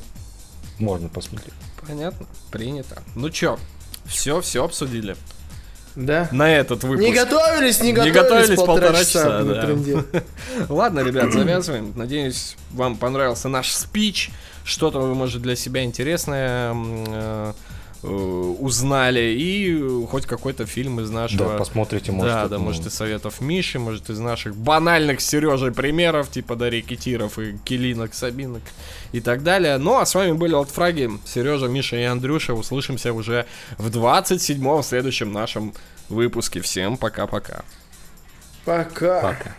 можно 0.78 1.10
посмотреть. 1.10 1.54
Понятно, 1.88 2.28
принято. 2.52 3.02
Ну 3.16 3.30
чё, 3.30 3.58
все, 4.06 4.42
все 4.42 4.64
обсудили. 4.64 5.16
Да. 5.96 6.28
На 6.32 6.56
этот 6.56 6.84
выпуск. 6.84 7.08
Не 7.08 7.14
готовились, 7.14 7.82
не 7.82 7.94
готовились, 7.94 8.16
не 8.16 8.22
готовились 8.22 8.58
полтора, 8.58 8.88
полтора 8.88 9.00
часа. 9.00 9.24
часа 9.24 10.04
да. 10.12 10.24
Ладно, 10.70 11.00
ребят, 11.02 11.34
завязываем. 11.34 11.94
Надеюсь, 11.96 12.56
вам 12.72 12.98
понравился 12.98 13.50
наш 13.50 13.72
спич. 13.72 14.30
Что-то 14.64 15.00
вы, 15.00 15.16
может, 15.16 15.42
для 15.42 15.56
себя 15.56 15.84
интересное 15.84 16.76
э, 16.76 17.54
узнали 18.04 19.36
и 19.38 20.06
хоть 20.08 20.26
какой-то 20.26 20.66
фильм 20.66 21.00
из 21.02 21.10
нашего... 21.10 21.50
Да, 21.50 21.58
посмотрите, 21.58 22.12
может. 22.12 22.32
Да, 22.32 22.48
да, 22.48 22.58
может, 22.58 22.86
из 22.86 22.94
советов 22.94 23.42
Миши, 23.42 23.78
может, 23.80 24.10
из 24.10 24.20
наших 24.20 24.56
банальных 24.56 25.22
Сережей 25.22 25.72
примеров, 25.72 26.30
типа 26.32 26.56
Дарьи 26.56 26.82
Китиров 26.82 27.38
и 27.40 27.58
Келинок, 27.66 28.14
Сабинок 28.14 28.64
и 29.12 29.20
так 29.20 29.44
далее. 29.44 29.78
Ну, 29.78 29.98
а 29.98 30.06
с 30.06 30.16
вами 30.16 30.32
были 30.32 30.54
Олдфраги, 30.54 31.10
Сережа, 31.26 31.68
Миша 31.68 31.98
и 31.98 32.04
Андрюша. 32.04 32.54
Услышимся 32.54 33.12
уже 33.14 33.46
в 33.78 33.88
27-м 33.88 34.84
следующем 34.84 35.34
нашем 35.34 35.74
выпуске. 36.08 36.62
Всем 36.62 36.98
пока-пока. 36.98 37.64
Пока. 38.66 39.22
Пока. 39.22 39.56